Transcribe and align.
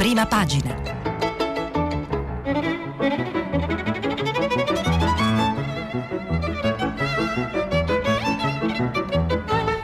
prima 0.00 0.24
pagina. 0.24 0.74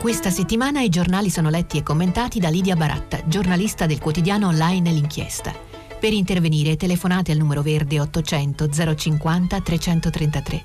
Questa 0.01 0.31
settimana 0.31 0.81
i 0.81 0.89
giornali 0.89 1.29
sono 1.29 1.51
letti 1.51 1.77
e 1.77 1.83
commentati 1.83 2.41
da 2.41 2.49
Lidia 2.49 2.77
Baratta, 2.77 3.21
giornalista 3.27 3.85
del 3.85 4.01
quotidiano 4.01 4.47
online 4.47 4.91
L'Inchiesta. 4.91 5.53
Per 6.01 6.15
intervenire 6.15 6.77
telefonate 6.77 7.33
al 7.33 7.37
numero 7.37 7.61
verde 7.61 8.01
800 8.01 8.71
050 8.71 9.61
333. 9.61 10.65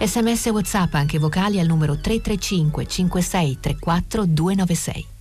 Sms 0.00 0.46
WhatsApp 0.48 0.92
anche 0.92 1.18
vocali 1.18 1.58
al 1.58 1.66
numero 1.66 1.98
335 1.98 2.86
56 2.86 3.60
34 3.60 4.26
296. 4.26 5.19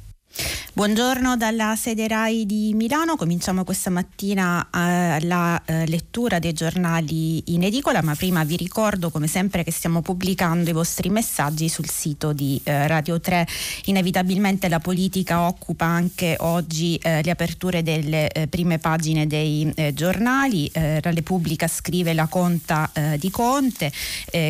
Buongiorno 0.71 1.36
dalla 1.36 1.75
sede 1.75 2.07
RAI 2.07 2.45
di 2.45 2.73
Milano, 2.75 3.15
cominciamo 3.15 3.63
questa 3.63 3.89
mattina 3.89 4.70
eh, 4.71 5.20
la 5.25 5.59
eh, 5.66 5.88
lettura 5.88 6.38
dei 6.38 6.53
giornali 6.53 7.53
in 7.53 7.63
edicola, 7.63 8.03
ma 8.03 8.13
prima 8.13 8.44
vi 8.44 8.55
ricordo 8.55 9.09
come 9.09 9.25
sempre 9.25 9.63
che 9.63 9.71
stiamo 9.71 10.02
pubblicando 10.02 10.70
i 10.70 10.73
vostri 10.73 11.09
messaggi 11.09 11.70
sul 11.70 11.89
sito 11.89 12.34
di 12.34 12.61
eh, 12.63 12.88
Radio 12.88 13.20
3. 13.20 13.47
Inevitabilmente 13.85 14.70
la 14.70 14.80
politica 14.80 15.47
occupa 15.47 15.85
anche 15.85 16.35
oggi 16.38 16.97
eh, 16.97 17.23
le 17.23 17.31
aperture 17.31 17.81
delle 17.81 18.30
eh, 18.30 18.47
prime 18.47 18.77
pagine 18.77 19.25
dei 19.25 19.73
eh, 19.75 19.94
giornali. 19.95 20.70
la 20.72 20.99
Repubblica 21.02 21.67
scrive 21.67 22.13
la 22.13 22.27
conta 22.27 22.91
di 23.17 23.30
Conte, 23.31 23.91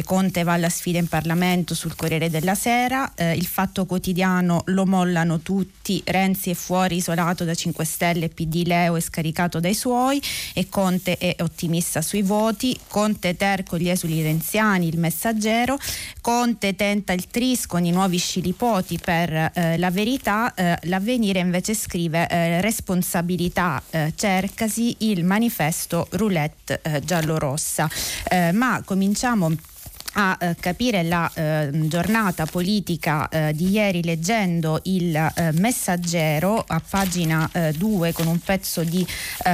Conte 0.04 0.44
va 0.44 0.54
alla 0.54 0.70
sfida 0.70 0.98
in 0.98 1.08
Parlamento 1.08 1.74
sul 1.74 1.96
Corriere 1.96 2.30
della 2.30 2.56
Sera, 2.56 3.12
il 3.18 3.46
Fatto 3.46 3.86
Quotidiano 3.86 4.64
lo 4.66 4.86
mollano 4.86 5.40
tutti 5.40 6.02
Renzi 6.10 6.50
è 6.50 6.54
fuori 6.56 6.96
isolato 6.96 7.44
da 7.44 7.54
5 7.54 7.86
Stelle, 7.86 8.30
PD 8.30 8.64
Leo 8.66 8.96
è 8.96 9.00
scaricato 9.00 9.60
dai 9.60 9.76
suoi 9.76 10.22
e 10.54 10.68
Conte 10.68 11.18
è 11.18 11.36
ottimista 11.40 12.02
sui 12.02 12.24
voti, 12.24 12.78
Conte 12.88 13.36
ter 13.36 13.64
con 13.64 13.78
gli 13.78 13.90
esuli 13.90 14.22
renziani, 14.24 14.88
il 14.88 14.98
messaggero, 14.98 15.78
Conte 16.22 16.76
tenta 16.76 17.14
il 17.14 17.28
tris 17.28 17.68
con 17.68 17.86
i 17.86 17.92
nuovi 17.92 18.18
scilipoti 18.18 19.00
per 19.04 19.52
eh, 19.54 19.78
la 19.78 19.92
verità, 19.92 20.54
eh, 20.56 20.78
l'avvenire 20.84 21.40
invece 21.40 21.76
scrive 21.76 22.28
eh, 22.28 22.62
responsabilità 22.62 23.82
eh, 23.92 24.14
cercasi 24.16 24.96
il 25.00 25.24
manifesto 25.24 26.08
roulette 26.12 26.80
eh, 26.82 27.02
giallo-rossa. 27.02 27.88
Eh, 28.30 28.52
ma 28.52 28.82
cominciamo 28.84 29.56
a 30.22 30.38
eh, 30.38 30.56
capire 30.60 31.04
la 31.04 31.32
eh, 31.34 31.70
giornata 31.88 32.46
politica 32.46 33.30
eh, 33.30 33.54
di 33.54 33.70
ieri 33.70 34.04
leggendo 34.04 34.82
il 34.84 35.16
eh, 35.16 35.52
messaggero 35.54 36.62
a 36.68 36.82
pagina 36.88 37.50
2 37.78 38.10
eh, 38.10 38.12
con 38.12 38.28
un 38.28 38.40
pezzo 38.40 38.84
di 38.84 39.06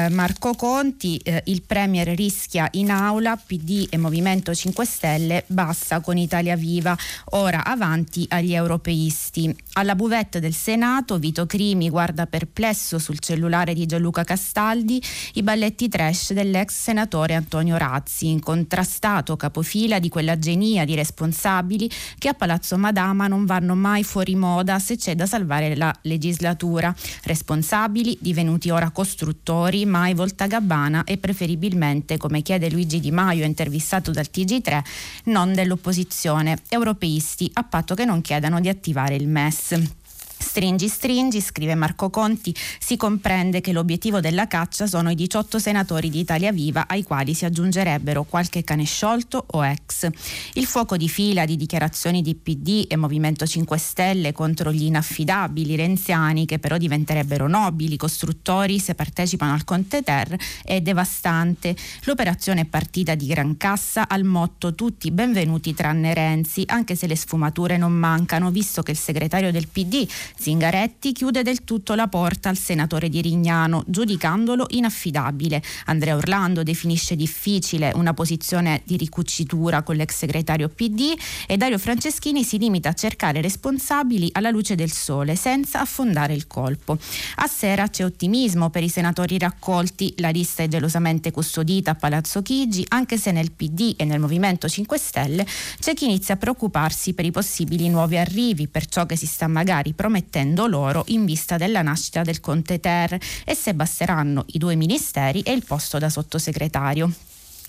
Marco 0.10 0.54
Conti, 0.56 1.22
il 1.46 1.62
Premier 1.62 2.08
rischia 2.10 2.68
in 2.72 2.90
aula, 2.90 3.38
PD 3.38 3.88
e 3.90 3.98
Movimento 3.98 4.54
5 4.54 4.86
Stelle, 4.86 5.44
basta 5.48 6.00
con 6.00 6.18
Italia 6.18 6.56
Viva, 6.56 6.98
ora 7.32 7.64
avanti 7.64 8.26
agli 8.30 8.54
europeisti. 8.54 9.56
Alla 9.74 9.96
buvette 9.96 10.40
del 10.40 10.54
Senato 10.54 11.18
Vito 11.18 11.46
Crimi 11.46 11.90
guarda 11.90 12.26
perplesso 12.26 12.98
sul 12.98 13.20
cellulare 13.20 13.74
di 13.74 13.86
Gianluca 13.86 14.24
Castaldi 14.24 15.02
i 15.34 15.44
balletti 15.44 15.88
trash 15.88 16.34
dell'ex 16.34 16.74
senatore 16.74 17.36
Antonio 17.36 17.78
Razzi, 17.78 18.30
incontrastato 18.30 19.36
capofila 19.36 20.00
di 20.00 20.10
quella 20.10 20.38
genia 20.56 20.86
di 20.86 20.96
responsabili 20.96 21.90
che 22.18 22.30
a 22.30 22.34
Palazzo 22.34 22.78
Madama 22.78 23.28
non 23.28 23.46
vanno 23.46 23.76
mai 23.76 24.06
fuori 24.06 24.36
moda 24.36 24.80
se 24.80 24.96
c'è 24.96 25.14
da 25.14 25.26
salvare 25.26 25.76
la 25.76 25.94
legislatura. 26.04 26.96
Responsabili, 27.24 28.18
divenuti 28.22 28.70
ora 28.70 28.90
costruttori, 28.92 29.86
mai 29.86 30.14
voltagabbana 30.14 31.04
e 31.04 31.18
preferibilmente, 31.18 32.16
come 32.16 32.42
chiede 32.42 32.72
Luigi 32.72 33.02
Di 33.02 33.12
Maio 33.12 33.44
intervistato 33.44 34.12
dal 34.12 34.30
TG3, 34.34 34.80
non 35.26 35.54
dell'opposizione, 35.54 36.58
europeisti, 36.70 37.50
a 37.54 37.64
patto 37.64 37.94
che 37.94 38.06
non 38.06 38.22
chiedano 38.22 38.62
di 38.62 38.70
attivare 38.70 39.16
il 39.16 39.28
MES. 39.28 40.04
Stringi, 40.38 40.88
stringi, 40.88 41.42
scrive 41.42 41.76
Marco 41.76 42.10
Conti, 42.10 42.54
si 42.80 42.98
comprende 42.98 43.62
che 43.62 43.72
l'obiettivo 43.72 44.20
della 44.20 44.48
caccia 44.48 44.86
sono 44.86 45.10
i 45.10 45.16
18 45.16 45.60
senatori 45.60 46.10
di 46.10 46.20
Italia 46.20 46.52
Viva 46.52 46.88
ai 46.88 47.04
quali 47.04 47.34
si 47.34 47.46
aggiungerebbero 47.46 48.24
qualche 48.24 48.64
cane 48.64 48.84
sciolto 48.84 49.46
o 49.52 49.66
ex. 49.66 50.10
Il 50.54 50.66
fuoco 50.66 50.98
di 50.98 51.08
fila 51.10 51.46
di 51.46 51.56
dichiarazioni 51.56 52.22
di 52.22 52.36
PD 52.36 52.86
e 52.88 52.96
Movimento 52.98 53.46
5 53.46 53.78
Stelle 53.78 54.32
contro 54.34 54.72
gli 54.72 54.84
inaffidabili 54.84 55.76
renziani 55.76 56.46
che 56.46 56.60
però 56.60 56.78
diventerebbero 56.78 57.48
nobili 57.48 57.98
costruttori 57.98 58.80
se 58.80 58.94
partecipano 58.94 59.54
al 59.54 59.64
Conte 59.64 60.04
Ter 60.04 60.38
è 60.64 60.82
devastante. 60.82 61.76
L'operazione 62.04 62.62
è 62.62 62.66
partita 62.66 63.16
di 63.16 63.26
gran 63.28 63.58
cassa 63.58 64.08
al 64.08 64.24
motto 64.24 64.76
tutti 64.76 65.12
benvenuti 65.12 65.74
tranne 65.74 66.14
Renzi, 66.14 66.64
anche 66.68 66.96
se 66.96 67.08
le 67.08 67.16
sfumature 67.16 67.78
non 67.78 67.94
mancano, 67.94 68.52
visto 68.52 68.84
che 68.84 68.92
il 68.92 68.98
segretario 68.98 69.52
del 69.52 69.68
PD 69.68 70.08
Zingaretti 70.38 71.14
chiude 71.14 71.44
del 71.44 71.64
tutto 71.64 71.96
la 71.96 72.08
porta 72.08 72.50
al 72.50 72.58
senatore 72.58 73.10
di 73.10 73.22
Rignano, 73.22 73.84
giudicandolo 73.88 74.66
inaffidabile. 74.70 75.62
Andrea 75.86 76.16
Orlando 76.16 76.62
definisce 76.62 77.16
difficile 77.16 77.92
una 77.96 78.14
posizione 78.14 78.82
di 78.84 78.98
ricucitura 78.98 79.82
con 79.82 79.96
l'ex 79.96 80.16
segretario 80.16 80.70
PD 80.70 81.14
e 81.48 81.58
Dario 81.58 81.80
Franceschini 81.80 82.44
si 82.44 82.58
limita 82.58 82.90
a 82.90 82.94
cercare 82.94 83.42
responsabili 83.42 84.30
alla 84.34 84.50
luce 84.50 84.76
del 84.76 84.92
sole, 84.92 85.36
senza 85.36 85.80
affondare 85.80 86.34
il 86.34 86.48
colpo. 86.48 86.98
A 87.36 87.48
sera 87.48 87.88
c'è 87.88 88.04
ottimismo 88.04 88.70
per 88.70 88.84
i 88.84 88.90
senatori 88.90 89.38
raccolti, 89.38 90.16
la 90.18 90.30
lista 90.30 90.64
è 90.64 90.68
gelosamente 90.68 91.32
custodita 91.32 91.92
a 91.92 91.96
Palazzo 91.96 92.42
Chigi, 92.42 92.86
anche 92.90 93.18
se 93.18 93.32
nel 93.32 93.52
PD 93.52 93.94
e 93.98 94.04
nel 94.04 94.20
Movimento 94.20 94.68
5 94.68 94.98
Stelle 94.98 95.48
c'è 95.80 95.94
chi 95.94 96.06
inizia 96.06 96.34
a 96.34 96.38
preoccuparsi 96.38 97.14
per 97.14 97.26
i 97.26 97.32
possibili 97.32 97.88
nuovi 97.90 98.18
arrivi, 98.18 98.68
per 98.68 98.86
ciò 98.86 99.06
che 99.06 99.16
si 99.16 99.26
sta 99.26 99.48
magari 99.48 99.94
promettendo 99.94 100.15
promettendo 100.16 100.66
loro 100.66 101.04
in 101.08 101.26
vista 101.26 101.58
della 101.58 101.82
nascita 101.82 102.22
del 102.22 102.40
Conte 102.40 102.80
Ter 102.80 103.18
e 103.44 103.54
se 103.54 103.74
basteranno 103.74 104.46
i 104.48 104.58
due 104.58 104.76
ministeri 104.76 105.42
e 105.42 105.52
il 105.52 105.66
posto 105.66 105.98
da 105.98 106.10
sottosegretario. 106.10 107.12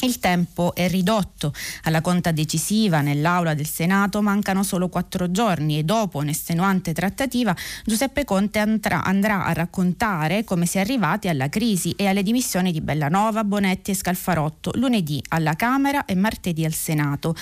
Il 0.01 0.19
tempo 0.19 0.75
è 0.75 0.89
ridotto. 0.89 1.55
Alla 1.85 2.03
conta 2.03 2.31
decisiva 2.31 3.01
nell'aula 3.01 3.55
del 3.55 3.67
Senato 3.67 4.21
mancano 4.21 4.63
solo 4.63 4.91
quattro 4.91 5.31
giorni 5.31 5.79
e 5.79 5.85
dopo 5.85 6.19
un'estenuante 6.19 6.93
trattativa 6.93 7.57
Giuseppe 7.83 8.25
Conte 8.25 8.59
andrà, 8.59 9.45
a 9.45 9.53
raccontare 9.55 10.45
come 10.45 10.67
si 10.67 10.77
è 10.77 10.81
arrivati 10.81 11.29
alla 11.29 11.49
crisi 11.49 11.93
e 11.93 12.09
alle 12.09 12.23
dimissioni 12.23 12.73
di 12.73 12.83
Bellanova, 12.83 13.43
Bonetti 13.43 13.91
e 13.91 13.95
Scalfarotto 13.95 14.73
lunedì 14.75 15.23
alla 15.29 15.55
Camera 15.55 16.05
e 16.05 16.15
martedì 16.15 16.67
al 16.67 16.75
Senato. 16.75 17.35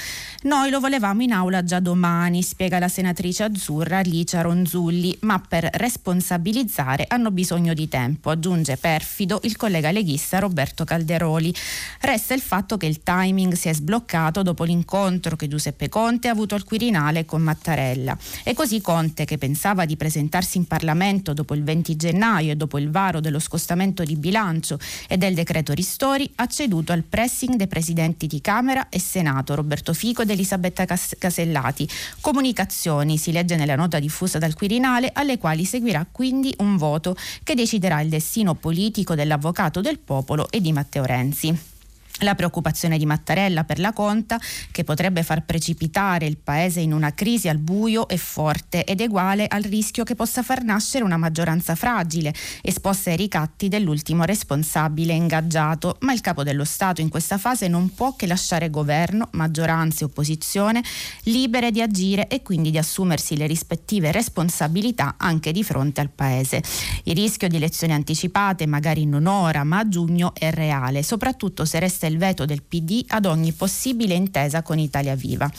Noi 0.42 0.70
lo 0.70 0.78
volevamo 0.78 1.22
in 1.22 1.32
aula 1.32 1.64
già 1.64 1.80
domani, 1.80 2.42
spiega 2.44 2.78
la 2.78 2.88
senatrice 2.88 3.42
azzurra 3.42 4.00
Licia 4.00 4.42
Ronzulli, 4.42 5.16
ma 5.22 5.40
per 5.40 5.68
responsabilizzare 5.72 7.06
hanno 7.08 7.32
bisogno 7.32 7.74
di 7.74 7.88
tempo, 7.88 8.30
aggiunge 8.30 8.76
perfido 8.76 9.40
il 9.42 9.56
collega 9.56 9.90
leghista 9.90 10.38
Roberto 10.38 10.84
Calderoli. 10.84 11.52
Resta 12.00 12.34
il 12.34 12.42
fatto 12.44 12.76
che 12.76 12.86
il 12.86 13.02
timing 13.02 13.54
si 13.54 13.68
è 13.68 13.74
sbloccato 13.74 14.42
dopo 14.42 14.64
l'incontro 14.64 15.34
che 15.34 15.48
Giuseppe 15.48 15.88
Conte 15.88 16.28
ha 16.28 16.32
avuto 16.32 16.54
al 16.54 16.62
Quirinale 16.62 17.24
con 17.24 17.40
Mattarella. 17.42 18.16
E 18.44 18.52
così 18.52 18.80
Conte, 18.80 19.24
che 19.24 19.38
pensava 19.38 19.86
di 19.86 19.96
presentarsi 19.96 20.58
in 20.58 20.66
Parlamento 20.66 21.32
dopo 21.32 21.54
il 21.54 21.64
20 21.64 21.96
gennaio 21.96 22.52
e 22.52 22.56
dopo 22.56 22.78
il 22.78 22.90
varo 22.90 23.20
dello 23.20 23.38
scostamento 23.38 24.04
di 24.04 24.16
bilancio 24.16 24.78
e 25.08 25.16
del 25.16 25.34
decreto 25.34 25.72
Ristori, 25.72 26.30
ha 26.36 26.46
ceduto 26.46 26.92
al 26.92 27.02
pressing 27.02 27.54
dei 27.54 27.66
presidenti 27.66 28.26
di 28.26 28.40
Camera 28.40 28.88
e 28.90 29.00
Senato, 29.00 29.54
Roberto 29.54 29.94
Fico 29.94 30.22
ed 30.22 30.30
Elisabetta 30.30 30.84
Casellati. 30.84 31.88
Comunicazioni, 32.20 33.16
si 33.16 33.32
legge 33.32 33.56
nella 33.56 33.76
nota 33.76 33.98
diffusa 33.98 34.38
dal 34.38 34.54
Quirinale, 34.54 35.10
alle 35.12 35.38
quali 35.38 35.64
seguirà 35.64 36.06
quindi 36.10 36.54
un 36.58 36.76
voto 36.76 37.16
che 37.42 37.54
deciderà 37.54 38.00
il 38.00 38.10
destino 38.10 38.54
politico 38.54 39.14
dell'avvocato 39.14 39.80
del 39.80 39.98
popolo 39.98 40.50
e 40.50 40.60
di 40.60 40.72
Matteo 40.72 41.04
Renzi. 41.04 41.72
La 42.20 42.36
preoccupazione 42.36 42.96
di 42.96 43.06
Mattarella 43.06 43.64
per 43.64 43.80
la 43.80 43.92
conta, 43.92 44.38
che 44.70 44.84
potrebbe 44.84 45.24
far 45.24 45.44
precipitare 45.44 46.26
il 46.26 46.36
Paese 46.36 46.78
in 46.78 46.92
una 46.92 47.12
crisi 47.12 47.48
al 47.48 47.58
buio, 47.58 48.06
è 48.06 48.16
forte 48.16 48.84
ed 48.84 49.00
uguale 49.00 49.48
al 49.48 49.62
rischio 49.62 50.04
che 50.04 50.14
possa 50.14 50.44
far 50.44 50.62
nascere 50.62 51.02
una 51.02 51.16
maggioranza 51.16 51.74
fragile, 51.74 52.32
esposta 52.62 53.10
ai 53.10 53.16
ricatti 53.16 53.66
dell'ultimo 53.66 54.22
responsabile 54.22 55.12
ingaggiato. 55.12 55.96
Ma 56.00 56.12
il 56.12 56.20
capo 56.20 56.44
dello 56.44 56.62
Stato 56.64 57.00
in 57.00 57.08
questa 57.08 57.36
fase 57.36 57.66
non 57.66 57.92
può 57.92 58.14
che 58.14 58.28
lasciare 58.28 58.70
governo, 58.70 59.28
maggioranza 59.32 60.02
e 60.02 60.04
opposizione 60.04 60.82
libere 61.24 61.72
di 61.72 61.82
agire 61.82 62.28
e 62.28 62.42
quindi 62.42 62.70
di 62.70 62.78
assumersi 62.78 63.36
le 63.36 63.48
rispettive 63.48 64.12
responsabilità 64.12 65.16
anche 65.18 65.50
di 65.50 65.64
fronte 65.64 66.00
al 66.00 66.10
Paese. 66.10 66.62
Il 67.02 67.16
rischio 67.16 67.48
di 67.48 67.56
elezioni 67.56 67.92
anticipate, 67.92 68.66
magari 68.66 69.04
non 69.04 69.26
ora, 69.26 69.64
ma 69.64 69.78
a 69.78 69.88
giugno, 69.88 70.32
è 70.32 70.52
reale, 70.52 71.02
soprattutto 71.02 71.64
se 71.64 71.80
resta 71.80 72.03
resta 72.04 72.06
il 72.06 72.18
veto 72.18 72.44
del 72.44 72.62
PD 72.62 73.04
ad 73.08 73.26
ogni 73.26 73.52
possibile 73.52 74.14
intesa 74.14 74.62
con 74.62 74.78
Italia 74.78 75.14
Viva. 75.14 75.50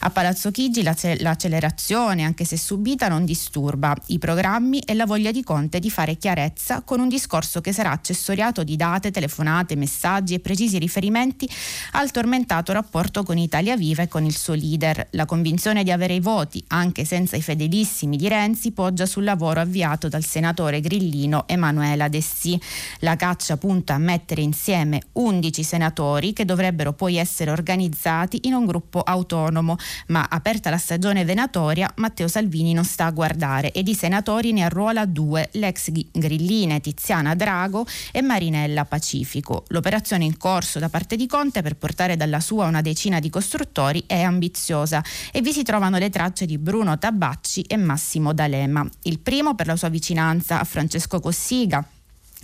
A 0.00 0.10
Palazzo 0.10 0.50
Chigi 0.50 0.82
l'accelerazione, 0.82 2.24
anche 2.24 2.44
se 2.44 2.56
subita, 2.56 3.08
non 3.08 3.24
disturba 3.24 3.96
i 4.08 4.18
programmi 4.18 4.80
e 4.80 4.94
la 4.94 5.06
voglia 5.06 5.30
di 5.30 5.42
Conte 5.42 5.78
di 5.78 5.90
fare 5.90 6.16
chiarezza 6.16 6.82
con 6.82 7.00
un 7.00 7.08
discorso 7.08 7.60
che 7.60 7.72
sarà 7.72 7.90
accessoriato 7.90 8.62
di 8.62 8.76
date, 8.76 9.10
telefonate, 9.10 9.76
messaggi 9.76 10.34
e 10.34 10.40
precisi 10.40 10.78
riferimenti 10.78 11.48
al 11.92 12.10
tormentato 12.10 12.72
rapporto 12.72 13.22
con 13.22 13.38
Italia 13.38 13.76
Viva 13.76 14.02
e 14.02 14.08
con 14.08 14.24
il 14.24 14.36
suo 14.36 14.54
leader. 14.54 15.08
La 15.12 15.24
convinzione 15.24 15.84
di 15.84 15.90
avere 15.90 16.14
i 16.14 16.20
voti, 16.20 16.62
anche 16.68 17.04
senza 17.04 17.36
i 17.36 17.42
fedelissimi 17.42 18.16
di 18.16 18.28
Renzi, 18.28 18.72
poggia 18.72 19.06
sul 19.06 19.24
lavoro 19.24 19.60
avviato 19.60 20.08
dal 20.08 20.24
senatore 20.24 20.80
grillino 20.80 21.46
Emanuela 21.46 22.08
Dessì. 22.08 22.60
La 23.00 23.16
caccia 23.16 23.56
punta 23.56 23.94
a 23.94 23.98
mettere 23.98 24.42
insieme 24.42 25.00
11 25.12 25.62
senatori 25.62 25.92
che 26.32 26.44
dovrebbero 26.44 26.92
poi 26.92 27.16
essere 27.16 27.50
organizzati 27.50 28.40
in 28.42 28.54
un 28.54 28.66
gruppo 28.66 29.00
autonomo, 29.00 29.76
ma 30.08 30.26
aperta 30.28 30.70
la 30.70 30.76
stagione 30.76 31.24
venatoria, 31.24 31.90
Matteo 31.96 32.28
Salvini 32.28 32.72
non 32.72 32.84
sta 32.84 33.06
a 33.06 33.10
guardare 33.10 33.72
e 33.72 33.82
di 33.82 33.94
senatori 33.94 34.52
ne 34.52 34.64
arruola 34.64 35.06
due, 35.06 35.48
l'ex 35.52 35.90
grilline 36.12 36.80
Tiziana 36.80 37.34
Drago 37.34 37.86
e 38.12 38.22
Marinella 38.22 38.84
Pacifico. 38.84 39.64
L'operazione 39.68 40.24
in 40.24 40.36
corso 40.36 40.78
da 40.78 40.88
parte 40.88 41.16
di 41.16 41.26
Conte 41.26 41.62
per 41.62 41.76
portare 41.76 42.16
dalla 42.16 42.40
sua 42.40 42.66
una 42.66 42.80
decina 42.80 43.20
di 43.20 43.30
costruttori 43.30 44.04
è 44.06 44.20
ambiziosa 44.20 45.02
e 45.32 45.40
vi 45.40 45.52
si 45.52 45.62
trovano 45.62 45.98
le 45.98 46.10
tracce 46.10 46.46
di 46.46 46.58
Bruno 46.58 46.98
Tabacci 46.98 47.62
e 47.62 47.76
Massimo 47.76 48.32
D'Alema. 48.32 48.86
Il 49.02 49.20
primo 49.20 49.54
per 49.54 49.66
la 49.68 49.76
sua 49.76 49.88
vicinanza 49.88 50.60
a 50.60 50.64
Francesco 50.64 51.20
Cossiga 51.20 51.86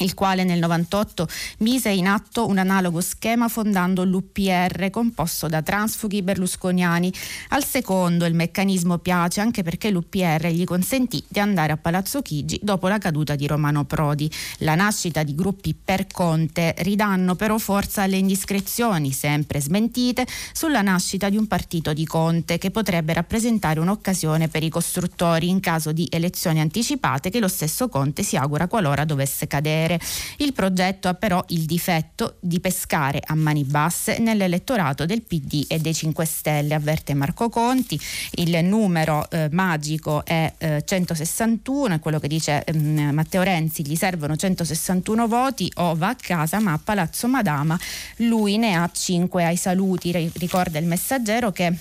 il 0.00 0.14
quale 0.14 0.44
nel 0.44 0.58
98 0.58 1.28
mise 1.58 1.90
in 1.90 2.06
atto 2.06 2.46
un 2.46 2.58
analogo 2.58 3.00
schema 3.00 3.48
fondando 3.48 4.04
l'UPR 4.04 4.90
composto 4.90 5.46
da 5.46 5.62
transfughi 5.62 6.22
berlusconiani. 6.22 7.12
Al 7.48 7.64
secondo 7.64 8.24
il 8.24 8.34
meccanismo 8.34 8.98
piace 8.98 9.40
anche 9.40 9.62
perché 9.62 9.90
l'UPR 9.90 10.48
gli 10.48 10.64
consentì 10.64 11.22
di 11.26 11.40
andare 11.40 11.72
a 11.72 11.76
Palazzo 11.76 12.22
Chigi 12.22 12.58
dopo 12.62 12.88
la 12.88 12.98
caduta 12.98 13.34
di 13.34 13.46
Romano 13.46 13.84
Prodi. 13.84 14.30
La 14.58 14.74
nascita 14.74 15.22
di 15.22 15.34
gruppi 15.34 15.74
per 15.74 16.06
Conte 16.06 16.74
ridanno 16.78 17.34
però 17.34 17.58
forza 17.58 18.02
alle 18.02 18.16
indiscrezioni, 18.16 19.12
sempre 19.12 19.60
smentite, 19.60 20.26
sulla 20.52 20.82
nascita 20.82 21.28
di 21.28 21.36
un 21.36 21.46
partito 21.46 21.92
di 21.92 22.06
Conte 22.06 22.58
che 22.58 22.70
potrebbe 22.70 23.12
rappresentare 23.12 23.80
un'occasione 23.80 24.48
per 24.48 24.62
i 24.62 24.68
costruttori 24.68 25.48
in 25.48 25.60
caso 25.60 25.92
di 25.92 26.06
elezioni 26.10 26.60
anticipate 26.60 27.30
che 27.30 27.40
lo 27.40 27.48
stesso 27.48 27.88
Conte 27.88 28.22
si 28.22 28.36
augura 28.36 28.66
qualora 28.66 29.04
dovesse 29.04 29.46
cadere 29.46 29.89
potere. 29.90 30.00
Il 30.36 30.52
progetto 30.52 31.08
ha 31.08 31.14
però 31.14 31.42
il 31.48 31.64
difetto 31.64 32.36
di 32.40 32.60
pescare 32.60 33.20
a 33.24 33.34
mani 33.34 33.64
basse 33.64 34.18
nell'elettorato 34.18 35.06
del 35.06 35.22
PD 35.22 35.64
e 35.68 35.78
dei 35.78 35.94
5 35.94 36.24
Stelle, 36.24 36.74
avverte 36.74 37.14
Marco 37.14 37.48
Conti. 37.48 37.98
Il 38.32 38.64
numero 38.64 39.28
eh, 39.30 39.48
magico 39.50 40.24
è 40.24 40.52
eh, 40.58 40.82
161, 40.84 41.94
è 41.94 41.98
quello 41.98 42.20
che 42.20 42.28
dice 42.28 42.62
eh, 42.64 42.72
Matteo 42.72 43.42
Renzi, 43.42 43.86
gli 43.86 43.96
servono 43.96 44.36
161 44.36 45.26
voti 45.26 45.70
o 45.76 45.94
va 45.94 46.08
a 46.08 46.16
casa, 46.16 46.60
ma 46.60 46.72
a 46.72 46.80
Palazzo 46.82 47.26
Madama 47.26 47.78
lui 48.16 48.58
ne 48.58 48.74
ha 48.74 48.88
5 48.92 49.44
ai 49.44 49.56
saluti, 49.56 50.30
ricorda 50.36 50.78
il 50.78 50.86
messaggero 50.86 51.50
che 51.50 51.74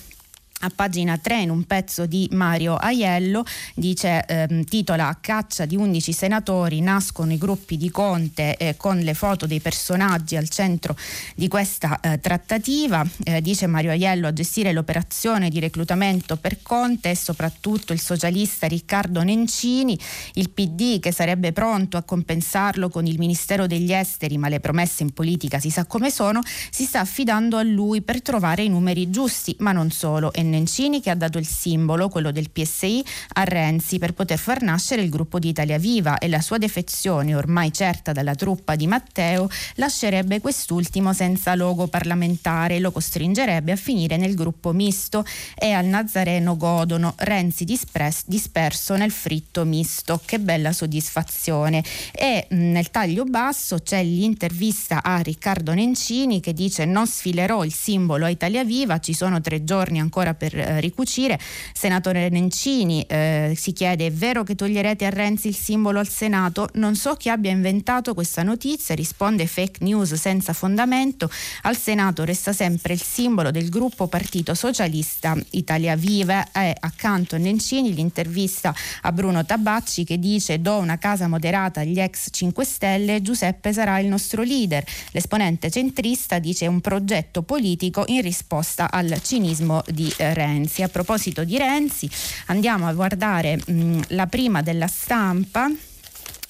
a 0.62 0.70
pagina 0.74 1.16
3 1.16 1.42
in 1.42 1.50
un 1.50 1.64
pezzo 1.64 2.04
di 2.04 2.28
Mario 2.32 2.76
Aiello 2.76 3.44
dice 3.74 4.24
ehm, 4.26 4.64
titola 4.64 5.08
a 5.08 5.16
caccia 5.18 5.64
di 5.64 5.76
11 5.76 6.12
senatori 6.12 6.80
nascono 6.80 7.32
i 7.32 7.38
gruppi 7.38 7.78
di 7.78 7.90
Conte 7.90 8.56
eh, 8.56 8.76
con 8.76 8.98
le 8.98 9.14
foto 9.14 9.46
dei 9.46 9.60
personaggi 9.60 10.36
al 10.36 10.50
centro 10.50 10.96
di 11.34 11.48
questa 11.48 11.98
eh, 12.00 12.20
trattativa 12.20 13.06
eh, 13.24 13.40
dice 13.40 13.66
Mario 13.66 13.90
Aiello 13.90 14.26
a 14.26 14.32
gestire 14.32 14.72
l'operazione 14.72 15.48
di 15.48 15.60
reclutamento 15.60 16.36
per 16.36 16.60
Conte 16.60 17.10
e 17.10 17.16
soprattutto 17.16 17.94
il 17.94 18.00
socialista 18.00 18.66
Riccardo 18.66 19.22
Nencini 19.22 19.98
il 20.34 20.50
PD 20.50 21.00
che 21.00 21.12
sarebbe 21.12 21.52
pronto 21.52 21.96
a 21.96 22.02
compensarlo 22.02 22.90
con 22.90 23.06
il 23.06 23.18
Ministero 23.18 23.66
degli 23.66 23.92
Esteri 23.92 24.36
ma 24.36 24.48
le 24.48 24.60
promesse 24.60 25.04
in 25.04 25.12
politica 25.14 25.58
si 25.58 25.70
sa 25.70 25.86
come 25.86 26.10
sono 26.10 26.42
si 26.70 26.84
sta 26.84 27.00
affidando 27.00 27.56
a 27.56 27.62
lui 27.62 28.02
per 28.02 28.20
trovare 28.20 28.62
i 28.62 28.68
numeri 28.68 29.08
giusti 29.08 29.56
ma 29.60 29.72
non 29.72 29.90
solo 29.90 30.32
e 30.34 30.48
Nencini 30.50 31.00
che 31.00 31.08
ha 31.08 31.14
dato 31.14 31.38
il 31.38 31.46
simbolo, 31.46 32.08
quello 32.08 32.30
del 32.30 32.50
PSI, 32.50 33.02
a 33.34 33.44
Renzi 33.44 33.98
per 33.98 34.12
poter 34.12 34.38
far 34.38 34.62
nascere 34.62 35.02
il 35.02 35.08
gruppo 35.08 35.38
di 35.38 35.48
Italia 35.48 35.78
Viva 35.78 36.18
e 36.18 36.28
la 36.28 36.40
sua 36.40 36.58
defezione, 36.58 37.34
ormai 37.34 37.72
certa 37.72 38.12
dalla 38.12 38.34
truppa 38.34 38.76
di 38.76 38.86
Matteo, 38.86 39.48
lascerebbe 39.76 40.40
quest'ultimo 40.40 41.12
senza 41.12 41.54
logo 41.54 41.86
parlamentare 41.86 42.76
e 42.76 42.80
lo 42.80 42.90
costringerebbe 42.90 43.72
a 43.72 43.76
finire 43.76 44.16
nel 44.16 44.34
gruppo 44.34 44.72
misto 44.72 45.24
e 45.54 45.72
al 45.72 45.86
Nazareno 45.86 46.56
godono 46.56 47.14
Renzi 47.16 47.64
dispres- 47.64 48.24
disperso 48.26 48.96
nel 48.96 49.10
fritto 49.10 49.64
misto. 49.64 50.20
Che 50.24 50.38
bella 50.38 50.72
soddisfazione. 50.72 51.82
E 52.12 52.46
mh, 52.48 52.56
nel 52.56 52.90
taglio 52.90 53.24
basso 53.24 53.78
c'è 53.78 54.02
l'intervista 54.02 55.02
a 55.02 55.18
Riccardo 55.18 55.72
Nencini 55.72 56.40
che 56.40 56.52
dice 56.52 56.84
non 56.84 57.06
sfilerò 57.06 57.64
il 57.64 57.72
simbolo 57.72 58.24
a 58.24 58.28
Italia 58.28 58.64
Viva, 58.64 58.98
ci 58.98 59.14
sono 59.14 59.40
tre 59.40 59.64
giorni 59.64 60.00
ancora 60.00 60.34
per 60.40 60.58
eh, 60.58 60.80
ricucire. 60.80 61.38
Senatore 61.74 62.30
Nencini 62.30 63.02
eh, 63.02 63.52
si 63.54 63.74
chiede: 63.74 64.06
è 64.06 64.10
vero 64.10 64.42
che 64.42 64.54
toglierete 64.54 65.04
a 65.04 65.10
Renzi 65.10 65.48
il 65.48 65.54
simbolo 65.54 65.98
al 65.98 66.08
Senato? 66.08 66.70
Non 66.74 66.96
so 66.96 67.14
chi 67.14 67.28
abbia 67.28 67.50
inventato 67.50 68.14
questa 68.14 68.42
notizia, 68.42 68.94
risponde 68.94 69.46
fake 69.46 69.84
news 69.84 70.14
senza 70.14 70.54
fondamento. 70.54 71.30
Al 71.62 71.76
Senato 71.76 72.24
resta 72.24 72.54
sempre 72.54 72.94
il 72.94 73.02
simbolo 73.02 73.50
del 73.50 73.68
gruppo 73.68 74.06
Partito 74.06 74.54
Socialista 74.54 75.36
Italia 75.50 75.94
Viva 75.94 76.50
e 76.52 76.74
accanto 76.80 77.34
a 77.34 77.38
Nencini 77.38 77.92
l'intervista 77.92 78.74
a 79.02 79.12
Bruno 79.12 79.44
Tabacci 79.44 80.04
che 80.04 80.18
dice 80.18 80.60
do 80.62 80.78
una 80.78 80.96
casa 80.96 81.28
moderata 81.28 81.80
agli 81.80 82.00
ex 82.00 82.28
5 82.30 82.64
Stelle, 82.64 83.20
Giuseppe 83.20 83.74
sarà 83.74 83.98
il 83.98 84.06
nostro 84.06 84.42
leader. 84.42 84.82
L'esponente 85.10 85.70
centrista 85.70 86.38
dice 86.38 86.66
un 86.66 86.80
progetto 86.80 87.42
politico 87.42 88.04
in 88.06 88.22
risposta 88.22 88.90
al 88.90 89.20
cinismo 89.22 89.82
di 89.88 90.12
eh, 90.16 90.29
Renzi. 90.34 90.82
A 90.82 90.88
proposito 90.88 91.44
di 91.44 91.58
Renzi, 91.58 92.08
andiamo 92.46 92.86
a 92.86 92.92
guardare 92.92 93.58
mh, 93.64 94.00
la 94.08 94.26
prima 94.26 94.62
della 94.62 94.86
stampa 94.86 95.70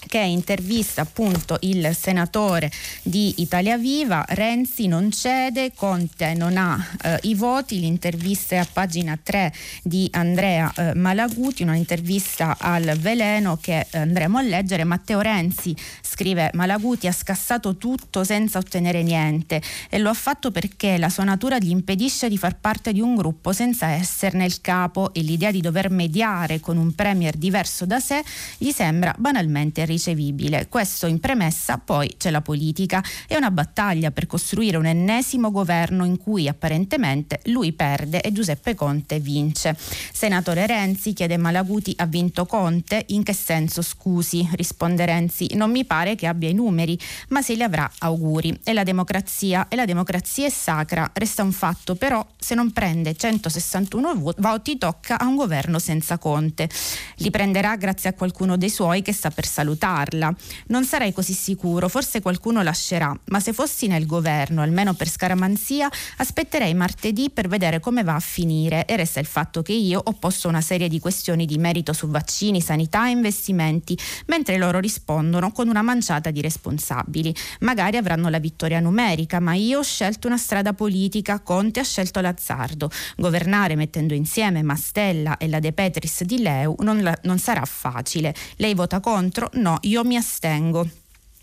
che 0.07 0.19
intervista 0.19 1.03
appunto 1.03 1.57
il 1.61 1.95
senatore 1.95 2.71
di 3.03 3.35
Italia 3.39 3.77
Viva, 3.77 4.25
Renzi 4.29 4.87
non 4.87 5.11
cede, 5.11 5.73
Conte 5.75 6.35
non 6.35 6.57
ha 6.57 6.85
eh, 7.03 7.19
i 7.23 7.35
voti, 7.35 7.81
l'intervista 7.81 8.57
è 8.57 8.59
a 8.59 8.67
pagina 8.71 9.19
3 9.21 9.53
di 9.83 10.09
Andrea 10.13 10.73
eh, 10.75 10.95
Malaguti, 10.95 11.63
un'intervista 11.63 12.57
al 12.59 12.97
veleno 12.99 13.59
che 13.61 13.87
eh, 13.91 13.99
andremo 13.99 14.39
a 14.39 14.43
leggere, 14.43 14.85
Matteo 14.85 15.21
Renzi 15.21 15.77
scrive 16.03 16.51
Malaguti 16.55 17.07
ha 17.07 17.13
scassato 17.13 17.77
tutto 17.77 18.25
senza 18.25 18.59
ottenere 18.59 19.03
niente 19.03 19.63
e 19.89 19.99
lo 19.99 20.11
ha 20.11 20.15
fatto 20.15 20.51
perché 20.51 20.99
la 20.99 21.09
sua 21.09 21.25
natura 21.25 21.59
gli 21.59 21.71
impedisce 21.71 22.29
di 22.29 22.37
far 22.37 22.59
parte 22.59 22.93
di 22.93 23.01
un 23.01 23.15
gruppo 23.15 23.53
senza 23.53 23.89
esserne 23.89 24.45
il 24.45 24.61
capo. 24.61 25.13
E 25.13 25.23
l'idea 25.23 25.51
di 25.51 25.61
dover 25.61 25.91
mediare 25.91 26.61
con 26.61 26.77
un 26.77 26.95
premier 26.95 27.37
diverso 27.37 27.87
da 27.87 28.01
sé 28.01 28.23
gli 28.59 28.71
sembra 28.71 29.15
banalmente 29.17 29.85
ricevibile. 29.91 30.69
Questo 30.69 31.07
in 31.07 31.19
premessa, 31.19 31.79
poi 31.79 32.15
c'è 32.17 32.31
la 32.31 32.41
politica. 32.41 33.03
È 33.27 33.37
una 33.37 33.51
battaglia 33.51 34.11
per 34.13 34.27
costruire 34.27 34.77
un 34.77 34.87
ennesimo 34.87 35.51
governo 35.51 36.05
in 36.05 36.17
cui 36.17 36.49
apparentemente 36.49 37.41
lui 37.47 37.73
perde 37.73 38.21
e 38.21 38.33
Giuseppe 38.33 38.75
Conte 38.75 39.19
vince. 39.19 39.77
Senatore 40.13 40.67
Renzi 40.67 41.13
chiede 41.13 41.37
Malaguti 41.37 41.93
ha 41.97 42.07
vinto 42.07 42.47
Conte? 42.47 43.05
In 43.09 43.25
che 43.25 43.33
senso 43.33 43.83
scusi? 43.83 44.49
Risponde 44.53 45.05
Renzi, 45.05 45.51
non 45.55 45.71
mi 45.71 45.85
pare 45.85 46.15
che 46.15 46.27
abbia 46.27 46.49
i 46.49 46.55
numeri, 46.55 46.99
ma 47.29 47.43
se 47.43 47.55
li 47.55 47.63
avrà 47.63 47.91
auguri. 47.99 48.61
E 48.63 48.73
la 48.73 48.85
democrazia, 48.85 49.67
e 49.69 49.77
la 49.77 49.85
democrazia 49.85 50.47
è 50.47 50.51
sacra, 50.51 51.11
resta 51.13 51.43
un 51.43 51.53
fatto, 51.53 51.97
però 51.97 52.25
se 52.39 52.55
non 52.55 52.71
prende 52.71 53.15
161 53.17 54.35
voti 54.39 54.79
tocca 54.79 55.19
a 55.19 55.27
un 55.27 55.35
governo 55.35 55.79
senza 55.81 56.19
Conte. 56.19 56.69
Li 57.17 57.31
prenderà 57.31 57.75
grazie 57.77 58.11
a 58.11 58.15
qualcuno 58.15 58.57
dei 58.57 58.71
suoi 58.71 59.03
che 59.03 59.13
sta 59.13 59.31
per 59.31 59.47
salutare 59.47 59.79
salutarla. 59.81 60.35
Non 60.67 60.85
sarei 60.85 61.13
così 61.13 61.33
sicuro, 61.33 61.89
forse 61.89 62.21
qualcuno 62.21 62.63
lascerà, 62.63 63.19
ma 63.27 63.41
se 63.41 63.53
fossi 63.53 63.87
nel 63.87 64.07
governo, 64.07 64.61
almeno 64.61 64.93
per 64.93 65.09
scaramanzia, 65.09 65.89
aspetterei 66.19 66.75
martedì 66.75 67.31
per 67.31 67.49
vedere 67.49 67.81
come 67.81 68.05
va 68.05 68.15
a 68.15 68.21
finire 68.21 68.85
e 68.85 68.97
resta 68.97 69.21
il 69.21 69.27
fatto 69.27 69.63
che 69.63 69.73
io 69.73 70.01
ho 70.03 70.13
posto 70.13 70.49
una 70.49 70.61
serie 70.61 70.89
di 70.89 71.01
questioni 71.01 71.47
di 71.47 71.57
merito 71.57 71.93
su 71.95 72.09
vaccini, 72.09 72.61
sanità 72.61 73.09
e 73.09 73.13
investimenti, 73.13 73.97
mentre 74.27 74.59
loro 74.59 74.79
rispondono 74.79 75.51
con 75.51 75.69
una 75.69 75.83
manciata 75.83 76.31
di 76.31 76.43
responsabili. 76.43 77.35
Magari 77.61 77.97
avranno 77.97 78.29
la 78.29 78.39
vittoria 78.39 78.81
numerica, 78.81 79.41
ma 79.41 79.55
io 79.55 79.79
ho 79.79 79.83
scelto 79.83 80.27
una 80.27 80.37
strada 80.37 80.75
politica, 80.75 81.41
Conte 81.41 81.81
ha 81.81 81.85
scelto 81.85 82.21
l'azzardo. 82.21 82.91
Governare 83.17 83.77
mettendo 83.77 84.15
insieme 84.15 84.63
Mastella 84.63 85.39
e 85.39 85.49
la 85.49 85.59
De 85.59 85.73
Petris 85.73 86.25
di 86.25 86.43
Leu 86.43 86.75
non, 86.81 87.03
la, 87.03 87.17
non 87.23 87.39
sarà 87.39 87.65
facile. 87.65 88.35
Lei 88.57 88.75
vota 88.75 89.01
contro? 89.01 89.49
No, 89.55 89.70
io 89.83 90.05
mi 90.05 90.17
astengo. 90.17 90.87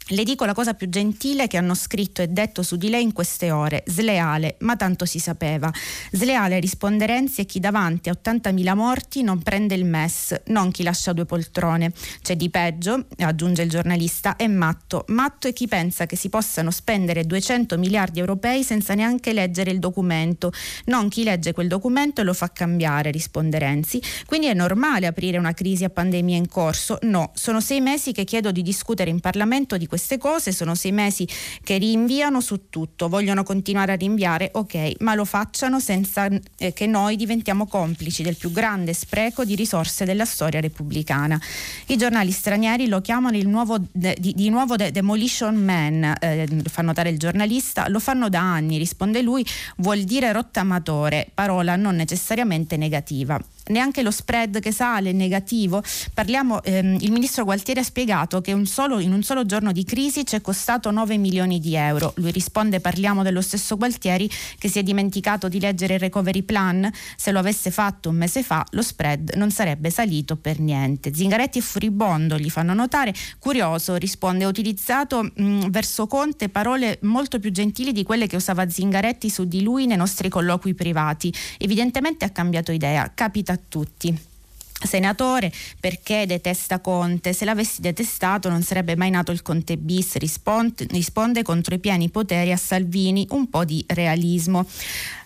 Le 0.09 0.23
dico 0.23 0.45
la 0.45 0.53
cosa 0.53 0.73
più 0.73 0.87
gentile 0.87 1.47
che 1.47 1.57
hanno 1.57 1.73
scritto 1.73 2.21
e 2.21 2.27
detto 2.27 2.63
su 2.63 2.77
di 2.77 2.89
lei 2.89 3.03
in 3.03 3.11
queste 3.11 3.51
ore, 3.51 3.83
sleale, 3.87 4.55
ma 4.59 4.77
tanto 4.77 5.05
si 5.05 5.19
sapeva. 5.19 5.71
Sleale 6.11 6.59
risponde 6.59 7.05
Renzi 7.05 7.41
e 7.41 7.45
chi 7.45 7.59
davanti 7.59 8.07
a 8.07 8.17
80.000 8.21 8.73
morti 8.73 9.21
non 9.21 9.41
prende 9.41 9.75
il 9.75 9.83
MES, 9.83 10.43
non 10.45 10.71
chi 10.71 10.83
lascia 10.83 11.11
due 11.11 11.25
poltrone. 11.25 11.91
C'è 12.21 12.37
di 12.37 12.49
peggio, 12.49 13.07
aggiunge 13.17 13.63
il 13.63 13.69
giornalista, 13.69 14.37
è 14.37 14.47
matto. 14.47 15.03
Matto 15.07 15.49
è 15.49 15.53
chi 15.53 15.67
pensa 15.67 16.05
che 16.05 16.15
si 16.15 16.29
possano 16.29 16.71
spendere 16.71 17.25
200 17.25 17.77
miliardi 17.77 18.19
europei 18.19 18.63
senza 18.63 18.93
neanche 18.93 19.33
leggere 19.33 19.71
il 19.71 19.79
documento, 19.79 20.53
non 20.85 21.09
chi 21.09 21.23
legge 21.23 21.51
quel 21.51 21.67
documento 21.67 22.21
e 22.21 22.23
lo 22.23 22.33
fa 22.33 22.49
cambiare, 22.53 23.11
risponde 23.11 23.59
Renzi. 23.59 24.01
Quindi 24.25 24.47
è 24.47 24.53
normale 24.53 25.05
aprire 25.05 25.37
una 25.37 25.53
crisi 25.53 25.83
a 25.83 25.89
pandemia 25.89 26.37
in 26.37 26.47
corso? 26.47 26.97
No, 27.01 27.31
sono 27.33 27.59
sei 27.59 27.81
mesi 27.81 28.13
che 28.13 28.23
chiedo 28.23 28.51
di 28.51 28.61
discutere 28.61 29.09
in 29.09 29.19
Parlamento 29.19 29.75
di 29.75 29.85
questo 29.85 29.95
queste 29.97 30.19
cose, 30.19 30.51
sono 30.51 30.75
sei 30.75 30.91
mesi 30.91 31.27
che 31.63 31.79
rinviano 31.79 32.39
su 32.39 32.69
tutto, 32.69 33.09
vogliono 33.09 33.41
continuare 33.41 33.93
a 33.93 33.95
rinviare, 33.95 34.51
ok, 34.53 34.97
ma 34.99 35.15
lo 35.15 35.25
facciano 35.25 35.79
senza 35.79 36.29
eh, 36.57 36.71
che 36.71 36.85
noi 36.85 37.15
diventiamo 37.15 37.65
complici 37.65 38.21
del 38.21 38.35
più 38.35 38.51
grande 38.51 38.93
spreco 38.93 39.43
di 39.43 39.55
risorse 39.55 40.05
della 40.05 40.25
storia 40.25 40.59
repubblicana. 40.59 41.41
I 41.87 41.97
giornali 41.97 42.31
stranieri 42.31 42.87
lo 42.87 43.01
chiamano 43.01 43.35
nuovo 43.41 43.77
de, 43.91 44.15
di, 44.19 44.33
di, 44.35 44.49
nuovo 44.49 44.75
de, 44.75 44.91
Demolition 44.91 45.55
Man, 45.55 46.15
eh, 46.19 46.47
fa 46.69 46.83
notare 46.83 47.09
il 47.09 47.17
giornalista, 47.17 47.89
lo 47.89 47.99
fanno 47.99 48.29
da 48.29 48.41
anni, 48.41 48.77
risponde 48.77 49.23
lui, 49.23 49.43
vuol 49.77 50.03
dire 50.03 50.31
rottamatore, 50.31 51.27
parola 51.33 51.75
non 51.75 51.95
necessariamente 51.95 52.77
negativa 52.77 53.39
neanche 53.69 54.01
lo 54.01 54.11
spread 54.11 54.59
che 54.59 54.71
sale 54.71 55.09
è 55.09 55.13
negativo. 55.13 55.83
Parliamo, 56.13 56.63
ehm, 56.63 56.97
il 56.99 57.11
ministro 57.11 57.43
Gualtieri 57.43 57.79
ha 57.79 57.83
spiegato 57.83 58.41
che 58.41 58.53
un 58.53 58.65
solo, 58.65 58.99
in 58.99 59.13
un 59.13 59.23
solo 59.23 59.45
giorno 59.45 59.71
di 59.71 59.83
crisi 59.83 60.25
ci 60.25 60.35
è 60.35 60.41
costato 60.41 60.91
9 60.91 61.17
milioni 61.17 61.59
di 61.59 61.75
euro. 61.75 62.13
Lui 62.17 62.31
risponde 62.31 62.79
parliamo 62.79 63.23
dello 63.23 63.41
stesso 63.41 63.77
Gualtieri 63.77 64.29
che 64.57 64.69
si 64.69 64.79
è 64.79 64.83
dimenticato 64.83 65.47
di 65.47 65.59
leggere 65.59 65.95
il 65.95 65.99
recovery 65.99 66.43
plan. 66.43 66.89
Se 67.15 67.31
lo 67.31 67.39
avesse 67.39 67.71
fatto 67.71 68.09
un 68.09 68.15
mese 68.15 68.43
fa 68.43 68.65
lo 68.71 68.81
spread 68.81 69.33
non 69.35 69.51
sarebbe 69.51 69.89
salito 69.89 70.35
per 70.35 70.59
niente. 70.59 71.13
Zingaretti 71.13 71.59
è 71.59 71.61
furibondo, 71.61 72.37
gli 72.37 72.49
fanno 72.49 72.73
notare. 72.73 73.13
Curioso, 73.39 73.95
risponde, 73.95 74.43
ha 74.43 74.47
utilizzato 74.47 75.23
mh, 75.23 75.69
verso 75.69 76.07
Conte 76.07 76.49
parole 76.49 76.99
molto 77.03 77.39
più 77.39 77.51
gentili 77.51 77.91
di 77.91 78.03
quelle 78.03 78.27
che 78.27 78.35
usava 78.35 78.69
Zingaretti 78.69 79.29
su 79.29 79.45
di 79.45 79.61
lui 79.61 79.85
nei 79.85 79.97
nostri 79.97 80.29
colloqui 80.29 80.73
privati. 80.73 81.33
Evidentemente 81.57 82.25
ha 82.25 82.29
cambiato 82.29 82.71
idea. 82.71 83.11
Capita 83.13 83.56
tutti. 83.67 84.35
Senatore 84.79 85.51
perché 85.79 86.27
detesta 86.27 86.79
Conte? 86.79 87.33
Se 87.33 87.45
l'avessi 87.45 87.81
detestato 87.81 88.47
non 88.47 88.61
sarebbe 88.61 88.95
mai 88.95 89.09
nato 89.09 89.31
il 89.31 89.41
Conte 89.41 89.75
bis 89.75 90.15
risponde, 90.17 90.85
risponde 90.91 91.41
contro 91.41 91.73
i 91.73 91.79
pieni 91.79 92.09
poteri 92.09 92.51
a 92.51 92.57
Salvini. 92.57 93.25
Un 93.31 93.49
po' 93.49 93.65
di 93.65 93.83
realismo. 93.87 94.67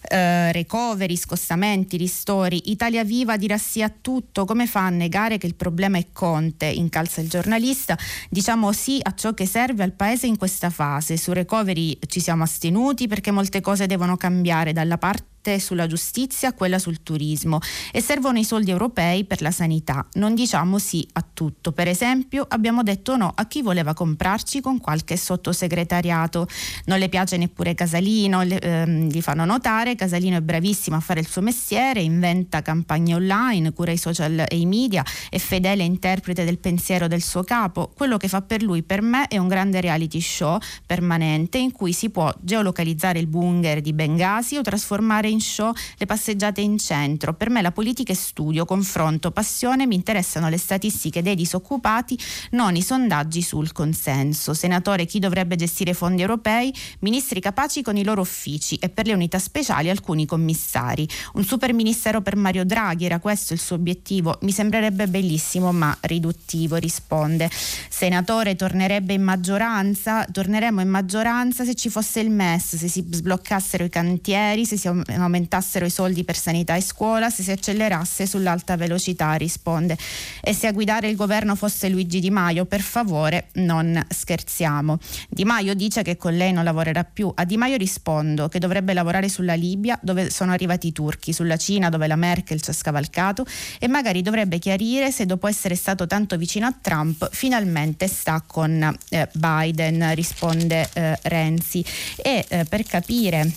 Eh, 0.08 0.52
recovery, 0.54 1.18
scostamenti, 1.18 1.98
ristori. 1.98 2.72
Italia 2.72 3.04
Viva 3.04 3.36
dirà 3.36 3.58
sì 3.58 3.82
a 3.82 3.92
tutto. 4.02 4.46
Come 4.46 4.68
fa 4.68 4.86
a 4.86 4.90
negare 4.90 5.38
che 5.38 5.48
il 5.48 5.56
problema 5.56 5.98
è 5.98 6.08
Conte? 6.14 6.68
Incalza 6.68 7.20
il 7.20 7.28
giornalista. 7.28 7.98
Diciamo 8.30 8.72
sì 8.72 9.00
a 9.02 9.14
ciò 9.14 9.34
che 9.34 9.46
serve 9.46 9.84
al 9.84 9.92
paese 9.92 10.28
in 10.28 10.38
questa 10.38 10.70
fase. 10.70 11.18
Su 11.18 11.34
recovery 11.34 12.00
ci 12.08 12.22
siamo 12.22 12.44
astenuti 12.44 13.08
perché 13.08 13.32
molte 13.32 13.60
cose 13.60 13.86
devono 13.86 14.16
cambiare. 14.16 14.72
Dalla 14.72 14.98
parte 14.98 15.31
sulla 15.60 15.88
giustizia, 15.88 16.54
quella 16.54 16.80
sul 16.80 17.02
turismo 17.04 17.60
e 17.92 18.02
servono 18.02 18.38
i 18.38 18.44
soldi 18.44 18.72
europei 18.72 19.26
per 19.26 19.42
la 19.42 19.52
sanità. 19.52 20.06
Non 20.14 20.36
diciamo 20.36 20.78
sì 20.78 21.08
a 21.14 21.26
tutto. 21.34 21.72
Per 21.72 21.88
esempio 21.88 22.46
abbiamo 22.48 22.84
detto 22.84 23.18
no 23.18 23.32
a 23.36 23.46
chi 23.48 23.62
voleva 23.62 23.94
comprarci 23.94 24.62
con 24.62 24.80
qualche 24.80 25.18
sottosegretariato. 25.18 26.48
Non 26.86 27.00
le 27.00 27.10
piace 27.10 27.38
neppure 27.38 27.74
Casalino, 27.74 28.44
le, 28.44 28.60
ehm, 28.60 29.10
gli 29.10 29.22
fanno 29.22 29.46
notare, 29.46 29.96
Casalino 29.96 30.38
è 30.38 30.42
bravissimo 30.42 30.96
a 30.96 31.00
fare 31.00 31.20
il 31.20 31.28
suo 31.28 31.42
mestiere, 31.42 32.02
inventa 32.02 32.62
campagne 32.62 33.16
online, 33.16 33.74
cura 33.74 33.92
i 33.92 33.98
social 33.98 34.46
e 34.48 34.58
i 34.58 34.66
media, 34.66 35.04
è 35.30 35.38
fedele 35.38 35.84
interprete 35.84 36.46
del 36.46 36.60
pensiero 36.60 37.08
del 37.08 37.22
suo 37.22 37.44
capo. 37.44 37.92
Quello 37.96 38.18
che 38.18 38.28
fa 38.28 38.42
per 38.42 38.62
lui, 38.62 38.84
per 38.84 39.02
me, 39.02 39.28
è 39.28 39.38
un 39.38 39.48
grande 39.48 39.82
reality 39.82 40.22
show 40.22 40.60
permanente 40.86 41.58
in 41.58 41.72
cui 41.72 41.94
si 41.94 42.10
può 42.10 42.32
geolocalizzare 42.40 43.20
il 43.20 43.28
bunker 43.28 43.82
di 43.82 43.94
Bengasi 43.94 44.58
o 44.58 44.62
trasformare 44.62 45.30
in 45.32 45.42
show 45.42 45.74
le 45.98 46.06
passeggiate 46.06 46.62
in 46.62 46.78
centro. 46.78 47.34
Per 47.34 47.50
me 47.50 47.62
la 47.62 47.72
politica 47.72 48.12
è 48.12 48.16
studio, 48.16 48.66
confronto, 48.66 49.32
passione, 49.32 49.88
mi 49.88 49.96
interessano 49.96 50.50
le 50.50 50.58
statistiche 50.58 51.22
dei 51.22 51.36
disoccupati, 51.36 52.18
non 52.52 52.76
i 52.76 52.82
sondaggi 52.82 53.42
sul 53.42 53.72
consenso. 53.72 54.54
Senatore, 54.54 55.06
chi 55.06 55.20
dovrebbe 55.20 55.56
gestire 55.56 55.94
fondi 55.94 56.22
europei? 56.22 56.74
Ministri 57.00 57.40
capaci 57.40 57.82
con 57.82 57.98
i 57.98 58.04
loro 58.04 58.22
uffici 58.22 58.76
e 58.76 58.90
per 58.90 59.06
le 59.08 59.14
unità 59.14 59.40
speciali 59.40 59.90
alcuni 59.90 60.26
commissari. 60.26 61.08
Un 61.34 61.44
super 61.44 61.74
ministero 61.74 62.22
per 62.22 62.36
Mario 62.36 62.66
Draghi, 62.66 63.06
era 63.06 63.20
questo 63.20 63.54
il 63.54 63.60
suo 63.60 63.76
obiettivo? 63.76 64.38
Mi 64.42 64.52
sembrerebbe 64.52 65.08
bellissimo 65.08 65.72
ma 65.72 65.96
riduttivo, 66.02 66.76
risponde. 66.76 67.50
Senatore, 67.90 68.56
tornerebbe 68.56 69.14
in 69.14 69.24
maggioranza? 69.24 70.26
Torneremo 70.26 70.82
in 70.82 70.90
maggioranza 70.90 71.66
se 71.66 71.76
ci 71.76 71.90
fosse 71.90 72.20
il 72.20 72.30
MES, 72.30 72.76
se 72.76 72.88
si 72.88 73.06
sbloccassero 73.10 73.84
i 73.84 73.90
cantieri, 73.90 74.66
se 74.66 74.78
si 74.78 74.90
aumentassero 75.22 75.86
i 75.86 75.90
soldi 75.90 76.24
per 76.24 76.36
sanità 76.36 76.76
e 76.76 76.82
scuola, 76.82 77.30
se 77.30 77.44
si 77.44 77.52
accelerasse 77.52 78.26
sull'alta 78.26 78.76
velocità, 78.76 79.34
risponde. 79.34 79.98
E 80.42 80.54
se 80.54 80.68
a 80.68 80.72
guidare 80.72 81.10
il 81.10 81.16
governo 81.16 81.56
fosse 81.56 81.90
Luigi 81.90 82.20
Di 82.20 82.30
Maio, 82.30 82.66
per 82.66 82.82
favore 82.82 83.48
non 83.54 84.04
scherziamo. 84.08 84.98
Di 85.30 85.46
Maio 85.46 85.74
dice 85.74 86.02
che 86.02 86.18
con 86.18 86.36
lei 86.36 86.52
non 86.52 86.64
lavorerà 86.64 87.04
più. 87.04 87.32
A 87.34 87.46
Di 87.46 87.58
Maio 87.58 87.78
rispondo 87.78 88.48
che 88.48 88.60
dovrebbe 88.60 88.94
lavorare 88.94 89.30
sulla 89.30 89.54
Libia 89.54 89.98
dove 90.02 90.30
sono 90.30 90.52
arrivati 90.52 90.88
i 90.88 90.92
turchi, 90.92 91.34
sulla 91.34 91.58
Cina 91.58 91.90
dove 91.90 92.08
la 92.08 92.16
Merkel 92.16 92.62
ci 92.62 92.70
ha 92.70 92.74
scavalcato 92.74 93.46
e 93.80 93.88
magari 93.88 94.22
dovrebbe 94.22 94.60
chiarire 94.60 95.12
se 95.12 95.26
dopo 95.26 95.48
essere 95.48 95.76
stato 95.76 96.08
tanto 96.08 96.38
vicino 96.38 96.66
a 96.66 96.74
Trump 96.80 97.30
finalmente 97.32 98.08
sta 98.08 98.44
con 98.46 98.98
eh, 99.10 99.30
Biden, 99.34 100.14
risponde 100.16 100.90
eh, 100.94 101.18
Renzi. 101.24 101.84
E 102.18 102.46
eh, 102.48 102.66
per 102.66 102.84
capire 102.84 103.52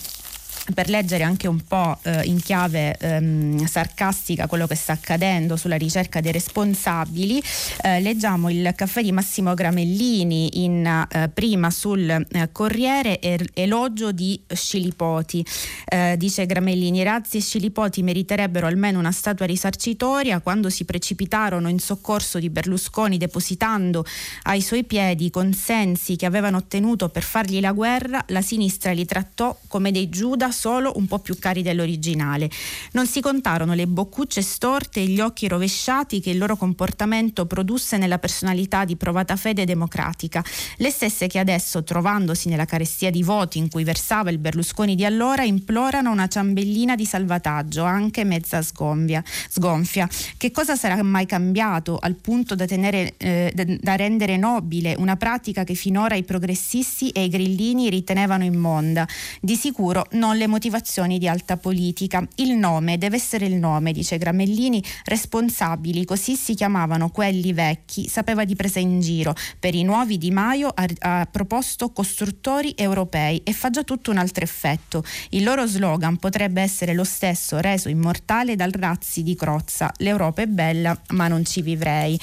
per 0.73 0.89
leggere 0.89 1.25
anche 1.25 1.47
un 1.47 1.61
po' 1.61 1.99
eh, 2.03 2.23
in 2.25 2.41
chiave 2.41 2.97
ehm, 2.97 3.67
sarcastica 3.67 4.47
quello 4.47 4.67
che 4.67 4.75
sta 4.75 4.95
accadendo 4.95 5.57
sulla 5.57 5.77
ricerca 5.77 6.21
dei 6.21 6.33
responsabili, 6.33 7.43
eh, 7.83 8.01
leggiamo 8.01 8.49
il 8.49 8.73
caffè 8.75 9.03
di 9.03 9.13
Massimo 9.13 9.53
Gramellini 9.53 10.65
in, 10.65 10.87
eh, 10.87 11.29
prima 11.29 11.71
sul 11.71 12.09
eh, 12.09 12.49
Corriere 12.51 13.21
er, 13.21 13.45
elogio 13.53 14.11
di 14.13 14.41
Scilipoti. 14.47 15.45
Eh, 15.85 16.15
dice 16.17 16.47
Gramellini, 16.47 17.03
Razzi 17.03 17.37
e 17.37 17.41
Scilipoti 17.41 18.03
meriterebbero 18.03 18.67
almeno 18.67 18.99
una 18.99 19.13
statua 19.13 19.45
risarcitoria 19.45 20.41
quando 20.41 20.71
si 20.71 20.85
precipitarono 20.87 21.69
in 21.69 21.79
soccorso 21.79 22.39
di 22.39 22.49
Berlusconi 22.49 23.19
depositando 23.19 24.05
ai 24.45 24.63
suoi 24.63 24.85
piedi 24.85 25.27
i 25.27 25.31
consensi 25.31 26.17
che 26.17 26.25
avevano 26.25 26.57
ottenuto 26.57 27.11
per 27.11 27.23
fargli 27.23 27.61
la 27.61 27.73
guerra, 27.73 28.25
la 28.29 28.41
sinistra 28.41 28.93
li 28.93 29.05
trattò 29.05 29.59
come 29.69 29.91
dei 29.91 30.09
Giuda 30.09 30.53
solo 30.55 30.93
un 30.97 31.07
po' 31.07 31.19
più 31.19 31.39
cari 31.39 31.63
dell'originale. 31.63 32.49
Non 32.93 33.07
si 33.07 33.21
contarono 33.21 33.75
le 33.75 33.87
boccucce 33.87 34.41
storte 34.41 35.01
e 35.01 35.07
gli 35.07 35.21
occhi 35.21 35.49
rovesciati 35.49 36.21
che 36.21 36.31
il 36.31 36.39
loro 36.39 36.57
comportamento 36.57 37.45
produsse 37.45 37.99
nella 37.99 38.19
personalità 38.19 38.85
di 38.85 38.97
provata 38.97 39.37
fede 39.37 39.65
democratica, 39.67 40.43
le 40.77 40.91
stesse 40.91 41.27
che 41.27 41.39
adesso, 41.39 41.83
trovandosi 41.83 42.49
nella 42.49 42.65
carestia 42.65 43.11
di 43.11 43.23
voti 43.23 43.59
in 43.59 43.69
cui 43.69 43.85
versava 43.85 44.31
il 44.31 44.39
Berlusconi 44.39 44.95
di 44.95 45.05
allora, 45.05 45.43
implorano 45.43 46.11
una 46.11 46.29
ciambellina 46.29 46.95
di 46.95 47.05
salvataggio, 47.05 47.83
anche 47.83 48.25
mezza 48.25 48.63
sgonfia. 48.63 49.23
sgonfia. 49.51 50.09
Che 50.37 50.51
cosa 50.51 50.77
sarà 50.77 51.03
mai 51.03 51.27
cambiato 51.27 51.99
al 52.01 52.15
punto 52.15 52.55
da, 52.55 52.65
tenere, 52.65 53.15
eh, 53.17 53.53
da 53.81 53.97
rendere 53.97 54.37
nobile 54.37 54.95
una 54.99 55.17
pratica 55.17 55.65
che 55.65 55.75
finora 55.75 56.15
i 56.15 56.23
progressisti 56.23 57.11
e 57.11 57.25
i 57.25 57.29
grillini 57.29 57.91
ritenevano 57.91 58.45
immonda? 58.45 59.07
Di 59.41 59.57
sicuro 59.57 60.07
non 60.13 60.37
le 60.37 60.44
le 60.45 60.47
motivazioni 60.47 61.19
di 61.19 61.27
alta 61.27 61.57
politica. 61.57 62.27
Il 62.37 62.53
nome 62.53 62.99
deve 62.99 63.17
essere 63.17 63.47
il 63.47 63.55
nome, 63.55 63.93
dice 63.93 64.19
Gramellini, 64.19 64.83
responsabili, 65.05 66.05
così 66.05 66.37
si 66.37 66.55
chiamavano 66.55 67.09
quelli 67.09 67.53
vecchi, 67.53 68.09
sapeva 68.09 68.45
di 68.45 68.55
presa 68.55 68.79
in 68.79 69.01
giro. 69.01 69.35
Per 69.59 69.75
i 69.75 69.83
nuovi 69.83 70.19
Di 70.19 70.31
Maio 70.31 70.69
ha, 70.69 70.87
ha 70.99 71.29
proposto 71.31 71.91
costruttori 71.91 72.75
europei 72.77 73.41
e 73.43 73.53
fa 73.53 73.71
già 73.71 73.83
tutto 73.83 74.11
un 74.11 74.19
altro 74.19 74.45
effetto. 74.45 75.03
Il 75.31 75.45
loro 75.45 75.67
slogan 75.67 76.19
potrebbe 76.19 76.61
essere 76.61 76.93
lo 76.93 77.05
stesso 77.05 77.59
reso 77.59 77.89
immortale 77.89 78.55
dal 78.55 78.73
Razzi 78.73 79.23
di 79.23 79.35
Crozza. 79.35 79.93
L'Europa 79.99 80.43
è 80.43 80.47
bella, 80.47 80.99
ma 81.11 81.29
non 81.29 81.45
ci 81.45 81.63
vivrei. 81.63 82.19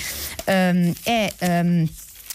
Um, 0.46 0.94
e, 1.04 1.34
um, 1.40 1.90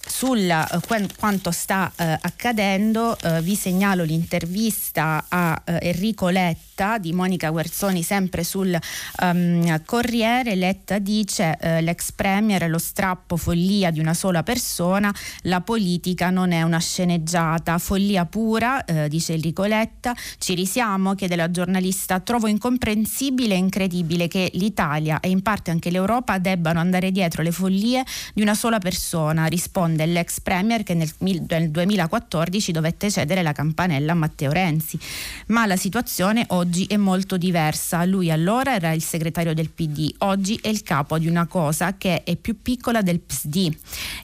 sul 0.06 0.48
uh, 0.48 0.80
quanto 1.18 1.50
sta 1.50 1.92
uh, 1.94 2.04
accadendo 2.20 3.16
uh, 3.22 3.40
vi 3.40 3.54
segnalo 3.54 4.04
l'intervista 4.04 5.24
a 5.28 5.60
Enrico 5.64 6.28
Letta 6.28 6.98
di 6.98 7.12
Monica 7.12 7.50
Guerzoni 7.50 8.02
sempre 8.02 8.44
sul 8.44 8.78
um, 9.22 9.82
Corriere. 9.84 10.54
Letta 10.54 10.98
dice 10.98 11.56
l'ex 11.80 12.12
premier 12.12 12.62
è 12.62 12.68
lo 12.68 12.78
strappo 12.78 13.36
follia 13.36 13.90
di 13.90 13.98
una 13.98 14.14
sola 14.14 14.42
persona, 14.42 15.12
la 15.42 15.60
politica 15.60 16.30
non 16.30 16.52
è 16.52 16.62
una 16.62 16.78
sceneggiata, 16.78 17.78
follia 17.78 18.24
pura, 18.26 18.84
dice 19.08 19.34
Enrico 19.34 19.64
Letta. 19.64 20.14
Ci 20.38 20.54
risiamo, 20.54 21.14
chiede 21.14 21.36
la 21.36 21.50
giornalista, 21.50 22.20
trovo 22.20 22.46
incomprensibile 22.46 23.54
e 23.54 23.58
incredibile 23.58 24.28
che 24.28 24.50
l'Italia 24.54 25.20
e 25.20 25.30
in 25.30 25.42
parte 25.42 25.70
anche 25.70 25.90
l'Europa 25.90 26.38
debbano 26.38 26.78
andare 26.78 27.10
dietro 27.10 27.42
le 27.42 27.52
follie 27.52 28.04
di 28.34 28.42
una 28.42 28.54
sola 28.54 28.78
persona, 28.78 29.46
risponde 29.46 29.95
l'ex 30.04 30.40
premier 30.40 30.82
che 30.82 30.94
nel, 30.94 31.10
nel 31.18 31.70
2014 31.70 32.72
dovette 32.72 33.10
cedere 33.10 33.42
la 33.42 33.52
campanella 33.52 34.12
a 34.12 34.14
Matteo 34.16 34.52
Renzi. 34.52 34.98
Ma 35.46 35.64
la 35.64 35.76
situazione 35.76 36.44
oggi 36.48 36.84
è 36.86 36.96
molto 36.96 37.36
diversa. 37.36 38.04
Lui 38.04 38.30
allora 38.30 38.74
era 38.74 38.92
il 38.92 39.02
segretario 39.02 39.54
del 39.54 39.70
PD, 39.70 40.12
oggi 40.18 40.58
è 40.60 40.68
il 40.68 40.82
capo 40.82 41.18
di 41.18 41.28
una 41.28 41.46
cosa 41.46 41.96
che 41.96 42.24
è 42.24 42.36
più 42.36 42.60
piccola 42.60 43.00
del 43.00 43.20
PSD. 43.20 43.74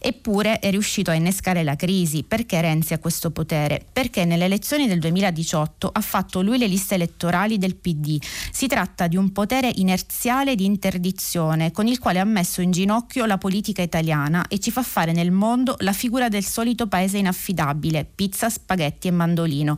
Eppure 0.00 0.58
è 0.58 0.70
riuscito 0.70 1.10
a 1.10 1.14
innescare 1.14 1.62
la 1.62 1.76
crisi. 1.76 2.24
Perché 2.24 2.60
Renzi 2.60 2.92
ha 2.92 2.98
questo 2.98 3.30
potere? 3.30 3.84
Perché 3.92 4.24
nelle 4.24 4.44
elezioni 4.44 4.88
del 4.88 4.98
2018 4.98 5.90
ha 5.92 6.00
fatto 6.00 6.42
lui 6.42 6.58
le 6.58 6.66
liste 6.66 6.96
elettorali 6.96 7.58
del 7.58 7.76
PD. 7.76 8.18
Si 8.50 8.66
tratta 8.66 9.06
di 9.06 9.16
un 9.16 9.30
potere 9.32 9.70
inerziale 9.76 10.54
di 10.56 10.64
interdizione 10.64 11.70
con 11.70 11.86
il 11.86 11.98
quale 11.98 12.18
ha 12.18 12.24
messo 12.24 12.60
in 12.60 12.72
ginocchio 12.72 13.26
la 13.26 13.38
politica 13.38 13.82
italiana 13.82 14.46
e 14.48 14.58
ci 14.58 14.70
fa 14.70 14.82
fare 14.82 15.12
nel 15.12 15.30
mondo 15.30 15.61
la 15.78 15.92
figura 15.92 16.28
del 16.28 16.44
solito 16.44 16.86
paese 16.86 17.18
inaffidabile, 17.18 18.04
pizza, 18.04 18.50
spaghetti 18.50 19.08
e 19.08 19.10
mandolino. 19.12 19.76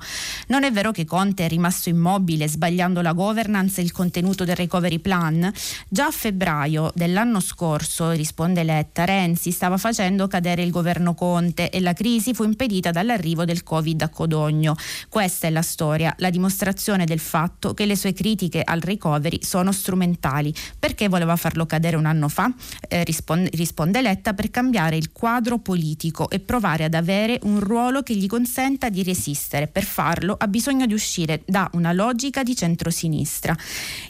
Non 0.49 0.65
è 0.65 0.73
vero 0.73 0.91
che 0.91 1.05
Conte 1.05 1.45
è 1.45 1.49
rimasto 1.49 1.89
immobile 1.89 2.49
sbagliando 2.49 3.01
la 3.03 3.13
governance 3.13 3.81
e 3.81 3.85
il 3.85 3.93
contenuto 3.93 4.45
del 4.45 4.57
recovery 4.57 4.99
plan? 4.99 5.53
Già 5.89 6.07
a 6.07 6.11
febbraio 6.11 6.91
dell'anno 6.95 7.41
scorso, 7.41 8.11
risponde 8.13 8.63
Letta, 8.63 9.05
Renzi 9.05 9.51
stava 9.51 9.77
facendo 9.77 10.27
cadere 10.27 10.63
il 10.63 10.71
governo 10.71 11.15
Conte 11.15 11.71
e 11.71 11.81
la 11.81 11.93
crisi 11.93 12.33
fu 12.35 12.45
impedita 12.45 12.91
dall'arrivo 12.91 13.45
del 13.45 13.63
Covid 13.63 14.01
a 14.03 14.09
Codogno. 14.09 14.75
Questa 15.09 15.47
è 15.47 15.51
la 15.51 15.63
storia, 15.63 16.15
la 16.19 16.31
dimostrazione 16.31 17.05
del 17.05 17.21
fatto 17.21 17.75
che 17.75 17.87
le 17.87 17.97
sue 17.97 18.13
critiche 18.13 18.63
al 18.65 18.81
recovery 18.81 19.41
sono 19.43 19.71
strumentali. 19.71 20.55
Perché 20.79 21.09
voleva 21.09 21.37
farlo 21.37 21.67
cadere 21.67 21.97
un 21.97 22.07
anno 22.07 22.29
fa? 22.29 22.53
Eh, 22.89 23.05
risponde, 23.05 23.51
risponde 23.53 24.01
Letta 24.01 24.33
per 24.35 24.51
cambiare 24.51 24.97
il 24.97 25.13
quadro 25.13 25.59
politico 25.59 25.73
politico 25.75 26.31
e 26.31 26.39
provare 26.39 26.85
ad 26.85 26.95
avere 26.95 27.41
un 27.43 27.59
ruolo 27.59 28.05
che 28.05 28.15
gli 28.15 28.29
consenta 28.29 28.89
di 28.91 29.03
resistere. 29.03 29.67
Per 29.67 29.83
farlo 29.83 30.37
ha 30.39 30.47
bisogno 30.47 30.87
di 30.87 30.95
uscire 30.95 31.43
da 31.45 31.69
una 31.73 31.93
logica 31.93 32.45
di 32.45 32.55
centrosinistra. 32.55 33.57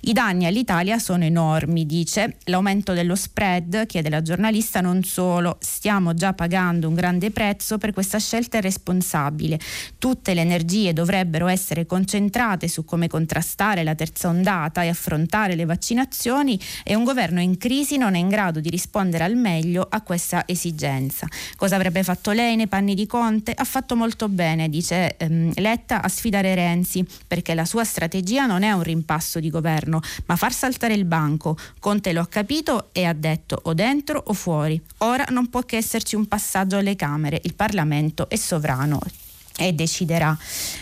I 0.03 0.13
danni 0.13 0.45
all'Italia 0.45 0.99
sono 0.99 1.25
enormi, 1.25 1.87
dice. 1.87 2.37
L'aumento 2.45 2.93
dello 2.93 3.15
spread, 3.15 3.87
chiede 3.87 4.11
la 4.11 4.21
giornalista, 4.21 4.83
non 4.83 5.03
solo. 5.05 5.57
Stiamo 5.61 6.13
già 6.13 6.35
pagando 6.35 6.87
un 6.87 6.95
grande 6.95 7.31
prezzo 7.31 7.79
per 7.79 7.95
questa 7.95 8.19
scelta 8.19 8.59
irresponsabile. 8.59 9.59
Tutte 9.97 10.35
le 10.35 10.43
energie 10.43 10.93
dovrebbero 10.93 11.47
essere 11.47 11.87
concentrate 11.87 12.69
su 12.69 12.85
come 12.85 13.09
contrastare 13.09 13.85
la 13.85 13.95
terza 13.95 14.29
ondata 14.29 14.83
e 14.83 14.89
affrontare 14.89 15.55
le 15.55 15.65
vaccinazioni 15.65 16.61
e 16.85 16.95
un 16.95 17.05
governo 17.05 17.41
in 17.41 17.57
crisi 17.57 17.97
non 17.97 18.15
è 18.15 18.19
in 18.19 18.29
grado 18.29 18.61
di 18.61 18.69
rispondere 18.69 19.25
al 19.25 19.37
meglio 19.37 19.87
a 19.89 20.03
questa 20.03 20.43
esigenza. 20.47 21.27
Cosa 21.57 21.77
avrebbe 21.77 22.03
fatto 22.03 22.33
lei 22.33 22.57
nei 22.57 22.67
panni 22.67 22.95
di 22.95 23.07
Conte? 23.07 23.53
Ha 23.53 23.65
fatto 23.65 23.97
molto 23.97 24.29
bene, 24.29 24.69
dice 24.69 25.17
ehm, 25.17 25.53
Letta, 25.57 26.03
a 26.03 26.09
sfidare 26.09 26.55
Renzi, 26.55 27.07
perché 27.27 27.55
la 27.55 27.65
sua 27.65 27.85
strategia 27.85 28.47
non 28.47 28.63
è 28.63 28.73
un 28.73 28.83
rimpasso 28.83 29.41
di 29.41 29.51
governo, 29.51 30.01
ma 30.27 30.37
far 30.37 30.53
saltare 30.53 30.95
il 30.95 31.05
banco. 31.05 31.57
Conte 31.79 32.13
lo 32.13 32.21
ha 32.21 32.27
capito 32.27 32.89
e 32.93 33.05
ha 33.05 33.13
detto 33.13 33.59
o 33.63 33.75
dentro 33.75 34.23
o 34.27 34.33
fuori. 34.33 34.81
Ora 34.99 35.27
non 35.31 35.49
può 35.49 35.63
che 35.63 35.77
esserci 35.77 36.17
un 36.17 36.27
passaggio 36.27 36.77
alle 36.77 36.97
Camere, 36.97 37.41
il 37.45 37.55
Parlamento 37.55 38.29
è 38.29 38.37
sovrano 38.37 39.01
e 39.57 39.73
deciderà. 39.73 40.37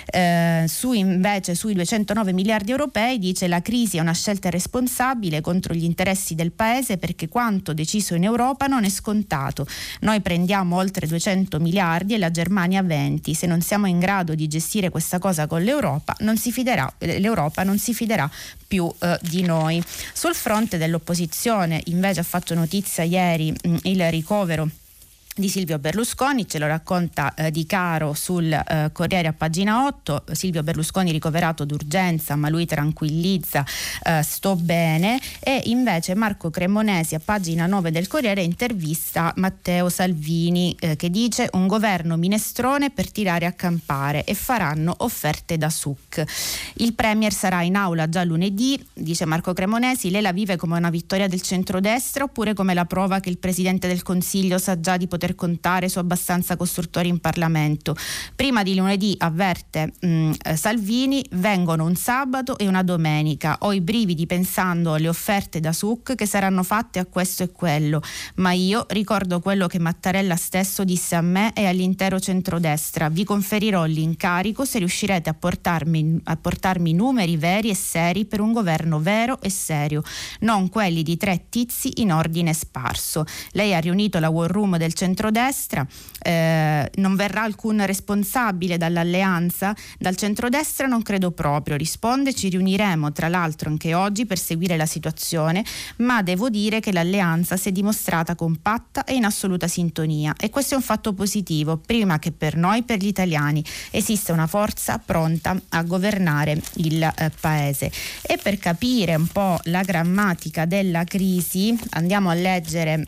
Eh, 0.07 0.64
su 0.67 0.93
invece 0.93 1.55
sui 1.55 1.75
209 1.75 2.33
miliardi 2.33 2.71
europei 2.71 3.19
dice 3.19 3.49
la 3.49 3.61
crisi 3.61 3.99
è 3.99 4.00
una 4.00 4.12
scelta 4.12 4.50
responsabile 4.50 5.41
contro 5.41 5.75
gli 5.75 5.85
interessi 5.85 6.35
del 6.35 6.52
paese 6.52 6.97
perché 6.97 7.29
quanto 7.29 7.73
deciso 7.75 8.14
in 8.14 8.25
Europa 8.25 8.67
non 8.67 8.85
è 8.85 8.88
scontato. 8.88 9.67
Noi 10.00 10.21
prendiamo 10.21 10.76
oltre 10.76 11.07
200 11.07 11.61
miliardi 11.61 12.14
e 12.14 12.19
la 12.19 12.31
Germania 12.31 12.83
20. 12.83 13.35
Se 13.35 13.47
non 13.47 13.61
siamo 13.61 13.87
in 13.87 13.99
grado 13.99 14.35
di 14.35 14.49
gestire 14.49 14.91
questa 14.91 15.19
cosa 15.19 15.47
con 15.47 15.62
l'Europa, 15.62 16.14
non 16.21 16.37
si 16.37 16.51
fiderà, 16.51 16.92
l'Europa 16.99 17.62
non 17.62 17.79
si 17.79 17.92
fiderà 17.92 18.31
più 18.66 18.90
eh, 19.01 19.18
di 19.23 19.42
noi. 19.42 19.83
Sul 20.12 20.35
fronte 20.35 20.79
dell'opposizione 20.79 21.81
invece 21.87 22.20
ha 22.20 22.25
fatto 22.25 22.55
notizia 22.55 23.03
ieri 23.03 23.53
mh, 23.53 23.77
il 23.83 24.11
ricovero 24.11 24.68
di 25.35 25.49
Silvio 25.49 25.79
Berlusconi, 25.79 26.47
ce 26.47 26.59
lo 26.59 26.66
racconta 26.66 27.35
eh, 27.35 27.51
Di 27.51 27.64
Caro 27.64 28.12
sul 28.12 28.53
eh, 28.53 28.90
Corriere 28.92 29.29
a 29.29 29.33
pagina 29.33 29.87
8, 29.87 30.25
Silvio 30.33 30.62
Berlusconi 30.62 31.11
ricoverato 31.11 31.64
d'urgenza 31.64 32.37
ma 32.37 32.51
lui 32.51 32.66
tranquillizza, 32.66 33.64
eh, 34.05 34.23
sto 34.23 34.57
bene 34.57 35.18
e 35.40 35.62
invece 35.66 36.14
Marco 36.14 36.51
Cremonesi 36.51 37.14
a 37.14 37.21
pagina 37.25 37.66
9 37.66 37.90
del 37.90 38.09
Corriere 38.09 38.42
intervista 38.42 39.33
Matteo 39.37 39.88
Salvini 39.88 40.77
eh, 40.79 40.97
che 40.97 41.09
dice 41.09 41.49
un 41.53 41.66
governo 41.66 42.16
minestrone 42.16 42.90
per 42.90 43.11
tirare 43.11 43.47
a 43.47 43.53
campare 43.53 44.25
e 44.25 44.35
faranno 44.35 44.95
offerte 44.99 45.57
da 45.57 45.71
SUC. 45.71 46.25
Il 46.75 46.92
Premier 46.92 47.33
sarà 47.33 47.62
in 47.62 47.77
aula 47.77 48.09
già 48.09 48.23
lunedì, 48.23 48.79
dice 48.92 49.25
Marco 49.25 49.55
Cremonesi, 49.55 50.11
lei 50.11 50.21
la 50.21 50.33
vive 50.33 50.57
come 50.57 50.77
una 50.77 50.90
vittoria 50.90 51.27
del 51.27 51.40
centrodestra 51.40 52.25
oppure 52.25 52.53
come 52.53 52.75
la 52.75 52.85
prova 52.85 53.21
che 53.21 53.31
il 53.31 53.38
Presidente 53.38 53.88
del 53.88 54.03
Consiglio 54.03 54.59
sa 54.59 54.79
già 54.79 54.99
di 54.99 55.07
poter 55.07 55.22
poter 55.23 55.35
contare 55.37 55.89
su 55.89 56.01
abbastanza 56.01 56.57
costruttori 56.57 57.09
in 57.09 57.21
Parlamento. 57.21 57.95
Prima 58.35 58.65
di 58.65 58.75
lunedì, 58.75 59.15
avverte 59.19 59.93
mh, 60.01 60.07
mm, 60.07 60.33
eh, 60.43 60.57
Salvini, 60.57 61.25
vengono 61.33 61.85
un 61.85 61.95
sabato 61.95 62.59
e 62.59 62.67
una 62.67 62.83
domenica. 62.83 63.59
Ho 63.61 63.73
i 63.73 63.81
brividi 63.81 64.27
pensando 64.27 64.95
alle 64.95 65.09
offerte 65.09 65.61
da 65.61 65.73
SUC 65.73 66.17
che 66.17 66.27
saranno 66.27 66.65
fatte 66.65 66.99
a 66.99 67.07
questo 67.07 67.45
e 67.45 67.53
quello, 67.53 68.03
ma 68.37 68.51
io 68.53 68.87
ricordo 68.89 69.39
quello 69.39 69.69
che 69.69 69.79
Mattarella 69.79 70.35
stesso 70.35 70.83
disse 70.83 71.15
a 71.15 71.21
me 71.21 71.53
e 71.55 71.67
all'intero 71.67 72.19
centrodestra. 72.19 73.09
Vi 73.09 73.23
conferirò 73.25 73.85
l'incarico 73.85 74.65
se 74.65 74.79
riuscirete 74.79 75.31
a 75.31 75.35
portarmi, 75.35 76.21
a 76.25 76.37
portarmi 76.37 76.93
numeri 76.93 77.37
veri 77.37 77.71
e 77.71 77.75
seri 77.75 78.25
per 78.25 78.41
un 78.41 78.53
governo 78.53 78.99
vero 78.99 79.41
e 79.41 79.51
serio, 79.51 80.03
non 80.41 80.69
quelli 80.69 81.03
di 81.05 81.17
tre 81.17 81.47
tizi 81.49 82.01
in 82.01 82.13
ordine 82.13 82.53
sparso. 82.53 83.25
Lei 83.53 83.75
ha 83.75 83.79
riunito 83.79 84.19
la 84.19 84.29
war 84.29 84.51
room 84.51 84.77
del 84.77 84.93
centrodestra 84.93 85.11
centrodestra, 85.12 85.87
eh, 86.22 86.90
non 86.96 87.16
verrà 87.16 87.42
alcun 87.42 87.85
responsabile 87.85 88.79
dall'alleanza? 88.79 89.75
Dal 89.98 90.16
centrodestra 90.16 90.87
non 90.87 91.03
credo 91.03 91.31
proprio, 91.33 91.77
risponde 91.77 92.33
ci 92.33 92.48
riuniremo 92.48 93.12
tra 93.12 93.29
l'altro 93.29 93.68
anche 93.68 93.92
oggi 93.94 94.25
per 94.25 94.38
seguire 94.38 94.77
la 94.77 94.87
situazione, 94.87 95.64
ma 95.98 96.22
devo 96.22 96.48
dire 96.48 96.81
che 96.81 96.92
l'alleanza 96.92 97.57
si 97.57 97.68
è 97.68 97.72
dimostrata 97.72 98.35
compatta 98.35 99.05
e 99.05 99.14
in 99.14 99.25
assoluta 99.25 99.68
sintonia 99.68 100.35
e 100.38 100.48
questo 100.48 100.75
è 100.75 100.77
un 100.79 100.83
fatto 100.83 101.12
positivo, 101.12 101.77
prima 101.77 102.18
che 102.18 102.33
per 102.33 102.57
noi, 102.57 102.83
per 102.83 102.98
gli 102.98 103.07
italiani, 103.07 103.62
esiste 103.90 104.33
una 104.33 104.46
forza 104.46 104.98
pronta 104.98 105.61
a 105.70 105.83
governare 105.83 106.61
il 106.77 107.03
eh, 107.03 107.31
paese. 107.38 107.92
E 108.22 108.38
per 108.42 108.59
capire 108.59 109.14
un 109.14 109.27
po' 109.27 109.59
la 109.64 109.83
grammatica 109.83 110.64
della 110.64 111.05
crisi 111.05 111.79
andiamo 111.90 112.31
a 112.31 112.35
leggere 112.35 113.07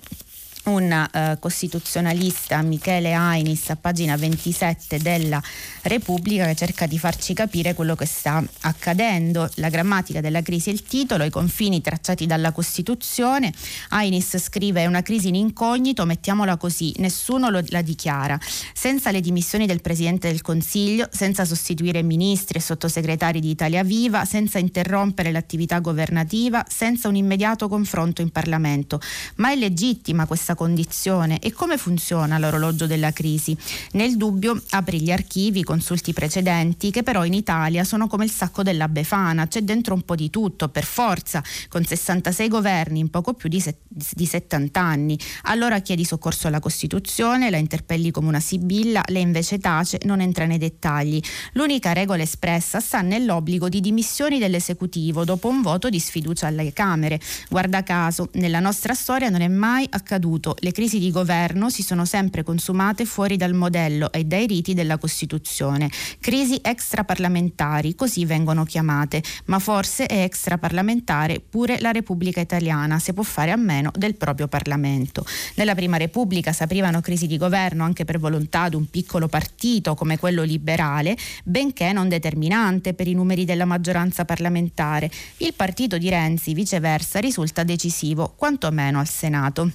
un 0.64 1.08
uh, 1.12 1.38
costituzionalista 1.38 2.62
Michele 2.62 3.12
Ainis 3.12 3.70
a 3.70 3.76
pagina 3.76 4.16
27 4.16 4.98
della 4.98 5.42
Repubblica 5.82 6.46
che 6.46 6.54
cerca 6.54 6.86
di 6.86 6.98
farci 6.98 7.34
capire 7.34 7.74
quello 7.74 7.94
che 7.94 8.06
sta 8.06 8.42
accadendo, 8.60 9.50
la 9.56 9.68
grammatica 9.68 10.20
della 10.20 10.42
crisi 10.42 10.70
il 10.70 10.82
titolo, 10.82 11.24
i 11.24 11.30
confini 11.30 11.80
tracciati 11.80 12.26
dalla 12.26 12.52
Costituzione. 12.52 13.52
Ainis 13.90 14.38
scrive 14.38 14.82
è 14.82 14.86
una 14.86 15.02
crisi 15.02 15.28
in 15.28 15.34
incognito, 15.34 16.06
mettiamola 16.06 16.56
così, 16.56 16.94
nessuno 16.98 17.50
lo, 17.50 17.62
la 17.68 17.82
dichiara. 17.82 18.38
Senza 18.72 19.10
le 19.10 19.20
dimissioni 19.20 19.66
del 19.66 19.80
Presidente 19.80 20.28
del 20.28 20.40
Consiglio, 20.40 21.08
senza 21.10 21.44
sostituire 21.44 22.02
ministri 22.02 22.58
e 22.58 22.62
sottosegretari 22.62 23.40
di 23.40 23.50
Italia 23.50 23.84
Viva, 23.84 24.24
senza 24.24 24.58
interrompere 24.58 25.30
l'attività 25.30 25.78
governativa, 25.80 26.64
senza 26.68 27.08
un 27.08 27.16
immediato 27.16 27.68
confronto 27.68 28.22
in 28.22 28.30
Parlamento. 28.30 29.00
Ma 29.36 29.50
è 29.50 29.56
legittima 29.56 30.26
questa 30.26 30.53
questa 30.54 30.64
condizione 30.64 31.38
e 31.40 31.52
come 31.52 31.76
funziona 31.76 32.38
l'orologio 32.38 32.86
della 32.86 33.12
crisi. 33.12 33.56
Nel 33.92 34.16
dubbio 34.16 34.60
apri 34.70 35.02
gli 35.02 35.10
archivi, 35.10 35.62
consulti 35.62 36.12
precedenti 36.12 36.90
che 36.90 37.02
però 37.02 37.24
in 37.24 37.34
Italia 37.34 37.84
sono 37.84 38.06
come 38.06 38.24
il 38.24 38.30
sacco 38.30 38.62
della 38.62 38.88
Befana, 38.88 39.46
c'è 39.46 39.60
dentro 39.60 39.94
un 39.94 40.02
po' 40.02 40.14
di 40.14 40.30
tutto, 40.30 40.68
per 40.68 40.84
forza, 40.84 41.42
con 41.68 41.84
66 41.84 42.48
governi 42.48 43.00
in 43.00 43.10
poco 43.10 43.34
più 43.34 43.48
di, 43.48 43.60
set- 43.60 43.80
di 43.88 44.26
70 44.26 44.80
anni. 44.80 45.18
Allora 45.42 45.80
chiedi 45.80 46.04
soccorso 46.04 46.46
alla 46.46 46.60
Costituzione, 46.60 47.50
la 47.50 47.58
interpelli 47.58 48.10
come 48.10 48.28
una 48.28 48.40
sibilla, 48.40 49.02
lei 49.08 49.22
invece 49.22 49.58
tace, 49.58 49.98
non 50.04 50.20
entra 50.20 50.46
nei 50.46 50.58
dettagli. 50.58 51.20
L'unica 51.52 51.92
regola 51.92 52.22
espressa 52.22 52.80
sta 52.80 53.00
nell'obbligo 53.02 53.68
di 53.68 53.80
dimissioni 53.80 54.38
dell'esecutivo 54.38 55.24
dopo 55.24 55.48
un 55.48 55.60
voto 55.60 55.88
di 55.90 55.98
sfiducia 55.98 56.46
alle 56.46 56.72
Camere. 56.72 57.20
Guarda 57.48 57.82
caso, 57.82 58.28
nella 58.34 58.60
nostra 58.60 58.94
storia 58.94 59.28
non 59.28 59.40
è 59.40 59.48
mai 59.48 59.86
accaduto. 59.90 60.43
Le 60.58 60.72
crisi 60.72 60.98
di 60.98 61.10
governo 61.10 61.70
si 61.70 61.82
sono 61.82 62.04
sempre 62.04 62.42
consumate 62.42 63.06
fuori 63.06 63.36
dal 63.36 63.54
modello 63.54 64.12
e 64.12 64.24
dai 64.24 64.46
riti 64.46 64.74
della 64.74 64.98
Costituzione. 64.98 65.88
Crisi 66.20 66.58
extraparlamentari, 66.60 67.94
così 67.94 68.26
vengono 68.26 68.64
chiamate, 68.64 69.22
ma 69.46 69.58
forse 69.58 70.06
è 70.06 70.22
extraparlamentare 70.22 71.40
pure 71.40 71.80
la 71.80 71.92
Repubblica 71.92 72.40
Italiana, 72.40 72.98
se 72.98 73.14
può 73.14 73.22
fare 73.22 73.52
a 73.52 73.56
meno 73.56 73.90
del 73.94 74.16
proprio 74.16 74.48
Parlamento. 74.48 75.24
Nella 75.54 75.74
Prima 75.74 75.96
Repubblica 75.96 76.52
si 76.52 76.62
aprivano 76.62 77.00
crisi 77.00 77.26
di 77.26 77.38
governo 77.38 77.84
anche 77.84 78.04
per 78.04 78.18
volontà 78.18 78.68
di 78.68 78.76
un 78.76 78.90
piccolo 78.90 79.28
partito 79.28 79.94
come 79.94 80.18
quello 80.18 80.42
liberale, 80.42 81.16
benché 81.44 81.92
non 81.92 82.08
determinante 82.08 82.92
per 82.92 83.08
i 83.08 83.14
numeri 83.14 83.44
della 83.44 83.64
maggioranza 83.64 84.24
parlamentare. 84.24 85.10
Il 85.38 85.54
partito 85.54 85.96
di 85.96 86.08
Renzi, 86.08 86.52
viceversa, 86.52 87.20
risulta 87.20 87.62
decisivo, 87.62 88.34
quantomeno 88.36 88.98
al 88.98 89.08
Senato 89.08 89.70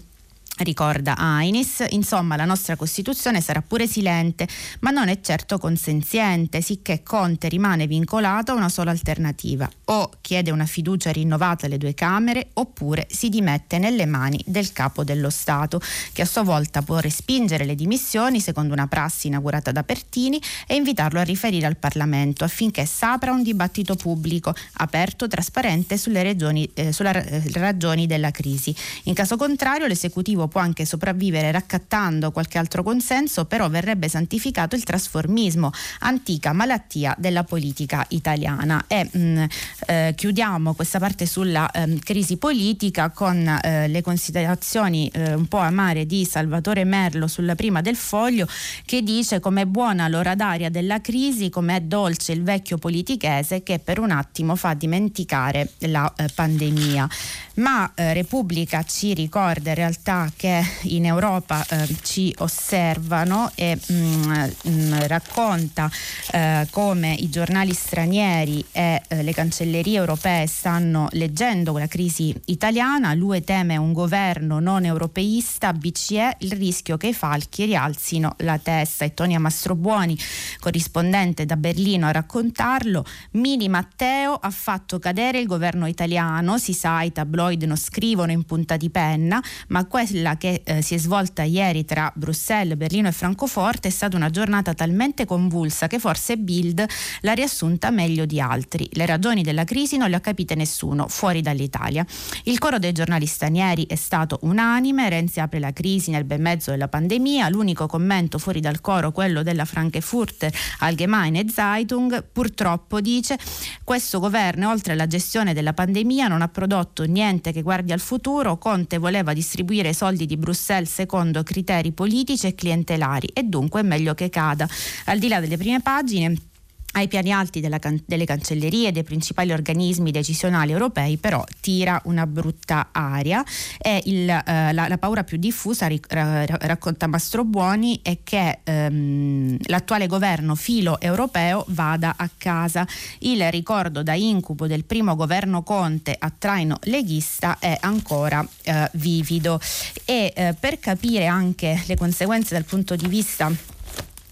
ricorda 0.60 1.16
Ainis, 1.16 1.86
insomma 1.90 2.36
la 2.36 2.46
nostra 2.46 2.76
Costituzione 2.76 3.42
sarà 3.42 3.62
pure 3.62 3.88
silente, 3.88 4.48
ma 4.82 4.92
non 4.92 5.08
è 5.08 5.20
certo 5.22 5.58
consenziente, 5.58 6.62
sicché 6.62 7.04
Conte 7.04 7.48
rimane 7.48 7.88
vincolato 7.88 8.52
a 8.52 8.56
una 8.56 8.70
sola 8.70 8.92
alternativa, 8.92 9.70
o 9.86 10.10
chiede 10.22 10.52
una 10.52 10.66
fiducia 10.66 11.12
rinnovata 11.12 11.66
alle 11.66 11.78
due 11.78 11.94
Camere, 11.94 12.50
oppure 12.54 13.08
si 13.10 13.30
dimette 13.30 13.78
nelle 13.78 14.06
mani 14.06 14.42
del 14.46 14.72
Capo 14.74 15.04
dello 15.04 15.30
Stato, 15.30 15.82
che 16.12 16.22
a 16.22 16.26
sua 16.26 16.44
volta 16.44 16.82
può 16.82 16.98
respingere 17.00 17.66
le 17.66 17.76
dimissioni 17.76 18.42
secondo 18.42 18.74
una 18.74 18.88
prassi 18.88 19.28
inaugurata 19.28 19.72
da 19.72 19.84
Pertini 19.84 20.42
e 20.68 20.76
invitarlo 20.76 21.20
a 21.20 21.24
riferire 21.24 21.66
al 21.66 21.78
Parlamento 21.78 22.44
affinché 22.44 22.86
s'apra 22.86 23.32
un 23.32 23.44
dibattito 23.44 23.96
pubblico, 23.96 24.54
aperto, 24.74 25.28
trasparente 25.28 25.98
sulle, 25.98 26.24
regioni, 26.24 26.70
eh, 26.74 26.92
sulle 26.92 27.42
ragioni 27.54 28.08
della 28.08 28.32
crisi. 28.32 28.76
In 29.04 29.14
caso 29.14 29.38
contrario 29.38 29.88
l'esecutivo 29.88 30.48
può 30.50 30.60
anche 30.60 30.84
sopravvivere 30.86 31.52
raccattando 31.52 32.32
qualche 32.32 32.58
altro 32.58 32.84
consenso, 32.84 33.46
però 33.46 33.70
verrebbe 33.70 34.10
santificato 34.10 34.76
il 34.76 34.84
trasformismo, 34.84 35.72
antica 36.00 36.52
malattia 36.52 37.16
della 37.18 37.44
politica 37.46 38.06
italiana. 38.10 38.84
E 38.88 39.10
mh, 39.10 39.20
mm, 39.20 39.44
eh, 39.88 40.14
chiudiamo 40.16 40.74
questa 40.74 41.00
parte 41.00 41.26
sulla 41.26 41.72
eh, 41.72 42.00
crisi 42.04 42.36
politica 42.38 43.10
con 43.12 43.48
eh, 43.48 43.88
le 43.88 44.02
considerazioni 44.02 45.10
eh, 45.14 45.34
un 45.34 45.48
po' 45.48 45.60
amare 45.60 46.06
di 46.06 46.26
Salvatore 46.26 46.84
Merlo 46.84 47.28
sulla 47.28 47.56
prima 47.56 47.82
del 47.82 47.96
foglio 47.96 48.48
che 48.86 49.02
dice 49.02 49.40
com'è 49.40 49.66
buona 49.66 50.08
l'ora 50.08 50.36
d'aria 50.36 50.70
della 50.70 51.02
crisi, 51.02 51.50
com'è 51.50 51.82
dolce 51.82 52.32
il 52.32 52.44
vecchio 52.44 52.78
politichese 52.78 53.64
che 53.64 53.80
per 53.80 54.00
un 54.00 54.12
attimo 54.12 54.56
fa 54.56 54.74
dimenticare 54.74 55.72
la 55.80 56.12
eh, 56.16 56.28
pandemia. 56.34 57.08
Ma 57.56 57.92
eh, 57.94 58.14
Repubblica 58.14 58.84
ci 58.84 59.14
ricorda 59.14 59.70
in 59.70 59.76
realtà 59.76 60.32
che 60.40 60.64
in 60.84 61.06
Europa 61.06 61.66
eh, 61.68 61.86
ci 62.02 62.34
osservano 62.38 63.52
e 63.56 63.76
mh, 63.76 63.94
mm, 63.94 64.32
mh, 64.32 64.70
mm, 64.70 64.94
racconta 65.02 65.92
eh, 66.32 66.66
come 66.70 67.14
i 67.14 67.30
giornali 67.30 67.74
stranieri 67.74 68.64
e 68.72 69.02
eh, 69.06 69.22
le 69.22 69.34
cancellerie 69.34 69.98
europee 69.98 70.48
stanno 70.48 71.10
leggendo 71.12 71.78
la 71.78 71.88
crisi 71.88 72.34
italiana. 72.46 73.14
L'UE 73.16 73.44
teme 73.44 73.76
un 73.76 73.92
governo 73.92 74.60
non 74.60 74.86
europeista, 74.86 75.74
BCE 75.74 76.38
il 76.40 76.54
rischio 76.54 76.96
che 76.96 77.08
i 77.08 77.14
falchi 77.14 77.66
rialzino 77.66 78.36
la 78.38 78.58
testa. 78.58 79.04
E 79.04 79.14
Tonia 79.14 79.40
Mastrobuoni, 79.40 80.18
corrispondente 80.62 81.46
da 81.46 81.58
Berlino, 81.58 82.08
a 82.08 82.12
raccontarlo. 82.12 83.04
Mini 83.32 83.68
Matteo 83.68 84.36
ha 84.36 84.52
fatto 84.52 85.00
cadere 85.00 85.40
il 85.40 85.48
governo 85.48 85.86
italiano, 85.86 86.58
si 86.58 86.72
sa, 86.72 87.02
i 87.02 87.12
tabloid 87.12 87.64
non 87.64 87.76
scrivono 87.76 88.32
in 88.32 88.46
punta 88.46 88.78
di 88.78 88.90
penna, 88.90 89.44
ma 89.68 89.86
quella 89.86 90.28
che 90.38 90.62
eh, 90.64 90.82
si 90.82 90.96
è 90.96 90.98
svolta 90.98 91.44
ieri 91.44 91.86
tra 91.86 92.12
Bruxelles, 92.16 92.78
Berlino 92.78 93.08
e 93.08 93.12
Francoforte 93.12 93.88
è 93.88 93.92
stata 93.92 94.16
una 94.16 94.30
giornata 94.30 94.74
talmente 94.74 95.26
convulsa 95.26 95.88
che 95.88 96.00
forse 96.00 96.38
Bild 96.38 96.86
l'ha 97.22 97.34
riassunta 97.34 97.90
meglio 97.92 98.26
di 98.26 98.40
altri. 98.40 98.88
Le 98.94 99.06
ragioni 99.06 99.42
della 99.42 99.64
crisi 99.64 99.98
non 99.98 100.10
le 100.10 100.16
ha 100.16 100.20
capite 100.20 100.56
nessuno, 100.56 101.08
fuori 101.08 101.42
dall'Italia. 101.42 102.06
Il 102.44 102.60
coro 102.60 102.80
dei 102.80 102.92
giornali 102.92 103.26
stranieri 103.26 103.86
è 103.88 103.96
stato 103.96 104.40
unanime, 104.42 105.10
Renzi 105.10 105.40
apre 105.40 105.60
la 105.60 105.74
crisi 105.74 106.12
nel 106.12 106.24
bel 106.24 106.42
mezzo 106.42 106.72
della 106.72 106.88
pandemia, 106.88 107.50
l'unico 107.50 107.88
commento 107.88 108.38
fuori 108.38 108.60
dal 108.60 108.82
coro, 108.82 109.12
quello 109.12 109.44
della 109.44 109.66
Frankfurter 109.66 110.52
Allgemeine 110.80 111.48
Zeitung, 111.50 112.24
purtroppo 112.32 113.02
dice 113.02 113.38
questo 113.84 114.20
governo 114.20 114.70
oltre 114.70 114.94
alla 114.94 115.08
gestione 115.08 115.54
della 115.54 115.74
pandemia 115.74 116.28
non 116.28 116.42
ha 116.42 116.48
prodotto 116.48 117.04
niente 117.04 117.52
che 117.52 117.62
guardi 117.62 117.92
al 117.92 118.00
futuro, 118.00 118.58
Conte 118.58 118.98
voleva 118.98 119.34
distribuire 119.34 119.90
i 119.90 119.94
soldi 120.10 120.26
di 120.26 120.38
Bruxelles 120.38 120.92
secondo 120.92 121.44
criteri 121.44 121.92
politici 121.92 122.48
e 122.48 122.56
clientelari 122.56 123.28
e 123.28 123.44
dunque 123.44 123.82
è 123.82 123.84
meglio 123.84 124.16
che 124.16 124.30
cada. 124.30 124.68
Al 125.06 125.20
di 125.20 125.28
là 125.28 125.40
delle 125.40 125.58
prime 125.58 125.82
pagine 125.82 126.49
ai 126.94 127.08
piani 127.08 127.32
alti 127.32 127.62
can- 127.80 128.02
delle 128.06 128.26
cancellerie 128.26 128.92
dei 128.92 129.04
principali 129.04 129.52
organismi 129.52 130.12
decisionali 130.12 130.72
europei 130.72 131.18
però 131.18 131.44
tira 131.60 132.02
una 132.06 132.26
brutta 132.26 132.90
aria 132.92 133.44
e 133.78 134.02
il, 134.06 134.30
eh, 134.30 134.74
la, 134.74 134.88
la, 134.88 134.98
paura 134.98 135.24
più 135.24 135.38
diffusa, 135.38 135.88
ric- 135.88 136.12
racconta 136.12 137.08
Mastrobuoni, 137.08 138.00
è 138.02 138.20
che 138.24 138.60
ehm, 138.64 139.58
l'attuale 139.68 140.08
governo 140.08 140.56
filo 140.56 141.00
europeo 141.00 141.66
vada 141.70 142.16
a 142.18 142.30
casa. 142.38 142.88
Il 143.20 143.50
ricordo 143.52 144.04
da 144.04 144.14
incubo 144.14 144.68
del 144.68 144.86
primo 144.86 145.16
governo 145.16 145.64
Conte 145.64 146.16
a 146.18 146.32
traino 146.36 146.78
leghista 146.84 147.58
è 147.60 147.78
ancora 147.80 148.46
eh, 148.64 148.90
vivido 148.94 149.60
e 150.06 150.34
eh, 150.36 150.56
per 150.60 150.80
capire 150.80 151.28
anche 151.28 151.84
le 151.86 151.96
conseguenze 151.96 152.54
dal 152.54 152.66
punto 152.66 152.96
di 152.96 153.08
vista 153.08 153.78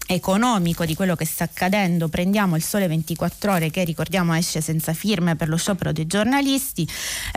economico 0.08 0.84
di 0.84 0.94
quello 0.94 1.14
che 1.14 1.26
sta 1.26 1.44
accadendo. 1.44 2.08
Prendiamo 2.08 2.56
il 2.56 2.62
Sole 2.62 2.88
24 2.88 3.52
Ore 3.52 3.70
che 3.70 3.84
ricordiamo 3.84 4.34
esce 4.34 4.60
senza 4.60 4.94
firme 4.94 5.36
per 5.36 5.48
lo 5.48 5.56
sciopero 5.56 5.92
dei 5.92 6.06
giornalisti. 6.06 6.88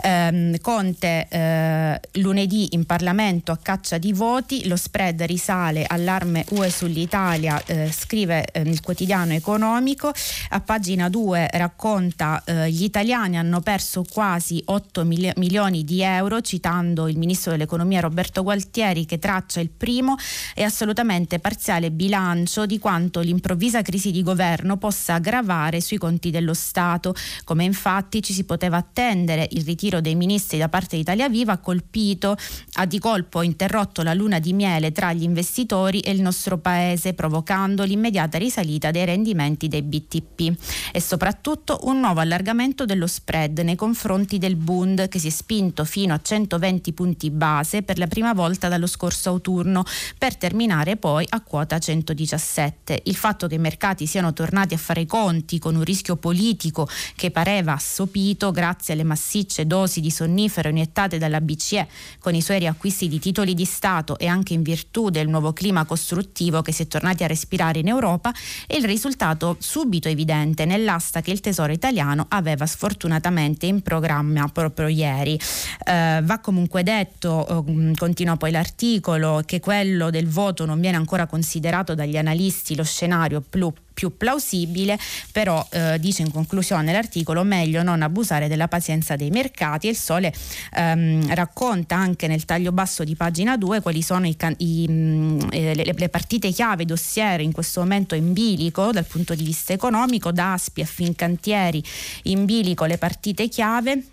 Eh, 0.02 0.58
Conte 0.60 1.26
eh, 1.28 2.00
lunedì 2.20 2.68
in 2.72 2.86
Parlamento 2.86 3.52
a 3.52 3.58
caccia 3.60 3.98
di 3.98 4.12
voti, 4.12 4.66
lo 4.66 4.76
spread 4.76 5.22
risale 5.22 5.84
allarme 5.86 6.44
UE 6.50 6.70
sull'Italia, 6.70 7.62
eh, 7.66 7.90
scrive 7.92 8.46
eh, 8.50 8.60
il 8.62 8.80
quotidiano 8.80 9.34
economico. 9.34 10.10
A 10.50 10.60
pagina 10.60 11.08
2 11.08 11.50
racconta 11.52 12.42
eh, 12.44 12.70
gli 12.70 12.84
italiani 12.84 13.36
hanno 13.36 13.60
perso 13.60 14.04
quasi 14.10 14.62
8 14.64 15.04
mili- 15.04 15.32
milioni 15.36 15.84
di 15.84 16.02
euro, 16.02 16.40
citando 16.40 17.08
il 17.08 17.18
ministro 17.18 17.50
dell'economia 17.50 18.00
Roberto 18.00 18.42
Gualtieri 18.42 19.04
che 19.04 19.18
traccia 19.18 19.60
il 19.60 19.70
primo 19.70 20.16
e 20.54 20.62
assolutamente 20.62 21.38
parziale 21.38 21.90
bilancio 21.90 22.61
di 22.66 22.78
quanto 22.78 23.20
l'improvvisa 23.20 23.82
crisi 23.82 24.10
di 24.10 24.22
governo 24.22 24.76
possa 24.76 25.14
aggravare 25.14 25.80
sui 25.80 25.98
conti 25.98 26.30
dello 26.30 26.54
Stato, 26.54 27.14
come 27.44 27.64
infatti 27.64 28.22
ci 28.22 28.32
si 28.32 28.44
poteva 28.44 28.76
attendere. 28.76 29.48
Il 29.52 29.64
ritiro 29.64 30.00
dei 30.00 30.14
ministri 30.14 30.58
da 30.58 30.68
parte 30.68 30.96
di 30.96 31.02
Italia 31.02 31.28
Viva 31.28 31.52
ha 31.52 31.58
colpito, 31.58 32.36
ha 32.74 32.86
di 32.86 32.98
colpo 32.98 33.42
interrotto 33.42 34.02
la 34.02 34.14
luna 34.14 34.38
di 34.38 34.52
miele 34.52 34.92
tra 34.92 35.12
gli 35.12 35.22
investitori 35.22 36.00
e 36.00 36.10
il 36.10 36.20
nostro 36.20 36.58
paese, 36.58 37.14
provocando 37.14 37.84
l'immediata 37.84 38.38
risalita 38.38 38.90
dei 38.90 39.04
rendimenti 39.04 39.68
dei 39.68 39.82
BTP 39.82 40.90
e 40.92 41.00
soprattutto 41.00 41.80
un 41.84 42.00
nuovo 42.00 42.20
allargamento 42.20 42.84
dello 42.84 43.06
spread 43.06 43.58
nei 43.60 43.76
confronti 43.76 44.38
del 44.38 44.56
Bund 44.56 45.08
che 45.08 45.18
si 45.18 45.28
è 45.28 45.30
spinto 45.30 45.84
fino 45.84 46.14
a 46.14 46.20
120 46.22 46.92
punti 46.92 47.30
base 47.30 47.82
per 47.82 47.98
la 47.98 48.06
prima 48.06 48.32
volta 48.32 48.68
dallo 48.68 48.86
scorso 48.86 49.30
autunno 49.30 49.84
per 50.18 50.36
terminare 50.36 50.96
poi 50.96 51.26
a 51.28 51.40
quota 51.40 51.78
117 51.78 52.51
2017. 52.52 53.02
Il 53.04 53.16
fatto 53.16 53.46
che 53.46 53.54
i 53.54 53.58
mercati 53.58 54.06
siano 54.06 54.32
tornati 54.32 54.74
a 54.74 54.78
fare 54.78 55.02
i 55.02 55.06
conti 55.06 55.58
con 55.58 55.74
un 55.74 55.82
rischio 55.82 56.16
politico 56.16 56.88
che 57.16 57.30
pareva 57.30 57.72
assopito 57.72 58.50
grazie 58.50 58.94
alle 58.94 59.04
massicce 59.04 59.66
dosi 59.66 60.00
di 60.00 60.10
sonnifero 60.10 60.68
iniettate 60.68 61.18
dalla 61.18 61.40
BCE 61.40 61.88
con 62.18 62.34
i 62.34 62.42
suoi 62.42 62.58
riacquisti 62.58 63.08
di 63.08 63.18
titoli 63.18 63.54
di 63.54 63.64
Stato 63.64 64.18
e 64.18 64.26
anche 64.26 64.52
in 64.52 64.62
virtù 64.62 65.10
del 65.10 65.28
nuovo 65.28 65.52
clima 65.52 65.84
costruttivo 65.84 66.62
che 66.62 66.72
si 66.72 66.82
è 66.82 66.86
tornati 66.86 67.24
a 67.24 67.26
respirare 67.26 67.78
in 67.78 67.88
Europa 67.88 68.32
è 68.66 68.76
il 68.76 68.84
risultato 68.84 69.56
subito 69.58 70.08
evidente 70.08 70.64
nell'asta 70.64 71.20
che 71.20 71.30
il 71.30 71.40
Tesoro 71.40 71.72
italiano 71.72 72.26
aveva 72.28 72.66
sfortunatamente 72.66 73.66
in 73.66 73.82
programma 73.82 74.48
proprio 74.48 74.88
ieri. 74.88 75.38
Eh, 75.84 76.20
va 76.22 76.38
comunque 76.40 76.82
detto, 76.82 77.64
eh, 77.66 77.92
continua 77.96 78.36
poi 78.36 78.50
l'articolo, 78.50 79.42
che 79.44 79.60
quello 79.60 80.10
del 80.10 80.28
voto 80.28 80.64
non 80.64 80.80
viene 80.80 80.96
ancora 80.96 81.26
considerato 81.26 81.94
dagli 81.94 82.16
analisti 82.16 82.41
lo 82.74 82.84
scenario 82.84 83.40
più 83.40 83.72
più 83.92 84.16
plausibile, 84.16 84.98
però 85.30 85.66
eh, 85.70 85.98
dice 86.00 86.22
in 86.22 86.32
conclusione 86.32 86.92
l'articolo 86.92 87.42
meglio 87.44 87.82
non 87.82 88.02
abusare 88.02 88.48
della 88.48 88.68
pazienza 88.68 89.16
dei 89.16 89.30
mercati. 89.30 89.88
Il 89.88 89.96
Sole 89.96 90.32
ehm, 90.74 91.34
racconta 91.34 91.96
anche 91.96 92.26
nel 92.26 92.44
taglio 92.44 92.72
basso 92.72 93.04
di 93.04 93.14
pagina 93.14 93.56
2 93.56 93.80
quali 93.80 94.02
sono 94.02 94.26
i, 94.26 94.36
i, 94.58 94.86
mm, 94.88 95.40
eh, 95.50 95.74
le, 95.74 95.94
le, 95.96 96.08
partite 96.08 96.50
chiave 96.50 96.84
dossier 96.84 97.40
in 97.40 97.52
questo 97.52 97.80
momento 97.80 98.14
in 98.14 98.32
bilico 98.32 98.90
dal 98.90 99.04
punto 99.04 99.34
di 99.34 99.44
vista 99.44 99.72
economico, 99.72 100.32
da 100.32 100.54
Aspi 100.54 100.80
a 100.80 100.86
Fincantieri 100.86 101.82
in 102.24 102.44
bilico 102.44 102.84
le 102.84 102.98
partite 102.98 103.48
chiave 103.48 104.11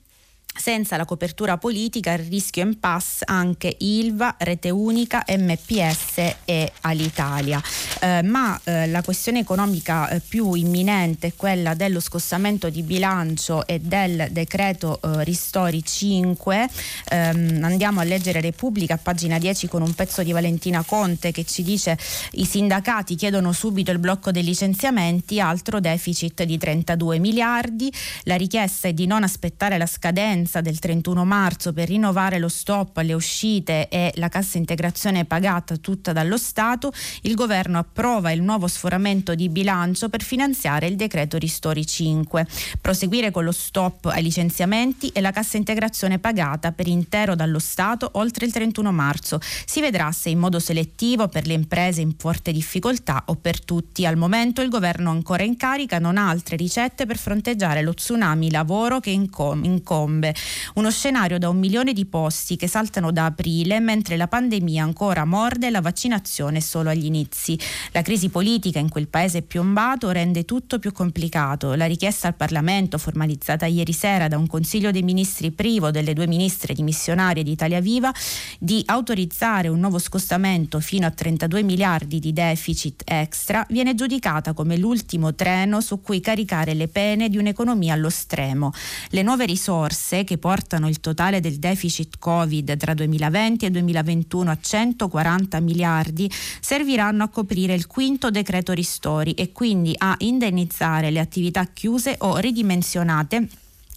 senza 0.59 0.97
la 0.97 1.05
copertura 1.05 1.57
politica 1.57 2.13
il 2.13 2.27
rischio 2.27 2.63
impasse 2.63 3.23
anche 3.25 3.75
ILVA, 3.77 4.35
Rete 4.39 4.69
Unica, 4.69 5.23
MPS 5.27 6.35
e 6.45 6.71
Alitalia. 6.81 7.62
Eh, 8.01 8.21
ma 8.23 8.59
eh, 8.63 8.88
la 8.88 9.01
questione 9.01 9.39
economica 9.39 10.09
eh, 10.09 10.19
più 10.19 10.53
imminente 10.53 11.27
è 11.27 11.33
quella 11.35 11.73
dello 11.73 11.99
scostamento 11.99 12.69
di 12.69 12.81
bilancio 12.83 13.65
e 13.65 13.79
del 13.79 14.27
decreto 14.31 14.99
eh, 15.01 15.23
Ristori 15.23 15.83
5. 15.83 16.69
Ehm, 17.09 17.63
andiamo 17.63 18.01
a 18.01 18.03
leggere 18.03 18.41
Repubblica 18.41 18.95
a 18.95 18.99
pagina 19.01 19.38
10 19.38 19.67
con 19.67 19.81
un 19.81 19.93
pezzo 19.93 20.23
di 20.23 20.31
Valentina 20.31 20.83
Conte 20.83 21.31
che 21.31 21.45
ci 21.45 21.63
dice 21.63 21.97
i 22.31 22.45
sindacati 22.45 23.15
chiedono 23.15 23.53
subito 23.53 23.91
il 23.91 23.99
blocco 23.99 24.31
dei 24.31 24.43
licenziamenti, 24.43 25.39
altro 25.39 25.79
deficit 25.79 26.43
di 26.43 26.57
32 26.57 27.19
miliardi. 27.19 27.91
La 28.23 28.35
richiesta 28.35 28.88
è 28.88 28.93
di 28.93 29.05
non 29.05 29.23
aspettare 29.23 29.77
la 29.77 29.85
scadenza 29.85 30.38
scadenza 30.39 30.62
del 30.62 30.80
31 30.80 31.25
marzo 31.25 31.73
per 31.73 31.88
rinnovare 31.88 32.39
lo 32.39 32.47
stop 32.47 32.97
alle 32.97 33.13
uscite 33.13 33.89
e 33.89 34.12
la 34.15 34.30
cassa 34.30 34.58
integrazione 34.58 35.25
pagata 35.25 35.75
tutta 35.78 36.13
dallo 36.13 36.38
Stato, 36.38 36.91
il 37.23 37.36
governo 37.36 37.78
approva 37.78 38.32
il 38.32 38.41
nuovo 38.41 38.67
sforamento 38.67 39.36
di 39.36 39.49
bilancio 39.49 40.08
per 40.08 40.23
finanziare 40.23 40.88
il 40.88 40.95
decreto 40.95 41.38
Ristori 41.38 41.86
5. 41.86 42.47
Proseguire 42.80 43.32
con 43.32 43.43
lo 43.43 43.52
stop 43.52 44.06
ai 44.06 44.23
licenziamenti 44.23 45.10
e 45.10 45.19
la 45.21 45.32
cassa 45.32 45.58
integrazione 45.58 46.19
pagata 46.19 46.71
per 46.71 46.88
intero 46.88 47.36
dallo 47.36 47.60
Stato 47.60 48.10
oltre 48.13 48.45
il 48.45 48.52
31 48.52 48.91
marzo. 48.91 49.39
Si 49.65 49.82
vedrà 49.82 50.12
se 50.12 50.30
in 50.30 50.39
modo 50.39 50.60
selettivo 50.60 51.28
per 51.28 51.47
le 51.47 51.54
imprese 51.54 52.02
in 52.02 52.13
forte 52.17 52.52
difficoltà 52.52 53.23
o 53.28 53.36
per 53.36 53.63
tutti. 53.63 54.06
Al 54.06 54.15
momento 54.15 54.62
il 54.62 54.69
governo 54.69 55.10
ancora 55.10 55.43
in 55.43 55.58
carica 55.58 55.99
non 55.99 56.17
ha 56.17 56.30
altre 56.30 56.56
ricette 56.56 57.06
per 57.06 57.17
fronteggiare 57.17 57.82
lo 57.82 57.93
tsunami 57.93 58.52
lavoro 58.52 58.99
che 58.99 59.10
incombe. 59.10 60.28
Uno 60.75 60.91
scenario 60.91 61.37
da 61.37 61.49
un 61.49 61.57
milione 61.57 61.93
di 61.93 62.05
posti 62.05 62.55
che 62.55 62.67
saltano 62.67 63.11
da 63.11 63.25
aprile 63.25 63.79
mentre 63.79 64.17
la 64.17 64.27
pandemia 64.27 64.83
ancora 64.83 65.25
morde 65.25 65.67
e 65.67 65.69
la 65.69 65.81
vaccinazione 65.81 66.61
solo 66.61 66.89
agli 66.89 67.05
inizi. 67.05 67.57
La 67.91 68.01
crisi 68.01 68.29
politica 68.29 68.79
in 68.79 68.89
quel 68.89 69.07
paese 69.07 69.41
piombato 69.41 70.09
rende 70.11 70.45
tutto 70.45 70.79
più 70.79 70.91
complicato. 70.91 71.73
La 71.75 71.85
richiesta 71.85 72.27
al 72.27 72.35
Parlamento, 72.35 72.97
formalizzata 72.97 73.65
ieri 73.65 73.93
sera 73.93 74.27
da 74.27 74.37
un 74.37 74.47
Consiglio 74.47 74.91
dei 74.91 75.03
Ministri 75.03 75.51
privo 75.51 75.91
delle 75.91 76.13
due 76.13 76.27
ministre 76.27 76.73
dimissionarie 76.73 77.43
di 77.43 77.51
Italia 77.51 77.79
Viva, 77.79 78.13
di 78.57 78.83
autorizzare 78.85 79.67
un 79.67 79.79
nuovo 79.79 79.99
scostamento 79.99 80.79
fino 80.79 81.05
a 81.05 81.11
32 81.11 81.63
miliardi 81.63 82.19
di 82.19 82.33
deficit 82.33 83.03
extra, 83.05 83.65
viene 83.69 83.95
giudicata 83.95 84.53
come 84.53 84.77
l'ultimo 84.77 85.35
treno 85.35 85.81
su 85.81 86.01
cui 86.01 86.19
caricare 86.19 86.73
le 86.73 86.87
pene 86.87 87.29
di 87.29 87.37
un'economia 87.37 87.93
allo 87.93 88.09
stremo. 88.09 88.71
Le 89.09 89.21
nuove 89.21 89.45
risorse 89.45 90.18
che 90.23 90.38
portano 90.38 90.88
il 90.88 90.99
totale 90.99 91.39
del 91.39 91.60
deficit 91.60 92.17
Covid 92.19 92.77
tra 92.77 92.93
2020 92.93 93.65
e 93.65 93.71
2021 93.71 94.51
a 94.51 94.58
140 94.60 95.60
miliardi, 95.60 96.29
serviranno 96.60 97.23
a 97.23 97.29
coprire 97.29 97.73
il 97.73 97.88
quinto 97.88 98.29
decreto 98.29 98.73
ristori 98.73 99.34
e 99.34 99.51
quindi 99.51 99.93
a 99.97 100.15
indennizzare 100.19 101.12
le 101.12 101.19
attività 101.19 101.65
chiuse 101.65 102.15
o 102.19 102.38
ridimensionate 102.38 103.47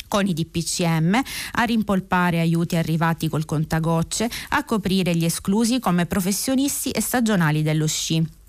con 0.08 0.26
i 0.26 0.34
DPCM, 0.34 1.18
a 1.52 1.62
rimpolpare 1.62 2.40
aiuti 2.40 2.76
arrivati 2.76 3.28
col 3.28 3.46
contagocce, 3.46 4.28
a 4.50 4.62
coprire 4.64 5.16
gli 5.16 5.24
esclusi 5.24 5.80
come 5.80 6.04
professionisti 6.04 6.90
e 6.90 7.00
stagionali 7.00 7.62
dello 7.62 7.86
sci 7.86 8.40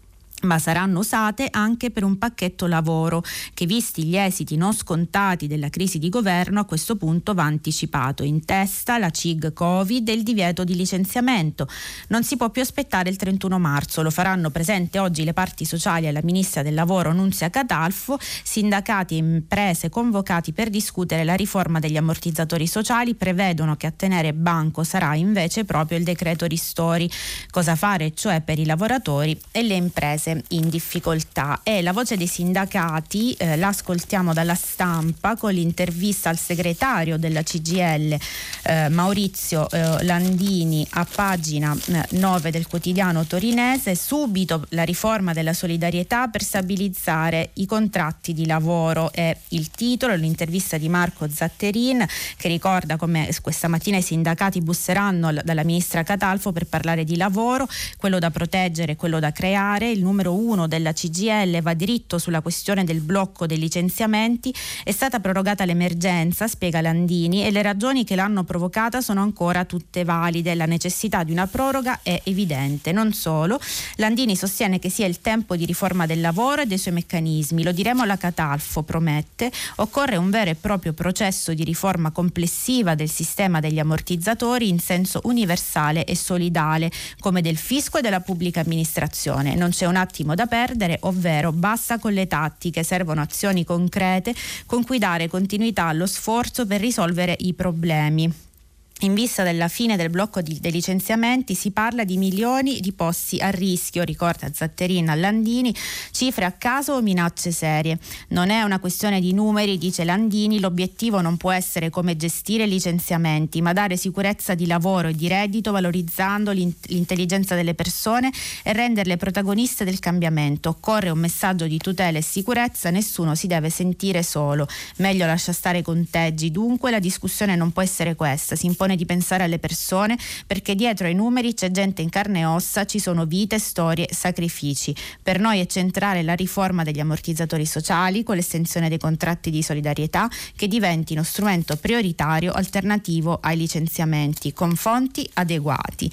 ma 0.43 0.59
saranno 0.59 0.99
usate 0.99 1.47
anche 1.49 1.91
per 1.91 2.03
un 2.03 2.17
pacchetto 2.17 2.67
lavoro 2.67 3.23
che 3.53 3.65
visti 3.65 4.03
gli 4.03 4.17
esiti 4.17 4.55
non 4.55 4.73
scontati 4.73 5.47
della 5.47 5.69
crisi 5.69 5.99
di 5.99 6.09
governo 6.09 6.59
a 6.59 6.65
questo 6.65 6.95
punto 6.95 7.33
va 7.33 7.43
anticipato. 7.43 8.23
In 8.23 8.45
testa 8.45 8.97
la 8.97 9.09
CIG 9.09 9.53
Covid 9.53 10.07
e 10.09 10.13
il 10.13 10.23
divieto 10.23 10.63
di 10.63 10.75
licenziamento. 10.75 11.67
Non 12.09 12.23
si 12.23 12.37
può 12.37 12.49
più 12.49 12.61
aspettare 12.61 13.09
il 13.09 13.15
31 13.15 13.59
marzo, 13.59 14.01
lo 14.01 14.09
faranno 14.09 14.49
presente 14.49 14.99
oggi 14.99 15.23
le 15.23 15.33
parti 15.33 15.65
sociali 15.65 16.07
alla 16.07 16.21
Ministra 16.23 16.61
del 16.61 16.73
Lavoro 16.73 17.13
Nunzia 17.13 17.49
Catalfo, 17.49 18.17
sindacati 18.19 19.15
e 19.15 19.19
imprese 19.19 19.89
convocati 19.89 20.53
per 20.53 20.69
discutere 20.69 21.23
la 21.23 21.35
riforma 21.35 21.79
degli 21.79 21.97
ammortizzatori 21.97 22.67
sociali 22.67 23.15
prevedono 23.15 23.75
che 23.75 23.87
a 23.87 23.91
tenere 23.91 24.33
banco 24.33 24.83
sarà 24.83 25.15
invece 25.15 25.65
proprio 25.65 25.97
il 25.97 26.03
decreto 26.03 26.45
ristori. 26.45 27.09
Cosa 27.49 27.75
fare 27.75 28.13
cioè 28.13 28.41
per 28.41 28.59
i 28.59 28.65
lavoratori 28.65 29.39
e 29.51 29.63
le 29.63 29.75
imprese 29.75 30.32
in 30.49 30.69
difficoltà. 30.69 31.59
E 31.63 31.81
la 31.81 31.91
voce 31.91 32.17
dei 32.17 32.27
sindacati 32.27 33.33
eh, 33.33 33.57
l'ascoltiamo 33.57 34.33
dalla 34.33 34.55
stampa 34.55 35.35
con 35.35 35.53
l'intervista 35.53 36.29
al 36.29 36.37
segretario 36.37 37.17
della 37.17 37.43
CGL 37.43 38.17
eh, 38.63 38.89
Maurizio 38.89 39.69
eh, 39.69 40.03
Landini 40.03 40.85
a 40.91 41.05
pagina 41.05 41.75
9 42.09 42.47
eh, 42.47 42.51
del 42.51 42.67
quotidiano 42.67 43.25
torinese. 43.25 43.95
Subito 43.95 44.65
la 44.69 44.83
riforma 44.83 45.33
della 45.33 45.53
solidarietà 45.53 46.27
per 46.27 46.43
stabilizzare 46.43 47.51
i 47.53 47.65
contratti 47.65 48.33
di 48.33 48.45
lavoro. 48.45 49.11
È 49.11 49.35
il 49.49 49.69
titolo 49.69 50.15
l'intervista 50.15 50.77
di 50.77 50.89
Marco 50.89 51.27
Zatterin 51.29 52.05
che 52.37 52.47
ricorda 52.47 52.97
come 52.97 53.29
questa 53.41 53.67
mattina 53.67 53.97
i 53.97 54.01
sindacati 54.01 54.61
busseranno 54.61 55.33
dalla 55.43 55.63
ministra 55.63 56.03
Catalfo 56.03 56.51
per 56.51 56.65
parlare 56.65 57.03
di 57.03 57.17
lavoro 57.17 57.67
quello 57.97 58.19
da 58.19 58.29
proteggere 58.29 58.95
quello 58.95 59.19
da 59.19 59.31
creare. 59.31 59.89
Il 59.89 60.01
numero 60.01 60.12
numero 60.13 60.35
uno 60.35 60.67
della 60.67 60.93
CGL 60.93 61.61
va 61.61 61.73
diritto 61.73 62.19
sulla 62.19 62.41
questione 62.41 62.83
del 62.83 63.01
blocco 63.01 63.47
dei 63.47 63.57
licenziamenti, 63.57 64.53
è 64.83 64.91
stata 64.91 65.19
prorogata 65.19 65.65
l'emergenza, 65.65 66.47
spiega 66.47 66.81
Landini, 66.81 67.43
e 67.43 67.49
le 67.49 67.63
ragioni 67.63 68.03
che 68.03 68.15
l'hanno 68.15 68.43
provocata 68.43 69.01
sono 69.01 69.23
ancora 69.23 69.65
tutte 69.65 70.03
valide. 70.03 70.53
La 70.53 70.67
necessità 70.67 71.23
di 71.23 71.31
una 71.31 71.47
proroga 71.47 72.01
è 72.03 72.21
evidente. 72.25 72.91
Non 72.91 73.11
solo, 73.11 73.59
Landini 73.95 74.35
sostiene 74.35 74.77
che 74.77 74.89
sia 74.89 75.07
il 75.07 75.19
tempo 75.19 75.55
di 75.55 75.65
riforma 75.65 76.05
del 76.05 76.21
lavoro 76.21 76.61
e 76.61 76.65
dei 76.67 76.77
suoi 76.77 76.93
meccanismi. 76.93 77.63
Lo 77.63 77.71
diremo 77.71 78.03
alla 78.03 78.17
Catalfo, 78.17 78.83
promette. 78.83 79.51
Occorre 79.77 80.17
un 80.17 80.29
vero 80.29 80.51
e 80.51 80.55
proprio 80.55 80.93
processo 80.93 81.55
di 81.55 81.63
riforma 81.63 82.11
complessiva 82.11 82.93
del 82.93 83.09
sistema 83.09 83.59
degli 83.59 83.79
ammortizzatori 83.79 84.69
in 84.69 84.77
senso 84.79 85.21
universale 85.23 86.05
e 86.05 86.15
solidale, 86.15 86.91
come 87.19 87.41
del 87.41 87.57
fisco 87.57 87.97
e 87.97 88.01
della 88.01 88.21
pubblica 88.21 88.59
amministrazione. 88.59 89.55
Non 89.55 89.71
c'è 89.71 89.87
un 89.87 89.95
attimo 90.03 90.35
da 90.35 90.45
perdere, 90.45 90.97
ovvero 91.01 91.51
basta 91.51 91.97
con 91.97 92.13
le 92.13 92.27
tattiche, 92.27 92.83
servono 92.83 93.21
azioni 93.21 93.63
concrete 93.63 94.35
con 94.65 94.83
cui 94.83 94.99
dare 94.99 95.27
continuità 95.27 95.85
allo 95.85 96.05
sforzo 96.05 96.65
per 96.67 96.79
risolvere 96.79 97.35
i 97.39 97.53
problemi. 97.53 98.51
In 98.99 99.15
vista 99.15 99.43
della 99.43 99.67
fine 99.67 99.97
del 99.97 100.09
blocco 100.09 100.41
di, 100.41 100.59
dei 100.61 100.71
licenziamenti 100.71 101.55
si 101.55 101.71
parla 101.71 102.05
di 102.05 102.15
milioni 102.15 102.79
di 102.79 102.93
posti 102.93 103.37
a 103.39 103.49
rischio, 103.49 104.03
ricorda 104.03 104.49
Zatterin 104.53 105.09
a 105.09 105.15
Landini, 105.15 105.75
cifre 106.11 106.45
a 106.45 106.53
caso 106.53 106.93
o 106.93 107.01
minacce 107.01 107.51
serie. 107.51 107.99
Non 108.29 108.49
è 108.49 108.61
una 108.61 108.79
questione 108.79 109.19
di 109.19 109.33
numeri, 109.33 109.77
dice 109.77 110.05
Landini, 110.05 110.61
l'obiettivo 110.61 111.19
non 111.19 111.35
può 111.35 111.51
essere 111.51 111.89
come 111.89 112.15
gestire 112.15 112.65
licenziamenti, 112.65 113.61
ma 113.61 113.73
dare 113.73 113.97
sicurezza 113.97 114.53
di 114.53 114.67
lavoro 114.67 115.09
e 115.09 115.13
di 115.13 115.27
reddito 115.27 115.73
valorizzando 115.73 116.51
l'intelligenza 116.51 117.55
delle 117.55 117.73
persone 117.73 118.31
e 118.63 118.71
renderle 118.71 119.17
protagoniste 119.17 119.83
del 119.83 119.99
cambiamento. 119.99 120.69
Occorre 120.69 121.09
un 121.09 121.19
messaggio 121.19 121.67
di 121.67 121.77
tutela 121.77 122.19
e 122.19 122.21
sicurezza, 122.21 122.89
nessuno 122.89 123.35
si 123.35 123.47
deve 123.47 123.69
sentire 123.69 124.23
solo. 124.23 124.65
Meglio 124.97 125.25
lascia 125.25 125.51
stare 125.51 125.79
i 125.79 125.83
conteggi, 125.83 126.51
dunque 126.51 126.89
la 126.89 126.99
discussione 126.99 127.57
non 127.57 127.71
può 127.71 127.81
essere 127.81 128.15
questa, 128.15 128.55
si 128.55 128.67
impone 128.67 128.82
impone 128.83 128.95
di 128.95 129.05
pensare 129.05 129.43
alle 129.43 129.59
persone 129.59 130.17
perché 130.45 130.75
dietro 130.75 131.07
ai 131.07 131.15
numeri 131.15 131.53
c'è 131.53 131.71
gente 131.71 132.01
in 132.01 132.09
carne 132.09 132.39
e 132.39 132.45
ossa, 132.45 132.85
ci 132.85 132.99
sono 132.99 133.25
vite, 133.25 133.59
storie, 133.59 134.07
sacrifici. 134.11 134.93
Per 135.21 135.39
noi 135.39 135.59
è 135.59 135.65
centrale 135.65 136.21
la 136.21 136.33
riforma 136.33 136.83
degli 136.83 136.99
ammortizzatori 136.99 137.65
sociali 137.65 138.23
con 138.23 138.35
l'estensione 138.35 138.89
dei 138.89 138.97
contratti 138.97 139.49
di 139.49 139.63
solidarietà 139.63 140.29
che 140.55 140.67
diventino 140.67 141.23
strumento 141.23 141.77
prioritario 141.77 142.51
alternativo 142.51 143.39
ai 143.41 143.57
licenziamenti 143.57 144.53
con 144.53 144.75
fonti 144.75 145.27
adeguati. 145.33 146.11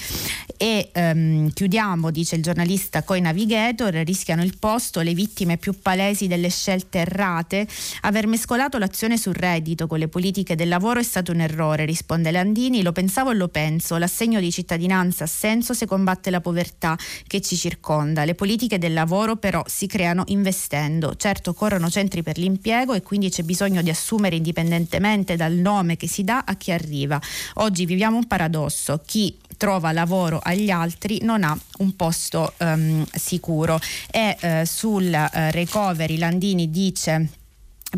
E 0.56 0.90
ehm, 0.92 1.52
chiudiamo, 1.52 2.11
dice 2.11 2.37
il 2.37 2.42
giornalista 2.42 3.02
Coi 3.02 3.20
Navigator, 3.20 3.92
rischiano 3.94 4.42
il 4.42 4.59
posto 4.59 5.00
le 5.00 5.14
vittime 5.14 5.56
più 5.56 5.80
palesi 5.80 6.26
delle 6.28 6.50
scelte 6.50 6.98
errate. 6.98 7.66
Aver 8.02 8.26
mescolato 8.26 8.78
l'azione 8.78 9.16
sul 9.16 9.35
reddito 9.35 9.87
con 9.87 9.98
le 9.98 10.09
politiche 10.09 10.54
del 10.54 10.68
lavoro 10.68 11.00
è 11.00 11.02
stato 11.02 11.33
un 11.33 11.40
errore, 11.40 11.85
risponde 11.85 12.30
Landini. 12.30 12.60
Lo 12.83 12.92
pensavo 12.92 13.31
e 13.31 13.35
lo 13.35 13.49
penso. 13.49 13.96
L'assegno 13.96 14.38
di 14.38 14.51
cittadinanza 14.51 15.25
ha 15.25 15.27
senso 15.27 15.73
se 15.73 15.87
combatte 15.87 16.29
la 16.29 16.42
povertà 16.42 16.96
che 17.27 17.40
ci 17.40 17.57
circonda. 17.57 18.25
Le 18.25 18.35
politiche 18.35 18.79
del 18.79 18.92
lavoro 18.92 19.37
però 19.37 19.62
si 19.66 19.87
creano 19.87 20.25
investendo. 20.27 21.16
Certo 21.16 21.55
corrono 21.55 21.88
centri 21.88 22.23
per 22.23 22.37
l'impiego 22.37 22.92
e 22.92 23.03
quindi 23.03 23.31
c'è 23.31 23.44
bisogno 23.44 23.81
di 23.81 23.88
assumere 23.88 24.37
indipendentemente 24.37 25.37
dal 25.37 25.55
nome 25.55 25.96
che 25.96 26.07
si 26.07 26.23
dà 26.23 26.44
a 26.46 26.55
chi 26.57 26.70
arriva. 26.70 27.18
Oggi 27.55 27.87
viviamo 27.87 28.18
un 28.18 28.27
paradosso. 28.27 29.01
Chi 29.07 29.35
trova 29.57 29.92
lavoro 29.92 30.38
agli 30.42 30.70
altri 30.70 31.20
non 31.23 31.42
ha 31.42 31.59
un 31.79 31.96
posto 31.96 32.53
um, 32.59 33.07
sicuro 33.12 33.81
e 34.11 34.37
uh, 34.40 34.64
sul 34.64 35.07
uh, 35.07 35.51
recovery 35.51 36.18
Landini 36.18 36.70
dice 36.70 37.29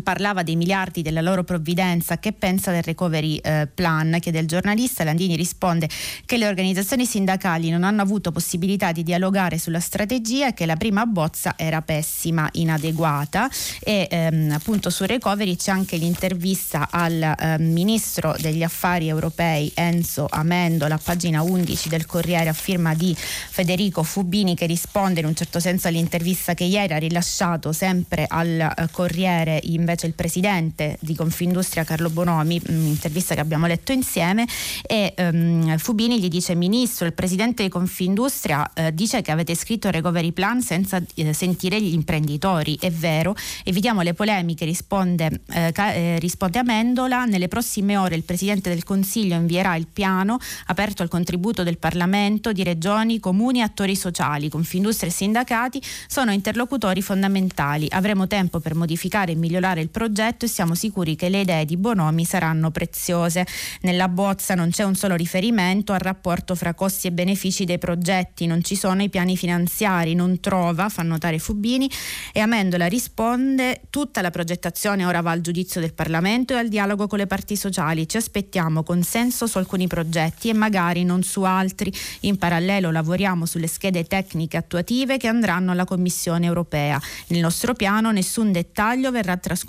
parlava 0.01 0.41
dei 0.41 0.55
miliardi 0.55 1.01
della 1.01 1.21
loro 1.21 1.43
provvidenza, 1.43 2.17
che 2.17 2.31
pensa 2.31 2.71
del 2.71 2.83
recovery 2.83 3.37
eh, 3.37 3.67
plan? 3.71 4.17
Chiede 4.19 4.39
il 4.39 4.47
giornalista, 4.47 5.03
Landini 5.03 5.35
risponde 5.35 5.87
che 6.25 6.37
le 6.37 6.47
organizzazioni 6.47 7.05
sindacali 7.05 7.69
non 7.69 7.83
hanno 7.83 8.01
avuto 8.01 8.31
possibilità 8.31 8.91
di 8.91 9.03
dialogare 9.03 9.57
sulla 9.57 9.79
strategia 9.79 10.47
e 10.47 10.53
che 10.53 10.65
la 10.65 10.75
prima 10.75 11.05
bozza 11.05 11.53
era 11.57 11.81
pessima, 11.81 12.49
inadeguata 12.53 13.49
e 13.79 14.07
ehm, 14.09 14.51
appunto 14.51 14.89
sul 14.89 15.07
recovery 15.07 15.55
c'è 15.55 15.71
anche 15.71 15.97
l'intervista 15.97 16.87
al 16.89 17.21
eh, 17.21 17.57
ministro 17.59 18.35
degli 18.39 18.63
affari 18.63 19.07
europei 19.07 19.71
Enzo 19.75 20.27
Amendola, 20.29 20.97
pagina 20.97 21.41
11 21.41 21.89
del 21.89 22.05
Corriere 22.05 22.49
a 22.49 22.53
firma 22.53 22.93
di 22.95 23.15
Federico 23.15 24.03
Fubini 24.03 24.55
che 24.55 24.65
risponde 24.65 25.19
in 25.19 25.25
un 25.25 25.35
certo 25.35 25.59
senso 25.59 25.87
all'intervista 25.87 26.53
che 26.53 26.63
ieri 26.63 26.93
ha 26.93 26.97
rilasciato 26.97 27.71
sempre 27.71 28.25
al 28.27 28.59
eh, 28.59 28.87
Corriere 28.91 29.59
in 29.63 29.82
invece 29.83 30.07
il 30.07 30.13
presidente 30.13 30.97
di 31.01 31.15
Confindustria 31.15 31.83
Carlo 31.83 32.09
Bonomi, 32.09 32.59
un'intervista 32.67 33.33
mm, 33.33 33.35
che 33.35 33.41
abbiamo 33.41 33.67
letto 33.67 33.91
insieme, 33.91 34.47
e 34.81 35.13
um, 35.17 35.77
Fubini 35.77 36.19
gli 36.19 36.29
dice 36.29 36.55
Ministro, 36.55 37.05
il 37.05 37.13
presidente 37.13 37.63
di 37.63 37.69
Confindustria 37.69 38.71
eh, 38.73 38.93
dice 38.93 39.21
che 39.21 39.31
avete 39.31 39.55
scritto 39.55 39.87
il 39.87 39.93
recovery 39.93 40.31
plan 40.31 40.61
senza 40.61 41.01
eh, 41.15 41.33
sentire 41.33 41.81
gli 41.81 41.93
imprenditori, 41.93 42.77
è 42.79 42.89
vero, 42.89 43.35
evitiamo 43.63 44.01
le 44.01 44.13
polemiche, 44.13 44.65
risponde, 44.65 45.41
eh, 45.51 45.71
eh, 45.75 46.19
risponde 46.19 46.59
Amendola, 46.59 47.25
nelle 47.25 47.47
prossime 47.47 47.97
ore 47.97 48.15
il 48.15 48.23
Presidente 48.23 48.69
del 48.69 48.83
Consiglio 48.83 49.35
invierà 49.35 49.75
il 49.75 49.87
piano 49.91 50.39
aperto 50.67 51.03
al 51.03 51.09
contributo 51.09 51.63
del 51.63 51.77
Parlamento, 51.77 52.53
di 52.53 52.63
regioni, 52.63 53.19
comuni 53.19 53.59
e 53.59 53.63
attori 53.63 53.95
sociali, 53.95 54.49
Confindustria 54.49 55.09
e 55.09 55.13
sindacati 55.13 55.81
sono 56.07 56.31
interlocutori 56.31 57.01
fondamentali, 57.01 57.87
avremo 57.89 58.27
tempo 58.27 58.59
per 58.59 58.75
modificare 58.75 59.33
e 59.33 59.35
migliorare 59.35 59.72
valutare 59.73 59.81
il 59.81 59.89
progetto 59.89 60.45
e 60.45 60.47
siamo 60.47 60.75
sicuri 60.75 61.15
che 61.15 61.29
le 61.29 61.41
idee 61.41 61.65
di 61.65 61.77
Bonomi 61.77 62.25
saranno 62.25 62.71
preziose. 62.71 63.45
Nella 63.81 64.07
bozza 64.07 64.53
non 64.53 64.69
c'è 64.69 64.83
un 64.83 64.95
solo 64.95 65.15
riferimento 65.15 65.93
al 65.93 65.99
rapporto 65.99 66.55
fra 66.55 66.73
costi 66.73 67.07
e 67.07 67.11
benefici 67.11 67.65
dei 67.65 67.79
progetti, 67.79 68.45
non 68.45 68.63
ci 68.63 68.75
sono 68.75 69.01
i 69.01 69.09
piani 69.09 69.35
finanziari, 69.35 70.13
non 70.13 70.39
trova, 70.39 70.89
fa 70.89 71.01
notare 71.01 71.39
Fubini, 71.39 71.89
e 72.31 72.39
Amendola 72.39 72.85
risponde 72.85 73.81
tutta 73.89 74.21
la 74.21 74.29
progettazione 74.29 75.05
ora 75.05 75.21
va 75.21 75.31
al 75.31 75.41
giudizio 75.41 75.81
del 75.81 75.93
Parlamento 75.93 76.53
e 76.53 76.57
al 76.57 76.67
dialogo 76.67 77.07
con 77.07 77.17
le 77.17 77.27
parti 77.27 77.55
sociali. 77.55 78.07
Ci 78.07 78.17
aspettiamo 78.17 78.83
consenso 78.83 79.47
su 79.47 79.57
alcuni 79.57 79.87
progetti 79.87 80.49
e 80.49 80.53
magari 80.53 81.03
non 81.03 81.23
su 81.23 81.41
altri. 81.43 81.91
In 82.21 82.37
parallelo 82.37 82.91
lavoriamo 82.91 83.45
sulle 83.45 83.67
schede 83.67 84.05
tecniche 84.05 84.57
attuative 84.57 85.17
che 85.17 85.27
andranno 85.27 85.71
alla 85.71 85.85
Commissione 85.85 86.45
europea. 86.45 86.99
Nel 87.27 87.39
nostro 87.41 87.73
piano 87.73 88.11
nessun 88.11 88.51
dettaglio 88.51 89.11
verrà 89.11 89.37
trascurato, 89.37 89.62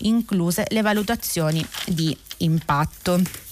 incluse 0.00 0.64
le 0.70 0.82
valutazioni 0.82 1.64
di 1.86 2.16
impatto. 2.38 3.49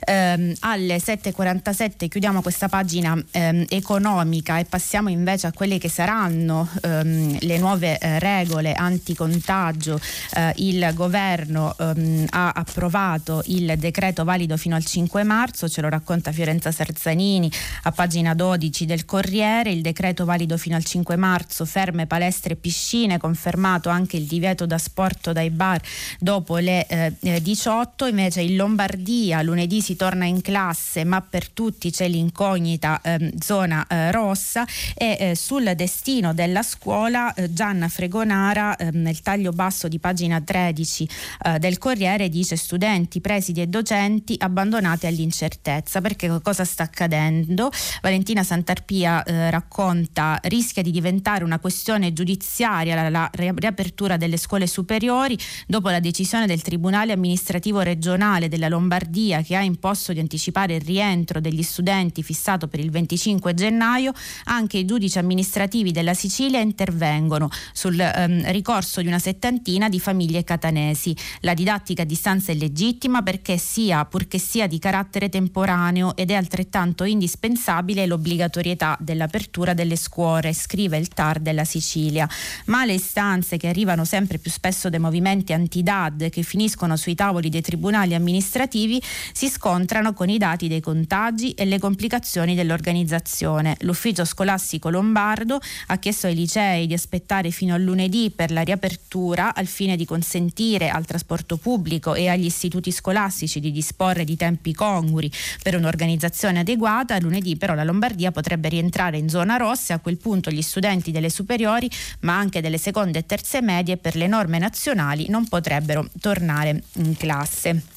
Ehm, 0.00 0.54
alle 0.60 0.96
7.47 0.96 2.08
chiudiamo 2.08 2.42
questa 2.42 2.68
pagina 2.68 3.16
ehm, 3.30 3.66
economica 3.68 4.58
e 4.58 4.64
passiamo 4.64 5.08
invece 5.08 5.46
a 5.46 5.52
quelle 5.52 5.78
che 5.78 5.88
saranno 5.88 6.68
ehm, 6.82 7.38
le 7.40 7.58
nuove 7.58 7.98
eh, 7.98 8.18
regole 8.18 8.72
anticontagio. 8.74 10.00
Eh, 10.34 10.52
il 10.56 10.90
governo 10.94 11.74
ehm, 11.78 12.26
ha 12.30 12.50
approvato 12.54 13.42
il 13.46 13.74
decreto 13.78 14.24
valido 14.24 14.56
fino 14.56 14.76
al 14.76 14.84
5 14.84 15.22
marzo, 15.22 15.68
ce 15.68 15.80
lo 15.80 15.88
racconta 15.88 16.32
Fiorenza 16.32 16.70
Serzanini 16.70 17.50
a 17.82 17.92
pagina 17.92 18.34
12 18.34 18.84
del 18.84 19.04
Corriere. 19.04 19.70
Il 19.70 19.82
decreto 19.82 20.24
valido 20.24 20.56
fino 20.56 20.76
al 20.76 20.84
5 20.84 21.16
marzo, 21.16 21.64
ferme 21.64 22.06
palestre 22.06 22.54
e 22.54 22.56
piscine, 22.56 23.18
confermato 23.18 23.88
anche 23.88 24.16
il 24.16 24.24
divieto 24.24 24.66
da 24.66 24.78
sport 24.78 25.32
dai 25.32 25.50
bar 25.50 25.80
dopo 26.18 26.56
le 26.56 26.86
eh, 26.86 27.40
18. 27.40 28.06
Invece 28.06 28.40
in 28.40 28.56
Lombardia 28.56 29.40
lunedì 29.54 29.80
si 29.80 29.94
torna 29.94 30.24
in 30.24 30.40
classe 30.40 31.04
ma 31.04 31.20
per 31.20 31.48
tutti 31.48 31.90
c'è 31.90 32.08
l'incognita 32.08 33.00
eh, 33.00 33.32
zona 33.38 33.86
eh, 33.86 34.10
rossa 34.10 34.66
e 34.94 35.16
eh, 35.18 35.34
sul 35.36 35.72
destino 35.76 36.34
della 36.34 36.62
scuola 36.62 37.32
eh, 37.34 37.52
Gianna 37.52 37.88
Fregonara 37.88 38.74
ehm, 38.76 39.00
nel 39.00 39.22
taglio 39.22 39.52
basso 39.52 39.86
di 39.86 40.00
pagina 40.00 40.40
13 40.40 41.08
eh, 41.44 41.58
del 41.60 41.78
Corriere 41.78 42.28
dice 42.28 42.56
studenti, 42.56 43.20
presidi 43.20 43.62
e 43.62 43.68
docenti 43.68 44.34
abbandonati 44.38 45.06
all'incertezza 45.06 46.00
perché 46.00 46.40
cosa 46.42 46.64
sta 46.64 46.82
accadendo? 46.82 47.70
Valentina 48.02 48.42
Santarpia 48.42 49.22
racconta 49.50 50.38
rischia 50.44 50.82
di 50.82 50.90
diventare 50.90 51.44
una 51.44 51.60
questione 51.60 52.12
giudiziaria 52.12 52.94
la, 52.94 53.08
la 53.08 53.30
riapertura 53.32 54.16
delle 54.16 54.36
scuole 54.36 54.66
superiori 54.66 55.38
dopo 55.66 55.90
la 55.90 56.00
decisione 56.00 56.46
del 56.46 56.62
Tribunale 56.62 57.12
amministrativo 57.12 57.80
regionale 57.80 58.48
della 58.48 58.68
Lombardia 58.68 59.43
che 59.44 59.54
ha 59.54 59.62
imposto 59.62 60.12
di 60.12 60.18
anticipare 60.18 60.74
il 60.74 60.80
rientro 60.80 61.40
degli 61.40 61.62
studenti 61.62 62.22
fissato 62.22 62.66
per 62.66 62.80
il 62.80 62.90
25 62.90 63.54
gennaio, 63.54 64.12
anche 64.44 64.78
i 64.78 64.84
giudici 64.84 65.18
amministrativi 65.18 65.92
della 65.92 66.14
Sicilia 66.14 66.58
intervengono 66.58 67.48
sul 67.72 67.98
ehm, 68.00 68.50
ricorso 68.50 69.00
di 69.00 69.06
una 69.06 69.18
settantina 69.18 69.88
di 69.88 70.00
famiglie 70.00 70.42
catanesi. 70.42 71.14
La 71.40 71.54
didattica 71.54 72.02
a 72.02 72.06
distanza 72.06 72.50
è 72.50 72.54
legittima 72.54 73.22
perché 73.22 73.58
sia, 73.58 74.04
purché 74.04 74.38
sia 74.38 74.66
di 74.66 74.78
carattere 74.78 75.28
temporaneo 75.28 76.16
ed 76.16 76.30
è 76.30 76.34
altrettanto 76.34 77.04
indispensabile 77.04 78.06
l'obbligatorietà 78.06 78.96
dell'apertura 79.00 79.74
delle 79.74 79.96
scuole, 79.96 80.52
scrive 80.52 80.96
il 80.96 81.08
TAR 81.08 81.38
della 81.38 81.64
Sicilia. 81.64 82.28
Ma 82.66 82.84
le 82.84 82.94
istanze 82.94 83.56
che 83.56 83.68
arrivano 83.68 84.04
sempre 84.04 84.38
più 84.38 84.50
spesso 84.50 84.88
dai 84.88 85.00
movimenti 85.00 85.52
anti-DAD 85.52 86.30
che 86.30 86.42
finiscono 86.42 86.96
sui 86.96 87.14
tavoli 87.14 87.48
dei 87.48 87.60
tribunali 87.60 88.14
amministrativi 88.14 89.02
si 89.34 89.48
scontrano 89.48 90.12
con 90.14 90.28
i 90.28 90.38
dati 90.38 90.68
dei 90.68 90.80
contagi 90.80 91.54
e 91.54 91.64
le 91.64 91.80
complicazioni 91.80 92.54
dell'organizzazione. 92.54 93.76
L'ufficio 93.80 94.24
scolastico 94.24 94.90
lombardo 94.90 95.58
ha 95.88 95.98
chiesto 95.98 96.28
ai 96.28 96.36
licei 96.36 96.86
di 96.86 96.94
aspettare 96.94 97.50
fino 97.50 97.74
a 97.74 97.76
lunedì 97.76 98.30
per 98.30 98.52
la 98.52 98.60
riapertura 98.60 99.52
al 99.52 99.66
fine 99.66 99.96
di 99.96 100.04
consentire 100.04 100.88
al 100.88 101.04
trasporto 101.04 101.56
pubblico 101.56 102.14
e 102.14 102.28
agli 102.28 102.44
istituti 102.44 102.92
scolastici 102.92 103.58
di 103.58 103.72
disporre 103.72 104.22
di 104.22 104.36
tempi 104.36 104.72
congrui 104.72 105.30
per 105.64 105.74
un'organizzazione 105.74 106.60
adeguata. 106.60 107.18
Lunedì 107.18 107.56
però 107.56 107.74
la 107.74 107.82
Lombardia 107.82 108.30
potrebbe 108.30 108.68
rientrare 108.68 109.18
in 109.18 109.28
zona 109.28 109.56
rossa 109.56 109.94
e 109.94 109.96
a 109.96 110.00
quel 110.00 110.18
punto 110.18 110.52
gli 110.52 110.62
studenti 110.62 111.10
delle 111.10 111.28
superiori 111.28 111.90
ma 112.20 112.38
anche 112.38 112.60
delle 112.60 112.78
seconde 112.78 113.18
e 113.18 113.26
terze 113.26 113.60
medie 113.60 113.96
per 113.96 114.14
le 114.14 114.28
norme 114.28 114.60
nazionali 114.60 115.28
non 115.28 115.48
potrebbero 115.48 116.08
tornare 116.20 116.84
in 116.92 117.16
classe 117.16 117.93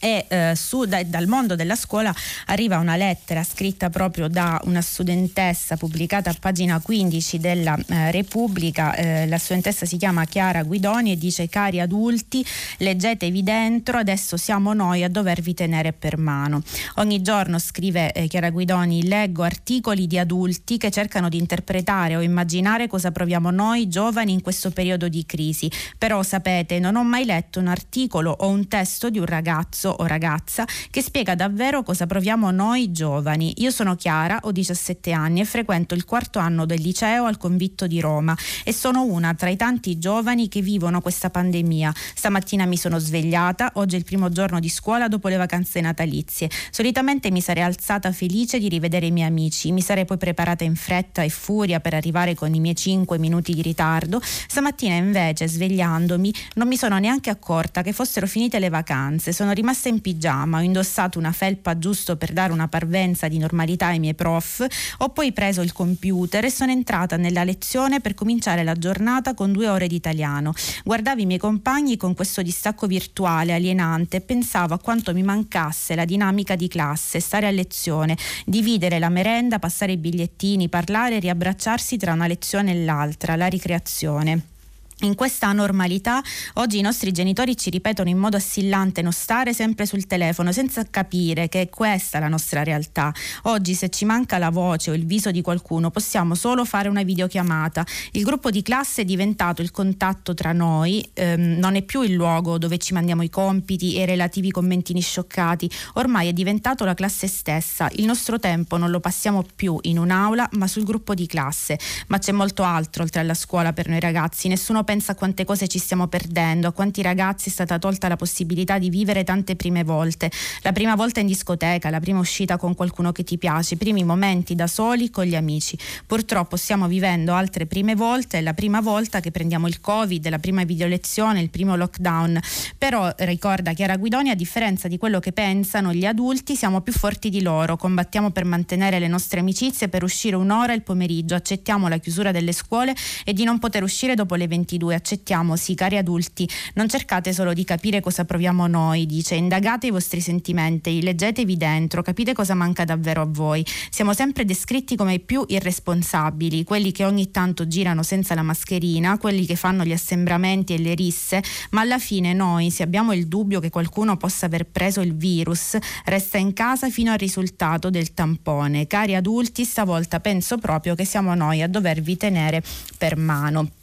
e 0.00 0.26
eh, 0.28 0.52
su, 0.54 0.84
da, 0.84 1.02
dal 1.02 1.26
mondo 1.26 1.56
della 1.56 1.74
scuola 1.74 2.14
arriva 2.46 2.78
una 2.78 2.96
lettera 2.96 3.42
scritta 3.42 3.90
proprio 3.90 4.28
da 4.28 4.60
una 4.64 4.80
studentessa 4.80 5.76
pubblicata 5.76 6.30
a 6.30 6.36
pagina 6.38 6.80
15 6.80 7.38
della 7.38 7.76
eh, 7.76 8.10
Repubblica. 8.10 8.94
Eh, 8.94 9.26
la 9.26 9.38
studentessa 9.38 9.86
si 9.86 9.96
chiama 9.96 10.24
Chiara 10.24 10.62
Guidoni 10.62 11.12
e 11.12 11.18
dice 11.18 11.48
cari 11.48 11.80
adulti 11.80 12.44
leggetevi 12.78 13.42
dentro 13.42 13.98
adesso 13.98 14.36
siamo 14.36 14.72
noi 14.72 15.02
a 15.02 15.08
dovervi 15.08 15.54
tenere 15.54 15.92
per 15.92 16.16
mano. 16.16 16.62
Ogni 16.96 17.20
giorno 17.20 17.58
scrive 17.58 18.12
eh, 18.12 18.28
Chiara 18.28 18.50
Guidoni 18.50 19.06
leggo 19.06 19.42
articoli 19.42 20.06
di 20.06 20.18
adulti 20.18 20.78
che 20.78 20.90
cercano 20.90 21.28
di 21.28 21.38
interpretare 21.38 22.14
o 22.14 22.20
immaginare 22.20 22.86
cosa 22.86 23.10
proviamo 23.10 23.50
noi 23.50 23.88
giovani 23.88 24.32
in 24.32 24.42
questo 24.42 24.70
periodo 24.70 25.08
di 25.08 25.26
crisi. 25.26 25.68
Però 25.96 26.22
sapete 26.22 26.78
non 26.78 26.94
ho 26.94 27.02
mai 27.02 27.24
letto 27.24 27.58
un 27.58 27.66
articolo 27.66 28.30
o 28.30 28.48
un 28.48 28.68
testo 28.68 29.10
di 29.10 29.18
un 29.18 29.26
ragazzo 29.26 29.87
ragazzo 29.88 29.96
o 29.98 30.06
ragazza 30.06 30.66
che 30.90 31.02
spiega 31.02 31.34
davvero 31.34 31.82
cosa 31.82 32.06
proviamo 32.06 32.50
noi 32.50 32.92
giovani. 32.92 33.54
Io 33.58 33.70
sono 33.70 33.94
Chiara, 33.94 34.40
ho 34.42 34.52
17 34.52 35.12
anni 35.12 35.40
e 35.40 35.44
frequento 35.44 35.94
il 35.94 36.04
quarto 36.04 36.38
anno 36.38 36.66
del 36.66 36.80
liceo 36.80 37.24
al 37.24 37.38
convitto 37.38 37.86
di 37.86 38.00
Roma 38.00 38.36
e 38.64 38.72
sono 38.72 39.04
una 39.04 39.34
tra 39.34 39.48
i 39.48 39.56
tanti 39.56 39.98
giovani 39.98 40.48
che 40.48 40.60
vivono 40.60 41.00
questa 41.00 41.30
pandemia. 41.30 41.92
Stamattina 42.14 42.66
mi 42.66 42.76
sono 42.76 42.98
svegliata, 42.98 43.72
oggi 43.74 43.94
è 43.94 43.98
il 43.98 44.04
primo 44.04 44.28
giorno 44.30 44.60
di 44.60 44.68
scuola 44.68 45.08
dopo 45.08 45.28
le 45.28 45.36
vacanze 45.36 45.80
natalizie. 45.80 46.50
Solitamente 46.70 47.30
mi 47.30 47.40
sarei 47.40 47.62
alzata 47.62 48.12
felice 48.12 48.58
di 48.58 48.68
rivedere 48.68 49.06
i 49.06 49.10
miei 49.10 49.28
amici, 49.28 49.72
mi 49.72 49.80
sarei 49.80 50.04
poi 50.04 50.18
preparata 50.18 50.64
in 50.64 50.74
fretta 50.74 51.22
e 51.22 51.28
furia 51.28 51.80
per 51.80 51.94
arrivare 51.94 52.34
con 52.34 52.52
i 52.54 52.60
miei 52.60 52.76
5 52.76 53.18
minuti 53.18 53.54
di 53.54 53.62
ritardo. 53.62 54.20
Stamattina 54.22 54.94
invece, 54.94 55.48
svegliandomi, 55.48 56.32
non 56.54 56.68
mi 56.68 56.76
sono 56.76 56.98
neanche 56.98 57.30
accorta 57.30 57.82
che 57.82 57.92
fossero 57.92 58.26
finite 58.26 58.58
le 58.58 58.68
vacanze. 58.68 59.32
Sono 59.32 59.52
rimasta 59.52 59.77
in 59.86 60.00
pigiama, 60.00 60.58
ho 60.58 60.62
indossato 60.62 61.20
una 61.20 61.30
felpa 61.30 61.78
giusto 61.78 62.16
per 62.16 62.32
dare 62.32 62.52
una 62.52 62.66
parvenza 62.66 63.28
di 63.28 63.38
normalità 63.38 63.86
ai 63.86 64.00
miei 64.00 64.14
prof, 64.14 64.66
ho 64.98 65.10
poi 65.10 65.30
preso 65.30 65.60
il 65.60 65.72
computer 65.72 66.44
e 66.44 66.50
sono 66.50 66.72
entrata 66.72 67.16
nella 67.16 67.44
lezione 67.44 68.00
per 68.00 68.14
cominciare 68.14 68.64
la 68.64 68.74
giornata 68.74 69.34
con 69.34 69.52
due 69.52 69.68
ore 69.68 69.86
di 69.86 69.94
italiano. 69.94 70.52
Guardavo 70.82 71.20
i 71.20 71.26
miei 71.26 71.38
compagni 71.38 71.96
con 71.96 72.14
questo 72.14 72.42
distacco 72.42 72.88
virtuale 72.88 73.54
alienante 73.54 74.16
e 74.16 74.20
pensavo 74.20 74.74
a 74.74 74.80
quanto 74.80 75.12
mi 75.12 75.22
mancasse 75.22 75.94
la 75.94 76.04
dinamica 76.04 76.56
di 76.56 76.66
classe, 76.66 77.20
stare 77.20 77.46
a 77.46 77.50
lezione, 77.50 78.16
dividere 78.44 78.98
la 78.98 79.08
merenda, 79.08 79.60
passare 79.60 79.92
i 79.92 79.96
bigliettini, 79.98 80.68
parlare 80.68 81.16
e 81.16 81.20
riabbracciarsi 81.20 81.96
tra 81.96 82.14
una 82.14 82.26
lezione 82.26 82.72
e 82.72 82.84
l'altra, 82.84 83.36
la 83.36 83.46
ricreazione. 83.46 84.56
In 85.02 85.14
questa 85.14 85.52
normalità 85.52 86.20
oggi 86.54 86.78
i 86.78 86.80
nostri 86.80 87.12
genitori 87.12 87.56
ci 87.56 87.70
ripetono 87.70 88.08
in 88.08 88.18
modo 88.18 88.36
assillante 88.36 89.00
non 89.00 89.12
stare 89.12 89.54
sempre 89.54 89.86
sul 89.86 90.08
telefono 90.08 90.50
senza 90.50 90.84
capire 90.90 91.48
che 91.48 91.60
è 91.60 91.68
questa 91.68 92.18
la 92.18 92.26
nostra 92.26 92.64
realtà. 92.64 93.14
Oggi 93.42 93.74
se 93.74 93.90
ci 93.90 94.04
manca 94.04 94.38
la 94.38 94.50
voce 94.50 94.90
o 94.90 94.94
il 94.94 95.06
viso 95.06 95.30
di 95.30 95.40
qualcuno 95.40 95.92
possiamo 95.92 96.34
solo 96.34 96.64
fare 96.64 96.88
una 96.88 97.04
videochiamata. 97.04 97.86
Il 98.10 98.24
gruppo 98.24 98.50
di 98.50 98.60
classe 98.62 99.02
è 99.02 99.04
diventato 99.04 99.62
il 99.62 99.70
contatto 99.70 100.34
tra 100.34 100.50
noi, 100.50 101.08
ehm, 101.14 101.58
non 101.60 101.76
è 101.76 101.82
più 101.82 102.02
il 102.02 102.14
luogo 102.14 102.58
dove 102.58 102.78
ci 102.78 102.92
mandiamo 102.92 103.22
i 103.22 103.30
compiti 103.30 103.94
e 103.94 104.02
i 104.02 104.06
relativi 104.06 104.50
commentini 104.50 105.00
scioccati, 105.00 105.70
ormai 105.94 106.26
è 106.26 106.32
diventato 106.32 106.84
la 106.84 106.94
classe 106.94 107.28
stessa. 107.28 107.88
Il 107.92 108.04
nostro 108.04 108.40
tempo 108.40 108.76
non 108.76 108.90
lo 108.90 108.98
passiamo 108.98 109.44
più 109.54 109.78
in 109.82 109.96
un'aula 109.96 110.48
ma 110.54 110.66
sul 110.66 110.82
gruppo 110.82 111.14
di 111.14 111.28
classe. 111.28 111.78
Ma 112.08 112.18
c'è 112.18 112.32
molto 112.32 112.64
altro 112.64 113.04
oltre 113.04 113.20
alla 113.20 113.34
scuola 113.34 113.72
per 113.72 113.88
noi 113.88 114.00
ragazzi, 114.00 114.48
nessuno 114.48 114.86
pensa 114.88 115.12
a 115.12 115.14
quante 115.16 115.44
cose 115.44 115.68
ci 115.68 115.78
stiamo 115.78 116.06
perdendo, 116.06 116.66
a 116.66 116.72
quanti 116.72 117.02
ragazzi 117.02 117.50
è 117.50 117.52
stata 117.52 117.78
tolta 117.78 118.08
la 118.08 118.16
possibilità 118.16 118.78
di 118.78 118.88
vivere 118.88 119.22
tante 119.22 119.54
prime 119.54 119.84
volte. 119.84 120.30
La 120.62 120.72
prima 120.72 120.94
volta 120.94 121.20
in 121.20 121.26
discoteca, 121.26 121.90
la 121.90 122.00
prima 122.00 122.20
uscita 122.20 122.56
con 122.56 122.74
qualcuno 122.74 123.12
che 123.12 123.22
ti 123.22 123.36
piace, 123.36 123.74
i 123.74 123.76
primi 123.76 124.02
momenti 124.02 124.54
da 124.54 124.66
soli 124.66 125.10
con 125.10 125.24
gli 125.26 125.34
amici. 125.34 125.76
Purtroppo 126.06 126.56
stiamo 126.56 126.88
vivendo 126.88 127.34
altre 127.34 127.66
prime 127.66 127.94
volte, 127.94 128.38
è 128.38 128.40
la 128.40 128.54
prima 128.54 128.80
volta 128.80 129.20
che 129.20 129.30
prendiamo 129.30 129.66
il 129.66 129.78
Covid, 129.78 130.26
la 130.30 130.38
prima 130.38 130.64
videolezione, 130.64 131.42
il 131.42 131.50
primo 131.50 131.76
lockdown. 131.76 132.40
Però 132.78 133.12
ricorda 133.18 133.74
Chiara 133.74 133.98
Guidoni, 133.98 134.30
a 134.30 134.34
differenza 134.34 134.88
di 134.88 134.96
quello 134.96 135.20
che 135.20 135.32
pensano 135.32 135.92
gli 135.92 136.06
adulti, 136.06 136.56
siamo 136.56 136.80
più 136.80 136.94
forti 136.94 137.28
di 137.28 137.42
loro, 137.42 137.76
combattiamo 137.76 138.30
per 138.30 138.46
mantenere 138.46 138.98
le 138.98 139.08
nostre 139.08 139.40
amicizie, 139.40 139.90
per 139.90 140.02
uscire 140.02 140.34
un'ora 140.36 140.72
il 140.72 140.80
pomeriggio, 140.80 141.34
accettiamo 141.34 141.88
la 141.88 141.98
chiusura 141.98 142.32
delle 142.32 142.52
scuole 142.52 142.94
e 143.22 143.34
di 143.34 143.44
non 143.44 143.58
poter 143.58 143.82
uscire 143.82 144.14
dopo 144.14 144.34
le 144.34 144.48
22 144.48 144.76
22 144.78 144.94
accettiamo, 144.94 145.56
sì, 145.56 145.74
cari 145.74 145.96
adulti, 145.96 146.48
non 146.74 146.88
cercate 146.88 147.32
solo 147.32 147.52
di 147.52 147.64
capire 147.64 148.00
cosa 148.00 148.24
proviamo 148.24 148.66
noi, 148.66 149.04
dice, 149.04 149.34
indagate 149.34 149.88
i 149.88 149.90
vostri 149.90 150.20
sentimenti, 150.20 151.02
leggetevi 151.02 151.56
dentro, 151.56 152.02
capite 152.02 152.32
cosa 152.32 152.54
manca 152.54 152.84
davvero 152.84 153.22
a 153.22 153.26
voi. 153.28 153.64
Siamo 153.90 154.14
sempre 154.14 154.44
descritti 154.44 154.96
come 154.96 155.14
i 155.14 155.20
più 155.20 155.44
irresponsabili, 155.46 156.64
quelli 156.64 156.92
che 156.92 157.04
ogni 157.04 157.30
tanto 157.30 157.66
girano 157.66 158.02
senza 158.02 158.34
la 158.34 158.42
mascherina, 158.42 159.18
quelli 159.18 159.44
che 159.44 159.56
fanno 159.56 159.84
gli 159.84 159.92
assembramenti 159.92 160.74
e 160.74 160.78
le 160.78 160.94
risse, 160.94 161.42
ma 161.70 161.80
alla 161.80 161.98
fine 161.98 162.32
noi, 162.32 162.70
se 162.70 162.84
abbiamo 162.84 163.12
il 163.12 163.26
dubbio 163.26 163.60
che 163.60 163.70
qualcuno 163.70 164.16
possa 164.16 164.46
aver 164.46 164.66
preso 164.66 165.00
il 165.00 165.16
virus, 165.16 165.76
resta 166.04 166.38
in 166.38 166.52
casa 166.52 166.88
fino 166.88 167.10
al 167.10 167.18
risultato 167.18 167.90
del 167.90 168.14
tampone. 168.14 168.86
Cari 168.86 169.16
adulti, 169.16 169.64
stavolta 169.64 170.20
penso 170.20 170.58
proprio 170.58 170.94
che 170.94 171.04
siamo 171.04 171.34
noi 171.34 171.62
a 171.62 171.68
dovervi 171.68 172.16
tenere 172.16 172.62
per 172.96 173.16
mano. 173.16 173.77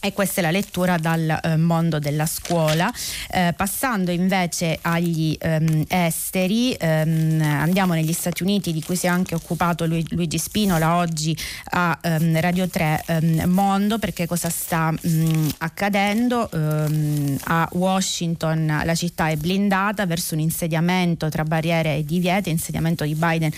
E 0.00 0.12
questa 0.12 0.40
è 0.40 0.44
la 0.44 0.52
lettura 0.52 0.96
dal 0.96 1.40
eh, 1.42 1.56
mondo 1.56 1.98
della 1.98 2.24
scuola. 2.24 2.88
Eh, 3.32 3.52
passando 3.56 4.12
invece 4.12 4.78
agli 4.80 5.36
ehm, 5.36 5.86
esteri, 5.88 6.72
ehm, 6.72 7.42
andiamo 7.42 7.94
negli 7.94 8.12
Stati 8.12 8.44
Uniti 8.44 8.72
di 8.72 8.80
cui 8.80 8.94
si 8.94 9.06
è 9.06 9.08
anche 9.08 9.34
occupato 9.34 9.86
Luigi 9.86 10.38
Spinola 10.38 10.98
oggi 10.98 11.36
a 11.70 11.98
ehm, 12.00 12.40
Radio 12.40 12.68
3 12.68 13.02
ehm, 13.06 13.50
Mondo 13.50 13.98
perché 13.98 14.28
cosa 14.28 14.48
sta 14.50 14.92
mh, 14.92 14.98
mm, 15.08 15.48
accadendo. 15.58 16.48
Ehm, 16.52 17.36
a 17.44 17.68
Washington 17.72 18.82
la 18.84 18.94
città 18.94 19.30
è 19.30 19.36
blindata 19.36 20.06
verso 20.06 20.34
un 20.34 20.40
insediamento 20.40 21.28
tra 21.28 21.42
barriere 21.42 21.96
e 21.96 22.04
divieti, 22.04 22.50
insediamento 22.50 23.02
di 23.02 23.16
Biden 23.16 23.50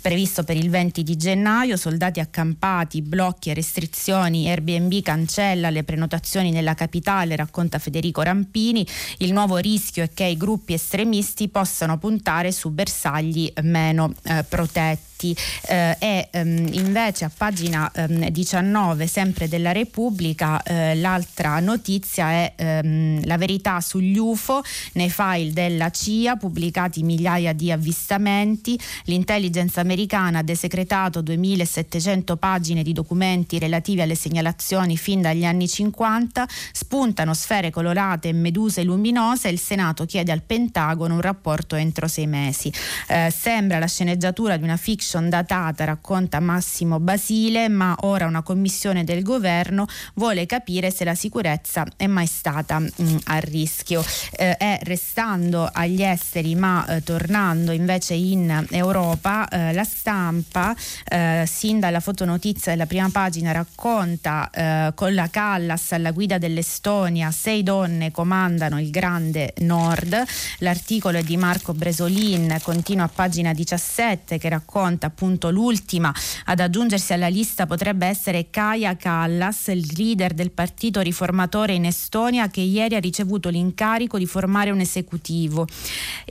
previsto 0.00 0.42
per 0.42 0.56
il 0.56 0.70
20 0.70 1.02
di 1.02 1.16
gennaio, 1.16 1.76
soldati 1.76 2.18
accampati, 2.18 3.02
blocchi 3.02 3.50
e 3.50 3.54
restrizioni, 3.54 4.48
Airbnb 4.48 5.02
cancella 5.02 5.68
le 5.68 5.80
prenotazioni 5.84 6.50
nella 6.50 6.74
capitale, 6.74 7.36
racconta 7.36 7.78
Federico 7.78 8.22
Rampini, 8.22 8.86
il 9.18 9.32
nuovo 9.32 9.56
rischio 9.56 10.04
è 10.04 10.10
che 10.12 10.24
i 10.24 10.36
gruppi 10.36 10.72
estremisti 10.74 11.48
possano 11.48 11.98
puntare 11.98 12.52
su 12.52 12.70
bersagli 12.70 13.52
meno 13.62 14.12
eh, 14.24 14.44
protetti 14.48 15.11
diritti 15.22 15.36
eh, 15.68 15.96
e 15.98 16.28
ehm, 16.30 16.68
invece 16.72 17.24
a 17.24 17.30
pagina 17.34 17.90
ehm, 17.94 18.28
19 18.28 19.06
sempre 19.06 19.48
della 19.48 19.70
Repubblica 19.70 20.60
eh, 20.62 20.96
l'altra 20.96 21.60
notizia 21.60 22.30
è 22.30 22.52
ehm, 22.56 23.24
la 23.26 23.36
verità 23.38 23.80
sugli 23.80 24.18
UFO 24.18 24.62
nei 24.94 25.10
file 25.10 25.52
della 25.52 25.90
CIA 25.90 26.36
pubblicati 26.36 27.02
migliaia 27.04 27.52
di 27.52 27.70
avvistamenti 27.70 28.78
l'intelligence 29.04 29.78
americana 29.78 30.40
ha 30.40 30.42
desecretato 30.42 31.20
2700 31.22 32.36
pagine 32.36 32.82
di 32.82 32.92
documenti 32.92 33.58
relativi 33.58 34.00
alle 34.00 34.16
segnalazioni 34.16 34.96
fin 34.96 35.20
dagli 35.20 35.44
anni 35.44 35.68
50 35.68 36.48
spuntano 36.72 37.34
sfere 37.34 37.70
colorate 37.70 38.28
e 38.28 38.32
meduse 38.32 38.82
luminose 38.82 39.48
il 39.48 39.58
Senato 39.58 40.04
chiede 40.04 40.32
al 40.32 40.42
Pentagono 40.42 41.14
un 41.14 41.20
rapporto 41.20 41.76
entro 41.76 42.08
sei 42.08 42.26
mesi. 42.26 42.72
Eh, 43.08 43.32
sembra 43.36 43.78
la 43.78 43.86
sceneggiatura 43.86 44.56
di 44.56 44.64
una 44.64 44.76
fiction 44.76 45.11
fiction 45.12 45.28
datata, 45.28 45.84
racconta 45.84 46.40
Massimo 46.40 46.98
Basile, 46.98 47.68
ma 47.68 47.94
ora 48.00 48.26
una 48.26 48.42
commissione 48.42 49.04
del 49.04 49.22
governo 49.22 49.86
vuole 50.14 50.46
capire 50.46 50.90
se 50.90 51.04
la 51.04 51.14
sicurezza 51.14 51.84
è 51.96 52.06
mai 52.06 52.26
stata 52.26 52.78
mh, 52.78 52.88
mm, 53.02 53.16
a 53.24 53.38
rischio. 53.38 54.02
Eh, 54.32 54.56
è 54.56 54.78
restando 54.82 55.68
agli 55.70 56.02
esteri 56.02 56.54
ma 56.54 56.86
eh, 56.86 57.02
tornando 57.02 57.72
invece 57.72 58.14
in 58.14 58.66
Europa, 58.70 59.48
eh, 59.48 59.72
la 59.72 59.84
stampa, 59.84 60.74
eh, 61.04 61.44
sin 61.46 61.78
dalla 61.78 62.00
fotonotizia 62.00 62.72
della 62.72 62.86
prima 62.86 63.10
pagina, 63.10 63.52
racconta 63.52 64.48
eh, 64.50 64.92
con 64.94 65.14
la 65.14 65.28
Callas 65.28 65.92
alla 65.92 66.12
guida 66.12 66.38
dell'Estonia, 66.38 67.30
sei 67.30 67.62
donne 67.62 68.10
comandano 68.10 68.80
il 68.80 68.90
grande 68.90 69.52
nord. 69.58 70.22
L'articolo 70.58 71.18
è 71.18 71.22
di 71.22 71.36
Marco 71.36 71.74
Bresolin, 71.74 72.56
continua 72.62 73.04
a 73.04 73.08
pagina 73.08 73.52
17 73.52 74.38
che 74.38 74.48
racconta 74.48 75.01
appunto 75.06 75.50
l'ultima 75.50 76.12
ad 76.44 76.60
aggiungersi 76.60 77.12
alla 77.12 77.28
lista 77.28 77.66
potrebbe 77.66 78.06
essere 78.06 78.50
Kaja 78.50 78.96
Kallas, 78.96 79.68
il 79.68 79.86
leader 79.96 80.32
del 80.32 80.50
partito 80.50 81.00
riformatore 81.00 81.74
in 81.74 81.84
Estonia 81.86 82.48
che 82.48 82.60
ieri 82.60 82.94
ha 82.94 83.00
ricevuto 83.00 83.48
l'incarico 83.48 84.18
di 84.18 84.26
formare 84.26 84.70
un 84.70 84.80
esecutivo. 84.80 85.66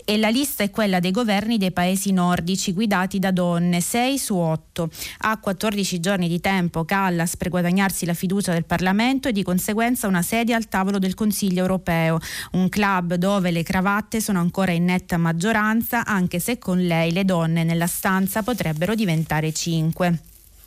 E 0.06 0.18
la 0.18 0.30
lista 0.30 0.64
è 0.64 0.70
quella 0.70 1.00
dei 1.00 1.12
governi 1.12 1.58
dei 1.58 1.72
paesi 1.72 2.12
nordici 2.12 2.74
guidati 2.74 3.20
da 3.20 3.32
donne, 3.32 3.82
6 3.82 4.18
su 4.18 4.36
8. 4.36 4.90
Ha 5.20 5.38
14 5.38 6.00
giorni 6.00 6.28
di 6.28 6.40
tempo 6.40 6.86
Kallas 6.86 7.38
per 7.38 7.50
guadagnarsi 7.50 8.06
la 8.06 8.14
fiducia 8.14 8.54
del 8.54 8.66
Parlamento 8.66 9.28
e 9.28 9.32
di 9.32 9.44
conseguenza 9.44 10.08
una 10.08 10.22
sedia 10.22 10.56
al 10.56 10.68
tavolo 10.68 11.00
del 11.00 11.14
Consiglio 11.14 11.62
europeo, 11.62 12.20
un 12.54 12.70
club 12.70 13.16
dove 13.16 13.52
le 13.52 13.64
cravatte 13.64 14.22
sono 14.22 14.40
ancora 14.40 14.72
in 14.72 14.86
netta 14.86 15.18
maggioranza, 15.18 16.06
anche 16.06 16.40
se 16.40 16.58
con 16.58 16.80
lei 16.80 17.12
le 17.12 17.26
donne 17.26 17.64
nella 17.64 17.88
stanza 17.88 18.42
potrebbero 18.42 18.51
potrebbero 18.52 18.96
diventare 18.96 19.54
5. 19.54 20.20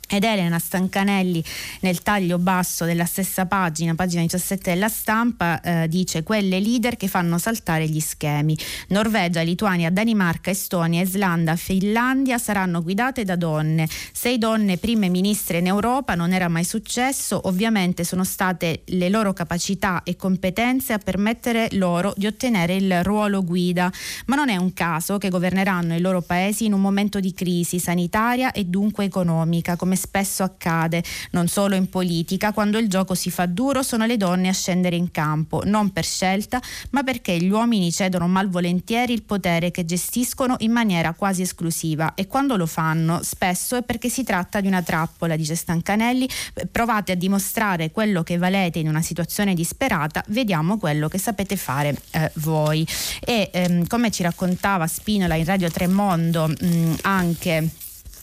Ed 0.07 0.23
Elena 0.23 0.59
Stancanelli 0.59 1.43
nel 1.81 2.01
taglio 2.01 2.37
basso 2.37 2.85
della 2.85 3.05
stessa 3.05 3.45
pagina, 3.45 3.95
pagina 3.95 4.21
17 4.21 4.73
della 4.73 4.89
stampa, 4.89 5.61
eh, 5.61 5.87
dice 5.87 6.23
quelle 6.23 6.59
leader 6.59 6.95
che 6.95 7.07
fanno 7.07 7.37
saltare 7.37 7.87
gli 7.87 7.99
schemi. 7.99 8.57
Norvegia, 8.89 9.41
Lituania, 9.41 9.89
Danimarca, 9.89 10.49
Estonia, 10.49 11.01
Islanda, 11.01 11.55
Finlandia 11.55 12.37
saranno 12.37 12.81
guidate 12.81 13.23
da 13.23 13.35
donne. 13.35 13.87
Sei 14.11 14.37
donne 14.37 14.77
prime 14.77 15.09
ministre 15.09 15.57
in 15.59 15.67
Europa 15.67 16.15
non 16.15 16.33
era 16.33 16.47
mai 16.47 16.63
successo, 16.63 17.41
ovviamente 17.47 18.03
sono 18.03 18.23
state 18.23 18.83
le 18.85 19.09
loro 19.09 19.33
capacità 19.33 20.03
e 20.03 20.15
competenze 20.15 20.93
a 20.93 20.97
permettere 20.97 21.69
loro 21.71 22.13
di 22.15 22.27
ottenere 22.27 22.75
il 22.75 23.03
ruolo 23.03 23.43
guida, 23.43 23.91
ma 24.27 24.35
non 24.35 24.49
è 24.49 24.55
un 24.55 24.73
caso 24.73 25.17
che 25.17 25.29
governeranno 25.29 25.95
i 25.95 25.99
loro 25.99 26.21
paesi 26.21 26.65
in 26.65 26.73
un 26.73 26.81
momento 26.81 27.19
di 27.19 27.33
crisi 27.33 27.79
sanitaria 27.79 28.51
e 28.51 28.65
dunque 28.65 29.05
economica, 29.05 29.75
come 29.75 29.94
come 29.95 29.97
spesso 29.97 30.43
accade, 30.43 31.03
non 31.31 31.47
solo 31.47 31.75
in 31.75 31.89
politica, 31.89 32.51
quando 32.51 32.77
il 32.77 32.89
gioco 32.89 33.15
si 33.15 33.31
fa 33.31 33.45
duro 33.45 33.81
sono 33.81 34.05
le 34.05 34.17
donne 34.17 34.49
a 34.49 34.53
scendere 34.53 34.95
in 34.95 35.11
campo, 35.11 35.61
non 35.65 35.91
per 35.91 36.05
scelta, 36.05 36.61
ma 36.91 37.03
perché 37.03 37.37
gli 37.37 37.49
uomini 37.49 37.91
cedono 37.91 38.27
malvolentieri 38.27 39.13
il 39.13 39.23
potere 39.23 39.71
che 39.71 39.85
gestiscono 39.85 40.55
in 40.59 40.71
maniera 40.71 41.13
quasi 41.13 41.41
esclusiva 41.41 42.13
e 42.13 42.27
quando 42.27 42.57
lo 42.57 42.65
fanno 42.65 43.21
spesso 43.23 43.77
è 43.77 43.83
perché 43.83 44.09
si 44.09 44.23
tratta 44.23 44.59
di 44.59 44.67
una 44.67 44.81
trappola, 44.81 45.35
dice 45.35 45.55
Stancanelli, 45.55 46.27
provate 46.71 47.13
a 47.13 47.15
dimostrare 47.15 47.91
quello 47.91 48.23
che 48.23 48.37
valete 48.37 48.79
in 48.79 48.87
una 48.87 49.01
situazione 49.01 49.53
disperata, 49.53 50.23
vediamo 50.27 50.77
quello 50.77 51.07
che 51.07 51.17
sapete 51.17 51.55
fare 51.55 51.95
eh, 52.11 52.31
voi. 52.35 52.85
E 53.21 53.49
ehm, 53.51 53.87
come 53.87 54.11
ci 54.11 54.23
raccontava 54.23 54.87
Spinola 54.87 55.35
in 55.35 55.45
Radio 55.45 55.69
Tremondo 55.69 56.47
mh, 56.47 56.95
anche 57.01 57.69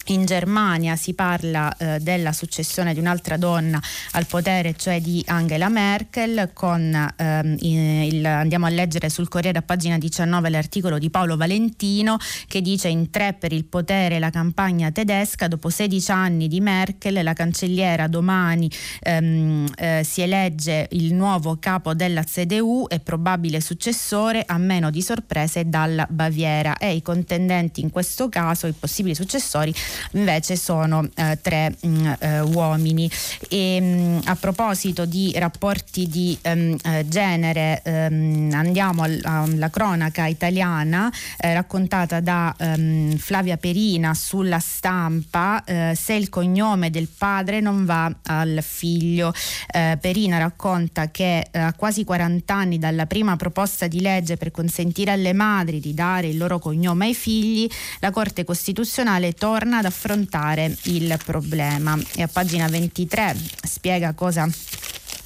in 0.07 0.25
Germania 0.25 0.97
si 0.97 1.15
parla 1.15 1.75
eh, 1.77 1.99
della 2.01 2.33
successione 2.33 2.95
di 2.95 3.01
un'altra 3.01 3.37
donna 3.37 3.81
al 4.13 4.27
potere, 4.27 4.75
cioè 4.77 5.01
di 5.01 5.23
Angela 5.27 5.69
Merkel, 5.69 6.51
con, 6.53 7.13
ehm, 7.17 7.57
il, 7.61 8.25
andiamo 8.25 8.67
a 8.67 8.71
leggere 8.71 9.09
sul 9.09 9.29
Corriere 9.29 9.59
a 9.59 9.63
pagina 9.63 9.99
19 9.99 10.51
l'articolo 10.51 10.99
di 10.99 11.11
Paolo 11.11 11.37
Valentino 11.37 12.17
che 12.47 12.61
dice 12.61 12.89
in 12.89 13.11
tre 13.11 13.35
per 13.39 13.53
il 13.53 13.65
potere 13.65 14.19
la 14.19 14.31
campagna 14.31 14.91
tedesca, 14.91 15.49
dopo 15.49 15.71
16 15.71 16.11
anni 16.11 16.49
di 16.49 16.61
Merkel 16.61 17.23
la 17.23 17.33
cancelliera 17.33 18.09
domani 18.09 18.71
ehm, 19.01 19.67
eh, 19.77 20.03
si 20.05 20.23
elegge 20.23 20.89
il 20.93 21.15
nuovo 21.15 21.57
capo 21.59 21.95
della 21.95 22.25
CDU 22.25 22.87
e 22.89 23.01
probabile 23.01 23.61
successore 23.61 24.43
a 24.47 24.59
meno 24.59 24.91
di 24.91 25.03
sorprese 25.03 25.69
dalla 25.69 26.07
Baviera 26.11 26.77
e 26.77 26.95
i 26.95 27.03
contendenti 27.03 27.81
in 27.81 27.91
questo 27.91 28.29
caso, 28.29 28.67
i 28.67 28.73
possibili 28.73 29.15
successori, 29.15 29.73
invece 30.13 30.57
sono 30.57 31.09
eh, 31.15 31.39
tre 31.41 31.75
mh, 31.81 31.89
mm, 31.89 32.13
eh, 32.19 32.41
uomini. 32.41 33.11
E, 33.49 33.81
mh, 33.81 33.85
mm, 33.85 34.19
a 34.25 34.37
proposito 34.37 35.05
di 35.05 35.33
rapporti 35.37 36.09
di 36.09 36.39
um, 36.45 36.77
genere, 37.07 37.83
um, 37.85 38.51
andiamo 38.53 39.03
al, 39.03 39.21
alla 39.23 39.71
cronaca 39.71 40.27
italiana 40.27 41.13
eh, 41.39 41.53
raccontata 41.55 42.21
da 42.21 42.55
um, 42.59 43.17
Flavia 43.17 43.57
Perina 43.57 44.15
sulla 44.15 44.59
stampa, 44.59 45.63
eh, 45.65 45.95
se 45.97 46.15
il 46.15 46.29
cognome 46.29 46.91
del 46.91 47.09
padre 47.09 47.61
non 47.61 47.85
va 47.85 48.13
al 48.27 48.61
figlio. 48.63 49.33
Eh, 49.71 49.99
Perina 50.01 50.39
racconta 50.39 51.11
che 51.11 51.47
a 51.53 51.73
quasi 51.75 52.05
40 52.05 52.55
anni 52.55 52.79
dalla 52.79 53.07
prima 53.07 53.37
proposta 53.37 53.87
di 53.87 54.01
legge 54.01 54.37
per 54.37 54.51
consentire 54.51 55.11
alle 55.11 55.33
madri 55.33 55.81
di 55.81 55.95
dare 55.95 56.29
il 56.29 56.37
loro 56.37 56.59
cognome 56.59 57.07
ai 57.07 57.15
figli, 57.15 57.69
la 58.01 58.11
Corte 58.11 58.45
Costituzionale 58.45 59.33
torna 59.33 59.82
ad 59.83 59.87
affrontare 59.87 60.77
il 60.85 61.19
problema. 61.25 61.99
E 62.15 62.23
a 62.23 62.29
pagina 62.29 62.69
23 62.69 63.37
spiega 63.63 64.13
cosa 64.15 64.49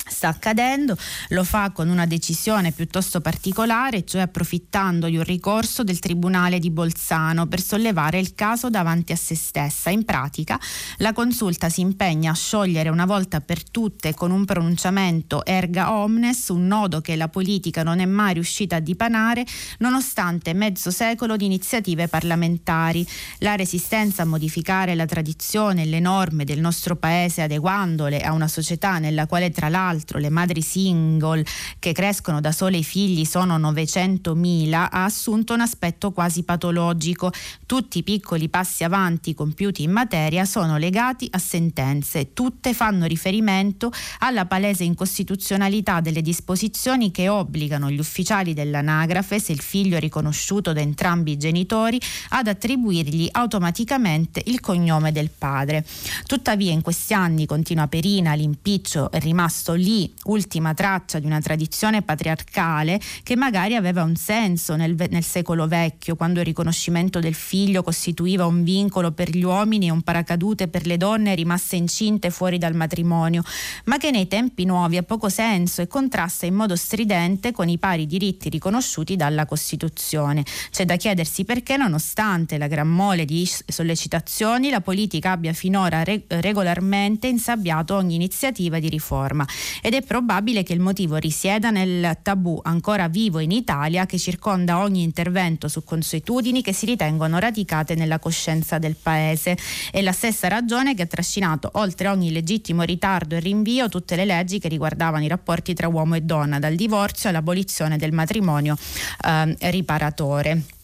sta 0.08 0.28
accadendo, 0.28 0.96
lo 1.28 1.44
fa 1.44 1.70
con 1.70 1.88
una 1.88 2.06
decisione 2.06 2.72
piuttosto 2.72 3.20
particolare, 3.20 4.04
cioè 4.04 4.22
approfittando 4.22 5.08
di 5.08 5.16
un 5.16 5.24
ricorso 5.24 5.82
del 5.82 5.98
Tribunale 5.98 6.58
di 6.58 6.70
Bolzano 6.70 7.46
per 7.46 7.60
sollevare 7.60 8.18
il 8.18 8.34
caso 8.34 8.70
davanti 8.70 9.12
a 9.12 9.16
se 9.16 9.34
stessa. 9.34 9.90
In 9.90 10.04
pratica 10.04 10.58
la 10.98 11.12
consulta 11.12 11.68
si 11.68 11.80
impegna 11.80 12.30
a 12.30 12.34
sciogliere 12.34 12.88
una 12.88 13.06
volta 13.06 13.40
per 13.40 13.68
tutte 13.68 14.14
con 14.14 14.30
un 14.30 14.44
pronunciamento 14.44 15.44
erga 15.44 15.92
omnes 15.92 16.48
un 16.48 16.66
nodo 16.66 17.00
che 17.00 17.16
la 17.16 17.28
politica 17.28 17.82
non 17.82 17.98
è 17.98 18.04
mai 18.04 18.34
riuscita 18.34 18.76
a 18.76 18.80
dipanare 18.80 19.44
nonostante 19.78 20.54
mezzo 20.54 20.90
secolo 20.90 21.36
di 21.36 21.44
iniziative 21.44 22.08
parlamentari. 22.08 23.06
La 23.38 23.54
resistenza 23.54 24.22
a 24.22 24.26
modificare 24.26 24.94
la 24.94 25.06
tradizione 25.06 25.82
e 25.82 25.86
le 25.86 26.00
norme 26.00 26.44
del 26.44 26.60
nostro 26.60 26.96
paese 26.96 27.42
adeguandole 27.42 28.20
a 28.20 28.32
una 28.32 28.48
società 28.48 28.98
nella 28.98 29.26
quale 29.26 29.50
tra 29.50 29.68
l'altro 29.68 29.95
l'altro 29.96 30.18
le 30.18 30.28
madri 30.28 30.60
single 30.60 31.44
che 31.78 31.92
crescono 31.92 32.40
da 32.40 32.52
sole 32.52 32.76
i 32.76 32.84
figli 32.84 33.24
sono 33.24 33.58
900.000, 33.58 34.72
ha 34.74 35.04
assunto 35.04 35.54
un 35.54 35.62
aspetto 35.62 36.12
quasi 36.12 36.42
patologico. 36.42 37.32
Tutti 37.64 37.98
i 37.98 38.02
piccoli 38.02 38.48
passi 38.48 38.84
avanti 38.84 39.34
compiuti 39.34 39.82
in 39.82 39.90
materia 39.90 40.44
sono 40.44 40.76
legati 40.76 41.26
a 41.30 41.38
sentenze, 41.38 42.34
tutte 42.34 42.74
fanno 42.74 43.06
riferimento 43.06 43.90
alla 44.18 44.44
palese 44.44 44.84
incostituzionalità 44.84 46.00
delle 46.00 46.20
disposizioni 46.20 47.10
che 47.10 47.28
obbligano 47.28 47.90
gli 47.90 47.98
ufficiali 47.98 48.52
dell'anagrafe, 48.52 49.40
se 49.40 49.52
il 49.52 49.60
figlio 49.60 49.96
è 49.96 50.00
riconosciuto 50.00 50.72
da 50.72 50.80
entrambi 50.80 51.32
i 51.32 51.38
genitori, 51.38 51.98
ad 52.30 52.46
attribuirgli 52.46 53.28
automaticamente 53.30 54.42
il 54.46 54.60
cognome 54.60 55.10
del 55.10 55.30
padre. 55.30 55.84
Tuttavia 56.26 56.72
in 56.72 56.82
questi 56.82 57.14
anni, 57.14 57.46
continua 57.46 57.86
Perina, 57.86 58.34
l'impiccio 58.34 59.10
è 59.10 59.18
rimasto 59.20 59.72
lì 59.86 60.12
ultima 60.24 60.74
traccia 60.74 61.20
di 61.20 61.26
una 61.26 61.40
tradizione 61.40 62.02
patriarcale 62.02 63.00
che 63.22 63.36
magari 63.36 63.76
aveva 63.76 64.02
un 64.02 64.16
senso 64.16 64.74
nel, 64.74 64.96
nel 65.10 65.22
secolo 65.22 65.68
vecchio, 65.68 66.16
quando 66.16 66.40
il 66.40 66.46
riconoscimento 66.46 67.20
del 67.20 67.34
figlio 67.34 67.84
costituiva 67.84 68.46
un 68.46 68.64
vincolo 68.64 69.12
per 69.12 69.30
gli 69.30 69.44
uomini 69.44 69.86
e 69.86 69.90
un 69.90 70.02
paracadute 70.02 70.66
per 70.66 70.86
le 70.86 70.96
donne 70.96 71.36
rimaste 71.36 71.76
incinte 71.76 72.30
fuori 72.30 72.58
dal 72.58 72.74
matrimonio, 72.74 73.44
ma 73.84 73.96
che 73.96 74.10
nei 74.10 74.26
tempi 74.26 74.64
nuovi 74.64 74.96
ha 74.96 75.04
poco 75.04 75.28
senso 75.28 75.82
e 75.82 75.86
contrasta 75.86 76.46
in 76.46 76.54
modo 76.54 76.74
stridente 76.74 77.52
con 77.52 77.68
i 77.68 77.78
pari 77.78 78.06
diritti 78.06 78.48
riconosciuti 78.48 79.14
dalla 79.14 79.46
Costituzione. 79.46 80.44
C'è 80.70 80.84
da 80.84 80.96
chiedersi 80.96 81.44
perché, 81.44 81.76
nonostante 81.76 82.58
la 82.58 82.66
gran 82.66 82.88
mole 82.88 83.24
di 83.24 83.48
sollecitazioni, 83.66 84.70
la 84.70 84.80
politica 84.80 85.30
abbia 85.30 85.52
finora 85.52 86.02
re- 86.02 86.24
regolarmente 86.26 87.28
insabbiato 87.28 87.94
ogni 87.94 88.16
iniziativa 88.16 88.80
di 88.80 88.88
riforma 88.88 89.46
ed 89.82 89.94
è 89.94 90.02
probabile 90.02 90.62
che 90.62 90.72
il 90.72 90.80
motivo 90.80 91.16
risieda 91.16 91.70
nel 91.70 92.18
tabù 92.22 92.60
ancora 92.62 93.08
vivo 93.08 93.38
in 93.38 93.50
Italia 93.50 94.06
che 94.06 94.18
circonda 94.18 94.78
ogni 94.78 95.02
intervento 95.02 95.68
su 95.68 95.84
consuetudini 95.84 96.62
che 96.62 96.72
si 96.72 96.86
ritengono 96.86 97.38
radicate 97.38 97.94
nella 97.94 98.18
coscienza 98.18 98.78
del 98.78 98.96
Paese. 99.00 99.56
È 99.90 100.00
la 100.00 100.12
stessa 100.12 100.48
ragione 100.48 100.94
che 100.94 101.02
ha 101.02 101.06
trascinato 101.06 101.70
oltre 101.74 102.08
ogni 102.08 102.32
legittimo 102.32 102.82
ritardo 102.82 103.36
e 103.36 103.40
rinvio 103.40 103.88
tutte 103.88 104.16
le 104.16 104.24
leggi 104.24 104.58
che 104.58 104.68
riguardavano 104.68 105.24
i 105.24 105.28
rapporti 105.28 105.74
tra 105.74 105.88
uomo 105.88 106.14
e 106.14 106.22
donna, 106.22 106.58
dal 106.58 106.74
divorzio 106.74 107.28
all'abolizione 107.28 107.96
del 107.96 108.12
matrimonio 108.12 108.76
eh, 109.24 109.56
riparatore 109.70 110.74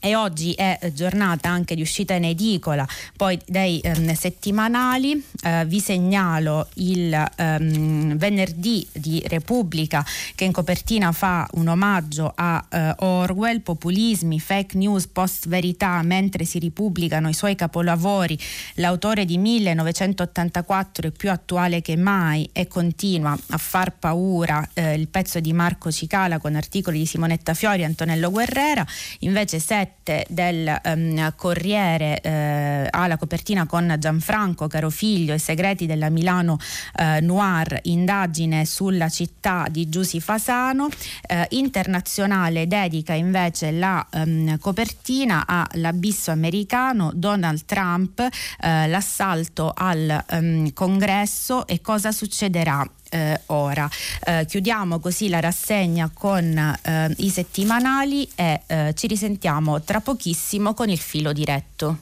e 0.00 0.14
oggi 0.14 0.52
è 0.52 0.78
giornata 0.94 1.48
anche 1.48 1.74
di 1.74 1.82
uscita 1.82 2.14
in 2.14 2.24
edicola. 2.24 2.86
Poi 3.16 3.38
dei 3.46 3.80
ehm, 3.80 4.14
settimanali 4.14 5.22
eh, 5.42 5.64
vi 5.66 5.80
segnalo 5.80 6.68
il 6.74 7.12
ehm, 7.36 8.16
venerdì 8.16 8.86
di 8.92 9.22
Repubblica 9.26 10.04
che 10.34 10.44
in 10.44 10.52
copertina 10.52 11.10
fa 11.10 11.48
un 11.52 11.66
omaggio 11.66 12.32
a 12.34 12.64
eh, 12.68 12.94
Orwell 12.98 13.60
populismi, 13.60 14.38
fake 14.38 14.76
news, 14.76 15.08
post 15.08 15.48
verità 15.48 16.00
mentre 16.02 16.44
si 16.44 16.60
ripubblicano 16.60 17.28
i 17.28 17.34
suoi 17.34 17.56
capolavori. 17.56 18.38
L'autore 18.74 19.24
di 19.24 19.36
1984 19.36 21.08
è 21.08 21.10
più 21.10 21.30
attuale 21.30 21.82
che 21.82 21.96
mai 21.96 22.48
e 22.52 22.68
continua 22.68 23.36
a 23.48 23.58
far 23.58 23.96
paura 23.98 24.68
eh, 24.74 24.94
il 24.94 25.08
pezzo 25.08 25.40
di 25.40 25.52
Marco 25.52 25.90
Cicala 25.90 26.38
con 26.38 26.54
articoli 26.54 26.98
di 26.98 27.06
Simonetta 27.06 27.54
Fiori 27.54 27.82
e 27.82 27.84
Antonello 27.84 28.30
Guerrera. 28.30 28.86
Invece 29.20 29.58
7 29.58 29.87
7 29.88 30.26
del 30.28 30.80
um, 30.84 31.32
Corriere 31.36 32.20
eh, 32.20 32.86
ha 32.90 33.06
la 33.06 33.16
copertina 33.16 33.66
con 33.66 33.94
Gianfranco 33.98 34.66
Carofiglio, 34.66 35.34
i 35.34 35.38
segreti 35.38 35.86
della 35.86 36.10
Milano 36.10 36.58
eh, 36.96 37.20
Noir, 37.20 37.80
indagine 37.84 38.64
sulla 38.64 39.08
città 39.08 39.66
di 39.70 39.88
Giussi 39.88 40.20
Fasano. 40.20 40.88
Eh, 41.26 41.46
internazionale 41.50 42.66
dedica 42.66 43.14
invece 43.14 43.70
la 43.70 44.06
um, 44.12 44.58
copertina 44.58 45.46
all'abisso 45.46 46.30
americano, 46.30 47.10
Donald 47.14 47.64
Trump, 47.64 48.20
eh, 48.20 48.88
l'assalto 48.88 49.72
al 49.74 50.24
um, 50.30 50.72
congresso 50.72 51.66
e 51.66 51.80
cosa 51.80 52.12
succederà 52.12 52.86
eh, 53.10 53.40
ora. 53.46 53.88
Eh, 54.24 54.44
chiudiamo 54.46 54.98
così 54.98 55.28
la 55.28 55.40
rassegna 55.40 56.10
con 56.12 56.56
eh, 56.82 57.14
i 57.18 57.30
settimanali 57.30 58.28
e 58.34 58.62
eh, 58.66 58.94
ci 58.94 59.06
risentiamo 59.06 59.82
tra 59.82 60.00
pochissimo 60.00 60.74
con 60.74 60.88
il 60.88 60.98
filo 60.98 61.32
diretto. 61.32 61.98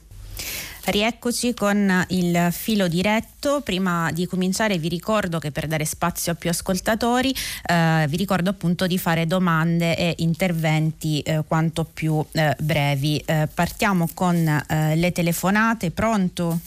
Rieccoci 0.86 1.52
con 1.52 2.04
il 2.10 2.48
filo 2.52 2.86
diretto. 2.86 3.60
Prima 3.60 4.12
di 4.12 4.24
cominciare 4.26 4.78
vi 4.78 4.88
ricordo 4.88 5.40
che 5.40 5.50
per 5.50 5.66
dare 5.66 5.84
spazio 5.84 6.30
a 6.30 6.34
più 6.36 6.48
ascoltatori 6.48 7.34
eh, 7.66 8.06
vi 8.08 8.16
ricordo 8.16 8.50
appunto 8.50 8.86
di 8.86 8.96
fare 8.96 9.26
domande 9.26 9.96
e 9.96 10.14
interventi 10.18 11.20
eh, 11.22 11.42
quanto 11.44 11.82
più 11.82 12.24
eh, 12.30 12.54
brevi. 12.60 13.20
Eh, 13.26 13.48
partiamo 13.52 14.08
con 14.14 14.36
eh, 14.36 14.94
le 14.94 15.10
telefonate. 15.10 15.90
Pronto? 15.90 16.60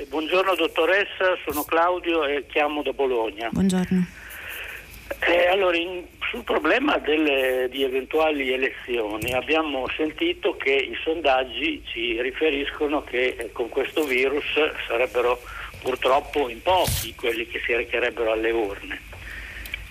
Eh, 0.00 0.06
buongiorno 0.08 0.54
dottoressa, 0.54 1.36
sono 1.44 1.62
Claudio 1.64 2.24
e 2.24 2.46
chiamo 2.46 2.82
da 2.82 2.92
Bologna. 2.92 3.50
Buongiorno. 3.52 4.06
allora, 5.50 5.76
in 5.76 6.04
sul 6.30 6.42
problema 6.42 6.96
delle, 6.96 7.68
di 7.70 7.82
eventuali 7.82 8.50
elezioni 8.50 9.34
abbiamo 9.34 9.86
sentito 9.94 10.56
che 10.56 10.72
i 10.72 10.96
sondaggi 11.04 11.82
ci 11.84 12.18
riferiscono 12.22 13.04
che 13.04 13.36
eh, 13.36 13.52
con 13.52 13.68
questo 13.68 14.04
virus 14.04 14.46
sarebbero 14.86 15.38
purtroppo 15.82 16.48
in 16.48 16.62
pochi 16.62 17.14
quelli 17.14 17.46
che 17.46 17.60
si 17.66 17.74
recherebbero 17.74 18.32
alle 18.32 18.52
urne 18.52 19.02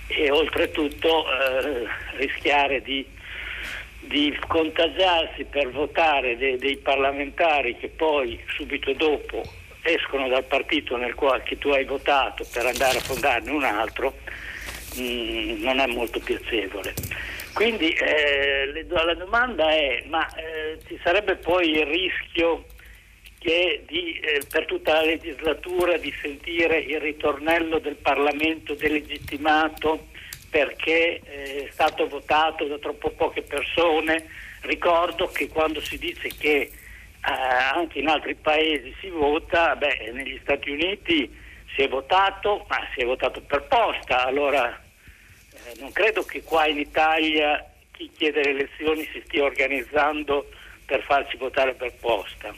e 0.07 0.31
oltretutto 0.31 1.25
eh, 1.31 1.85
rischiare 2.15 2.81
di, 2.81 3.05
di, 3.99 4.35
contagiarsi 4.47 5.43
per 5.43 5.69
votare 5.69 6.35
dei, 6.35 6.57
dei 6.57 6.77
parlamentari 6.77 7.77
che 7.77 7.89
poi 7.89 8.39
subito 8.47 8.93
dopo 8.93 9.58
escono 9.81 10.27
dal 10.27 10.43
partito 10.45 10.97
nel 10.97 11.15
quale 11.15 11.43
tu 11.57 11.69
hai 11.69 11.85
votato 11.85 12.45
per 12.51 12.65
andare 12.65 12.97
a 12.97 13.01
fondarne 13.01 13.51
un 13.51 13.63
altro 13.63 14.15
mh, 14.95 15.01
mm, 15.01 15.63
non 15.63 15.79
è 15.79 15.87
molto 15.87 16.19
piacevole. 16.19 16.93
Quindi 17.53 17.91
eh, 17.91 18.85
la 18.87 19.13
domanda 19.15 19.69
è, 19.71 20.03
ma 20.07 20.27
eh, 20.35 20.79
ci 20.87 20.99
sarebbe 21.03 21.35
poi 21.35 21.71
il 21.71 21.85
rischio 21.85 22.65
che 23.39 23.83
di, 23.87 24.19
eh, 24.19 24.41
per 24.49 24.65
tutta 24.65 24.93
la 24.93 25.03
legislatura 25.03 25.97
di 25.97 26.13
sentire 26.21 26.79
il 26.79 26.99
ritornello 26.99 27.79
del 27.79 27.95
Parlamento 27.95 28.75
delegittimato 28.75 30.07
perché 30.49 31.21
eh, 31.23 31.65
è 31.67 31.69
stato 31.71 32.07
votato 32.07 32.65
da 32.65 32.77
troppo 32.77 33.11
poche 33.11 33.41
persone? 33.41 34.25
Ricordo 34.61 35.27
che 35.27 35.47
quando 35.47 35.79
si 35.79 35.97
dice 35.97 36.29
che 36.37 36.69
anche 37.21 37.99
in 37.99 38.07
altri 38.07 38.35
paesi 38.35 38.95
si 38.99 39.09
vota, 39.09 39.75
beh, 39.75 40.11
negli 40.13 40.39
Stati 40.41 40.69
Uniti 40.69 41.29
si 41.75 41.81
è 41.81 41.87
votato, 41.87 42.65
ma 42.67 42.79
si 42.93 43.01
è 43.01 43.05
votato 43.05 43.41
per 43.41 43.63
posta, 43.67 44.25
allora 44.25 44.69
eh, 44.69 45.79
non 45.79 45.91
credo 45.91 46.23
che 46.23 46.43
qua 46.43 46.65
in 46.67 46.79
Italia 46.79 47.63
chi 47.91 48.09
chiede 48.15 48.43
le 48.43 48.49
elezioni 48.51 49.03
si 49.11 49.21
stia 49.25 49.43
organizzando 49.43 50.49
per 50.85 51.03
farci 51.03 51.37
votare 51.37 51.73
per 51.73 51.93
posta. 51.99 52.53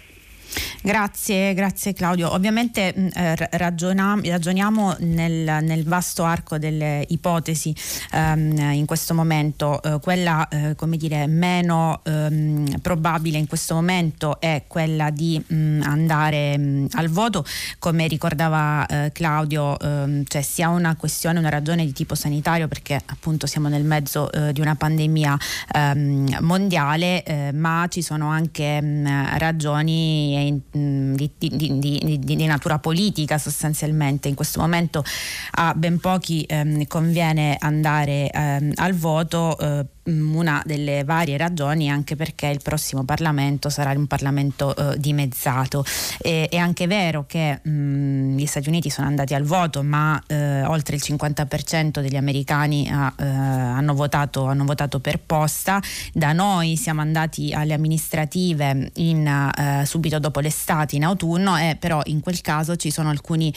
Grazie, 0.84 1.53
grazie 1.53 1.93
Claudio. 1.93 2.34
Ovviamente 2.34 2.91
mm, 2.97 3.07
eh, 3.13 3.36
ragiona, 3.51 4.19
ragioniamo 4.19 4.95
nel, 5.01 5.63
nel, 5.63 5.84
vasto 5.84 6.23
arco 6.23 6.57
delle 6.57 7.05
ipotesi 7.09 7.71
ehm, 8.13 8.71
in 8.71 8.88
questo 8.88 9.13
momento. 9.13 9.79
Eh, 9.84 9.99
quella 10.01 10.47
eh, 10.47 10.73
come 10.75 10.97
dire, 10.97 11.27
meno 11.27 12.01
ehm, 12.03 12.79
probabile 12.82 13.38
in 13.38 13.45
questo 13.45 13.75
momento 13.75 14.39
è 14.39 14.63
quella 14.65 15.11
di 15.11 15.39
mh, 15.45 15.55
mm, 15.55 15.82
andare 15.84 16.57
mh, 16.57 16.63
mm, 16.63 16.86
al 16.93 17.09
voto. 17.09 17.45
Come 17.77 18.07
ricordava 18.07 18.84
eh, 18.88 19.11
Claudio, 19.11 19.79
ehm, 19.79 20.23
cioè 20.25 20.41
sia 20.41 20.69
una 20.69 20.95
questione, 20.95 21.38
una 21.38 21.49
ragione 21.49 21.86
di 21.86 21.93
tipo 21.93 22.15
sanitario 22.15 22.67
perché 22.67 22.99
appunto 23.05 23.45
siamo 23.45 23.67
nel 23.67 23.84
mezzo 23.84 24.32
eh, 24.32 24.51
di 24.51 24.61
una 24.61 24.73
pandemia 24.73 25.38
ehm, 25.75 26.38
mondiale, 26.41 27.21
eh, 27.21 27.51
ma 27.53 27.86
ci 27.88 28.01
sono 28.01 28.29
anche 28.29 28.82
mh, 28.82 29.38
ragioni 29.38 30.69
Mm, 30.70 30.70
di, 30.72 31.30
di, 31.38 31.80
di, 31.80 32.19
di, 32.19 32.45
natura 32.45 32.80
politica 32.80 33.38
sostanzialmente. 33.38 34.28
In 34.28 34.36
questo 34.36 34.59
momento 34.59 35.03
a 35.51 35.74
ben 35.74 35.99
pochi 35.99 36.43
ehm, 36.47 36.86
conviene 36.88 37.57
andare 37.59 38.30
ehm, 38.30 38.72
al 38.76 38.93
voto. 38.93 39.57
Eh, 39.57 39.86
una 40.05 40.61
delle 40.65 41.03
varie 41.03 41.37
ragioni 41.37 41.89
anche 41.89 42.15
perché 42.15 42.47
il 42.47 42.59
prossimo 42.63 43.03
Parlamento 43.03 43.69
sarà 43.69 43.91
un 43.91 44.07
Parlamento 44.07 44.75
eh, 44.75 44.97
dimezzato. 44.97 45.85
E, 46.19 46.47
è 46.49 46.57
anche 46.57 46.87
vero 46.87 47.25
che 47.27 47.59
mh, 47.61 47.69
mm, 47.69 48.37
gli 48.37 48.45
Stati 48.45 48.69
Uniti 48.69 48.89
sono 48.89 49.07
andati 49.07 49.33
al 49.33 49.43
voto, 49.43 49.83
ma 49.83 50.21
eh, 50.27 50.63
oltre 50.63 50.95
il 50.95 51.01
50% 51.05 52.01
degli 52.01 52.15
americani 52.15 52.89
ha, 52.91 53.13
eh, 53.17 53.25
hanno, 53.25 53.93
votato, 53.93 54.45
hanno, 54.45 54.65
votato, 54.65 54.99
per 54.99 55.19
posta. 55.19 55.79
Da 56.13 56.33
noi 56.33 56.75
siamo 56.77 57.01
andati 57.01 57.53
alle 57.53 57.73
amministrative 57.73 58.91
in, 58.95 59.27
eh, 59.27 59.85
subito 59.85 60.19
dopo 60.19 60.39
l'estate, 60.39 60.95
in 60.95 61.03
autunno, 61.03 61.57
e 61.57 61.77
però 61.79 62.01
in 62.05 62.19
quel 62.21 62.41
caso 62.41 62.75
ci 62.75 62.91
sono 62.91 63.09
alcuni 63.09 63.53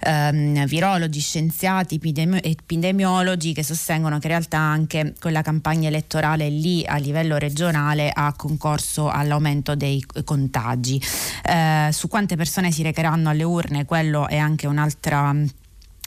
ehm, 0.00 0.64
virologi, 0.66 1.20
scienziati, 1.20 1.96
epidemi- 1.96 2.40
epidemiologi 2.42 3.52
che 3.52 3.62
sostengono 3.62 4.18
che 4.18 4.26
in 4.26 4.32
realtà 4.32 4.58
anche 4.58 5.14
con 5.18 5.32
la 5.32 5.42
campagna 5.42 5.87
elettorale 5.88 6.48
lì 6.48 6.84
a 6.86 6.96
livello 6.96 7.36
regionale 7.36 8.10
ha 8.12 8.32
concorso 8.36 9.10
all'aumento 9.10 9.74
dei 9.74 10.04
contagi. 10.24 11.02
Eh, 11.42 11.90
su 11.92 12.08
quante 12.08 12.36
persone 12.36 12.70
si 12.70 12.82
recheranno 12.82 13.28
alle 13.28 13.42
urne, 13.42 13.84
quello 13.84 14.28
è 14.28 14.36
anche 14.36 14.66
un'altra 14.66 15.34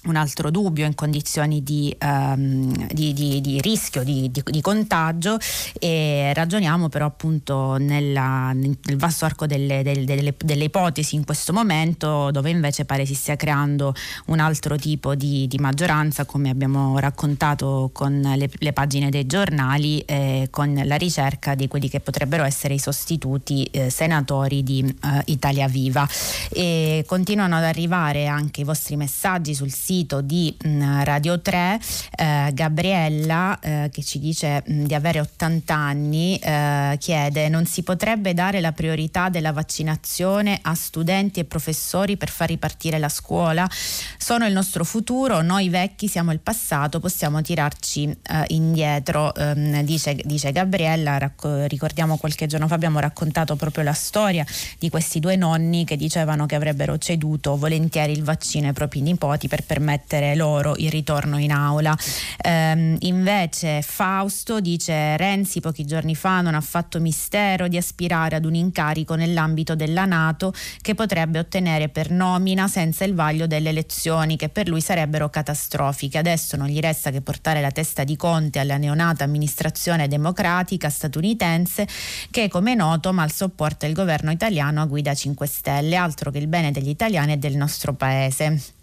un 0.03 0.15
altro 0.15 0.49
dubbio 0.49 0.85
in 0.87 0.95
condizioni 0.95 1.61
di, 1.61 1.95
um, 2.01 2.87
di, 2.87 3.13
di, 3.13 3.39
di 3.39 3.61
rischio 3.61 4.03
di, 4.03 4.31
contagio 4.61 5.37
e 5.79 6.31
ragioniamo 6.33 6.89
però 6.89 7.05
appunto 7.05 7.77
nella, 7.77 8.51
nel 8.51 8.77
vasto 8.95 9.25
arco 9.25 9.45
delle, 9.45 9.83
delle, 9.83 10.03
delle, 10.05 10.33
delle, 10.37 10.63
ipotesi 10.63 11.15
in 11.15 11.23
questo 11.23 11.53
momento 11.53 12.31
dove 12.31 12.49
invece 12.49 12.85
pare 12.85 13.05
si 13.05 13.13
stia 13.13 13.35
creando 13.35 13.93
un 14.27 14.39
altro 14.39 14.75
tipo 14.75 15.13
di, 15.13 15.49
maggioranza 15.59 16.25
come 16.25 16.49
abbiamo 16.49 16.97
raccontato 16.97 17.91
con 17.93 18.21
le, 18.21 18.49
le 18.51 18.73
pagine 18.73 19.11
dei 19.11 19.27
giornali 19.27 19.99
eh, 19.99 20.47
con 20.49 20.81
la 20.83 20.95
ricerca 20.95 21.53
di 21.53 21.67
quelli 21.67 21.89
che 21.89 21.99
potrebbero 21.99 22.43
essere 22.43 22.73
i 22.73 22.79
sostituti 22.79 23.65
eh, 23.65 23.91
senatori 23.91 24.63
di 24.63 24.83
eh, 24.83 25.21
Italia 25.25 25.67
Viva. 25.67 26.07
E 26.49 27.03
continuano 27.05 27.57
ad 27.57 27.63
arrivare 27.63 28.25
anche 28.25 28.61
i 28.61 28.63
vostri 28.63 28.95
messaggi 28.95 29.53
sul 29.53 29.71
sito 29.71 29.90
sito 29.91 30.21
di 30.21 30.55
mm, 30.65 31.01
Radio 31.01 31.41
3 31.41 31.79
eh, 32.15 32.51
Gabriella 32.53 33.59
eh, 33.59 33.89
che 33.91 34.01
ci 34.01 34.19
dice 34.19 34.63
mm, 34.69 34.85
di 34.85 34.93
avere 34.93 35.19
80 35.19 35.75
anni 35.75 36.37
eh, 36.37 36.95
chiede 36.97 37.49
non 37.49 37.65
si 37.65 37.83
potrebbe 37.83 38.33
dare 38.33 38.61
la 38.61 38.71
priorità 38.71 39.27
della 39.27 39.51
vaccinazione 39.51 40.59
a 40.61 40.73
studenti 40.75 41.41
e 41.41 41.43
professori 41.43 42.15
per 42.15 42.29
far 42.29 42.47
ripartire 42.47 42.99
la 42.99 43.09
scuola? 43.09 43.69
Sono 44.17 44.45
il 44.45 44.53
nostro 44.53 44.85
futuro 44.85 45.41
noi 45.41 45.67
vecchi 45.67 46.07
siamo 46.07 46.31
il 46.31 46.39
passato 46.39 47.01
possiamo 47.01 47.41
tirarci 47.41 48.03
eh, 48.03 48.45
indietro. 48.47 49.35
Ehm, 49.35 49.81
dice, 49.81 50.15
dice, 50.23 50.53
Gabriella 50.53 51.17
racco- 51.17 51.65
ricordiamo 51.65 52.15
qualche 52.15 52.47
giorno 52.47 52.69
fa 52.69 52.75
abbiamo 52.75 52.99
raccontato 52.99 53.57
proprio 53.57 53.83
la 53.83 53.91
storia 53.91 54.45
di 54.79 54.89
questi 54.89 55.19
due 55.19 55.35
nonni 55.35 55.83
che 55.83 55.97
dicevano 55.97 56.45
che 56.45 56.55
avrebbero 56.55 56.97
ceduto 56.97 57.57
volentieri 57.57 58.13
il 58.13 58.23
vaccino 58.23 58.67
ai 58.67 58.73
propri 58.73 59.01
nipoti 59.01 59.49
per 59.49 59.63
permettere 59.63 59.79
permettere 59.81 60.35
loro 60.35 60.75
il 60.77 60.91
ritorno 60.91 61.39
in 61.39 61.51
aula. 61.51 61.97
Eh, 62.37 62.95
invece 62.99 63.81
Fausto 63.81 64.59
dice 64.59 65.17
Renzi 65.17 65.59
pochi 65.59 65.85
giorni 65.85 66.13
fa 66.13 66.41
non 66.41 66.53
ha 66.53 66.61
fatto 66.61 66.99
mistero 66.99 67.67
di 67.67 67.77
aspirare 67.77 68.35
ad 68.35 68.45
un 68.45 68.53
incarico 68.53 69.15
nell'ambito 69.15 69.75
della 69.75 70.05
Nato 70.05 70.53
che 70.81 70.93
potrebbe 70.93 71.39
ottenere 71.39 71.89
per 71.89 72.11
nomina 72.11 72.67
senza 72.67 73.03
il 73.05 73.15
vaglio 73.15 73.47
delle 73.47 73.69
elezioni 73.69 74.37
che 74.37 74.49
per 74.49 74.67
lui 74.67 74.81
sarebbero 74.81 75.29
catastrofiche. 75.29 76.19
Adesso 76.19 76.55
non 76.57 76.67
gli 76.67 76.79
resta 76.79 77.09
che 77.09 77.21
portare 77.21 77.59
la 77.59 77.71
testa 77.71 78.03
di 78.03 78.15
Conte 78.15 78.59
alla 78.59 78.77
neonata 78.77 79.23
amministrazione 79.23 80.07
democratica 80.07 80.89
statunitense 80.89 81.87
che 82.29 82.47
come 82.49 82.75
noto 82.75 83.11
mal 83.11 83.31
sopporta 83.31 83.87
il 83.87 83.93
governo 83.93 84.29
italiano 84.29 84.81
a 84.81 84.85
guida 84.85 85.13
5 85.15 85.47
Stelle, 85.47 85.95
altro 85.95 86.29
che 86.29 86.37
il 86.37 86.47
bene 86.47 86.71
degli 86.71 86.89
italiani 86.89 87.33
e 87.33 87.37
del 87.37 87.55
nostro 87.55 87.93
paese. 87.93 88.79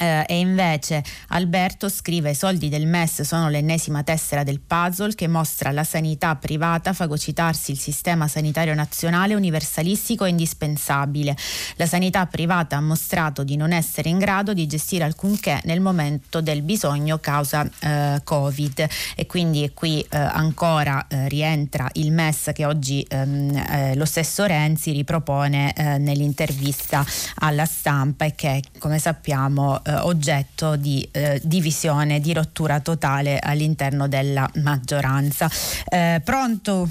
Eh, 0.00 0.24
e 0.28 0.38
invece 0.38 1.02
Alberto 1.28 1.88
scrive 1.88 2.30
i 2.30 2.34
soldi 2.34 2.68
del 2.68 2.86
MES 2.86 3.22
sono 3.22 3.48
l'ennesima 3.48 4.04
tessera 4.04 4.44
del 4.44 4.60
puzzle 4.60 5.14
che 5.14 5.26
mostra 5.26 5.72
la 5.72 5.82
sanità 5.82 6.36
privata 6.36 6.92
fagocitarsi 6.92 7.72
il 7.72 7.78
sistema 7.78 8.28
sanitario 8.28 8.74
nazionale 8.74 9.34
universalistico 9.34 10.24
e 10.24 10.28
indispensabile. 10.28 11.36
La 11.76 11.86
sanità 11.86 12.26
privata 12.26 12.76
ha 12.76 12.80
mostrato 12.80 13.42
di 13.42 13.56
non 13.56 13.72
essere 13.72 14.08
in 14.08 14.18
grado 14.18 14.54
di 14.54 14.66
gestire 14.68 15.02
alcunché 15.02 15.60
nel 15.64 15.80
momento 15.80 16.40
del 16.40 16.62
bisogno 16.62 17.18
causa 17.18 17.68
eh, 17.80 18.20
Covid 18.22 18.86
e 19.16 19.26
quindi 19.26 19.70
qui 19.74 20.00
eh, 20.00 20.16
ancora 20.16 21.06
eh, 21.08 21.28
rientra 21.28 21.88
il 21.94 22.12
MES 22.12 22.50
che 22.54 22.64
oggi 22.64 23.04
ehm, 23.08 23.56
eh, 23.56 23.94
lo 23.96 24.04
stesso 24.04 24.44
Renzi 24.44 24.92
ripropone 24.92 25.74
eh, 25.74 25.98
nell'intervista 25.98 27.04
alla 27.36 27.64
stampa 27.64 28.24
e 28.24 28.34
che 28.34 28.62
come 28.78 28.98
sappiamo 28.98 29.80
eh, 29.88 29.94
oggetto 30.02 30.76
di 30.76 31.08
eh, 31.12 31.40
divisione, 31.42 32.20
di 32.20 32.34
rottura 32.34 32.80
totale 32.80 33.38
all'interno 33.42 34.06
della 34.06 34.48
maggioranza. 34.62 35.48
Eh, 35.88 36.20
pronto? 36.22 36.86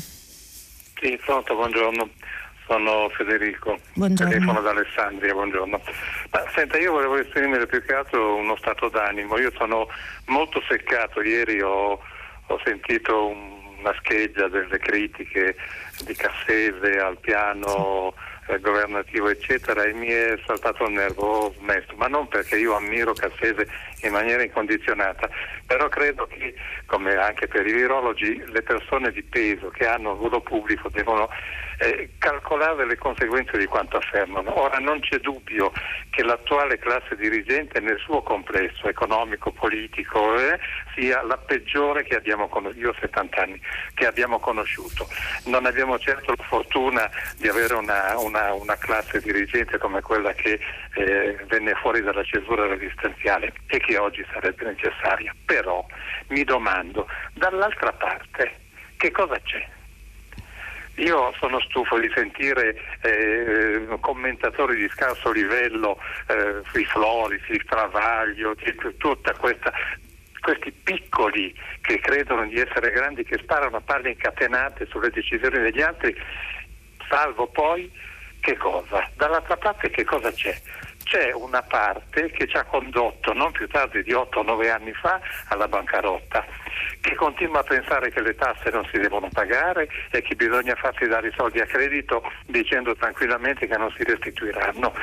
Sì, 0.99 1.19
pronto, 1.23 1.53
buongiorno. 1.53 2.09
sono 2.65 3.07
Federico, 3.09 3.77
buongiorno. 3.93 4.33
telefono 4.33 4.61
da 4.61 4.71
Alessandria, 4.71 5.33
buongiorno. 5.33 5.79
Ma, 6.31 6.43
senta, 6.55 6.77
io 6.77 6.91
volevo 6.91 7.17
esprimere 7.17 7.67
più 7.67 7.83
che 7.83 7.93
altro 7.93 8.35
uno 8.35 8.55
stato 8.57 8.89
d'animo, 8.89 9.37
io 9.37 9.51
sono 9.55 9.87
molto 10.25 10.61
seccato, 10.67 11.21
ieri 11.21 11.61
ho, 11.61 11.91
ho 12.47 12.61
sentito 12.65 13.27
un, 13.27 13.57
una 13.79 13.93
scheggia 13.99 14.47
delle 14.47 14.79
critiche 14.79 15.55
di 16.03 16.15
Cassese 16.15 16.99
al 16.99 17.17
piano 17.19 18.13
governativo 18.61 19.29
eccetera 19.29 19.83
e 19.83 19.93
mi 19.93 20.07
è 20.07 20.37
saltato 20.45 20.85
il 20.85 20.93
nervo, 20.93 21.21
ho 21.21 21.53
smesso, 21.57 21.93
ma 21.95 22.07
non 22.07 22.27
perché 22.27 22.57
io 22.57 22.75
ammiro 22.75 23.13
Cassese 23.13 23.67
in 24.03 24.11
maniera 24.11 24.43
incondizionata, 24.43 25.29
però 25.65 25.87
credo 25.89 26.25
che 26.27 26.55
come 26.85 27.15
anche 27.15 27.47
per 27.47 27.67
i 27.67 27.73
virologi 27.73 28.41
le 28.45 28.61
persone 28.61 29.11
di 29.11 29.23
peso 29.23 29.69
che 29.69 29.85
hanno 29.85 30.11
un 30.11 30.17
ruolo 30.17 30.41
pubblico 30.41 30.89
devono 30.89 31.29
eh, 31.77 32.09
calcolare 32.17 32.85
le 32.85 32.97
conseguenze 32.97 33.57
di 33.57 33.65
quanto 33.65 33.97
affermano. 33.97 34.59
Ora 34.59 34.79
non 34.79 34.99
c'è 34.99 35.19
dubbio 35.19 35.71
che 36.09 36.23
l'attuale 36.23 36.77
classe 36.77 37.15
dirigente 37.15 37.79
nel 37.79 37.99
suo 37.99 38.21
complesso 38.21 38.87
economico, 38.87 39.51
politico, 39.51 40.37
eh, 40.37 40.59
sia 40.95 41.21
la 41.21 41.37
peggiore 41.37 42.03
che 42.03 42.15
abbiamo 42.15 42.47
conosciuto, 42.47 42.81
io 42.81 42.89
ho 42.89 42.95
70 42.99 43.41
anni, 43.41 43.61
che 43.93 44.05
abbiamo 44.05 44.39
conosciuto. 44.39 45.07
Non 45.45 45.65
abbiamo 45.65 45.99
certo 45.99 46.33
la 46.35 46.43
fortuna 46.43 47.09
di 47.37 47.47
avere 47.47 47.75
una, 47.75 48.17
una, 48.17 48.53
una 48.53 48.75
classe 48.75 49.21
dirigente 49.21 49.77
come 49.77 50.01
quella 50.01 50.33
che 50.33 50.59
eh, 50.95 51.37
venne 51.47 51.73
fuori 51.75 52.01
dalla 52.01 52.23
cesura 52.23 52.65
resistenziale 52.65 53.53
e 53.67 53.77
che 53.79 53.97
oggi 53.97 54.25
sarebbe 54.31 54.65
necessaria. 54.65 55.33
Però 55.45 55.85
mi 56.29 56.43
domando, 56.43 57.07
dall'altra 57.33 57.91
parte, 57.93 58.65
che 58.97 59.11
cosa 59.11 59.39
c'è? 59.43 59.75
Io 60.97 61.33
sono 61.39 61.59
stufo 61.61 61.99
di 61.99 62.11
sentire 62.13 62.75
eh, 63.01 63.87
commentatori 63.99 64.77
di 64.77 64.89
scarso 64.89 65.31
livello 65.31 65.99
eh, 66.27 66.61
sui 66.71 66.85
Flori, 66.85 67.39
sui 67.45 67.61
Travaglio, 67.65 68.55
tutta 68.97 69.33
questa 69.33 69.71
questi 70.47 70.71
piccoli 70.71 71.53
che 71.81 71.99
credono 71.99 72.45
di 72.47 72.57
essere 72.57 72.91
grandi, 72.91 73.25
che 73.25 73.37
sparano 73.37 73.77
a 73.77 73.81
palle 73.81 74.11
incatenate 74.11 74.85
sulle 74.85 75.09
decisioni 75.09 75.59
degli 75.59 75.81
altri, 75.81 76.15
salvo 77.09 77.47
poi 77.47 77.91
che 78.39 78.55
cosa? 78.55 79.09
Dall'altra 79.15 79.57
parte 79.57 79.89
che 79.89 80.05
cosa 80.05 80.31
c'è? 80.31 80.55
C'è 81.07 81.31
una 81.31 81.61
parte 81.61 82.31
che 82.31 82.47
ci 82.47 82.57
ha 82.57 82.65
condotto 82.65 83.31
non 83.31 83.53
più 83.53 83.65
tardi 83.67 84.03
di 84.03 84.11
8 84.11 84.39
o 84.39 84.43
9 84.43 84.69
anni 84.69 84.91
fa 84.91 85.19
alla 85.47 85.67
bancarotta 85.67 86.45
che 86.99 87.15
continua 87.15 87.61
a 87.61 87.63
pensare 87.63 88.11
che 88.11 88.21
le 88.21 88.35
tasse 88.35 88.69
non 88.69 88.85
si 88.91 88.99
devono 88.99 89.29
pagare 89.31 89.87
e 90.11 90.21
che 90.21 90.35
bisogna 90.35 90.75
farsi 90.75 91.07
dare 91.07 91.29
i 91.29 91.33
soldi 91.35 91.59
a 91.59 91.65
credito 91.65 92.21
dicendo 92.45 92.95
tranquillamente 92.95 93.67
che 93.67 93.77
non 93.77 93.91
si 93.95 94.03
restituiranno, 94.03 94.93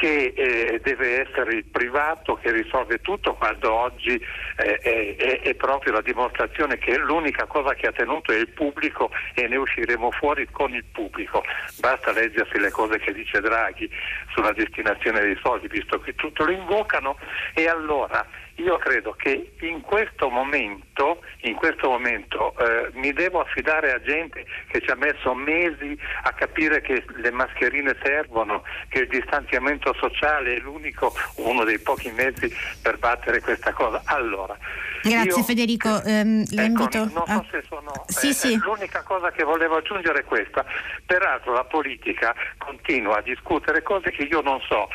che 0.00 0.32
eh, 0.34 0.80
deve 0.82 1.28
essere 1.28 1.56
il 1.56 1.64
privato 1.66 2.36
che 2.36 2.50
risolve 2.50 3.02
tutto 3.02 3.34
quando 3.34 3.70
oggi 3.70 4.18
eh, 4.56 4.78
è, 4.78 5.40
è, 5.42 5.54
proprio 5.56 5.92
la 5.92 6.00
dimostrazione 6.00 6.78
che 6.78 6.96
l'unica 6.96 7.44
cosa 7.44 7.74
che 7.74 7.88
ha 7.88 7.92
tenuto 7.92 8.32
è 8.32 8.36
il 8.36 8.48
pubblico 8.48 9.10
e 9.34 9.46
ne 9.46 9.56
usciremo 9.56 10.10
fuori 10.12 10.48
con 10.50 10.72
il 10.72 10.84
pubblico. 10.90 11.44
Basta 11.80 12.12
leggersi 12.12 12.58
le 12.58 12.70
cose 12.70 12.98
che 12.98 13.12
dice 13.12 13.40
Draghi 13.40 13.90
sulla 14.32 14.52
destinazione 14.52 15.20
dei 15.20 15.38
soldi, 15.42 15.68
visto 15.68 16.00
che 16.00 16.14
tutto 16.14 16.44
lo 16.44 16.52
invocano 16.52 17.18
e 17.52 17.68
allora 17.68 18.26
io 18.60 18.76
credo 18.78 19.12
che 19.12 19.52
in 19.60 19.80
questo 19.80 20.28
momento, 20.28 21.22
in 21.42 21.54
questo 21.54 21.88
momento 21.88 22.54
eh, 22.58 22.90
mi 22.94 23.12
devo 23.12 23.40
affidare 23.40 23.92
a 23.92 24.00
gente 24.00 24.44
che 24.68 24.80
ci 24.80 24.90
ha 24.90 24.94
messo 24.94 25.34
mesi 25.34 25.98
a 26.22 26.32
capire 26.32 26.80
che 26.80 27.04
le 27.16 27.30
mascherine 27.30 27.96
servono, 28.02 28.62
che 28.88 29.00
il 29.00 29.08
distanziamento 29.08 29.94
sociale 29.94 30.56
è 30.56 30.58
l'unico, 30.60 31.12
uno 31.36 31.64
dei 31.64 31.78
pochi 31.78 32.10
mezzi 32.10 32.52
per 32.82 32.98
battere 32.98 33.40
questa 33.40 33.72
cosa. 33.72 34.02
Allora, 34.04 34.56
Grazie 35.02 35.30
io, 35.30 35.42
Federico, 35.42 36.02
ehm, 36.02 36.44
la 36.54 36.64
ecco, 36.64 36.82
invito. 36.82 36.98
Non 36.98 37.24
so 37.26 37.46
se 37.50 37.64
sono. 37.68 37.92
Sì, 38.06 38.28
eh, 38.28 38.32
sì. 38.32 38.58
L'unica 38.58 39.02
cosa 39.02 39.30
che 39.30 39.44
volevo 39.44 39.76
aggiungere 39.76 40.20
è 40.20 40.24
questa. 40.24 40.64
Peraltro 41.06 41.52
la 41.52 41.64
politica 41.64 42.34
continua 42.58 43.18
a 43.18 43.22
discutere 43.22 43.82
cose 43.82 44.10
che 44.10 44.24
io 44.24 44.42
non 44.42 44.60
so. 44.60 44.88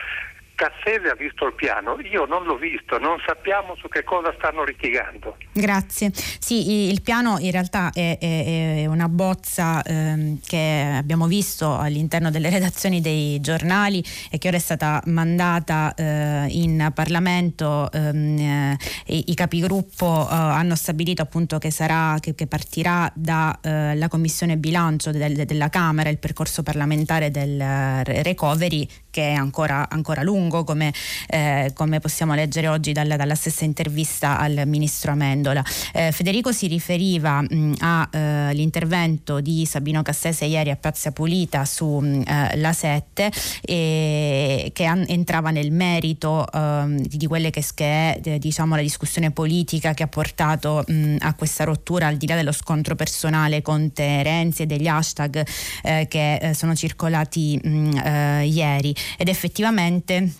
Cassese 0.55 1.09
ha 1.09 1.15
visto 1.15 1.45
il 1.45 1.53
piano, 1.53 1.97
io 1.99 2.25
non 2.25 2.45
l'ho 2.45 2.57
visto, 2.57 2.97
non 2.97 3.17
sappiamo 3.25 3.75
su 3.75 3.87
che 3.87 4.03
cosa 4.03 4.33
stanno 4.37 4.63
litigando. 4.63 5.37
Grazie. 5.51 6.11
Sì, 6.13 6.89
il 6.89 7.01
piano 7.01 7.37
in 7.39 7.51
realtà 7.51 7.91
è, 7.93 8.17
è, 8.19 8.81
è 8.81 8.85
una 8.85 9.09
bozza 9.09 9.83
ehm, 9.83 10.39
che 10.45 10.93
abbiamo 10.97 11.27
visto 11.27 11.77
all'interno 11.77 12.31
delle 12.31 12.49
redazioni 12.49 13.01
dei 13.01 13.39
giornali 13.41 14.03
e 14.31 14.37
che 14.37 14.47
ora 14.47 14.57
è 14.57 14.59
stata 14.59 15.01
mandata 15.05 15.93
eh, 15.95 16.47
in 16.49 16.91
Parlamento. 16.93 17.91
Ehm, 17.91 18.37
eh, 18.37 18.77
i, 19.07 19.33
capigruppo 19.35 20.27
eh, 20.29 20.33
hanno 20.33 20.75
stabilito 20.75 21.21
appunto 21.21 21.57
che, 21.57 21.71
sarà, 21.71 22.17
che, 22.19 22.33
che 22.33 22.47
partirà 22.47 23.11
dalla 23.13 23.59
eh, 23.61 24.07
Commissione 24.07 24.57
Bilancio 24.57 25.11
del, 25.11 25.45
della 25.45 25.69
Camera 25.69 26.09
il 26.09 26.17
percorso 26.17 26.63
parlamentare 26.63 27.31
del 27.31 27.59
eh, 27.59 28.23
recovery 28.23 28.87
che 29.15 29.29
è 29.29 29.33
ancora, 29.33 29.87
ancora 29.89 30.23
lungo, 30.23 30.44
come, 30.49 30.93
eh, 31.27 31.71
come, 31.73 31.99
possiamo 31.99 32.33
leggere 32.33 32.67
oggi 32.67 32.91
dalla, 32.91 33.15
dalla, 33.15 33.35
stessa 33.35 33.65
intervista 33.65 34.37
al 34.37 34.63
ministro 34.65 35.11
Amendola. 35.11 35.63
Eh, 35.93 36.11
Federico 36.11 36.51
si 36.51 36.67
riferiva 36.67 37.43
all'intervento 37.79 39.37
eh, 39.37 39.41
di 39.41 39.65
Sabino 39.65 40.01
Cassese 40.01 40.45
ieri 40.45 40.69
a 40.69 40.75
Piazza 40.75 41.11
Pulita 41.11 41.65
sulla 41.65 42.69
eh, 42.69 42.73
7 42.73 43.31
che 43.65 44.85
an- 44.85 45.05
entrava 45.07 45.51
nel 45.51 45.71
merito 45.71 46.45
ehm, 46.51 46.97
di 47.01 47.27
quelle 47.27 47.49
che, 47.49 47.63
che 47.73 48.15
è 48.15 48.37
diciamo, 48.39 48.75
la 48.75 48.81
discussione 48.81 49.31
politica 49.31 49.93
che 49.93 50.03
ha 50.03 50.07
portato 50.07 50.83
mh, 50.87 51.17
a 51.19 51.33
questa 51.33 51.63
rottura 51.63 52.07
al 52.07 52.17
di 52.17 52.27
là 52.27 52.35
dello 52.35 52.51
scontro 52.51 52.95
personale 52.95 53.61
con 53.61 53.91
Te 53.93 54.23
Renzi 54.23 54.63
e 54.63 54.65
degli 54.65 54.87
hashtag 54.87 55.45
eh, 55.83 56.07
che 56.09 56.35
eh, 56.35 56.53
sono 56.53 56.75
circolati 56.75 57.59
mh, 57.61 58.43
ieri 58.45 58.95
ed 59.17 59.27
effettivamente 59.27 60.34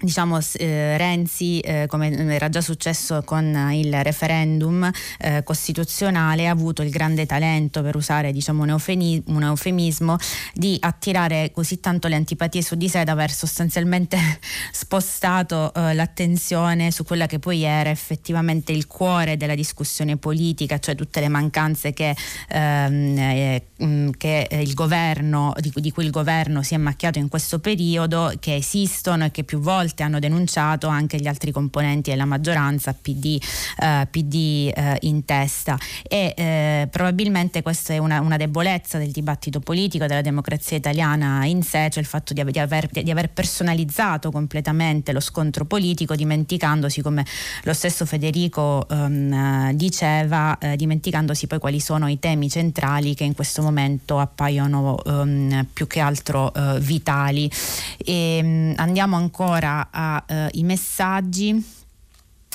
diciamo 0.00 0.38
eh, 0.54 0.96
Renzi 0.96 1.58
eh, 1.60 1.86
come 1.88 2.10
era 2.32 2.48
già 2.48 2.60
successo 2.60 3.22
con 3.24 3.70
il 3.72 4.02
referendum 4.02 4.88
eh, 5.18 5.42
costituzionale 5.42 6.46
ha 6.46 6.52
avuto 6.52 6.82
il 6.82 6.90
grande 6.90 7.26
talento 7.26 7.82
per 7.82 7.96
usare 7.96 8.32
diciamo 8.32 8.62
un, 8.62 8.70
eufemi- 8.70 9.22
un, 9.26 9.42
eufemismo 9.42 10.16
di 10.54 10.76
attirare 10.80 11.50
così 11.52 11.80
tanto 11.80 12.06
le 12.06 12.14
antipatie 12.14 12.62
su 12.62 12.76
di 12.76 12.88
sé 12.88 13.02
da 13.02 13.12
aver 13.12 13.32
sostanzialmente 13.32 14.16
spostato 14.70 15.74
eh, 15.74 15.94
l'attenzione 15.94 16.92
su 16.92 17.04
quella 17.04 17.26
che 17.26 17.40
poi 17.40 17.64
era 17.64 17.90
effettivamente 17.90 18.70
il 18.70 18.86
cuore 18.86 19.36
della 19.36 19.56
discussione 19.56 20.16
politica 20.16 20.78
cioè 20.78 20.94
tutte 20.94 21.18
le 21.18 21.28
mancanze 21.28 21.92
che, 21.92 22.14
ehm, 22.48 23.18
eh, 23.18 23.66
mm, 23.82 24.10
che 24.16 24.46
governo 24.74 25.52
di 25.56 25.90
cui 25.90 26.04
il 26.04 26.10
governo 26.12 26.62
si 26.62 26.74
è 26.74 26.76
macchiato 26.76 27.18
in 27.18 27.28
questo 27.28 27.58
periodo 27.58 28.32
che 28.38 28.54
esistono 28.54 29.24
e 29.24 29.32
che 29.32 29.42
più 29.42 29.58
volte 29.58 29.86
volte 29.88 30.02
hanno 30.02 30.18
denunciato 30.18 30.86
anche 30.88 31.18
gli 31.18 31.26
altri 31.26 31.50
componenti 31.50 32.10
della 32.10 32.26
maggioranza, 32.26 32.92
PD, 32.92 33.40
eh, 33.78 34.06
PD 34.10 34.70
eh, 34.74 34.98
in 35.02 35.24
testa. 35.24 35.78
E 36.06 36.34
eh, 36.36 36.88
probabilmente 36.90 37.62
questa 37.62 37.94
è 37.94 37.98
una, 37.98 38.20
una, 38.20 38.36
debolezza 38.36 38.98
del 38.98 39.10
dibattito 39.10 39.60
politico, 39.60 40.06
della 40.06 40.20
democrazia 40.20 40.76
italiana 40.76 41.44
in 41.46 41.62
sé, 41.62 41.88
cioè 41.90 42.02
il 42.02 42.08
fatto 42.08 42.34
di, 42.34 42.44
di, 42.44 42.58
aver, 42.58 42.88
di 42.88 43.10
aver, 43.10 43.30
personalizzato 43.30 44.30
completamente 44.30 45.12
lo 45.12 45.20
scontro 45.20 45.64
politico, 45.64 46.14
dimenticandosi, 46.14 47.00
come 47.00 47.24
lo 47.62 47.72
stesso 47.72 48.04
Federico 48.04 48.86
ehm, 48.88 49.72
diceva, 49.72 50.58
eh, 50.58 50.76
dimenticandosi 50.76 51.46
poi 51.46 51.58
quali 51.58 51.80
sono 51.80 52.08
i 52.08 52.18
temi 52.18 52.48
centrali 52.50 53.14
che 53.14 53.24
in 53.24 53.34
questo 53.34 53.62
momento 53.62 54.18
appaiono 54.18 55.02
ehm, 55.04 55.66
più 55.72 55.86
che 55.86 56.00
altro 56.00 56.52
eh, 56.52 56.78
vitali. 56.80 57.50
E, 57.96 58.36
ehm, 58.38 58.74
andiamo 58.76 59.16
ancora 59.16 59.77
ai 59.90 60.50
uh, 60.52 60.64
messaggi. 60.64 61.64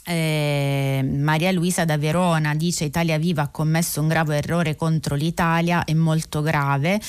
Eh, 0.06 1.02
Maria 1.02 1.52
Luisa 1.54 1.86
da 1.86 1.98
Verona 1.98 2.54
dice 2.56 2.84
Italia 2.84 3.18
Viva 3.18 3.44
ha 3.44 3.48
commesso 3.48 4.02
un 4.02 4.10
grave 4.10 4.38
errore 4.38 4.76
contro 4.76 5.16
l'Italia, 5.16 5.86
è 5.86 5.94
molto 5.94 6.42
grave, 6.42 7.00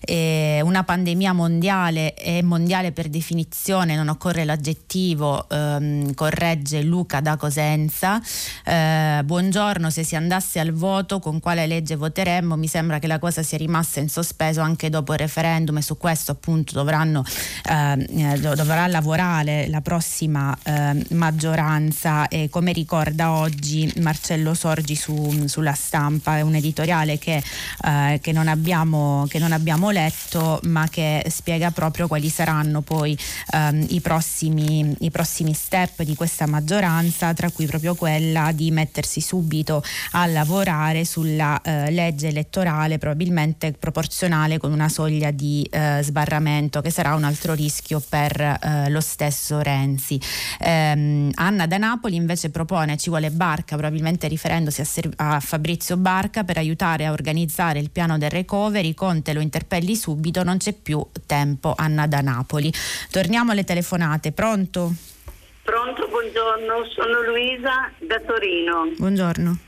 eh, 0.00 0.62
una 0.64 0.82
pandemia 0.82 1.34
mondiale 1.34 2.14
è 2.14 2.40
mondiale 2.40 2.92
per 2.92 3.08
definizione, 3.08 3.96
non 3.96 4.08
occorre 4.08 4.46
l'aggettivo, 4.46 5.46
ehm, 5.46 6.14
corregge 6.14 6.82
Luca 6.82 7.20
da 7.20 7.36
Cosenza. 7.36 8.18
Eh, 8.64 9.20
buongiorno, 9.24 9.90
se 9.90 10.02
si 10.02 10.16
andasse 10.16 10.58
al 10.58 10.72
voto 10.72 11.18
con 11.18 11.40
quale 11.40 11.66
legge 11.66 11.96
voteremmo? 11.96 12.56
Mi 12.56 12.66
sembra 12.66 12.98
che 12.98 13.08
la 13.08 13.18
cosa 13.18 13.42
sia 13.42 13.58
rimasta 13.58 14.00
in 14.00 14.08
sospeso 14.08 14.62
anche 14.62 14.88
dopo 14.88 15.12
il 15.12 15.18
referendum 15.18 15.76
e 15.76 15.82
su 15.82 15.98
questo 15.98 16.32
appunto 16.32 16.72
dovranno, 16.72 17.22
ehm, 17.68 18.06
eh, 18.08 18.38
dovrà 18.38 18.86
lavorare 18.86 19.68
la 19.68 19.82
prossima 19.82 20.56
ehm, 20.62 21.04
maggioranza 21.10 22.26
eh, 22.42 22.48
come 22.48 22.72
ricorda 22.72 23.32
oggi 23.32 23.90
Marcello 24.00 24.54
Sorgi 24.54 24.94
su, 24.94 25.46
sulla 25.46 25.72
stampa, 25.72 26.36
è 26.36 26.40
un 26.40 26.54
editoriale 26.54 27.18
che, 27.18 27.42
eh, 27.84 28.18
che, 28.22 28.32
non 28.32 28.48
abbiamo, 28.48 29.26
che, 29.28 29.38
non 29.38 29.52
abbiamo, 29.52 29.90
letto 29.90 30.60
ma 30.64 30.88
che 30.88 31.24
spiega 31.28 31.70
proprio 31.70 32.06
quali 32.06 32.28
saranno 32.28 32.82
poi 32.82 33.16
ehm, 33.52 33.86
i, 33.90 34.00
prossimi, 34.00 34.94
i 35.00 35.10
prossimi 35.10 35.54
step 35.54 36.02
di 36.02 36.14
questa 36.14 36.46
maggioranza, 36.46 37.32
tra 37.34 37.50
cui 37.50 37.66
proprio 37.66 37.94
quella 37.94 38.52
di 38.52 38.70
mettersi 38.70 39.20
subito 39.20 39.82
a 40.12 40.26
lavorare 40.26 41.04
sulla 41.04 41.60
eh, 41.62 41.90
legge 41.90 42.28
elettorale 42.28 42.98
probabilmente 42.98 43.72
proporzionale 43.72 44.58
con 44.58 44.72
una 44.72 44.88
soglia 44.88 45.30
di 45.30 45.66
eh, 45.70 46.00
sbarramento 46.02 46.80
che 46.80 46.90
sarà 46.90 47.14
un 47.14 47.24
altro 47.24 47.54
rischio 47.54 48.02
per 48.06 48.40
eh, 48.40 48.90
lo 48.90 49.00
stesso 49.00 49.60
Renzi. 49.60 50.20
Eh, 50.58 51.30
Anna 51.34 51.66
da 51.66 51.78
Napoli 51.78 52.16
invece 52.28 52.50
propone 52.50 52.98
ci 52.98 53.08
vuole 53.08 53.30
Barca, 53.30 53.76
probabilmente 53.76 54.28
riferendosi 54.28 54.82
a, 54.82 54.84
Ser- 54.84 55.14
a 55.16 55.40
Fabrizio 55.40 55.96
Barca 55.96 56.44
per 56.44 56.58
aiutare 56.58 57.06
a 57.06 57.12
organizzare 57.12 57.78
il 57.78 57.90
piano 57.90 58.18
del 58.18 58.28
recovery. 58.28 58.92
Conte 58.92 59.32
lo 59.32 59.40
interpelli 59.40 59.96
subito, 59.96 60.42
non 60.42 60.58
c'è 60.58 60.74
più 60.74 61.02
tempo. 61.26 61.72
Anna 61.74 62.06
da 62.06 62.20
Napoli. 62.20 62.70
Torniamo 63.10 63.52
alle 63.52 63.64
telefonate. 63.64 64.32
Pronto? 64.32 64.92
Pronto, 65.62 66.06
buongiorno, 66.08 66.84
sono 66.94 67.22
Luisa 67.22 67.90
da 67.98 68.20
Torino. 68.20 68.92
Buongiorno. 68.98 69.58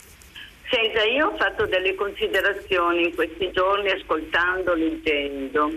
Senta, 0.71 1.03
io 1.05 1.29
ho 1.29 1.37
fatto 1.37 1.67
delle 1.67 1.95
considerazioni 1.95 3.05
in 3.05 3.15
questi 3.15 3.51
giorni 3.53 3.91
ascoltando, 3.91 4.75
leggendo 4.75 5.73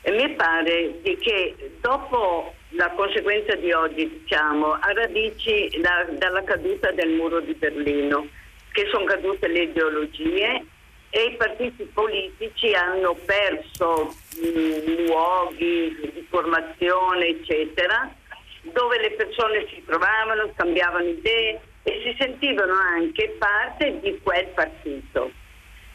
e 0.00 0.10
mi 0.12 0.34
pare 0.34 1.00
che 1.02 1.72
dopo 1.80 2.54
la 2.76 2.90
conseguenza 2.90 3.54
di 3.56 3.72
oggi, 3.72 4.08
diciamo, 4.08 4.72
a 4.72 4.92
radici 4.92 5.68
da, 5.80 6.06
dalla 6.10 6.42
caduta 6.44 6.90
del 6.92 7.10
muro 7.10 7.40
di 7.40 7.54
Berlino, 7.54 8.28
che 8.72 8.86
sono 8.90 9.04
cadute 9.04 9.48
le 9.48 9.62
ideologie 9.62 10.64
e 11.10 11.24
i 11.24 11.36
partiti 11.36 11.84
politici 11.84 12.74
hanno 12.74 13.14
perso 13.24 14.14
mh, 14.40 15.06
luoghi 15.06 15.96
di 16.12 16.26
formazione, 16.28 17.26
eccetera, 17.28 18.14
dove 18.62 19.00
le 19.00 19.12
persone 19.12 19.66
si 19.68 19.82
trovavano, 19.84 20.50
scambiavano 20.54 21.06
idee 21.06 21.60
e 21.84 22.02
si 22.04 22.16
sentivano 22.18 22.74
anche 22.74 23.34
parte 23.38 23.98
di 24.00 24.18
quel 24.22 24.46
partito. 24.48 25.30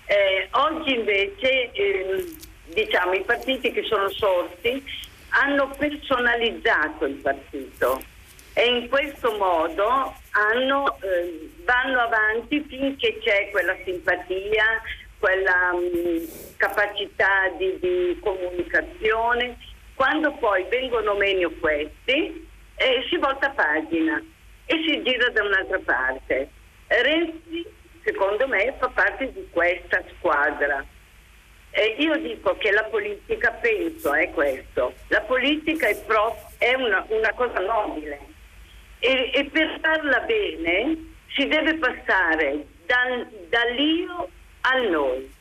Eh, 0.05 0.47
oggi 0.51 0.95
invece 0.95 1.71
eh, 1.71 2.25
diciamo, 2.73 3.13
i 3.13 3.21
partiti 3.21 3.71
che 3.71 3.83
sono 3.83 4.09
sorti 4.09 4.83
hanno 5.31 5.69
personalizzato 5.77 7.05
il 7.05 7.15
partito 7.15 8.01
e 8.53 8.65
in 8.65 8.89
questo 8.89 9.37
modo 9.37 10.13
hanno, 10.31 10.97
eh, 11.01 11.49
vanno 11.63 11.99
avanti 11.99 12.61
finché 12.67 13.17
c'è 13.19 13.49
quella 13.49 13.75
simpatia, 13.83 14.81
quella 15.19 15.73
mh, 15.73 15.97
mm, 15.97 16.25
capacità 16.57 17.47
di, 17.57 17.77
di, 17.79 18.19
comunicazione. 18.19 19.57
Quando 19.95 20.33
poi 20.33 20.65
vengono 20.69 21.15
meno 21.15 21.49
questi, 21.59 22.47
eh, 22.75 23.05
si 23.09 23.17
volta 23.17 23.49
pagina 23.51 24.21
e 24.65 24.83
si 24.85 25.01
gira 25.03 25.29
da 25.29 25.43
un'altra 25.43 25.79
parte. 25.85 26.49
Renzi, 26.87 27.65
secondo 28.03 28.47
me, 28.47 28.73
fa 28.79 28.89
parte 28.89 29.31
di 29.31 29.47
questa 29.51 30.03
squadra. 30.17 30.83
E 31.71 31.95
io 31.99 32.17
dico 32.17 32.57
che 32.57 32.71
la 32.71 32.83
politica, 32.83 33.51
penso, 33.51 34.13
è 34.13 34.29
questo. 34.31 34.93
La 35.07 35.21
politica 35.21 35.87
è, 35.87 35.95
pro, 36.05 36.35
è 36.57 36.73
una, 36.73 37.05
una, 37.07 37.31
cosa 37.33 37.59
nobile 37.59 38.19
e, 38.99 39.31
e, 39.33 39.45
per 39.45 39.79
farla 39.81 40.19
bene 40.19 41.13
si 41.29 41.47
deve 41.47 41.75
passare 41.75 42.65
dal, 42.85 43.27
dall'io 43.49 44.29
al 44.61 44.89
noi. 44.89 45.33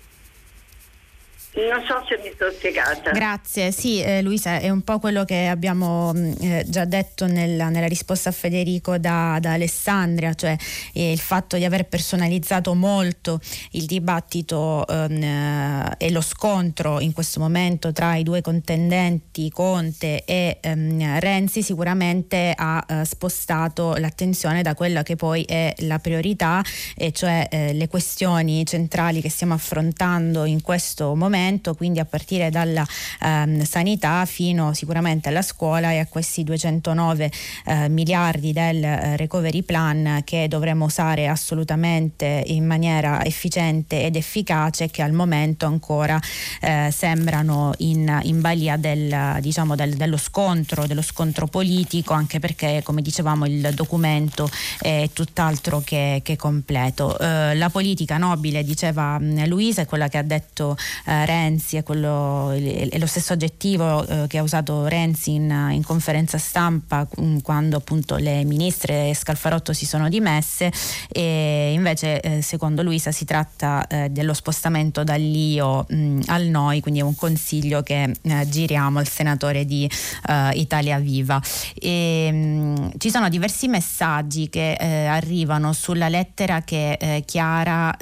Non 1.52 1.82
so 1.84 2.04
se 2.06 2.16
mi 2.22 2.32
sono 2.38 2.52
spiegata. 2.52 3.10
Grazie, 3.10 3.72
sì 3.72 4.00
eh, 4.00 4.22
Luisa, 4.22 4.60
è 4.60 4.68
un 4.68 4.82
po' 4.82 5.00
quello 5.00 5.24
che 5.24 5.48
abbiamo 5.48 6.12
mm, 6.14 6.32
eh, 6.40 6.64
già 6.68 6.84
detto 6.84 7.26
nella, 7.26 7.70
nella, 7.70 7.88
risposta 7.88 8.28
a 8.28 8.32
Federico 8.32 8.98
da, 8.98 9.36
da 9.40 9.54
Alessandria, 9.54 10.32
cioè 10.34 10.56
eh, 10.92 11.10
il 11.10 11.18
fatto 11.18 11.56
di 11.56 11.64
aver 11.64 11.86
personalizzato 11.86 12.74
molto 12.74 13.40
il 13.72 13.86
dibattito 13.86 14.86
ehm, 14.86 15.22
eh, 15.22 15.94
e 15.98 16.10
lo 16.12 16.20
scontro 16.20 17.00
in 17.00 17.12
questo 17.12 17.40
momento 17.40 17.90
tra 17.90 18.14
i 18.14 18.22
due 18.22 18.42
contendenti 18.42 19.50
Conte 19.50 20.22
e 20.24 20.58
ehm, 20.60 21.18
Renzi 21.18 21.64
sicuramente 21.64 22.52
ha 22.56 22.84
eh, 22.88 23.04
spostato 23.04 23.96
l'attenzione 23.96 24.62
da 24.62 24.74
quella 24.74 25.02
che 25.02 25.16
poi 25.16 25.42
è 25.42 25.74
la 25.78 25.98
priorità, 25.98 26.62
e 26.94 27.10
cioè 27.10 27.48
eh, 27.50 27.72
le 27.72 27.88
questioni 27.88 28.64
centrali 28.64 29.20
che 29.20 29.30
stiamo 29.30 29.54
affrontando 29.54 30.44
in 30.44 30.62
questo 30.62 31.16
momento 31.16 31.38
momento, 31.40 31.74
quindi 31.74 31.98
a 31.98 32.04
partire 32.04 32.50
dalla 32.50 32.86
ehm, 33.22 33.64
sanità 33.64 34.24
fino 34.26 34.74
sicuramente 34.74 35.28
alla 35.28 35.42
scuola 35.42 35.90
e 35.92 35.98
a 35.98 36.06
questi 36.06 36.44
209 36.44 37.32
eh, 37.64 37.88
miliardi 37.88 38.52
del 38.52 38.82
eh, 38.82 39.16
recovery 39.16 39.62
plan 39.62 40.20
che 40.24 40.46
dovremmo 40.48 40.84
usare 40.84 41.26
assolutamente 41.26 42.42
in 42.46 42.66
maniera 42.66 43.24
efficiente 43.24 44.04
ed 44.04 44.16
efficace 44.16 44.90
che 44.90 45.02
al 45.02 45.12
momento 45.12 45.66
ancora 45.66 46.20
eh, 46.60 46.90
sembrano 46.92 47.72
in, 47.78 48.20
in 48.24 48.40
balia 48.40 48.76
del, 48.76 49.38
diciamo, 49.40 49.74
del, 49.74 49.94
dello 49.94 50.18
scontro, 50.18 50.86
dello 50.86 51.02
scontro 51.02 51.46
politico, 51.46 52.12
anche 52.12 52.38
perché 52.38 52.82
come 52.84 53.02
dicevamo 53.02 53.46
il 53.46 53.72
documento 53.74 54.50
è 54.78 55.08
tutt'altro 55.12 55.80
che, 55.80 56.20
che 56.22 56.36
completo. 56.36 57.18
Eh, 57.18 57.54
la 57.54 57.70
politica 57.70 58.18
nobile, 58.18 58.62
diceva 58.62 59.18
mm, 59.18 59.44
Luisa, 59.44 59.82
è 59.82 59.86
quella 59.86 60.08
che 60.08 60.18
ha 60.18 60.22
detto 60.22 60.76
eh, 61.06 61.24
Renzi, 61.30 61.76
è, 61.76 61.84
quello, 61.84 62.50
è 62.50 62.98
lo 62.98 63.06
stesso 63.06 63.34
aggettivo 63.34 64.04
eh, 64.04 64.26
che 64.26 64.38
ha 64.38 64.42
usato 64.42 64.86
Renzi 64.86 65.34
in, 65.34 65.68
in, 65.70 65.84
conferenza 65.84 66.38
stampa 66.38 67.06
mm, 67.20 67.38
quando 67.38 67.76
appunto 67.76 68.16
le 68.16 68.42
ministre 68.42 69.14
Scalfarotto 69.14 69.72
si 69.72 69.86
sono 69.86 70.08
dimesse 70.08 70.72
e 71.08 71.72
invece 71.72 72.20
eh, 72.20 72.42
secondo 72.42 72.82
Luisa 72.82 73.12
si 73.12 73.24
tratta 73.24 73.86
eh, 73.86 74.08
dello 74.10 74.34
spostamento 74.34 75.04
dall'io 75.04 75.86
mh, 75.88 75.94
mm, 75.94 76.20
al 76.26 76.46
noi, 76.46 76.80
quindi 76.80 76.98
è 76.98 77.04
un 77.04 77.14
consiglio 77.14 77.82
che 77.82 78.12
eh, 78.22 78.48
giriamo 78.48 78.98
al 78.98 79.06
senatore 79.06 79.64
di 79.64 79.88
eh, 80.28 80.50
Italia 80.54 80.98
Viva. 80.98 81.40
E, 81.74 82.28
mh, 82.32 82.36
mm, 82.36 82.88
ci 82.98 83.10
sono 83.10 83.28
diversi 83.28 83.68
messaggi 83.68 84.48
che 84.48 84.76
arrivano 84.80 85.72
sulla 85.72 86.08
lettera 86.08 86.62
che 86.62 87.22
Chiara, 87.24 87.94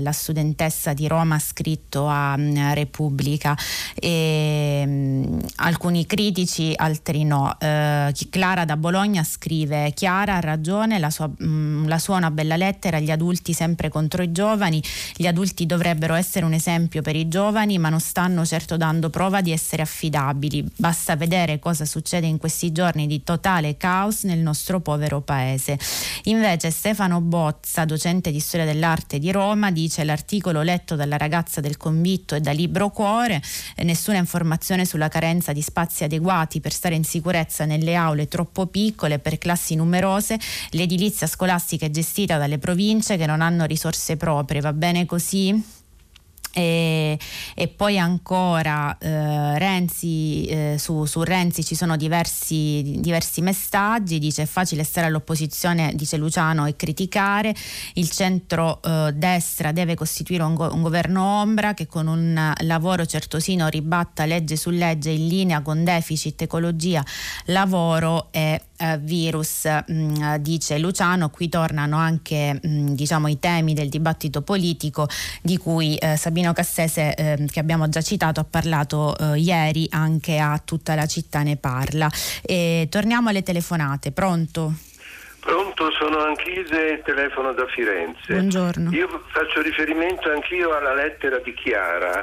la 0.00 0.12
studentessa 0.12 0.92
di 0.92 1.08
Roma, 1.08 1.36
ha 1.36 1.38
scritto 1.38 2.06
a 2.06 2.36
Repubblica. 2.76 3.56
E, 3.94 4.84
mh, 4.86 4.90
mm, 4.90 5.38
alcuni 5.56 6.06
critici, 6.06 6.72
altri 6.76 7.24
no. 7.24 7.56
Eh, 7.58 8.12
Clara 8.30 8.64
da 8.64 8.76
Bologna 8.76 9.24
scrive: 9.24 9.92
Chiara 9.94 10.36
ha 10.36 10.40
ragione, 10.40 10.98
la 10.98 11.10
sua, 11.10 11.26
mh, 11.26 11.44
mm, 11.44 11.86
la 11.88 11.98
sua 11.98 12.16
una 12.16 12.30
bella 12.30 12.56
lettera, 12.56 12.98
gli 13.00 13.10
adulti 13.10 13.52
sempre 13.52 13.88
contro 13.88 14.22
i 14.22 14.32
giovani. 14.32 14.82
Gli 15.16 15.26
adulti 15.26 15.66
dovrebbero 15.66 16.14
essere 16.14 16.44
un 16.44 16.52
esempio 16.52 17.02
per 17.02 17.16
i 17.16 17.28
giovani, 17.28 17.78
ma 17.78 17.88
non 17.88 18.00
stanno 18.00 18.44
certo 18.44 18.76
dando 18.76 19.10
prova 19.10 19.40
di 19.40 19.52
essere 19.52 19.82
affidabili. 19.82 20.64
Basta 20.76 21.16
vedere 21.16 21.58
cosa 21.58 21.84
succede 21.84 22.26
in 22.26 22.38
questi 22.38 22.72
giorni 22.72 23.06
di 23.06 23.22
totale 23.22 23.76
caos 23.76 24.24
nel 24.24 24.38
nostro 24.38 24.80
povero 24.80 25.20
paese. 25.20 25.78
Invece 26.24 26.70
Stefano 26.70 27.20
Bozza, 27.20 27.84
docente 27.84 28.30
di 28.30 28.40
storia 28.40 28.66
dell'arte 28.66 29.18
di 29.18 29.30
Roma, 29.32 29.70
dice 29.70 30.04
l'articolo 30.04 30.62
letto 30.62 30.94
dalla 30.96 31.16
ragazza 31.16 31.60
del 31.60 31.76
convitto 31.76 32.34
e 32.34 32.40
da 32.40 32.52
libro 32.66 32.90
cuore, 32.90 33.40
eh, 33.76 33.84
nessuna 33.84 34.18
informazione 34.18 34.84
sulla 34.84 35.08
carenza 35.08 35.52
di 35.52 35.62
spazi 35.62 36.04
adeguati 36.04 36.60
per 36.60 36.72
stare 36.72 36.94
in 36.94 37.04
sicurezza 37.04 37.64
nelle 37.64 37.94
aule 37.94 38.28
troppo 38.28 38.66
piccole 38.66 39.18
per 39.18 39.38
classi 39.38 39.74
numerose, 39.74 40.38
l'edilizia 40.70 41.26
scolastica 41.26 41.86
è 41.86 41.90
gestita 41.90 42.36
dalle 42.36 42.58
province 42.58 43.16
che 43.16 43.26
non 43.26 43.40
hanno 43.40 43.64
risorse 43.64 44.16
proprie, 44.16 44.60
va 44.60 44.72
bene 44.72 45.06
così? 45.06 45.75
E, 46.58 47.18
e, 47.54 47.68
poi 47.68 47.98
ancora 47.98 48.96
eh, 48.96 49.58
Renzi, 49.58 50.46
eh, 50.46 50.76
su, 50.78 51.04
su, 51.04 51.22
Renzi 51.22 51.62
ci 51.62 51.74
sono 51.74 51.98
diversi, 51.98 52.94
diversi, 52.96 53.42
messaggi, 53.42 54.18
dice 54.18 54.44
è 54.44 54.46
facile 54.46 54.82
stare 54.82 55.06
all'opposizione, 55.06 55.92
dice 55.94 56.16
Luciano, 56.16 56.64
e 56.64 56.74
criticare, 56.74 57.54
il 57.94 58.08
centro-destra 58.08 59.68
eh, 59.68 59.72
deve 59.74 59.94
costituire 59.94 60.44
un, 60.44 60.54
go- 60.54 60.72
un, 60.72 60.80
governo 60.80 61.40
ombra 61.40 61.74
che 61.74 61.86
con 61.86 62.06
un 62.06 62.54
lavoro 62.60 63.04
certosino 63.04 63.66
ribatta 63.68 64.24
legge 64.24 64.56
su 64.56 64.70
legge 64.70 65.10
in 65.10 65.26
linea 65.26 65.60
con 65.60 65.84
deficit, 65.84 66.40
ecologia, 66.40 67.04
lavoro 67.46 68.28
e 68.30 68.62
eh, 68.78 68.98
virus, 68.98 69.64
mh, 69.64 69.92
mm, 69.92 70.34
dice 70.36 70.78
Luciano, 70.78 71.30
qui 71.30 71.48
tornano 71.48 71.96
anche 71.96 72.58
mh, 72.60 72.68
mm, 72.68 72.86
diciamo, 72.88 73.28
i 73.28 73.38
temi 73.38 73.74
del 73.74 73.88
dibattito 73.88 74.42
politico 74.42 75.08
di 75.42 75.56
cui 75.56 75.96
eh, 75.96 76.16
Sabino 76.16 76.52
Cassese, 76.52 77.14
eh, 77.14 77.46
che 77.50 77.60
abbiamo 77.60 77.88
già 77.88 78.00
citato, 78.00 78.40
ha 78.40 78.46
parlato 78.48 79.16
eh, 79.18 79.38
ieri 79.38 79.86
anche 79.90 80.38
a 80.38 80.60
tutta 80.64 80.94
la 80.94 81.06
città 81.06 81.42
ne 81.42 81.56
parla. 81.56 82.08
E 82.42 82.88
torniamo 82.90 83.28
alle 83.28 83.42
telefonate, 83.42 84.12
pronto? 84.12 84.72
Pronto, 85.46 85.92
sono 85.92 86.24
Anchise, 86.24 87.02
telefono 87.04 87.52
da 87.52 87.66
Firenze. 87.66 88.32
Buongiorno. 88.32 88.90
Io 88.90 89.08
faccio 89.32 89.62
riferimento 89.62 90.28
anch'io 90.28 90.74
alla 90.76 90.92
lettera 90.92 91.38
di 91.38 91.54
Chiara 91.54 92.20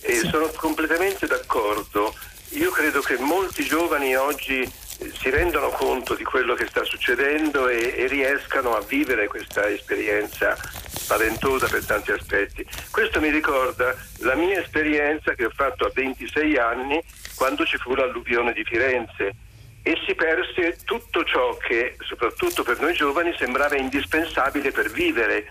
e 0.00 0.12
sì. 0.14 0.28
sono 0.28 0.48
completamente 0.54 1.26
d'accordo. 1.26 2.14
Io 2.50 2.70
credo 2.70 3.00
che 3.00 3.18
molti 3.18 3.64
giovani 3.64 4.14
oggi 4.14 4.60
eh, 4.60 4.70
si 5.18 5.30
rendano 5.30 5.68
conto 5.70 6.14
di 6.14 6.24
quello 6.24 6.54
che 6.54 6.66
sta 6.66 6.84
succedendo 6.84 7.68
e, 7.68 7.94
e 7.96 8.06
riescano 8.06 8.74
a 8.74 8.80
vivere 8.80 9.28
questa 9.28 9.68
esperienza 9.68 10.56
spaventosa 10.56 11.66
per 11.68 11.84
tanti 11.84 12.12
aspetti. 12.12 12.64
Questo 12.90 13.20
mi 13.20 13.30
ricorda 13.30 13.94
la 14.18 14.34
mia 14.34 14.60
esperienza 14.60 15.34
che 15.34 15.46
ho 15.46 15.50
fatto 15.50 15.86
a 15.86 15.90
26 15.92 16.56
anni 16.56 17.02
quando 17.34 17.64
ci 17.64 17.76
fu 17.78 17.94
l'alluvione 17.94 18.52
di 18.52 18.64
Firenze 18.64 19.34
e 19.82 19.98
si 20.06 20.14
perse 20.14 20.76
tutto 20.84 21.24
ciò 21.24 21.56
che, 21.56 21.96
soprattutto 22.00 22.62
per 22.62 22.80
noi 22.80 22.92
giovani, 22.92 23.34
sembrava 23.38 23.76
indispensabile 23.76 24.70
per 24.70 24.90
vivere. 24.90 25.46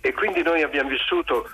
E 0.00 0.12
quindi 0.12 0.42
noi 0.42 0.62
abbiamo 0.62 0.88
vissuto 0.88 1.50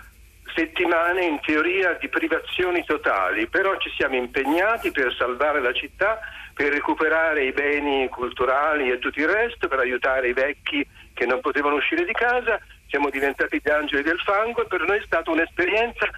settimane 0.55 1.25
in 1.25 1.41
teoria 1.41 1.95
di 1.95 2.09
privazioni 2.09 2.85
totali, 2.85 3.47
però 3.47 3.77
ci 3.79 3.91
siamo 3.97 4.17
impegnati 4.17 4.91
per 4.91 5.15
salvare 5.17 5.61
la 5.61 5.73
città, 5.73 6.19
per 6.59 6.73
recuperare 6.73 7.45
i 7.45 7.53
beni 7.53 8.09
culturali 8.09 8.91
e 8.91 8.99
tutto 8.99 9.21
il 9.21 9.29
resto, 9.29 9.69
per 9.69 9.79
aiutare 9.79 10.27
i 10.27 10.33
vecchi 10.33 10.85
che 11.15 11.25
non 11.25 11.39
potevano 11.39 11.77
uscire 11.77 12.05
di 12.05 12.11
casa, 12.11 12.59
siamo 12.89 13.11
diventati 13.11 13.61
gli 13.63 13.71
angeli 13.71 14.03
del 14.03 14.19
fango 14.19 14.63
e 14.63 14.67
per 14.67 14.81
noi 14.81 14.99
è 14.99 15.03
stata 15.05 15.31
un'esperienza 15.31 16.11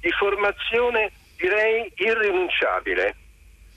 di 0.00 0.10
formazione 0.12 1.12
direi 1.36 1.92
irrinunciabile 1.96 3.16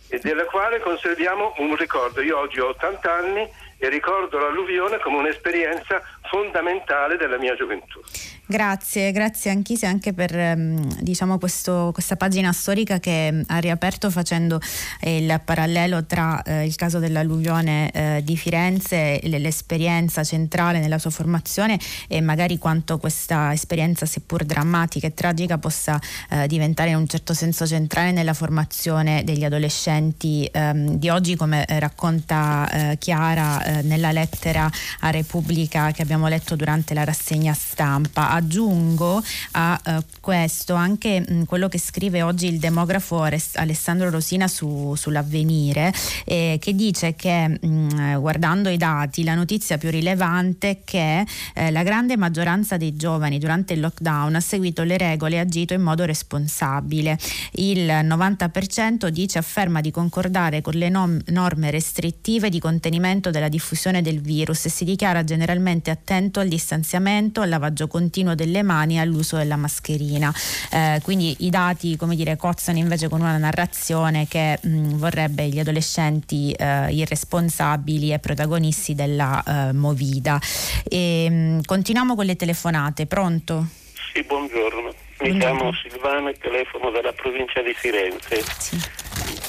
e 0.08 0.18
della 0.20 0.46
quale 0.46 0.80
conserviamo 0.80 1.56
un 1.58 1.76
ricordo. 1.76 2.22
Io 2.22 2.38
oggi 2.38 2.62
ho 2.62 2.70
80 2.70 3.14
anni 3.14 3.50
e 3.78 3.90
ricordo 3.90 4.40
l'alluvione 4.40 5.00
come 5.00 5.18
un'esperienza 5.18 6.02
fondamentale 6.30 7.18
della 7.18 7.38
mia 7.38 7.56
gioventù. 7.56 8.00
Grazie, 8.48 9.12
grazie 9.12 9.50
Anchise 9.50 9.88
anche 9.88 10.14
per 10.14 10.38
ehm, 10.38 11.02
diciamo 11.02 11.40
questo, 11.40 11.90
questa 11.92 12.16
pagina 12.16 12.52
storica 12.52 13.00
che 13.00 13.44
ha 13.48 13.58
riaperto 13.58 14.12
facendo 14.12 14.60
il 15.02 15.42
parallelo 15.44 16.06
tra 16.06 16.44
eh, 16.44 16.66
il 16.66 16.76
caso 16.76 17.00
dell'alluvione 17.00 17.90
eh, 17.92 18.22
di 18.24 18.38
Firenze 18.38 19.20
l'esperienza 19.24 20.24
centrale 20.24 20.80
nella 20.80 21.00
sua 21.00 21.10
formazione 21.10 21.80
e 22.08 22.22
magari 22.22 22.60
quanto 22.60 23.00
questa 23.00 23.52
esperienza 23.52 24.06
seppur 24.06 24.44
drammatica 24.44 25.08
e 25.08 25.14
tragica 25.16 25.58
possa 25.58 26.00
eh, 26.30 26.46
diventare 26.46 26.92
in 26.92 26.98
un 26.98 27.08
certo 27.08 27.34
senso 27.34 27.66
centrale 27.66 28.12
nella 28.12 28.34
formazione 28.34 29.24
degli 29.24 29.44
adolescenti 29.44 30.48
ehm, 30.52 30.98
di 30.98 31.10
oggi 31.10 31.36
come 31.36 31.66
eh, 31.66 31.80
racconta 31.80 32.70
eh, 32.92 32.98
Chiara 33.00 33.64
eh, 33.64 33.82
nella 33.82 34.12
lettera 34.12 34.70
a 35.00 35.10
Repubblica 35.10 35.92
che 35.92 36.04
abbiamo 36.04 36.15
letto 36.28 36.56
durante 36.56 36.94
la 36.94 37.04
rassegna 37.04 37.54
stampa 37.54 38.32
aggiungo 38.32 39.22
a 39.52 39.80
uh, 39.86 40.04
questo 40.20 40.74
anche 40.74 41.24
mh, 41.28 41.46
quello 41.46 41.68
che 41.68 41.80
scrive 41.80 42.22
oggi 42.22 42.48
il 42.48 42.60
demografo 42.60 43.22
Alessandro 43.22 44.10
Rosina 44.10 44.48
su, 44.48 44.94
sull'avvenire, 44.96 45.94
eh, 46.26 46.58
che 46.60 46.74
dice 46.74 47.16
che 47.16 47.48
mh, 47.48 48.20
guardando 48.20 48.70
i 48.70 48.78
dati 48.78 49.24
la 49.24 49.36
notizia 49.36 49.78
più 49.78 49.90
rilevante 49.90 50.70
è 50.70 50.78
che 50.84 51.26
eh, 51.54 51.72
la 51.72 51.84
grande 51.84 52.18
maggioranza 52.18 52.78
dei 52.78 52.96
giovani 52.96 53.38
durante 53.38 53.74
il 53.74 53.80
lockdown 53.80 54.36
ha 54.36 54.40
seguito 54.40 54.84
le 54.84 54.98
regole 54.98 55.36
e 55.36 55.40
agito 55.40 55.74
in 55.74 55.82
modo 55.82 56.06
responsabile. 56.06 57.18
Il 57.54 57.86
90% 57.86 59.08
dice 59.08 59.38
afferma 59.38 59.82
di 59.82 59.92
concordare 59.92 60.62
con 60.62 60.74
le 60.74 60.90
norme 60.90 61.72
restrittive 61.72 62.50
di 62.50 62.60
contenimento 62.60 63.30
della 63.30 63.50
diffusione 63.50 64.02
del 64.02 64.22
virus 64.22 64.66
e 64.66 64.70
si 64.70 64.86
dichiara 64.86 65.24
generalmente 65.24 65.92
attento 66.06 66.40
al 66.40 66.48
distanziamento, 66.48 67.42
al 67.42 67.50
lavaggio 67.50 67.88
continuo 67.88 68.36
delle 68.36 68.62
mani 68.62 69.00
all'uso 69.00 69.38
della 69.38 69.56
mascherina. 69.56 70.32
Eh, 70.72 71.00
quindi 71.02 71.36
i 71.40 71.50
dati 71.50 71.98
come 71.98 72.16
dire, 72.16 72.38
cozzano 72.38 72.78
invece 72.78 73.10
con 73.10 73.22
una 73.22 73.38
narrazione 73.38 74.28
che 74.28 74.60
mh, 74.62 74.98
vorrebbe 74.98 75.48
gli 75.48 75.58
adolescenti 75.58 76.52
eh, 76.52 76.94
irresponsabili 76.94 78.14
e 78.14 78.20
protagonisti 78.20 78.94
della 78.94 79.44
eh, 79.44 79.74
movida. 79.74 80.40
E, 80.88 81.28
mh, 81.30 81.62
continuiamo 81.66 82.16
con 82.16 82.26
le 82.26 82.36
telefonate. 82.36 83.08
Pronto? 83.08 83.66
Sì, 84.14 84.22
buongiorno. 84.22 84.94
Mi 85.18 85.30
buongiorno. 85.30 85.56
chiamo 85.56 85.72
Silvano 85.82 86.30
e 86.30 86.34
telefono 86.34 86.92
dalla 86.92 87.14
provincia 87.14 87.62
di 87.62 87.74
Firenze. 87.74 88.44
Sì. 88.60 88.80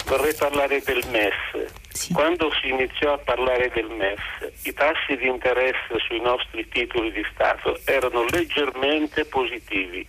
Vorrei 0.07 0.33
parlare 0.35 0.81
del 0.85 1.05
MES. 1.11 1.85
Sì. 1.97 2.13
Quando 2.13 2.53
si 2.61 2.69
iniziò 2.69 3.15
a 3.15 3.19
parlare 3.19 3.71
del 3.71 3.89
MES, 3.89 4.21
i 4.65 4.75
tassi 4.75 5.17
di 5.17 5.27
interesse 5.27 5.99
sui 6.07 6.21
nostri 6.21 6.69
titoli 6.69 7.11
di 7.11 7.25
Stato 7.33 7.81
erano 7.87 8.27
leggermente 8.29 9.25
positivi, 9.25 10.07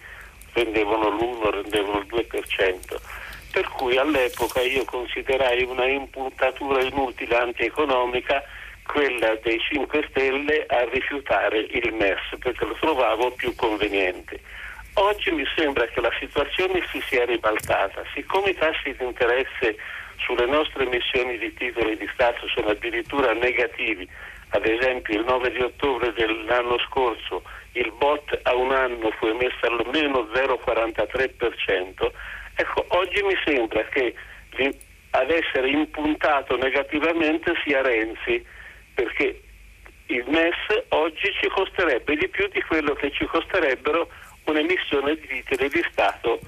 rendevano 0.52 1.08
l'1, 1.08 1.50
rendevano 1.50 2.00
il 2.00 2.08
2%, 2.08 3.00
per 3.54 3.70
cui 3.70 3.96
all'epoca 3.96 4.60
io 4.60 4.84
considerai 4.84 5.64
una 5.64 5.86
impuntatura 5.86 6.82
inutile 6.82 7.38
antieconomica 7.38 8.44
quella 8.84 9.36
dei 9.42 9.58
5 9.58 10.08
Stelle 10.10 10.66
a 10.68 10.84
rifiutare 10.90 11.60
il 11.60 11.94
MES 11.94 12.38
perché 12.38 12.66
lo 12.66 12.76
trovavo 12.82 13.32
più 13.32 13.56
conveniente. 13.56 14.42
Oggi 14.96 15.32
mi 15.32 15.46
sembra 15.56 15.86
che 15.86 16.02
la 16.02 16.12
situazione 16.20 16.86
si 16.92 17.02
sia 17.08 17.24
ribaltata, 17.24 18.04
siccome 18.14 18.50
i 18.50 18.56
tassi 18.56 18.94
di 18.98 19.06
interesse 19.06 19.78
sulle 20.20 20.46
nostre 20.46 20.86
emissioni 20.86 21.38
di 21.38 21.54
titoli 21.54 21.98
di 21.98 22.10
Stato 22.14 22.48
sono 22.48 22.70
addirittura 22.70 23.34
negativi, 23.34 24.08
ad 24.50 24.66
esempio 24.66 25.20
il 25.20 25.26
9 25.26 25.52
di 25.52 25.62
ottobre 25.62 26.14
dell'anno 26.14 26.78
scorso 26.80 27.44
il 27.74 27.92
bot 27.98 28.40
a 28.44 28.56
un 28.56 28.72
anno 28.72 29.12
fu 29.12 29.28
emesso 29.28 29.66
almeno 29.66 30.28
0,43%, 30.34 32.12
ecco, 32.56 32.86
oggi 32.90 33.22
mi 33.22 33.36
sembra 33.46 33.84
che 33.86 34.16
ad 35.12 35.30
essere 35.30 35.70
impuntato 35.70 36.58
negativamente 36.58 37.54
sia 37.64 37.82
Renzi, 37.82 38.44
perché 38.94 39.42
il 40.08 40.24
MES 40.28 40.86
oggi 40.90 41.32
ci 41.40 41.48
costerebbe 41.50 42.16
di 42.16 42.28
più 42.30 42.48
di 42.48 42.62
quello 42.64 42.94
che 42.94 43.12
ci 43.12 43.26
costerebbero 43.26 44.10
un'emissione 44.46 45.16
di 45.16 45.28
titoli 45.28 45.70
di 45.70 45.86
Stato 45.92 46.40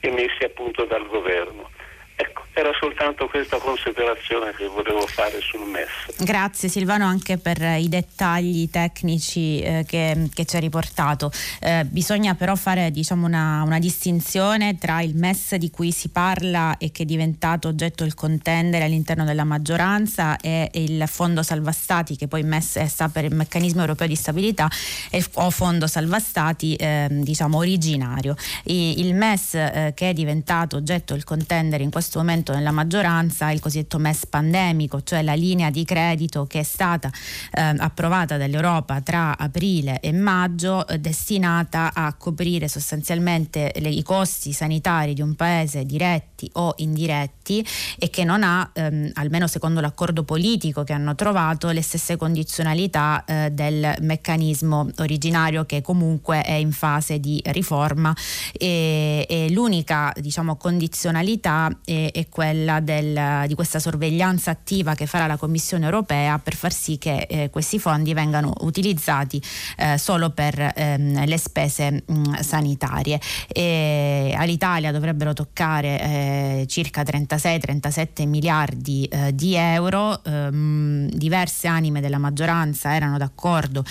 emessi 0.00 0.44
appunto 0.44 0.84
dal 0.84 1.06
governo. 1.06 1.70
Ecco, 2.18 2.44
era 2.54 2.70
soltanto 2.80 3.28
questa 3.28 3.58
considerazione 3.58 4.54
che 4.54 4.66
volevo 4.68 5.06
fare 5.06 5.38
sul 5.42 5.68
MES. 5.68 6.24
Grazie 6.24 6.70
Silvano 6.70 7.04
anche 7.04 7.36
per 7.36 7.60
i 7.60 7.90
dettagli 7.90 8.70
tecnici 8.70 9.60
eh, 9.60 9.84
che, 9.86 10.30
che, 10.32 10.46
ci 10.46 10.56
ha 10.56 10.58
riportato. 10.58 11.30
Eh, 11.60 11.84
bisogna 11.84 12.34
però 12.34 12.54
fare 12.54 12.90
diciamo, 12.90 13.26
una, 13.26 13.62
una, 13.62 13.78
distinzione 13.78 14.78
tra 14.78 15.02
il 15.02 15.14
MES 15.14 15.56
di 15.56 15.68
cui 15.68 15.92
si 15.92 16.08
parla 16.08 16.78
e 16.78 16.90
che 16.90 17.02
è 17.02 17.04
diventato 17.04 17.68
oggetto 17.68 18.04
il 18.04 18.14
contendere 18.14 18.84
all'interno 18.84 19.24
della 19.26 19.44
maggioranza 19.44 20.38
e 20.38 20.70
il 20.72 21.04
Fondo 21.08 21.42
Salva 21.42 21.72
Stati 21.72 22.16
che 22.16 22.28
poi 22.28 22.42
MES 22.42 22.82
sta 22.84 23.10
per 23.10 23.24
il 23.24 23.34
meccanismo 23.34 23.82
europeo 23.82 24.06
di 24.06 24.16
stabilità 24.16 24.70
e, 25.10 25.22
o 25.34 25.50
Fondo 25.50 25.86
Salva 25.86 26.18
Stati 26.18 26.74
eh, 26.76 27.08
diciamo 27.10 27.58
originario. 27.58 28.34
I, 28.64 29.00
il 29.00 29.14
MES 29.14 29.54
eh, 29.54 29.92
che 29.94 30.08
è 30.08 30.12
diventato 30.14 30.76
oggetto 30.76 31.12
il 31.12 31.22
contendere 31.22 31.82
in 31.82 31.90
questo 31.90 32.04
questo 32.06 32.20
momento 32.20 32.52
nella 32.54 32.70
maggioranza 32.70 33.50
il 33.50 33.58
cosiddetto 33.58 33.98
MES 33.98 34.26
pandemico, 34.26 35.02
cioè 35.02 35.22
la 35.22 35.34
linea 35.34 35.70
di 35.70 35.84
credito 35.84 36.46
che 36.46 36.60
è 36.60 36.62
stata 36.62 37.10
eh, 37.50 37.74
approvata 37.78 38.36
dall'Europa 38.36 39.00
tra 39.00 39.36
aprile 39.36 39.98
e 39.98 40.12
maggio, 40.12 40.86
eh, 40.86 41.00
destinata 41.00 41.92
a 41.92 42.14
coprire 42.14 42.68
sostanzialmente 42.68 43.72
le, 43.78 43.88
i 43.88 44.04
costi 44.04 44.52
sanitari 44.52 45.14
di 45.14 45.20
un 45.20 45.34
paese 45.34 45.84
diretti 45.84 46.48
o 46.54 46.74
indiretti 46.76 47.66
e 47.98 48.08
che 48.08 48.22
non 48.22 48.44
ha, 48.44 48.70
ehm, 48.72 49.10
almeno 49.14 49.48
secondo 49.48 49.80
l'accordo 49.80 50.22
politico 50.22 50.84
che 50.84 50.92
hanno 50.92 51.16
trovato, 51.16 51.70
le 51.70 51.82
stesse 51.82 52.16
condizionalità 52.16 53.24
eh, 53.24 53.50
del 53.50 53.96
meccanismo 54.00 54.90
originario 54.98 55.64
che 55.64 55.82
comunque 55.82 56.42
è 56.42 56.52
in 56.52 56.70
fase 56.70 57.18
di 57.18 57.42
riforma. 57.46 58.14
E, 58.52 59.26
e 59.28 59.50
l'unica 59.50 60.12
diciamo, 60.20 60.54
condizionalità 60.54 61.68
è 61.84 61.95
è, 61.96 62.12
è 62.12 62.28
quella 62.28 62.80
del, 62.80 63.44
di 63.46 63.54
questa 63.54 63.78
sorveglianza 63.78 64.50
attiva 64.50 64.94
che 64.94 65.06
farà 65.06 65.26
la 65.26 65.36
Commissione 65.36 65.84
europea 65.84 66.38
per 66.38 66.54
far 66.54 66.72
sì 66.72 66.98
che 66.98 67.26
eh, 67.28 67.50
questi 67.50 67.78
fondi 67.78 68.12
vengano 68.14 68.52
utilizzati 68.60 69.40
eh, 69.76 69.98
solo 69.98 70.30
per 70.30 70.72
ehm, 70.74 71.24
le 71.24 71.38
spese 71.38 72.02
mh, 72.06 72.40
sanitarie. 72.40 73.20
E 73.48 74.34
all'Italia 74.36 74.92
dovrebbero 74.92 75.32
toccare 75.32 76.00
eh, 76.00 76.64
circa 76.68 77.02
36-37 77.02 78.26
miliardi 78.26 79.04
eh, 79.04 79.34
di 79.34 79.54
euro. 79.54 80.22
Ehm, 80.24 81.08
diverse 81.10 81.66
anime 81.66 82.00
della 82.00 82.18
maggioranza 82.18 82.94
erano 82.94 83.18
d'accordo, 83.18 83.84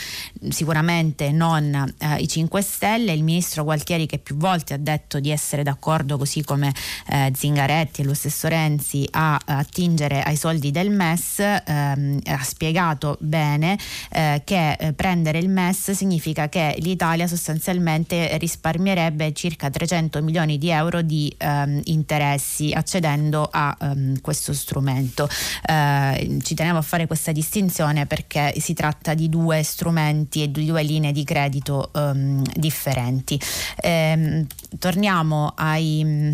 sicuramente 0.50 1.32
non 1.32 1.94
eh, 1.98 2.16
i 2.18 2.28
5 2.28 2.62
Stelle. 2.62 3.14
Il 3.14 3.24
ministro 3.24 3.64
Gualtieri 3.64 4.06
che 4.06 4.18
più 4.18 4.36
volte 4.36 4.74
ha 4.74 4.78
detto 4.78 5.20
di 5.20 5.32
essere 5.32 5.64
d'accordo 5.64 6.18
così 6.18 6.44
come 6.44 6.74
eh, 7.08 7.32
Zingaretti 7.36 7.95
Moretti 7.96 8.02
e 8.02 8.04
lo 8.04 8.14
stesso 8.14 8.48
Renzi 8.48 9.08
a, 9.12 9.36
a 9.36 9.58
attingere 9.58 10.22
ai 10.22 10.36
soldi 10.36 10.72
del 10.72 10.90
MES 10.90 11.40
ehm, 11.40 12.20
ha 12.26 12.44
spiegato 12.44 13.18
bene 13.20 13.78
eh, 14.12 14.42
che 14.44 14.74
eh, 14.74 14.94
prendere 14.94 15.38
il 15.40 15.50
MES 15.50 15.92
significa 15.92 16.50
che 16.50 16.76
l'Italia 16.80 17.28
sostanzialmente 17.28 18.38
risparmierebbe 18.38 19.32
circa 19.34 19.70
300 19.70 20.22
milioni 20.22 20.58
di 20.58 20.70
euro 20.70 21.02
di 21.02 21.34
ehm, 21.38 21.82
interessi 21.86 22.72
accedendo 22.74 23.48
a 23.50 23.76
ehm, 23.80 24.22
questo 24.22 24.54
strumento. 24.54 25.30
Eh, 25.66 26.40
ci 26.42 26.56
tenevo 26.56 26.78
a 26.80 26.82
fare 26.82 27.08
questa 27.08 27.32
distinzione 27.32 28.06
perché 28.06 28.54
si 28.58 28.74
tratta 28.74 29.14
di 29.14 29.30
due 29.30 29.64
strumenti 29.64 30.44
e 30.44 30.52
di 30.52 30.66
due 30.66 30.84
linee 30.84 31.12
di 31.12 31.24
credito 31.24 31.92
ehm, 31.94 32.42
differenti. 32.56 33.40
Ehm, 33.78 34.46
torniamo 34.80 35.54
ai 35.56 36.34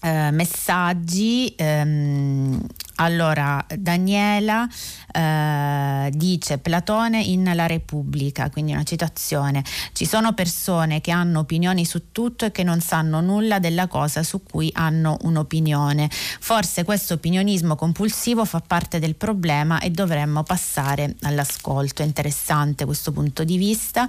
eh, 0.00 0.30
messaggi. 0.30 1.52
Ehm, 1.56 2.64
allora, 3.00 3.64
Daniela 3.76 4.68
eh, 5.12 6.10
dice 6.12 6.58
Platone 6.58 7.20
in 7.22 7.50
La 7.54 7.66
Repubblica, 7.66 8.50
quindi 8.50 8.72
una 8.72 8.82
citazione. 8.82 9.62
Ci 9.92 10.04
sono 10.04 10.34
persone 10.34 11.00
che 11.00 11.10
hanno 11.12 11.40
opinioni 11.40 11.84
su 11.84 12.10
tutto 12.10 12.44
e 12.44 12.50
che 12.50 12.64
non 12.64 12.80
sanno 12.80 13.20
nulla 13.20 13.58
della 13.60 13.86
cosa 13.86 14.22
su 14.22 14.42
cui 14.42 14.70
hanno 14.74 15.16
un'opinione. 15.22 16.08
Forse 16.10 16.84
questo 16.84 17.14
opinionismo 17.14 17.76
compulsivo 17.76 18.44
fa 18.44 18.60
parte 18.60 18.98
del 18.98 19.14
problema 19.14 19.80
e 19.80 19.90
dovremmo 19.90 20.42
passare 20.42 21.14
all'ascolto. 21.22 22.02
È 22.02 22.04
interessante 22.04 22.84
questo 22.84 23.12
punto 23.12 23.44
di 23.44 23.56
vista. 23.56 24.08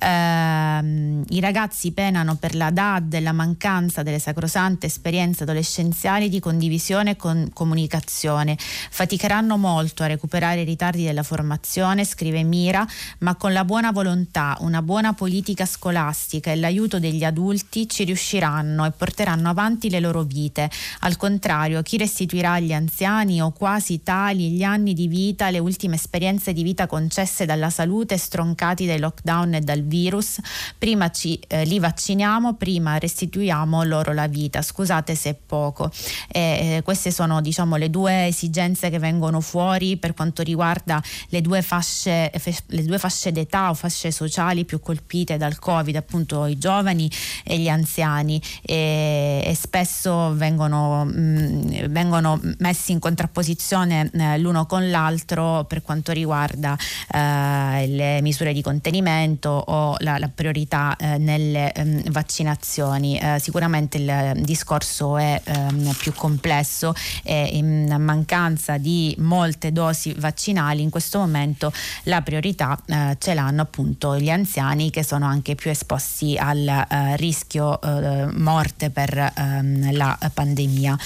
Eh, 0.00 1.24
I 1.28 1.40
ragazzi 1.40 1.92
penano 1.92 2.34
per 2.34 2.56
la 2.56 2.70
DAD 2.70 3.14
e 3.14 3.20
la 3.20 3.32
mancanza 3.32 4.02
delle 4.02 4.18
sacrosante 4.18 4.86
esperienze 4.86 5.06
adolescenziali 5.16 6.28
di 6.28 6.38
condivisione 6.38 7.12
e 7.12 7.16
con 7.16 7.50
comunicazione. 7.54 8.56
Faticheranno 8.58 9.56
molto 9.56 10.02
a 10.02 10.06
recuperare 10.06 10.60
i 10.60 10.64
ritardi 10.64 11.04
della 11.04 11.22
formazione, 11.22 12.04
scrive 12.04 12.42
Mira, 12.42 12.86
ma 13.20 13.34
con 13.36 13.52
la 13.52 13.64
buona 13.64 13.90
volontà, 13.90 14.56
una 14.60 14.82
buona 14.82 15.14
politica 15.14 15.64
scolastica 15.64 16.52
e 16.52 16.56
l'aiuto 16.56 16.98
degli 16.98 17.24
adulti 17.24 17.88
ci 17.88 18.04
riusciranno 18.04 18.84
e 18.84 18.90
porteranno 18.90 19.48
avanti 19.48 19.88
le 19.88 20.00
loro 20.00 20.22
vite. 20.22 20.70
Al 21.00 21.16
contrario, 21.16 21.80
chi 21.82 21.96
restituirà 21.96 22.52
agli 22.52 22.72
anziani 22.72 23.40
o 23.40 23.52
quasi 23.52 24.02
tali 24.02 24.50
gli 24.50 24.62
anni 24.62 24.92
di 24.92 25.08
vita, 25.08 25.48
le 25.48 25.58
ultime 25.58 25.94
esperienze 25.94 26.52
di 26.52 26.62
vita 26.62 26.86
concesse 26.86 27.46
dalla 27.46 27.70
salute 27.70 28.18
stroncati 28.18 28.84
dai 28.84 28.98
lockdown 28.98 29.54
e 29.54 29.60
dal 29.60 29.82
virus, 29.82 30.38
prima 30.76 31.10
ci, 31.10 31.40
eh, 31.46 31.64
li 31.64 31.78
vacciniamo, 31.78 32.54
prima 32.54 32.98
restituiamo 32.98 33.82
loro 33.84 34.12
la 34.12 34.26
vita. 34.26 34.60
Scusate 34.62 34.97
se 35.14 35.30
è 35.30 35.34
poco. 35.34 35.90
Eh, 36.28 36.80
queste 36.84 37.10
sono 37.10 37.40
diciamo 37.40 37.76
le 37.76 37.90
due 37.90 38.26
esigenze 38.26 38.90
che 38.90 38.98
vengono 38.98 39.40
fuori 39.40 39.96
per 39.96 40.14
quanto 40.14 40.42
riguarda 40.42 41.02
le 41.28 41.40
due 41.40 41.62
fasce, 41.62 42.30
le 42.66 42.84
due 42.84 42.98
fasce 42.98 43.32
d'età 43.32 43.70
o 43.70 43.74
fasce 43.74 44.10
sociali 44.10 44.64
più 44.64 44.80
colpite 44.80 45.36
dal 45.36 45.58
Covid, 45.58 45.96
appunto 45.96 46.46
i 46.46 46.58
giovani 46.58 47.10
e 47.44 47.58
gli 47.58 47.68
anziani 47.68 48.40
e, 48.62 49.42
e 49.44 49.54
spesso 49.54 50.34
vengono, 50.34 51.04
mh, 51.04 51.10
mm, 51.10 51.84
vengono, 51.88 52.40
messi 52.58 52.92
in 52.92 52.98
contrapposizione 52.98 54.10
eh, 54.12 54.38
l'uno 54.38 54.66
con 54.66 54.90
l'altro 54.90 55.64
per 55.64 55.82
quanto 55.82 56.12
riguarda 56.12 56.76
eh, 57.12 57.86
le 57.86 58.20
misure 58.22 58.52
di 58.52 58.62
contenimento 58.62 59.50
o 59.50 59.96
la, 59.98 60.18
la 60.18 60.28
priorità 60.28 60.96
eh, 60.96 61.18
nelle 61.18 61.72
eh, 61.72 62.02
vaccinazioni. 62.10 63.18
Eh, 63.18 63.38
sicuramente 63.40 63.98
il 63.98 64.42
discorso 64.42 64.87
è 65.16 65.40
ehm, 65.44 65.94
più 65.98 66.12
complesso 66.12 66.94
e 67.22 67.50
in 67.52 67.94
mancanza 67.98 68.78
di 68.78 69.14
molte 69.18 69.72
dosi 69.72 70.14
vaccinali, 70.16 70.82
in 70.82 70.90
questo 70.90 71.18
momento 71.18 71.72
la 72.04 72.22
priorità 72.22 72.78
eh, 72.86 73.16
ce 73.18 73.34
l'hanno 73.34 73.62
appunto 73.62 74.16
gli 74.18 74.30
anziani 74.30 74.90
che 74.90 75.04
sono 75.04 75.26
anche 75.26 75.54
più 75.54 75.70
esposti 75.70 76.36
al 76.36 76.66
eh, 76.66 77.16
rischio 77.16 77.80
eh, 77.80 78.26
morte 78.32 78.90
per 78.90 79.32
ehm, 79.36 79.96
la 79.96 80.18
pandemia. 80.32 80.98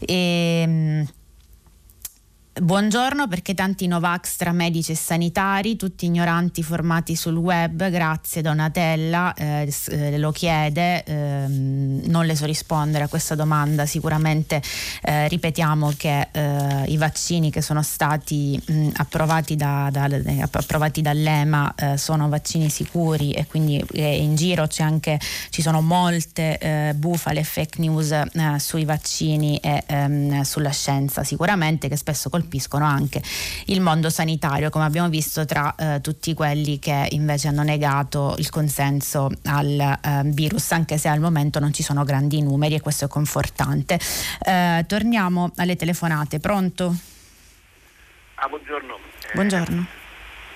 E, 0.00 0.14
ehm, 0.14 1.06
Buongiorno 2.60 3.28
perché 3.28 3.54
tanti 3.54 3.86
Novax 3.86 4.34
tra 4.34 4.50
medici 4.50 4.90
e 4.90 4.96
sanitari, 4.96 5.76
tutti 5.76 6.06
ignoranti 6.06 6.64
formati 6.64 7.14
sul 7.14 7.36
web, 7.36 7.88
grazie 7.88 8.42
Donatella, 8.42 9.32
eh, 9.34 9.72
eh, 9.90 10.18
lo 10.18 10.32
chiede, 10.32 11.04
eh, 11.04 11.44
non 11.46 12.26
le 12.26 12.34
so 12.34 12.46
rispondere 12.46 13.04
a 13.04 13.08
questa 13.08 13.36
domanda, 13.36 13.86
sicuramente 13.86 14.60
eh, 15.02 15.28
ripetiamo 15.28 15.92
che 15.96 16.28
eh, 16.32 16.84
i 16.88 16.96
vaccini 16.96 17.52
che 17.52 17.62
sono 17.62 17.80
stati 17.82 18.60
mh, 18.66 18.88
approvati, 18.96 19.54
da, 19.54 19.88
da, 19.92 20.08
approvati, 20.50 21.00
dall'EMA 21.00 21.74
eh, 21.76 21.96
sono 21.96 22.28
vaccini 22.28 22.70
sicuri 22.70 23.30
e 23.30 23.46
quindi 23.46 23.84
in 23.92 24.34
giro 24.34 24.66
anche, 24.78 25.20
ci 25.50 25.62
sono 25.62 25.80
molte 25.80 26.94
bufale 26.96 27.44
fake 27.44 27.80
news 27.80 28.56
sui 28.58 28.84
vaccini 28.84 29.58
e 29.58 29.84
ehm, 29.86 30.42
sulla 30.42 30.70
scienza 30.70 31.22
sicuramente 31.22 31.88
che 31.88 31.96
spesso 31.96 32.28
colpiscono 32.28 32.46
colpiscono 32.48 32.86
anche 32.86 33.22
il 33.66 33.82
mondo 33.82 34.08
sanitario, 34.08 34.70
come 34.70 34.86
abbiamo 34.86 35.10
visto 35.10 35.44
tra 35.44 35.74
eh, 35.76 36.00
tutti 36.00 36.32
quelli 36.32 36.78
che 36.78 37.08
invece 37.10 37.48
hanno 37.48 37.62
negato 37.62 38.34
il 38.38 38.48
consenso 38.48 39.30
al 39.44 39.78
eh, 39.78 40.22
virus, 40.24 40.72
anche 40.72 40.96
se 40.96 41.08
al 41.08 41.20
momento 41.20 41.60
non 41.60 41.74
ci 41.74 41.82
sono 41.82 42.04
grandi 42.04 42.40
numeri 42.42 42.74
e 42.74 42.80
questo 42.80 43.04
è 43.04 43.08
confortante. 43.08 44.00
Eh, 44.40 44.84
torniamo 44.88 45.52
alle 45.56 45.76
telefonate, 45.76 46.40
pronto? 46.40 46.94
Ah, 48.36 48.48
buongiorno. 48.48 48.94
Eh, 48.96 49.34
buongiorno. 49.34 49.86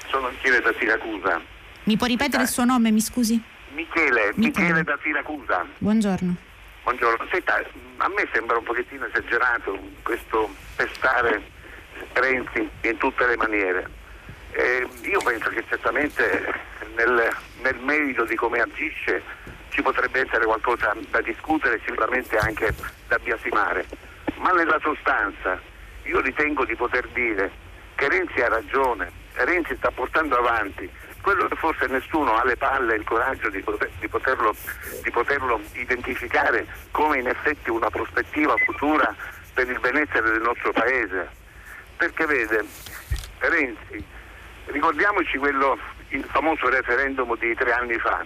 sono 0.09 0.31
Michele 0.31 0.61
da 0.61 0.73
Siracusa. 0.79 1.41
Mi 1.85 1.97
può 1.97 2.07
ripetere 2.07 2.45
il 2.45 2.49
suo 2.49 2.65
nome, 2.65 2.91
mi 2.91 3.01
scusi? 3.01 3.43
Michele, 3.75 4.33
Michele, 4.37 4.67
Michele 4.67 4.83
da 4.85 4.99
Siracusa. 5.03 5.67
Buongiorno. 5.79 6.37
Buongiorno. 6.85 7.27
Senta, 7.31 7.63
a 7.99 8.09
me 8.09 8.29
sembra 8.33 8.57
un 8.57 8.65
pochettino 8.65 9.07
esagerato 9.07 9.79
questo 10.03 10.51
pestare 10.75 11.52
Renzi 12.15 12.69
in 12.83 12.97
tutte 12.99 13.27
le 13.27 13.37
maniere. 13.37 13.89
Eh, 14.53 14.87
io 15.03 15.21
penso 15.23 15.49
che 15.49 15.65
certamente 15.69 16.53
nel, 16.95 17.35
nel 17.63 17.77
merito 17.79 18.25
di 18.25 18.35
come 18.37 18.61
agisce 18.61 19.23
ci 19.71 19.81
potrebbe 19.81 20.21
essere 20.21 20.45
qualcosa 20.45 20.95
da 21.09 21.21
discutere, 21.23 21.81
sicuramente 21.85 22.37
anche 22.37 22.75
da 23.09 23.19
biasimare, 23.19 23.87
ma 24.37 24.51
nella 24.53 24.79
sostanza 24.83 25.59
io 26.03 26.21
ritengo 26.21 26.65
di 26.65 26.75
poter 26.75 27.09
dire 27.09 27.51
che 27.95 28.09
Renzi 28.09 28.41
ha 28.41 28.49
ragione, 28.49 29.11
Renzi 29.33 29.75
sta 29.77 29.91
portando 29.91 30.37
avanti 30.37 30.91
quello 31.23 31.47
che 31.47 31.55
forse 31.55 31.87
nessuno 31.87 32.35
ha 32.35 32.45
le 32.45 32.57
palle 32.57 32.95
e 32.95 32.99
il 32.99 33.05
coraggio 33.05 33.49
di, 33.49 33.61
poter, 33.61 33.89
di, 34.01 34.09
poterlo, 34.09 34.55
di 35.03 35.11
poterlo 35.11 35.61
identificare 35.75 36.67
come 36.91 37.19
in 37.19 37.29
effetti 37.29 37.71
una 37.71 37.89
prospettiva 37.89 38.55
futura 38.67 39.15
per 39.55 39.71
il 39.71 39.79
benessere 39.79 40.33
del 40.33 40.43
nostro 40.43 40.73
Paese 40.73 41.41
perché 41.97 42.27
vede, 42.27 42.65
Renzi, 43.39 44.05
ricordiamoci 44.67 45.39
quello, 45.39 45.79
il 46.09 46.25
famoso 46.25 46.69
referendum 46.69 47.37
di 47.39 47.55
tre 47.55 47.73
anni 47.73 47.99
fa, 47.99 48.25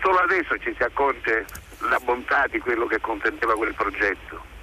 solo 0.00 0.18
adesso 0.18 0.56
ci 0.58 0.74
si 0.76 0.82
accorge 0.82 1.46
la 1.80 1.98
bontà 2.02 2.46
di 2.48 2.58
quello 2.58 2.86
che 2.86 3.00
conteneva 3.00 3.54
quel 3.54 3.74
progetto. 3.74 4.56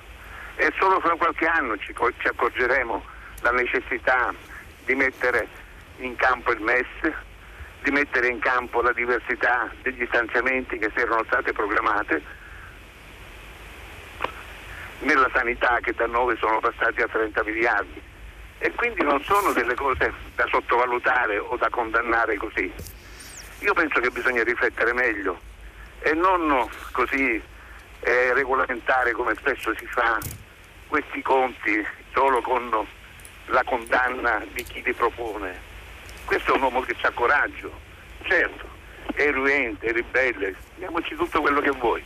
E 0.57 0.71
solo 0.77 0.99
fra 0.99 1.15
qualche 1.15 1.45
anno 1.45 1.77
ci, 1.77 1.93
ci 2.17 2.27
accorgeremo 2.27 3.03
la 3.41 3.51
necessità 3.51 4.33
di 4.85 4.95
mettere 4.95 5.47
in 5.97 6.15
campo 6.15 6.51
il 6.51 6.61
MES, 6.61 7.13
di 7.83 7.91
mettere 7.91 8.27
in 8.27 8.39
campo 8.39 8.81
la 8.81 8.93
diversità 8.93 9.69
degli 9.81 10.05
stanziamenti 10.07 10.77
che 10.77 10.91
si 10.93 11.01
erano 11.01 11.23
state 11.25 11.51
programmate 11.51 12.43
nella 14.99 15.29
sanità 15.33 15.79
che 15.81 15.93
da 15.93 16.07
9 16.07 16.37
sono 16.37 16.59
passati 16.59 17.01
a 17.01 17.07
30 17.07 17.43
miliardi 17.43 18.01
e 18.65 18.71
quindi 18.71 19.03
non 19.03 19.23
sono 19.23 19.51
delle 19.51 19.75
cose 19.75 20.11
da 20.33 20.47
sottovalutare 20.49 21.37
o 21.37 21.55
da 21.55 21.69
condannare 21.69 22.35
così. 22.37 22.73
Io 23.59 23.73
penso 23.75 23.99
che 23.99 24.09
bisogna 24.09 24.41
riflettere 24.43 24.91
meglio 24.91 25.39
e 25.99 26.13
non 26.13 26.67
così 26.91 27.39
eh, 27.99 28.33
regolamentare 28.33 29.11
come 29.11 29.35
spesso 29.35 29.71
si 29.75 29.85
fa 29.85 30.17
questi 30.87 31.21
conti 31.21 31.85
solo 32.11 32.41
con 32.41 32.87
la 33.45 33.63
condanna 33.63 34.43
di 34.51 34.63
chi 34.63 34.81
li 34.81 34.93
propone. 34.93 35.59
Questo 36.25 36.53
è 36.53 36.55
un 36.55 36.63
uomo 36.63 36.81
che 36.81 36.95
ha 37.01 37.11
coraggio, 37.11 37.71
certo, 38.23 38.67
è 39.13 39.21
eruente, 39.21 39.85
è 39.85 39.91
ribelle, 39.91 40.55
diamoci 40.73 41.13
tutto 41.13 41.39
quello 41.39 41.61
che 41.61 41.69
vuoi, 41.69 42.03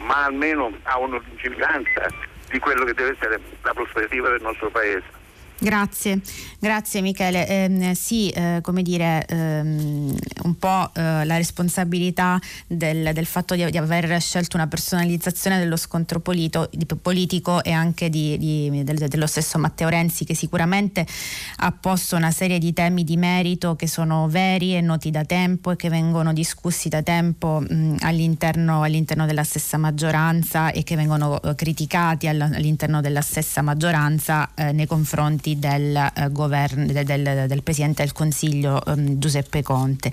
ma 0.00 0.24
almeno 0.26 0.70
ha 0.82 0.98
una 0.98 1.16
lungimiranza 1.16 2.08
di 2.50 2.58
quello 2.58 2.84
che 2.84 2.92
deve 2.92 3.12
essere 3.12 3.40
la 3.62 3.72
prospettiva 3.72 4.28
del 4.28 4.42
nostro 4.42 4.68
Paese. 4.68 5.20
Grazie, 5.58 6.20
grazie 6.58 7.00
Michele. 7.02 7.46
Eh, 7.46 7.94
sì, 7.94 8.30
eh, 8.30 8.58
come 8.62 8.82
dire, 8.82 9.24
ehm, 9.26 10.12
un 10.42 10.58
po' 10.58 10.90
eh, 10.92 11.24
la 11.24 11.36
responsabilità 11.36 12.40
del, 12.66 13.12
del 13.12 13.26
fatto 13.26 13.54
di, 13.54 13.70
di, 13.70 13.78
aver 13.78 14.20
scelto 14.20 14.56
una 14.56 14.66
personalizzazione 14.66 15.60
dello 15.60 15.76
scontro 15.76 16.18
polito, 16.18 16.68
di, 16.72 16.84
politico 17.00 17.62
e 17.62 17.70
anche 17.70 18.10
di, 18.10 18.82
del, 18.82 19.06
dello 19.08 19.26
stesso 19.28 19.56
Matteo 19.58 19.88
Renzi 19.88 20.24
che 20.24 20.34
sicuramente 20.34 21.06
ha 21.58 21.70
posto 21.70 22.16
una 22.16 22.32
serie 22.32 22.58
di 22.58 22.72
temi 22.72 23.04
di 23.04 23.16
merito 23.16 23.76
che 23.76 23.86
sono 23.86 24.26
veri 24.28 24.74
e 24.74 24.80
noti 24.80 25.12
da 25.12 25.24
tempo 25.24 25.70
e 25.70 25.76
che 25.76 25.88
vengono 25.88 26.32
discussi 26.32 26.88
da 26.88 27.02
tempo 27.02 27.60
mh, 27.60 27.98
all'interno, 28.00 28.82
all'interno, 28.82 29.26
della 29.26 29.44
stessa 29.44 29.76
maggioranza 29.78 30.72
e 30.72 30.82
che 30.82 30.96
vengono 30.96 31.40
eh, 31.40 31.54
criticati 31.54 32.26
all'interno 32.26 33.00
della 33.00 33.20
stessa 33.20 33.62
maggioranza 33.62 34.50
eh, 34.56 34.72
nei 34.72 34.86
confronti 34.86 35.51
del, 35.58 35.96
eh, 35.96 36.28
governo, 36.30 36.86
del, 36.86 37.04
del, 37.04 37.44
del, 37.46 37.62
Presidente 37.62 38.02
del 38.02 38.12
Consiglio 38.12 38.80
um, 38.86 39.18
Giuseppe 39.18 39.62
Conte. 39.62 40.10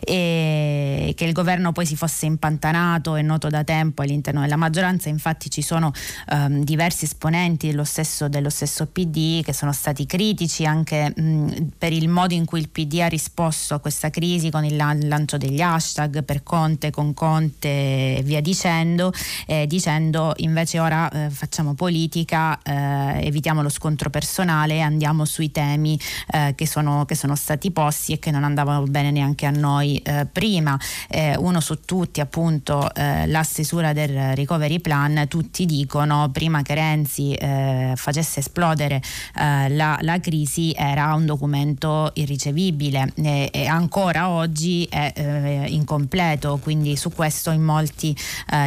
E 0.00 1.12
che 1.16 1.24
il 1.24 1.32
governo 1.32 1.72
poi 1.72 1.86
si 1.86 1.96
fosse 1.96 2.26
impantanato 2.26 3.16
è 3.16 3.22
noto 3.22 3.48
da 3.48 3.64
tempo 3.64 4.02
all'interno 4.02 4.40
della 4.40 4.56
maggioranza, 4.56 5.08
infatti 5.08 5.50
ci 5.50 5.62
sono 5.62 5.92
um, 6.32 6.62
diversi 6.64 7.04
esponenti 7.04 7.68
dello 7.68 7.84
stesso, 7.84 8.28
dello 8.28 8.50
stesso, 8.50 8.86
PD 8.86 9.42
che 9.42 9.52
sono 9.52 9.72
stati 9.72 10.06
critici 10.06 10.64
anche 10.64 11.12
mh, 11.14 11.72
per 11.78 11.92
il 11.92 12.08
modo 12.08 12.34
in 12.34 12.44
cui 12.44 12.60
il 12.60 12.68
PD 12.68 13.00
ha 13.00 13.06
risposto 13.06 13.74
a 13.74 13.78
questa 13.80 14.10
crisi 14.10 14.50
con 14.50 14.64
il 14.64 14.76
lancio 14.76 15.36
degli 15.36 15.60
hashtag 15.60 16.22
per 16.22 16.42
Conte, 16.42 16.90
con 16.90 17.14
Conte 17.14 17.68
e 17.68 18.22
via 18.24 18.40
dicendo, 18.40 19.12
eh, 19.46 19.66
dicendo 19.66 20.32
invece 20.38 20.78
ora 20.78 21.10
eh, 21.10 21.30
facciamo 21.30 21.74
politica, 21.74 22.60
eh, 22.62 23.26
evitiamo 23.26 23.62
lo 23.62 23.68
scontro 23.68 24.10
personale 24.10 24.67
e 24.74 24.80
andiamo 24.80 25.24
sui 25.24 25.50
temi 25.50 25.98
eh, 26.32 26.54
che, 26.54 26.66
sono, 26.66 27.04
che, 27.04 27.14
sono, 27.14 27.34
stati 27.34 27.70
posti 27.70 28.12
e 28.12 28.18
che 28.18 28.30
non 28.30 28.44
andavano 28.44 28.84
bene 28.84 29.10
neanche 29.10 29.46
a 29.46 29.50
noi 29.50 29.96
eh, 29.98 30.26
prima. 30.30 30.78
Eh, 31.08 31.36
uno 31.36 31.60
su 31.60 31.80
tutti, 31.84 32.20
appunto, 32.20 32.92
eh, 32.94 33.26
la 33.26 33.42
stesura 33.42 33.92
del 33.92 34.34
recovery 34.34 34.80
plan, 34.80 35.26
tutti 35.28 35.66
dicono 35.66 36.28
prima 36.32 36.62
che 36.62 36.74
Renzi 36.74 37.32
eh, 37.34 37.92
facesse 37.96 38.40
esplodere 38.40 39.02
eh, 39.36 39.68
la, 39.70 39.98
la, 40.02 40.20
crisi 40.20 40.74
era 40.76 41.14
un 41.14 41.26
documento 41.26 42.10
irricevibile. 42.14 43.12
E 43.16 43.66
ancora 43.66 44.30
oggi 44.30 44.84
è 44.90 45.66
incompleto, 45.68 46.58
quindi 46.62 46.96
su 46.96 47.10
questo 47.10 47.50
in 47.50 47.62
molti 47.62 48.16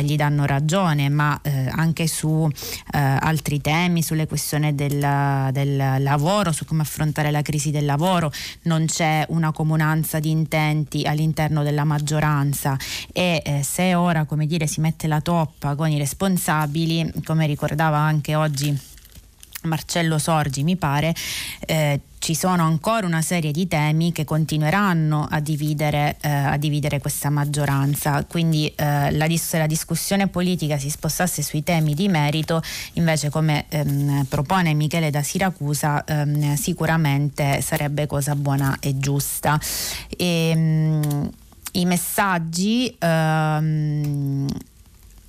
gli 0.02 0.16
danno 0.16 0.46
ragione, 0.46 1.10
ma 1.10 1.40
anche 1.72 2.08
su 2.08 2.48
altri 2.92 3.60
temi, 3.62 4.02
sulle 4.02 4.28
questioni 4.28 4.74
del, 4.76 5.50
del 5.52 5.91
lavoro, 6.00 6.52
su 6.52 6.66
come 6.66 6.82
affrontare 6.82 7.32
la 7.32 7.42
crisi 7.42 7.72
del 7.72 7.86
lavoro, 7.86 8.32
non 8.64 8.86
c'è 8.86 9.26
una 9.30 9.52
comunanza 9.52 10.20
di 10.20 10.30
intenti 10.30 11.04
all'interno 11.04 11.64
della 11.64 11.84
maggioranza. 11.84 12.78
E 13.12 13.42
eh, 13.46 13.64
se 13.64 13.96
ora 13.96 14.26
come 14.26 14.46
dire, 14.46 14.68
si 14.68 14.82
mette 14.82 15.08
la 15.08 15.22
toppa 15.22 15.76
con 15.76 15.90
i 15.90 15.98
responsabili, 15.98 17.12
come 17.24 17.46
ricordava 17.46 17.98
anche 17.98 18.36
oggi 18.36 18.90
Marcello 19.64 20.18
Sorgi 20.18 20.64
mi 20.64 20.76
pare, 20.76 21.14
eh, 21.66 22.00
ci 22.20 22.36
sono 22.36 22.64
ancora 22.64 23.08
una 23.08 23.24
serie 23.24 23.52
di 23.52 23.68
temi 23.68 24.12
che 24.12 24.26
continueranno 24.26 25.28
a 25.30 25.40
dividere, 25.40 26.18
eh, 26.22 26.30
a 26.30 26.58
dividere 26.58 27.00
questa 27.00 27.32
maggioranza. 27.32 28.24
Quindi 28.26 28.72
eh, 28.76 29.12
la, 29.12 29.26
dis- 29.26 29.58
la, 29.58 29.66
discussione 29.66 30.28
politica 30.28 30.78
si 30.78 30.92
spostasse 30.92 31.42
sui 31.42 31.64
temi 31.64 31.96
di 31.96 32.08
merito, 32.10 32.62
invece 32.94 33.32
come 33.32 33.66
ehm, 33.70 34.26
propone 34.30 34.74
Michele 34.76 35.10
da 35.10 35.24
Siracusa, 35.24 36.04
ehm, 36.04 36.54
sicuramente 36.56 37.62
sarebbe 37.62 38.06
cosa 38.06 38.36
buona 38.36 38.78
e 38.80 39.00
giusta. 39.00 39.60
E, 40.16 40.50
ehm, 40.50 41.30
I 41.74 41.86
messaggi 41.86 42.96
ehm, 43.00 44.48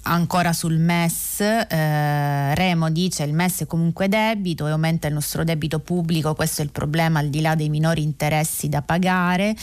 Ancora 0.04 0.52
sul 0.52 0.78
MES, 0.78 1.40
eh, 1.40 2.54
Remo 2.56 2.90
dice 2.90 3.22
il 3.22 3.32
MES 3.32 3.60
è 3.60 3.66
comunque 3.66 4.08
debito 4.08 4.66
e 4.66 4.70
aumenta 4.70 5.06
il 5.06 5.14
nostro 5.14 5.44
debito 5.44 5.78
pubblico, 5.78 6.34
questo 6.34 6.60
è 6.60 6.64
il 6.64 6.72
problema 6.72 7.20
al 7.20 7.28
di 7.28 7.40
là 7.40 7.54
dei 7.54 7.68
minori 7.68 8.02
interessi 8.02 8.68
da 8.68 8.82
pagare. 8.82 9.54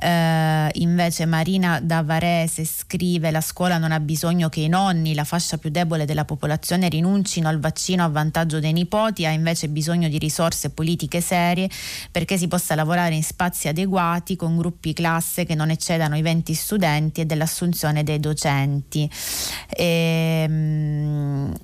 Eh, 0.00 0.68
invece 0.74 1.26
Marina 1.26 1.80
da 1.80 2.02
Varese 2.02 2.64
scrive 2.64 3.32
la 3.32 3.40
scuola 3.40 3.78
non 3.78 3.90
ha 3.90 3.98
bisogno 3.98 4.48
che 4.48 4.60
i 4.60 4.68
nonni, 4.68 5.14
la 5.14 5.24
fascia 5.24 5.58
più 5.58 5.70
debole 5.70 6.04
della 6.04 6.24
popolazione 6.24 6.88
rinuncino 6.88 7.48
al 7.48 7.58
vaccino 7.58 8.04
a 8.04 8.08
vantaggio 8.08 8.60
dei 8.60 8.72
nipoti, 8.72 9.26
ha 9.26 9.30
invece 9.30 9.68
bisogno 9.68 10.08
di 10.08 10.18
risorse 10.18 10.70
politiche 10.70 11.20
serie 11.20 11.68
perché 12.12 12.38
si 12.38 12.46
possa 12.46 12.76
lavorare 12.76 13.16
in 13.16 13.24
spazi 13.24 13.66
adeguati 13.66 14.36
con 14.36 14.56
gruppi 14.56 14.92
classe 14.92 15.44
che 15.44 15.56
non 15.56 15.70
eccedano 15.70 16.16
i 16.16 16.22
20 16.22 16.54
studenti 16.54 17.20
e 17.22 17.26
dell'assunzione 17.26 18.04
dei 18.04 18.20
docenti. 18.20 19.10
E, 19.68 20.44
ehm, 20.46 21.54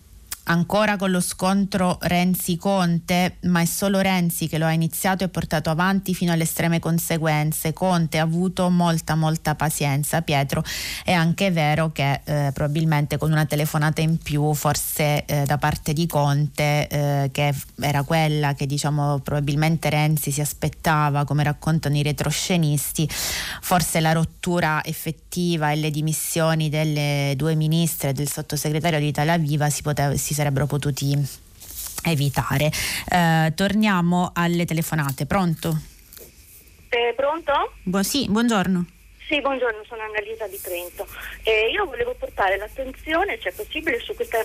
ancora 0.45 0.97
con 0.97 1.11
lo 1.11 1.21
scontro 1.21 1.99
Renzi-Conte, 2.01 3.37
ma 3.43 3.61
è 3.61 3.65
solo 3.65 4.01
Renzi 4.01 4.49
che 4.49 4.59
lo 4.59 4.67
ha 4.67 4.73
iniziato 4.73 5.25
e 5.25 5.29
portato 5.29 5.71
avanti 5.71 6.15
fino 6.15 6.33
alle 6.33 6.43
estreme 6.43 6.81
conseguenze. 6.81 7.73
Conte 7.73 8.19
ha 8.19 8.23
avuto 8.23 8.69
molta 8.71 9.15
molta 9.15 9.55
pazienza. 9.55 10.23
Pietro, 10.23 10.63
è 11.05 11.13
anche 11.13 11.51
vero 11.51 11.93
che 11.93 12.21
eh, 12.25 12.51
probabilmente 12.53 13.17
con 13.17 13.31
una 13.31 13.47
telefonata 13.47 14.01
in 14.01 14.19
più, 14.19 14.53
forse 14.55 15.25
eh, 15.25 15.45
da 15.45 15.59
parte 15.59 15.93
di 15.93 16.07
Conte, 16.07 16.89
eh, 16.89 17.31
che 17.33 17.55
era 17.81 18.03
quella 18.03 18.55
che 18.55 18.67
diciamo 18.67 19.21
probabilmente 19.21 19.89
Renzi 19.89 20.31
si 20.31 20.41
aspettava, 20.41 21.25
come 21.25 21.43
raccontano 21.43 21.97
i 21.97 22.03
retroscenisti, 22.03 23.09
forse 23.09 24.01
la 24.01 24.13
rottura 24.13 24.83
effettiva 24.85 25.71
e 25.71 25.77
le 25.77 25.91
dimissioni 25.91 26.69
delle 26.69 27.33
due 27.37 27.55
ministre 27.55 28.11
e 28.11 28.13
del 28.13 28.29
sottosegretario 28.29 28.99
di 28.99 29.07
Italia 29.07 29.37
Viva 29.39 29.71
si, 29.71 29.83
poteva, 29.83 30.17
si 30.17 30.34
sarebbero 30.35 30.67
potuti 30.67 31.17
evitare. 32.05 32.71
Eh, 33.09 33.53
torniamo 33.55 34.31
alle 34.35 34.67
telefonate. 34.67 35.25
Pronto? 35.25 35.81
Eh, 36.91 37.15
pronto? 37.17 37.73
Bu- 37.83 38.03
sì, 38.03 38.29
buongiorno. 38.29 38.87
Sì, 39.27 39.41
buongiorno, 39.41 39.83
sono 39.89 40.03
Annalisa 40.03 40.47
di 40.47 40.61
Trento. 40.61 41.07
Eh, 41.43 41.71
io 41.71 41.87
volevo 41.87 42.15
portare 42.15 42.59
l'attenzione, 42.59 43.39
se 43.41 43.49
è 43.49 43.53
possibile, 43.53 43.99
su 43.99 44.15
questa 44.15 44.45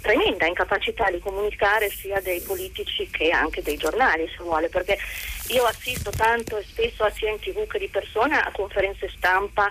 tremenda 0.00 0.46
incapacità 0.46 1.08
di 1.10 1.20
comunicare 1.20 1.88
sia 1.90 2.20
dei 2.20 2.40
politici 2.40 3.08
che 3.08 3.30
anche 3.30 3.62
dei 3.62 3.76
giornali, 3.76 4.28
se 4.36 4.42
vuole, 4.42 4.68
perché 4.68 4.98
io 5.50 5.64
assisto 5.64 6.10
tanto 6.10 6.58
e 6.58 6.64
spesso 6.64 7.08
sia 7.14 7.30
in 7.30 7.38
tv 7.38 7.66
che 7.68 7.78
di 7.78 7.88
persona 7.88 8.44
a 8.44 8.50
conferenze 8.50 9.08
stampa 9.16 9.70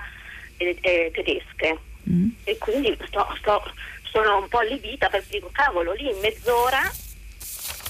eh, 0.56 0.78
eh, 0.82 1.12
tedesche 1.14 1.78
mm. 2.10 2.30
e 2.46 2.58
quindi 2.58 2.98
sto, 3.08 3.28
sto 3.40 3.62
sono 4.12 4.38
un 4.38 4.48
po' 4.48 4.60
allibita 4.60 5.10
perché 5.10 5.28
dico 5.30 5.50
cavolo 5.52 5.94
lì 5.94 6.10
in 6.10 6.20
mezz'ora 6.20 6.92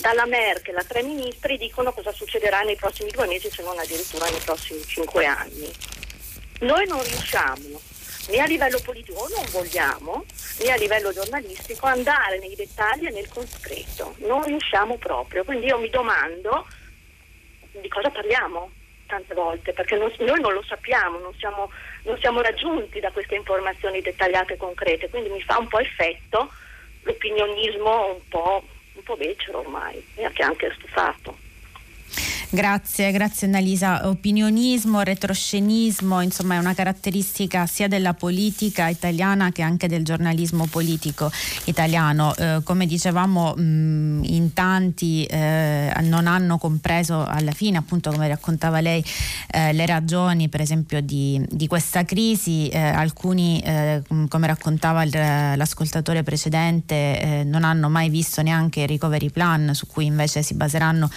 dalla 0.01 0.25
Merkel 0.25 0.77
a 0.77 0.83
tre 0.83 1.03
ministri 1.03 1.57
dicono 1.57 1.91
cosa 1.91 2.11
succederà 2.11 2.61
nei 2.61 2.75
prossimi 2.75 3.11
due 3.11 3.27
mesi 3.27 3.49
se 3.49 3.61
non 3.63 3.77
addirittura 3.77 4.29
nei 4.29 4.39
prossimi 4.39 4.81
cinque 4.85 5.25
anni. 5.25 5.71
Noi 6.61 6.85
non 6.87 7.03
riusciamo 7.03 7.81
né 8.29 8.39
a 8.39 8.45
livello 8.45 8.79
politico 8.83 9.27
non 9.35 9.45
vogliamo 9.49 10.23
né 10.59 10.71
a 10.71 10.75
livello 10.75 11.11
giornalistico 11.11 11.87
andare 11.87 12.37
nei 12.39 12.55
dettagli 12.55 13.07
e 13.07 13.11
nel 13.11 13.27
concreto, 13.27 14.15
non 14.19 14.43
riusciamo 14.43 14.97
proprio, 14.97 15.43
quindi 15.43 15.67
io 15.67 15.79
mi 15.79 15.89
domando 15.89 16.67
di 17.71 17.87
cosa 17.87 18.09
parliamo 18.09 18.69
tante 19.07 19.33
volte? 19.33 19.73
Perché 19.73 19.95
non, 19.95 20.13
noi 20.19 20.39
non 20.39 20.53
lo 20.53 20.63
sappiamo, 20.63 21.17
non 21.17 21.33
siamo 21.37 21.71
non 22.03 22.17
siamo 22.19 22.41
raggiunti 22.41 22.99
da 22.99 23.11
queste 23.11 23.35
informazioni 23.35 24.01
dettagliate 24.01 24.53
e 24.53 24.57
concrete, 24.57 25.09
quindi 25.09 25.30
mi 25.30 25.41
fa 25.41 25.57
un 25.57 25.67
po' 25.67 25.80
effetto 25.80 26.51
l'opinionismo 27.01 28.13
un 28.13 28.21
po', 28.27 28.63
un 28.93 29.03
po 29.03 29.15
becero 29.15 29.59
ormai, 29.59 30.03
che 30.13 30.43
anche 30.43 30.71
stufato. 30.76 31.38
Grazie, 32.51 33.11
grazie 33.11 33.45
Annalisa. 33.45 34.09
Opinionismo, 34.09 35.01
retroscenismo, 35.01 36.19
insomma 36.21 36.55
è 36.55 36.57
una 36.57 36.73
caratteristica 36.73 37.67
sia 37.67 37.88
della 37.88 38.15
politica 38.15 38.88
italiana 38.88 39.51
che 39.51 39.61
anche 39.61 39.88
del 39.88 40.03
giornalismo 40.03 40.65
politico 40.65 41.31
italiano. 41.65 42.35
Eh, 42.35 42.61
come 42.63 42.88
dicevamo 42.88 43.53
mh, 43.53 44.21
in 44.23 44.53
tanti 44.53 45.26
eh, 45.26 45.93
non 46.01 46.26
hanno 46.26 46.57
compreso 46.57 47.23
alla 47.23 47.51
fine, 47.51 47.77
appunto 47.77 48.09
come 48.09 48.27
raccontava 48.27 48.80
lei, 48.80 49.05
eh, 49.51 49.71
le 49.71 49.85
ragioni 49.85 50.49
per 50.49 50.61
esempio 50.61 51.01
di, 51.01 51.39
di 51.47 51.67
questa 51.67 52.03
crisi. 52.03 52.67
Eh, 52.69 52.80
alcuni, 52.80 53.61
eh, 53.63 54.01
come 54.27 54.47
raccontava 54.47 55.03
il, 55.03 55.11
l'ascoltatore 55.11 56.23
precedente, 56.23 56.95
eh, 56.95 57.43
non 57.43 57.63
hanno 57.63 57.89
mai 57.89 58.09
visto 58.09 58.41
neanche 58.41 58.81
il 58.81 58.88
recovery 58.88 59.30
plan 59.30 59.76
su 59.76 59.85
cui 59.85 60.05
invece 60.05 60.41
si 60.41 60.55
baseranno 60.55 61.11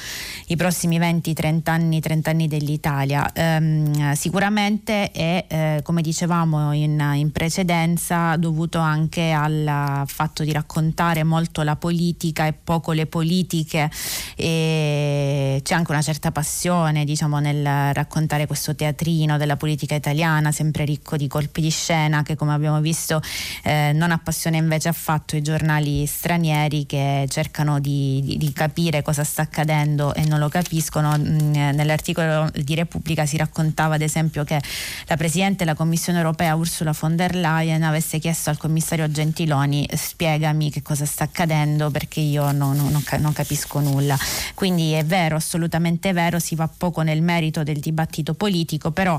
i 0.48 0.56
prossimi 0.56 0.98
20 0.98 1.20
recenti 1.22 1.32
30 1.32 1.72
anni, 1.72 2.00
30 2.00 2.30
anni 2.30 2.48
dell'Italia. 2.48 3.30
Um, 3.34 4.12
sicuramente 4.14 5.12
è, 5.12 5.44
eh, 5.48 5.80
come 5.82 6.02
dicevamo 6.02 6.72
in, 6.72 7.00
in, 7.14 7.30
precedenza, 7.30 8.36
dovuto 8.36 8.78
anche 8.78 9.30
al 9.30 10.02
fatto 10.06 10.42
di 10.42 10.52
raccontare 10.52 11.22
molto 11.22 11.62
la 11.62 11.76
politica 11.76 12.46
e 12.46 12.52
poco 12.52 12.92
le 12.92 13.06
politiche 13.06 13.90
e 14.34 15.60
c'è 15.62 15.74
anche 15.74 15.90
una 15.92 16.02
certa 16.02 16.32
passione 16.32 17.04
diciamo, 17.04 17.38
nel 17.38 17.94
raccontare 17.94 18.46
questo 18.46 18.74
teatrino 18.74 19.38
della 19.38 19.56
politica 19.56 19.94
italiana, 19.94 20.50
sempre 20.50 20.84
ricco 20.84 21.16
di 21.16 21.28
colpi 21.28 21.60
di 21.60 21.70
scena 21.70 22.22
che 22.22 22.34
come 22.34 22.52
abbiamo 22.52 22.80
visto 22.80 23.20
eh, 23.62 23.92
non 23.94 24.10
appassiona 24.10 24.56
invece 24.56 24.88
affatto 24.88 25.36
i 25.36 25.42
giornali 25.42 26.04
stranieri 26.06 26.86
che 26.86 27.26
cercano 27.28 27.78
di, 27.78 28.20
di, 28.24 28.36
di 28.36 28.52
capire 28.52 29.02
cosa 29.02 29.22
sta 29.22 29.42
accadendo 29.42 30.14
e 30.14 30.24
non 30.24 30.38
lo 30.38 30.48
capiscono. 30.48 31.11
Nell'articolo 31.16 32.50
di 32.54 32.74
Repubblica 32.74 33.26
si 33.26 33.36
raccontava 33.36 33.94
ad 33.94 34.02
esempio 34.02 34.44
che 34.44 34.60
la 35.06 35.16
Presidente 35.16 35.64
della 35.64 35.74
Commissione 35.76 36.18
europea 36.18 36.54
Ursula 36.54 36.94
von 36.98 37.16
der 37.16 37.34
Leyen 37.34 37.82
avesse 37.82 38.18
chiesto 38.18 38.50
al 38.50 38.58
commissario 38.58 39.10
Gentiloni 39.10 39.88
spiegami 39.94 40.70
che 40.70 40.82
cosa 40.82 41.04
sta 41.04 41.24
accadendo 41.24 41.90
perché 41.90 42.20
io 42.20 42.52
non, 42.52 42.76
non, 42.76 43.02
non 43.18 43.32
capisco 43.32 43.80
nulla. 43.80 44.16
Quindi 44.54 44.92
è 44.92 45.04
vero, 45.04 45.36
assolutamente 45.36 46.12
vero, 46.12 46.38
si 46.38 46.54
va 46.54 46.68
poco 46.68 47.02
nel 47.02 47.22
merito 47.22 47.62
del 47.62 47.78
dibattito 47.78 48.34
politico, 48.34 48.90
però 48.90 49.18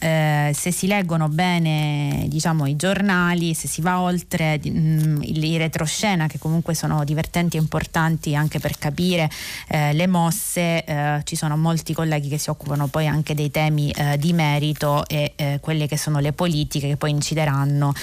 eh, 0.00 0.52
se 0.54 0.70
si 0.70 0.86
leggono 0.86 1.28
bene 1.28 2.24
diciamo, 2.28 2.66
i 2.66 2.76
giornali, 2.76 3.54
se 3.54 3.68
si 3.68 3.80
va 3.80 4.00
oltre 4.00 4.58
mh, 4.58 5.22
i 5.22 5.56
retroscena 5.56 6.26
che 6.26 6.38
comunque 6.38 6.74
sono 6.74 7.04
divertenti 7.04 7.56
e 7.56 7.60
importanti 7.60 8.34
anche 8.34 8.58
per 8.58 8.78
capire 8.78 9.30
eh, 9.68 9.92
le 9.92 10.06
mosse, 10.06 10.84
eh, 10.84 11.20
ci 11.32 11.36
sono 11.36 11.56
molti 11.56 11.94
colleghi 11.94 12.28
che 12.28 12.36
si 12.36 12.50
occupano 12.50 12.88
poi 12.88 13.06
anche 13.06 13.34
dei 13.34 13.50
temi 13.50 13.90
eh, 13.90 14.18
di 14.18 14.34
merito 14.34 15.02
e 15.08 15.32
eh, 15.34 15.58
quelle 15.62 15.86
che 15.86 15.96
sono 15.96 16.18
le 16.18 16.34
politiche 16.34 16.88
che 16.88 16.96
poi 16.98 17.08
incideranno 17.08 17.94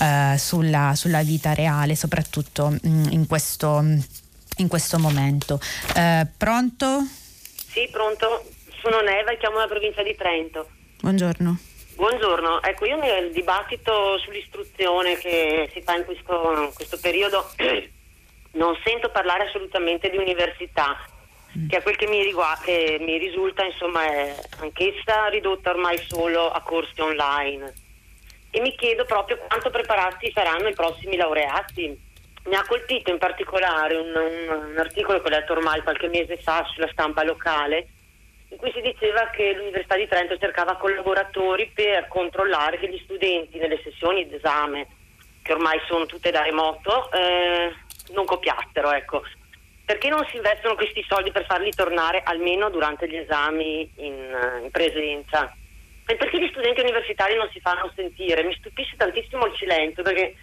eh, 0.00 0.38
sulla, 0.38 0.92
sulla, 0.94 1.22
vita 1.22 1.52
reale, 1.52 1.96
soprattutto 1.96 2.68
mh, 2.68 2.78
mm, 2.86 3.04
in, 3.10 3.26
questo, 3.26 3.82
in, 4.58 4.68
questo, 4.68 5.00
momento. 5.00 5.58
Eh, 5.96 6.28
pronto? 6.38 7.04
Sì, 7.72 7.88
pronto. 7.90 8.44
Sono 8.80 9.00
Neva 9.00 9.32
e 9.32 9.38
chiamo 9.38 9.58
la 9.58 9.66
provincia 9.66 10.04
di 10.04 10.14
Trento. 10.14 10.68
Buongiorno. 11.00 11.58
Buongiorno, 11.96 12.62
ecco 12.62 12.84
io 12.84 13.00
nel 13.00 13.32
dibattito 13.32 14.16
sull'istruzione 14.18 15.16
che 15.16 15.68
si 15.72 15.82
fa 15.82 15.96
in 15.96 16.04
questo, 16.04 16.52
in 16.62 16.70
questo 16.72 16.98
periodo 17.00 17.50
non 18.54 18.78
sento 18.84 19.10
parlare 19.10 19.48
assolutamente 19.48 20.08
di 20.08 20.18
università, 20.18 20.94
mm. 20.94 21.15
Che 21.68 21.76
a 21.76 21.82
quel 21.82 21.96
che 21.96 22.06
mi, 22.06 22.22
riguarda, 22.22 22.62
che 22.64 22.98
mi 23.00 23.18
risulta 23.18 23.64
insomma 23.64 24.04
è 24.04 24.34
anch'essa 24.60 25.26
ridotta 25.28 25.70
ormai 25.70 25.98
solo 26.06 26.50
a 26.50 26.60
corsi 26.60 27.00
online. 27.00 27.72
E 28.50 28.60
mi 28.60 28.74
chiedo 28.76 29.04
proprio 29.04 29.38
quanto 29.38 29.70
preparati 29.70 30.30
saranno 30.32 30.68
i 30.68 30.74
prossimi 30.74 31.16
laureati. 31.16 32.04
Mi 32.44 32.54
ha 32.54 32.64
colpito 32.66 33.10
in 33.10 33.18
particolare 33.18 33.96
un, 33.96 34.14
un, 34.14 34.70
un 34.70 34.78
articolo 34.78 35.20
che 35.20 35.26
ho 35.26 35.30
letto 35.30 35.52
ormai 35.52 35.82
qualche 35.82 36.08
mese 36.08 36.36
fa 36.38 36.64
sulla 36.72 36.88
stampa 36.92 37.24
locale 37.24 37.88
in 38.48 38.58
cui 38.58 38.70
si 38.72 38.80
diceva 38.80 39.28
che 39.30 39.54
l'Università 39.54 39.96
di 39.96 40.06
Trento 40.06 40.38
cercava 40.38 40.76
collaboratori 40.76 41.70
per 41.74 42.06
controllare 42.08 42.78
che 42.78 42.88
gli 42.88 43.00
studenti 43.02 43.58
nelle 43.58 43.80
sessioni 43.82 44.28
d'esame, 44.28 44.86
che 45.42 45.52
ormai 45.52 45.80
sono 45.88 46.06
tutte 46.06 46.30
da 46.30 46.42
remoto, 46.42 47.10
eh, 47.12 47.74
non 48.12 48.24
copiassero. 48.24 48.92
Ecco. 48.92 49.22
Perché 49.86 50.08
non 50.08 50.26
si 50.28 50.36
investono 50.36 50.74
questi 50.74 51.02
soldi 51.08 51.30
per 51.30 51.46
farli 51.46 51.70
tornare 51.70 52.20
almeno 52.24 52.68
durante 52.68 53.08
gli 53.08 53.16
esami 53.16 53.88
in, 53.96 54.14
eh, 54.14 54.64
in 54.64 54.70
presenza? 54.70 55.56
E 56.06 56.16
perché 56.16 56.38
gli 56.38 56.50
studenti 56.50 56.80
universitari 56.80 57.36
non 57.36 57.48
si 57.52 57.60
fanno 57.60 57.90
sentire? 57.94 58.42
Mi 58.42 58.54
stupisce 58.58 58.96
tantissimo 58.96 59.46
il 59.46 59.56
silenzio 59.56 60.02
perché 60.02 60.34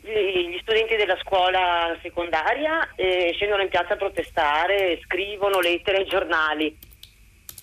gli 0.00 0.58
studenti 0.60 0.96
della 0.96 1.16
scuola 1.22 1.96
secondaria 2.02 2.90
eh, 2.94 3.32
scendono 3.34 3.62
in 3.62 3.68
piazza 3.68 3.94
a 3.94 3.96
protestare, 3.96 5.00
scrivono 5.04 5.60
lettere 5.60 5.98
ai 5.98 6.06
giornali 6.06 6.76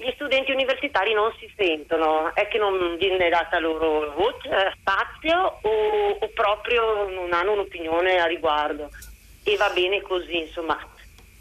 gli 0.02 0.12
studenti 0.16 0.52
universitari 0.52 1.14
non 1.14 1.32
si 1.38 1.52
sentono, 1.56 2.34
è 2.34 2.48
che 2.48 2.58
non 2.58 2.98
viene 2.98 3.30
data 3.30 3.60
loro 3.60 4.12
voce, 4.14 4.50
eh, 4.50 4.74
spazio 4.80 5.60
o, 5.62 6.18
o, 6.20 6.28
proprio 6.34 7.08
non 7.08 7.32
hanno 7.34 7.52
un'opinione 7.52 8.20
a 8.20 8.26
riguardo 8.26 8.90
e 9.44 9.56
va 9.58 9.70
bene 9.70 10.02
così, 10.02 10.40
insomma. 10.40 10.78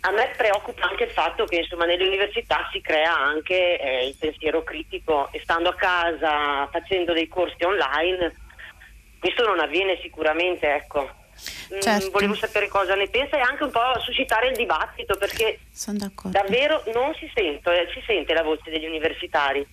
A 0.03 0.11
me 0.13 0.33
preoccupa 0.37 0.89
anche 0.89 1.05
il 1.05 1.11
fatto 1.11 1.45
che 1.45 1.57
insomma, 1.57 1.85
nelle 1.85 2.07
università 2.07 2.69
si 2.73 2.81
crea 2.81 3.17
anche 3.17 3.79
eh, 3.79 4.07
il 4.07 4.17
pensiero 4.19 4.63
critico 4.63 5.29
e 5.33 5.41
stando 5.43 5.69
a 5.69 5.75
casa 5.75 6.67
facendo 6.71 7.13
dei 7.13 7.29
corsi 7.29 7.63
online 7.65 8.49
questo 9.21 9.45
non 9.45 9.61
avviene 9.61 9.99
sicuramente, 10.01 10.75
ecco. 10.75 11.19
Mm, 11.73 11.81
certo. 11.81 12.11
volevo 12.11 12.35
sapere 12.35 12.69
cosa 12.69 12.95
ne 12.95 13.09
pensa 13.09 13.37
e 13.37 13.41
anche 13.41 13.65
un 13.65 13.71
po' 13.71 13.99
suscitare 14.01 14.49
il 14.49 14.57
dibattito 14.57 15.17
perché 15.17 15.61
davvero 16.25 16.83
non 16.93 17.15
si 17.15 17.31
sente, 17.33 17.83
eh, 17.83 17.89
si 17.95 18.03
sente 18.05 18.35
la 18.35 18.43
voce 18.43 18.71
degli 18.71 18.87
universitari. 18.87 19.67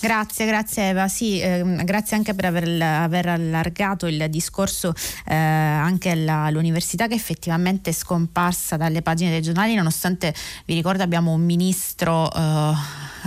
Grazie, 0.00 0.46
grazie 0.46 0.88
Eva. 0.88 1.08
Sì, 1.08 1.40
eh, 1.40 1.62
grazie 1.84 2.16
anche 2.16 2.34
per 2.34 2.46
aver, 2.46 2.80
aver, 2.82 3.28
allargato 3.28 4.06
il 4.06 4.26
discorso 4.30 4.92
eh, 5.26 5.34
anche 5.34 6.10
alla, 6.10 6.44
all'università 6.44 7.06
che 7.06 7.14
effettivamente 7.14 7.90
è 7.90 7.92
scomparsa 7.92 8.76
dalle 8.76 9.02
pagine 9.02 9.30
dei 9.30 9.42
giornali, 9.42 9.74
nonostante 9.74 10.34
vi 10.64 10.74
ricordo 10.74 11.02
abbiamo 11.02 11.32
un 11.32 11.42
ministro 11.42 12.32
eh, 12.32 12.72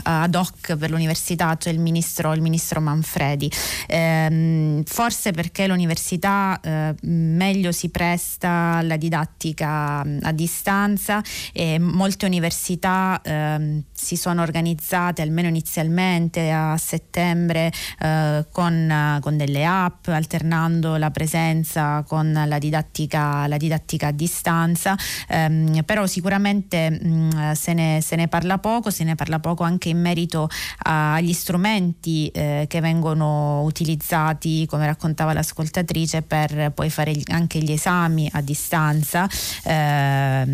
ad 0.04 0.36
hoc 0.36 0.76
per 0.76 0.90
l'università, 0.90 1.56
cioè 1.58 1.74
il 1.74 1.80
ministro, 1.80 2.34
il 2.34 2.42
ministro 2.42 2.82
Manfredi. 2.82 3.52
Ehm, 3.88 4.84
forse 4.84 5.32
perché 5.32 5.68
l'università 5.68 6.60
eh, 6.62 6.96
meglio 7.02 7.72
si 7.72 7.90
presta 7.90 8.76
alla 8.78 8.98
didattica 8.98 10.04
mm, 10.04 10.20
a 10.22 10.32
distanza 10.32 11.22
e 11.52 11.80
molte 11.80 12.26
università 12.26 13.20
ehm, 13.24 13.84
si 13.92 14.16
sono 14.16 14.42
organizzate 14.42 15.22
almeno 15.22 15.48
inizialmente 15.48 16.52
a 16.52 16.78
settembre 16.78 17.72
eh, 18.00 18.46
con, 18.52 19.20
con, 19.22 19.38
delle 19.38 19.66
app 19.66 20.08
alternando 20.08 20.96
la 20.98 21.12
presenza 21.12 22.04
con 22.08 22.32
la 22.46 22.58
didattica, 22.58 23.48
la 23.48 23.58
didattica 23.58 24.08
a 24.08 24.12
distanza 24.12 24.96
ehm, 25.28 25.84
però 25.84 26.06
sicuramente 26.06 26.90
mh, 26.90 27.08
mm, 27.08 27.52
se, 27.54 27.74
ne, 27.74 28.00
se 28.02 28.16
ne 28.16 28.28
parla 28.28 28.58
poco 28.58 28.90
se 28.90 29.04
ne 29.04 29.16
parla 29.16 29.40
poco 29.40 29.64
anche 29.64 29.83
in 29.90 30.00
merito 30.00 30.50
agli 30.84 31.34
strumenti 31.34 32.28
eh, 32.30 32.66
che 32.68 32.80
vengono 32.80 33.64
utilizzati 33.64 34.66
come 34.68 34.86
raccontava 34.86 35.34
l'ascoltatrice 35.34 36.22
per 36.22 36.72
poi 36.74 36.90
fare 36.90 37.14
anche 37.28 37.60
gli 37.60 37.72
esami 37.72 38.30
a 38.34 38.42
distanza. 38.42 39.28
Eh, 39.64 40.46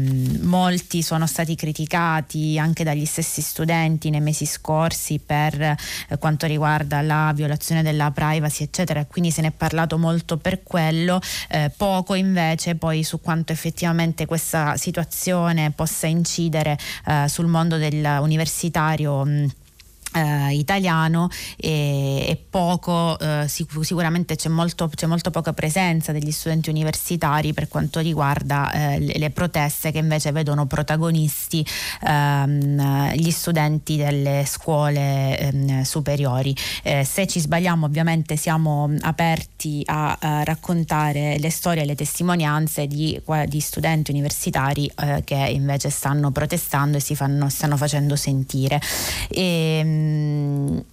molti 0.42 1.02
sono 1.02 1.28
stati 1.28 1.56
criticati 1.56 2.58
anche 2.60 2.84
dagli 2.84 3.06
stessi 3.06 3.42
studenti 3.42 4.10
nei 4.10 4.22
mesi 4.22 4.46
scorsi 4.46 5.20
per 5.20 5.62
eh, 5.62 5.78
quanto 6.20 6.46
riguarda 6.46 7.02
la 7.02 7.32
violazione 7.36 7.84
della 7.84 8.12
privacy 8.12 8.64
eccetera. 8.64 9.06
Quindi 9.06 9.32
se 9.32 9.42
ne 9.42 9.48
è 9.48 9.52
parlato 9.52 9.98
molto 9.98 10.38
per 10.38 10.64
quello. 10.64 11.22
Eh, 11.50 11.72
poco 11.76 12.14
invece 12.14 12.76
poi 12.76 13.04
su 13.04 13.22
quanto 13.22 13.52
effettivamente 13.52 14.26
questa 14.26 14.78
situazione 14.78 15.72
possa 15.72 16.08
incidere 16.08 16.78
eh, 17.06 17.28
sul 17.28 17.48
mondo 17.48 17.78
dell'universitario 17.78 19.19
mh, 19.26 19.52
eh, 20.14 20.56
italiano 20.56 21.30
e, 21.58 22.26
e 22.28 22.46
poco, 22.50 23.18
eh, 23.20 23.46
sic- 23.48 23.84
sicuramente 23.84 24.36
c'è 24.36 24.50
molto, 24.50 24.90
c'è 24.94 25.06
molto, 25.06 25.32
poca 25.32 25.54
presenza 25.54 26.12
degli 26.12 26.32
studenti 26.32 26.70
universitari 26.70 27.54
per 27.54 27.68
quanto 27.68 28.00
riguarda 28.00 28.72
eh, 28.72 29.00
le, 29.00 29.30
proteste 29.30 29.92
che 29.92 30.00
invece 30.00 30.32
vedono 30.32 30.66
protagonisti 30.66 31.66
ehm, 32.02 33.14
gli 33.14 33.30
studenti 33.30 33.96
delle 33.96 34.44
scuole 34.48 35.38
ehm, 35.38 35.82
superiori. 35.84 36.56
Eh, 36.84 37.04
se 37.04 37.28
ci 37.28 37.40
sbagliamo 37.40 37.86
ovviamente 37.86 38.36
siamo 38.36 38.92
aperti 39.02 39.84
a, 39.86 40.18
a, 40.20 40.44
raccontare 40.44 41.38
le 41.38 41.50
storie 41.52 41.84
e 41.84 41.86
le 41.86 41.96
testimonianze 41.96 42.88
di, 42.88 43.22
di 43.46 43.60
studenti 43.60 44.12
universitari 44.12 44.92
eh, 44.98 45.22
che 45.24 45.36
invece 45.36 45.90
stanno 45.90 46.32
protestando 46.32 46.98
e 46.98 47.00
si 47.00 47.16
fanno, 47.16 47.50
stanno 47.50 47.78
facendo 47.78 48.16
sentire. 48.16 48.82
E, 49.30 49.99
ehm, 50.00 50.84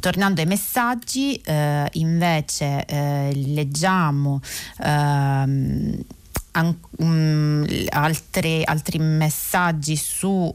tornando 0.00 0.40
ai 0.40 0.46
messaggi, 0.46 1.40
eh, 1.44 1.88
invece 1.92 2.84
eh, 2.84 3.32
leggiamo 3.34 4.40
ehm, 4.82 6.04
an- 6.56 6.78
um, 6.98 7.66
altri, 7.90 8.62
altri, 8.64 8.98
messaggi 8.98 9.96
su 9.96 10.28
uh, 10.28 10.54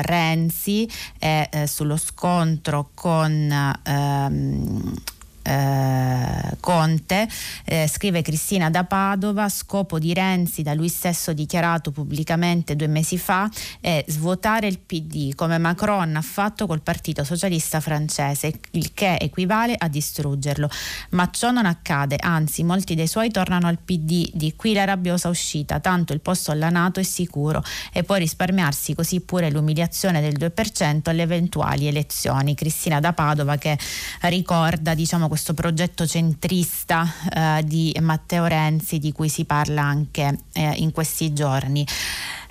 Renzi 0.00 0.88
e 1.18 1.48
uh, 1.52 1.66
sullo 1.66 1.96
scontro 1.96 2.90
con, 2.94 3.78
um, 3.86 4.94
uh, 5.44 6.56
Conte. 6.60 7.28
Eh, 7.64 7.88
scrive 7.88 8.22
Cristina 8.22 8.70
da 8.70 8.84
Padova, 8.84 9.48
scopo 9.48 9.98
di 9.98 10.14
Renzi, 10.14 10.62
da 10.62 10.74
lui 10.74 10.88
stesso 10.88 11.32
dichiarato 11.32 11.90
pubblicamente 11.90 12.76
due 12.76 12.86
mesi 12.86 13.18
fa, 13.18 13.50
è 13.80 14.04
svuotare 14.06 14.66
il 14.66 14.78
PD 14.78 15.34
come 15.34 15.58
Macron 15.58 16.16
ha 16.16 16.22
fatto 16.22 16.66
col 16.66 16.82
Partito 16.82 17.24
Socialista 17.24 17.80
francese, 17.80 18.52
il 18.72 18.92
che 18.94 19.16
equivale 19.16 19.74
a 19.76 19.88
distruggerlo. 19.88 20.68
Ma 21.10 21.28
ciò 21.30 21.50
non 21.50 21.66
accade, 21.66 22.16
anzi 22.18 22.62
molti 22.62 22.94
dei 22.94 23.06
suoi 23.06 23.30
tornano 23.30 23.66
al 23.66 23.78
PD, 23.78 24.30
di 24.32 24.54
qui 24.56 24.72
la 24.72 24.84
rabbiosa 24.84 25.28
uscita, 25.28 25.80
tanto 25.80 26.12
il 26.12 26.20
posto 26.20 26.50
alla 26.50 26.68
Nato 26.68 27.00
è 27.00 27.02
sicuro 27.02 27.62
e 27.92 28.02
può 28.02 28.14
risparmiarsi 28.16 28.94
così 28.94 29.20
pure 29.20 29.50
l'umiliazione 29.50 30.20
del 30.20 30.36
2% 30.38 31.08
alle 31.10 31.22
eventuali 31.22 31.86
elezioni. 31.86 32.54
Cristina 32.54 33.00
da 33.00 33.12
Padova 33.12 33.56
che 33.56 33.78
ricorda 34.22 34.94
diciamo, 34.94 35.28
questo 35.32 35.54
progetto 35.54 36.06
centrista 36.06 37.10
eh, 37.32 37.62
di 37.64 37.96
Matteo 38.02 38.44
Renzi 38.44 38.98
di 38.98 39.12
cui 39.12 39.30
si 39.30 39.46
parla 39.46 39.80
anche 39.80 40.40
eh, 40.52 40.74
in 40.76 40.92
questi 40.92 41.32
giorni. 41.32 41.86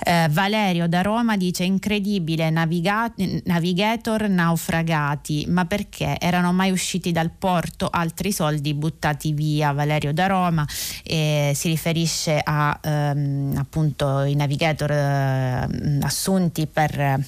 Eh, 0.03 0.25
Valerio 0.31 0.87
da 0.87 1.03
Roma 1.03 1.37
dice 1.37 1.63
incredibile 1.63 2.49
naviga- 2.49 3.13
navigator 3.43 4.27
naufragati, 4.27 5.45
ma 5.47 5.65
perché 5.65 6.17
erano 6.19 6.53
mai 6.53 6.71
usciti 6.71 7.11
dal 7.11 7.29
porto 7.29 7.87
altri 7.87 8.31
soldi 8.31 8.73
buttati 8.73 9.31
via? 9.31 9.73
Valerio 9.73 10.11
da 10.11 10.25
Roma 10.25 10.65
eh, 11.03 11.51
si 11.53 11.67
riferisce 11.67 12.41
a 12.43 12.79
ehm, 12.81 13.57
appunto 13.57 14.21
i 14.23 14.33
navigator 14.33 14.89
eh, 14.89 15.99
assunti 16.01 16.65
per 16.65 17.23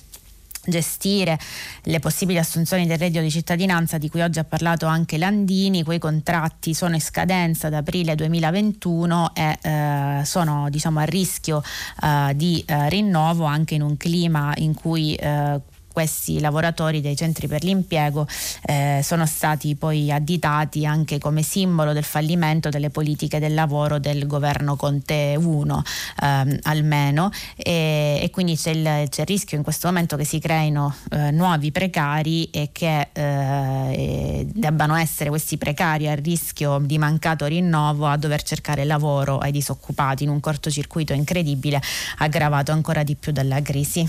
gestire 0.66 1.38
le 1.84 2.00
possibili 2.00 2.38
assunzioni 2.38 2.86
del 2.86 2.98
reddito 2.98 3.22
di 3.22 3.32
cittadinanza 3.32 3.98
di 3.98 4.10
cui 4.10 4.22
oggi 4.22 4.40
ha 4.40 4.44
parlato 4.44 4.86
anche 4.86 5.18
Landini, 5.18 5.84
quei 5.84 6.00
contratti 6.00 6.74
sono 6.74 6.96
in 6.96 7.02
scadenza 7.02 7.68
ad 7.68 7.74
aprile 7.74 8.16
2021 8.16 9.32
e 9.34 9.58
eh, 9.62 10.22
sono 10.26 10.70
diciamo, 10.70 11.00
a 11.00 11.04
rischio 11.04 11.62
eh, 12.02 12.34
di 12.36 12.64
eh, 12.66 12.90
rinnovo 12.90 13.46
anche 13.46 13.76
in 13.76 13.82
un 13.82 13.98
clima 13.98 14.54
in 14.58 14.74
cui 14.74 15.16
eh, 15.16 15.60
questi 15.94 16.42
lavoratori 16.42 17.00
dei 17.00 17.16
centri 17.16 17.48
per 17.48 17.64
l'impiego 17.64 18.28
eh, 18.66 19.00
sono 19.02 19.26
stati 19.26 19.76
poi 19.76 20.12
additati 20.12 20.86
anche 20.86 21.20
come 21.20 21.44
simbolo 21.44 21.94
del 21.94 22.04
fallimento 22.04 22.70
delle 22.70 22.90
politiche 22.90 23.40
del 23.40 23.54
lavoro 23.54 24.00
del 24.00 24.28
governo 24.28 24.76
Conte 24.76 25.38
1 25.40 25.84
ehm, 26.22 26.60
almeno 26.64 27.30
e, 27.56 28.20
e 28.22 28.30
quindi 28.32 28.58
c'è 28.58 28.72
il, 28.72 29.08
c'è 29.10 29.22
il, 29.22 29.28
rischio 29.28 29.56
in 29.56 29.64
questo 29.64 29.88
momento 29.88 30.18
che 30.18 30.26
si 30.26 30.40
creino 30.40 30.94
eh, 31.12 31.32
nuovi 31.32 31.72
precari 31.72 32.50
e 32.50 32.70
che 32.72 33.10
eh, 33.14 34.48
debbano 34.52 34.96
essere 34.96 35.30
questi 35.30 35.58
precari 35.58 36.10
a 36.10 36.16
rischio 36.16 36.80
di 36.82 36.98
mancato 36.98 37.46
rinnovo 37.46 38.08
a 38.08 38.18
dover 38.18 38.42
cercare 38.42 38.84
lavoro 38.84 39.38
ai 39.38 39.52
disoccupati 39.52 40.24
in 40.24 40.30
un 40.30 40.40
cortocircuito 40.40 41.14
incredibile 41.14 41.80
aggravato 42.18 42.72
ancora 42.72 43.04
di 43.04 43.16
più 43.16 43.32
dalla 43.32 43.62
crisi. 43.62 44.08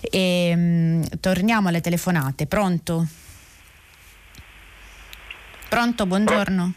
E, 0.00 0.48
ehm, 0.48 1.01
torniamo 1.20 1.68
alle 1.68 1.80
telefonate. 1.80 2.46
Pronto? 2.46 3.06
Pronto, 5.68 6.06
buongiorno. 6.06 6.72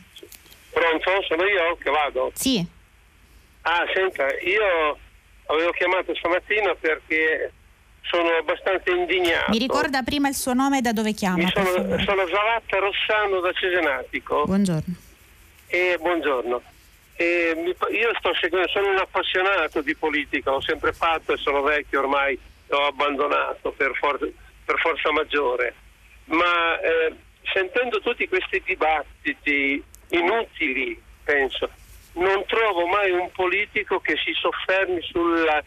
Pronto, 0.72 1.12
sono 1.28 1.44
io 1.44 1.78
che 1.78 1.90
vado? 1.90 2.32
Sì. 2.36 2.66
Ah, 3.62 3.84
senta, 3.94 4.26
io 4.40 4.98
avevo 5.48 5.72
chiamato 5.72 6.16
stamattina 6.16 6.76
perché 6.76 7.52
sono 8.02 8.30
abbastanza 8.40 8.92
indignato. 8.92 9.52
Mi 9.52 9.58
ricorda 9.58 10.02
prima 10.04 10.30
il 10.30 10.36
suo 10.36 10.54
nome 10.54 10.78
e 10.78 10.82
da 10.82 10.94
dove 10.94 11.14
chiama? 11.14 11.50
sono, 11.50 11.72
sono 12.04 12.28
Zavatta 12.28 12.80
Rossano 12.80 13.40
da 13.40 13.52
Cesenatico. 13.54 14.46
Buongiorno. 14.46 14.96
E 15.68 15.98
buongiorno. 16.00 16.62
E 17.16 17.54
mi, 17.56 17.70
io 17.98 18.12
sto 18.20 18.34
seguendo, 18.40 18.68
sono 18.70 18.90
un 18.90 18.98
appassionato 18.98 19.82
di 19.82 19.96
politica, 19.96 20.54
ho 20.54 20.62
sempre 20.62 20.94
fatto 20.94 21.34
e 21.34 21.38
sono 21.38 21.62
vecchio 21.62 22.00
ormai 22.00 22.38
ho 22.76 22.88
abbandonato 22.88 23.72
per, 23.72 23.96
for- 23.96 24.32
per 24.64 24.80
forza 24.80 25.12
maggiore, 25.12 25.74
ma 26.26 26.80
eh, 26.80 27.14
sentendo 27.54 28.00
tutti 28.02 28.28
questi 28.28 28.62
dibattiti 28.66 29.84
inutili, 30.10 31.02
penso, 31.24 31.70
non 32.14 32.46
trovo 32.46 32.86
mai 32.88 33.12
un 33.12 33.30
politico 33.32 34.00
che 34.00 34.16
si 34.24 34.34
soffermi 34.34 35.02
sulla 35.02 35.64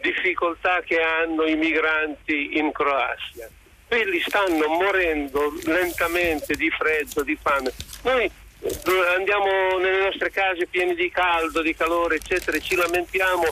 difficoltà 0.00 0.82
che 0.82 1.00
hanno 1.00 1.44
i 1.44 1.54
migranti 1.56 2.58
in 2.58 2.72
Croazia. 2.72 3.48
Quelli 3.86 4.20
stanno 4.20 4.68
morendo 4.68 5.52
lentamente 5.64 6.54
di 6.54 6.70
freddo, 6.70 7.22
di 7.22 7.38
fame. 7.40 7.72
Noi 8.02 8.24
eh, 8.24 9.14
andiamo 9.16 9.78
nelle 9.78 10.04
nostre 10.04 10.30
case 10.30 10.66
pieni 10.66 10.94
di 10.94 11.10
caldo, 11.10 11.62
di 11.62 11.74
calore, 11.74 12.16
eccetera, 12.16 12.56
e 12.56 12.60
ci 12.60 12.74
lamentiamo, 12.74 13.44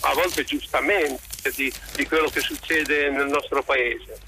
a 0.00 0.14
volte 0.14 0.44
giustamente, 0.44 1.22
di, 1.50 1.72
di 1.96 2.06
quello 2.06 2.28
che 2.28 2.40
succede 2.40 3.10
nel 3.10 3.26
nostro 3.26 3.62
paese. 3.62 4.18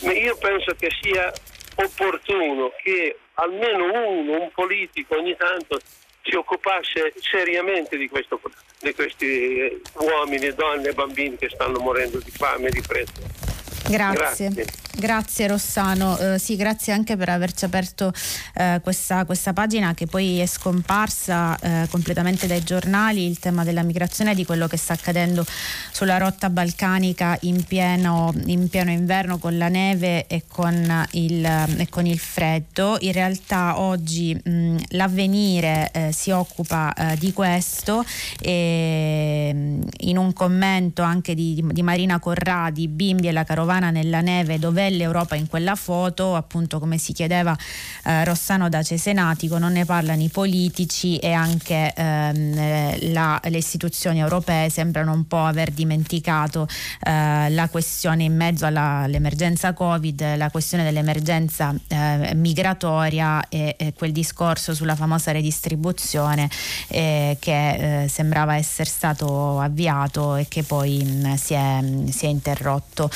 Io 0.00 0.36
penso 0.36 0.74
che 0.78 0.90
sia 1.00 1.32
opportuno 1.76 2.72
che 2.82 3.18
almeno 3.34 3.84
uno, 3.84 4.42
un 4.42 4.50
politico 4.52 5.16
ogni 5.16 5.36
tanto 5.36 5.78
si 6.22 6.34
occupasse 6.34 7.14
seriamente 7.18 7.96
di, 7.96 8.08
questo, 8.08 8.40
di 8.80 8.94
questi 8.94 9.80
uomini, 9.94 10.52
donne 10.54 10.88
e 10.88 10.92
bambini 10.92 11.36
che 11.36 11.48
stanno 11.48 11.78
morendo 11.80 12.18
di 12.18 12.30
fame 12.30 12.68
e 12.68 12.70
di 12.70 12.82
freddo. 12.82 13.59
Grazie. 13.88 14.48
Grazie. 14.50 14.80
Grazie 14.92 15.46
Rossano, 15.46 16.18
eh, 16.18 16.38
sì 16.38 16.56
grazie 16.56 16.92
anche 16.92 17.16
per 17.16 17.28
averci 17.28 17.64
aperto 17.64 18.12
eh, 18.54 18.80
questa, 18.82 19.24
questa, 19.24 19.52
pagina 19.52 19.94
che 19.94 20.06
poi 20.06 20.40
è 20.40 20.46
scomparsa 20.46 21.56
eh, 21.58 21.86
completamente 21.88 22.46
dai 22.46 22.62
giornali, 22.64 23.24
il 23.24 23.38
tema 23.38 23.62
della 23.62 23.82
migrazione 23.82 24.32
e 24.32 24.34
di 24.34 24.44
quello 24.44 24.66
che 24.66 24.76
sta 24.76 24.94
accadendo 24.94 25.46
sulla 25.92 26.18
rotta 26.18 26.50
balcanica 26.50 27.38
in 27.42 27.64
pieno, 27.64 28.34
in 28.46 28.68
pieno 28.68 28.90
inverno 28.90 29.38
con 29.38 29.56
la 29.56 29.68
neve 29.68 30.26
e 30.26 30.44
con 30.48 31.06
il, 31.12 31.44
e 31.44 31.88
con 31.88 32.04
il 32.04 32.18
freddo. 32.18 32.98
In 33.00 33.12
realtà 33.12 33.78
oggi 33.78 34.34
mh, 34.34 34.76
l'avvenire 34.88 35.90
eh, 35.92 36.12
si 36.12 36.30
occupa 36.30 36.92
eh, 36.92 37.16
di 37.16 37.32
questo 37.32 38.04
e 38.40 39.78
in 39.98 40.18
un 40.18 40.32
commento 40.32 41.02
anche 41.02 41.34
di, 41.34 41.64
di 41.70 41.82
Marina 41.82 42.18
Corradi, 42.18 42.88
Bimbi 42.88 43.28
e 43.28 43.32
la 43.32 43.44
carovana 43.44 43.69
nella 43.78 44.20
neve 44.20 44.58
dove 44.58 44.90
l'Europa 44.90 45.36
in 45.36 45.46
quella 45.46 45.74
foto, 45.74 46.34
appunto 46.34 46.78
come 46.78 46.98
si 46.98 47.12
chiedeva 47.12 47.56
eh, 48.04 48.24
Rossano 48.24 48.68
da 48.68 48.82
Cesenatico, 48.82 49.58
non 49.58 49.72
ne 49.72 49.84
parlano 49.84 50.22
i 50.22 50.28
politici 50.28 51.18
e 51.18 51.32
anche 51.32 51.92
ehm, 51.94 53.12
la, 53.12 53.40
le 53.44 53.58
istituzioni 53.58 54.18
europee 54.18 54.70
sembrano 54.70 55.12
un 55.12 55.26
po' 55.26 55.44
aver 55.44 55.70
dimenticato 55.70 56.66
eh, 57.02 57.50
la 57.50 57.68
questione 57.68 58.24
in 58.24 58.34
mezzo 58.34 58.66
all'emergenza 58.66 59.72
Covid, 59.72 60.36
la 60.36 60.50
questione 60.50 60.84
dell'emergenza 60.84 61.74
eh, 61.88 62.32
migratoria 62.34 63.48
e, 63.48 63.74
e, 63.78 63.92
quel 63.92 64.12
discorso 64.12 64.74
sulla 64.74 64.96
famosa 64.96 65.32
redistribuzione 65.32 66.48
eh, 66.88 67.36
che 67.38 68.04
eh, 68.04 68.08
sembrava 68.08 68.56
essere 68.56 68.88
stato 68.88 69.60
avviato 69.60 70.36
e 70.36 70.46
che 70.48 70.62
poi 70.62 71.02
mh, 71.02 71.34
si, 71.36 71.54
è, 71.54 71.78
si, 72.10 72.26
è, 72.26 72.28
interrotto. 72.28 73.10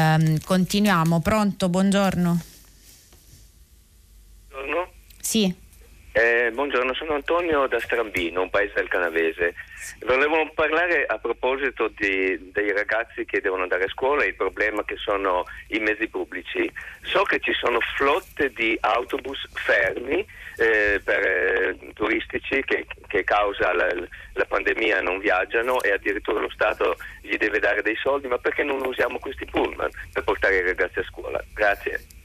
Ehm, 0.00 0.38
continuiamo 0.40 1.20
pronto, 1.20 1.68
buongiorno. 1.68 2.40
Buongiorno. 4.48 4.90
Sì. 5.20 5.54
Eh, 6.12 6.50
buongiorno, 6.52 6.92
sono 6.92 7.14
Antonio 7.14 7.68
da 7.68 7.78
Strambino, 7.78 8.42
un 8.42 8.50
paese 8.50 8.72
del 8.74 8.88
Canavese. 8.88 9.54
Volevo 10.00 10.50
parlare 10.54 11.06
a 11.06 11.18
proposito 11.18 11.86
di, 11.86 12.50
dei 12.50 12.72
ragazzi 12.72 13.24
che 13.24 13.40
devono 13.40 13.62
andare 13.62 13.84
a 13.84 13.88
scuola 13.88 14.24
e 14.24 14.28
il 14.28 14.34
problema 14.34 14.84
che 14.84 14.96
sono 14.96 15.44
i 15.68 15.78
mezzi 15.78 16.08
pubblici. 16.08 16.68
So 17.02 17.22
che 17.22 17.38
ci 17.38 17.52
sono 17.52 17.78
flotte 17.96 18.52
di 18.52 18.76
autobus 18.80 19.38
fermi 19.52 20.26
eh, 20.56 21.00
per, 21.04 21.24
eh, 21.24 21.78
turistici 21.94 22.60
che, 22.64 22.86
che 23.06 23.22
causa 23.22 23.72
la, 23.72 23.86
la, 24.32 24.44
pandemia 24.46 25.00
non 25.02 25.20
viaggiano 25.20 25.80
e 25.80 25.92
addirittura 25.92 26.40
lo 26.40 26.50
Stato 26.50 26.96
gli 27.22 27.36
deve 27.36 27.60
dare 27.60 27.82
dei 27.82 27.96
soldi, 28.02 28.26
ma 28.26 28.38
perché 28.38 28.64
non 28.64 28.84
usiamo 28.84 29.20
questi 29.20 29.44
pullman 29.44 29.90
per 30.12 30.24
portare 30.24 30.56
i 30.56 30.62
ragazzi 30.62 30.98
a 30.98 31.04
scuola? 31.04 31.40
Grazie. 31.54 32.19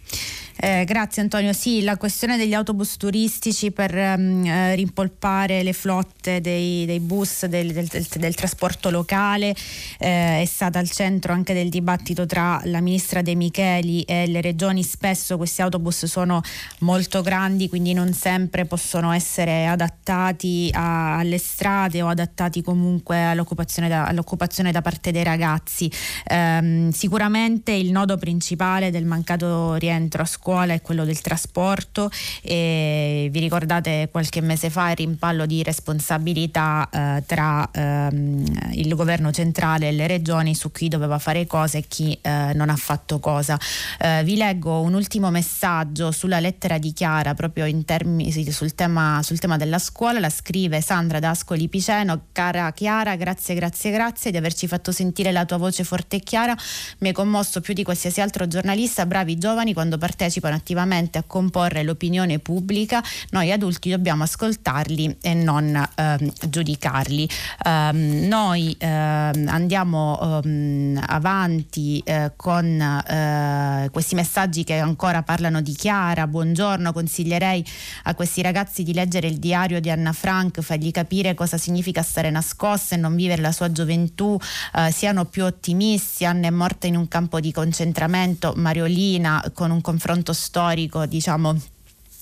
Eh, 0.57 0.85
grazie 0.85 1.21
Antonio. 1.21 1.51
Sì, 1.51 1.81
la 1.81 1.97
questione 1.97 2.37
degli 2.37 2.53
autobus 2.53 2.95
turistici 2.95 3.71
per 3.71 3.93
um, 3.93 4.45
eh, 4.45 4.73
rimpolpare 4.75 5.63
le 5.63 5.73
flotte 5.73 6.39
dei, 6.39 6.85
dei 6.85 7.01
bus 7.01 7.45
del, 7.45 7.73
del, 7.73 7.87
del, 7.87 8.07
del, 8.09 8.35
trasporto 8.35 8.89
locale 8.89 9.53
eh, 9.99 10.41
è 10.41 10.45
stata 10.45 10.79
al 10.79 10.89
centro 10.89 11.33
anche 11.33 11.53
del 11.53 11.67
dibattito 11.67 12.25
tra 12.25 12.61
la 12.63 12.79
ministra 12.79 13.21
De 13.21 13.35
Micheli 13.35 14.03
e 14.03 14.27
le 14.27 14.39
regioni. 14.39 14.81
Spesso 14.81 15.35
questi 15.35 15.61
autobus 15.61 16.05
sono 16.05 16.41
molto 16.79 17.21
grandi, 17.21 17.67
quindi 17.67 17.91
non 17.91 18.13
sempre 18.13 18.63
possono 18.63 19.11
essere 19.11 19.67
adattati 19.67 20.69
a, 20.71 21.17
alle 21.17 21.37
strade 21.37 22.01
o 22.01 22.07
adattati 22.07 22.61
comunque 22.61 23.21
all'occupazione 23.21 23.89
da, 23.89 24.05
all'occupazione 24.05 24.71
da 24.71 24.81
parte 24.81 25.11
dei 25.11 25.23
ragazzi. 25.23 25.91
Ehm, 26.27 26.91
sicuramente 26.91 27.73
il 27.73 27.91
nodo 27.91 28.15
principale 28.17 28.89
del 28.89 29.03
mancato 29.03 29.73
rientro 29.73 30.21
a 30.21 30.25
scuola 30.25 30.43
scuola 30.45 30.73
è 30.73 30.81
quello 30.81 31.05
del 31.05 31.21
trasporto. 31.21 32.11
E 32.43 33.29
vi 33.31 33.39
ricordate 33.39 34.09
qualche 34.11 34.41
mese 34.41 34.69
fa 34.69 34.91
il 34.91 34.97
rimpallo 34.97 35.47
di 35.47 35.63
responsabilità 35.63 36.87
eh, 36.91 37.23
tra 37.25 37.67
ehm, 37.71 38.73
il 38.73 38.93
governo 38.93 39.31
centrale 39.31 39.87
e 39.87 39.91
le 39.91 40.05
regioni 40.05 40.53
su 40.53 40.71
chi 40.71 40.87
doveva 40.87 41.17
fare 41.17 41.47
cosa 41.47 41.79
e 41.79 41.85
chi 41.87 42.15
eh, 42.21 42.51
non 42.53 42.69
ha 42.69 42.75
fatto 42.75 43.17
cosa. 43.19 43.59
Eh, 43.99 44.23
vi 44.23 44.35
leggo 44.35 44.81
un 44.81 44.93
ultimo 44.93 45.31
messaggio 45.31 46.11
sulla 46.11 46.39
lettera 46.39 46.77
di 46.77 46.93
Chiara 46.93 47.33
proprio 47.33 47.65
in 47.65 47.83
termini 47.83 48.31
sul 48.51 48.75
tema, 48.75 49.21
sul 49.23 49.39
tema 49.39 49.57
della 49.57 49.79
scuola, 49.79 50.19
la 50.19 50.29
scrive 50.29 50.79
Sandra 50.81 51.17
D'Ascoli 51.17 51.67
Piceno, 51.67 52.25
cara 52.31 52.71
Chiara, 52.71 53.15
grazie, 53.15 53.55
grazie, 53.55 53.89
grazie 53.89 54.29
di 54.29 54.37
averci 54.37 54.67
fatto 54.67 54.91
sentire 54.91 55.31
la 55.31 55.45
tua 55.45 55.57
voce 55.57 55.83
forte 55.83 56.17
e 56.17 56.19
chiara, 56.19 56.55
mi 56.99 57.07
hai 57.07 57.13
commosso 57.13 57.61
più 57.61 57.73
di 57.73 57.83
qualsiasi 57.83 58.21
altro 58.21 58.47
giornalista, 58.47 59.07
bravi 59.07 59.37
giovani 59.37 59.73
quando 59.73 59.97
partecipano 60.35 60.55
attivamente 60.55 61.17
a 61.17 61.23
comporre 61.25 61.83
l'opinione 61.83 62.39
pubblica, 62.39 63.03
noi 63.31 63.51
adulti 63.51 63.89
dobbiamo 63.89 64.23
ascoltarli 64.23 65.17
e 65.21 65.33
non 65.33 65.89
ehm, 65.95 66.33
giudicarli. 66.49 67.29
Um, 67.65 68.27
noi 68.27 68.75
ehm, 68.77 69.47
andiamo 69.47 70.41
ehm, 70.43 71.01
avanti 71.05 72.01
eh, 72.03 72.33
con 72.35 72.65
eh, 72.65 73.89
questi 73.91 74.15
messaggi 74.15 74.63
che 74.63 74.77
ancora 74.77 75.23
parlano 75.23 75.61
di 75.61 75.73
Chiara, 75.73 76.27
buongiorno, 76.27 76.91
consiglierei 76.91 77.65
a 78.03 78.15
questi 78.15 78.41
ragazzi 78.41 78.83
di 78.83 78.93
leggere 78.93 79.27
il 79.27 79.37
diario 79.37 79.79
di 79.79 79.89
Anna 79.89 80.13
Frank, 80.13 80.61
fargli 80.61 80.91
capire 80.91 81.33
cosa 81.33 81.57
significa 81.57 82.01
stare 82.01 82.29
nascosta 82.29 82.95
e 82.95 82.97
non 82.97 83.15
vivere 83.15 83.41
la 83.41 83.51
sua 83.51 83.71
gioventù, 83.71 84.37
eh, 84.75 84.91
siano 84.91 85.25
più 85.25 85.43
ottimisti, 85.43 86.25
Anna 86.25 86.47
è 86.47 86.51
morta 86.51 86.87
in 86.87 86.95
un 86.95 87.07
campo 87.07 87.39
di 87.39 87.51
concentramento, 87.51 88.53
Mariolina 88.55 89.43
con 89.53 89.71
un 89.71 89.81
confronto 89.81 90.24
storico 90.33 91.05
diciamo 91.05 91.57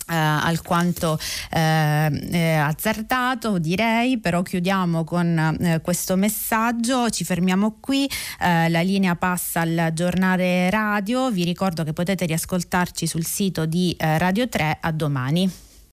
eh, 0.09 0.15
alquanto 0.15 1.17
eh, 1.51 2.27
eh, 2.31 2.55
azzardato 2.55 3.57
direi 3.57 4.19
però 4.19 4.41
chiudiamo 4.41 5.03
con 5.03 5.57
eh, 5.61 5.79
questo 5.81 6.15
messaggio. 6.15 7.09
Ci 7.09 7.23
fermiamo 7.23 7.77
qui 7.79 8.09
eh, 8.41 8.69
la 8.69 8.81
linea 8.81 9.15
passa 9.15 9.61
al 9.61 9.91
giornale 9.93 10.69
radio. 10.69 11.31
Vi 11.31 11.43
ricordo 11.43 11.83
che 11.83 11.93
potete 11.93 12.25
riascoltarci 12.25 13.07
sul 13.07 13.25
sito 13.25 13.65
di 13.65 13.95
eh, 13.97 14.17
Radio 14.17 14.47
3 14.47 14.79
a 14.81 14.91
domani 14.91 15.71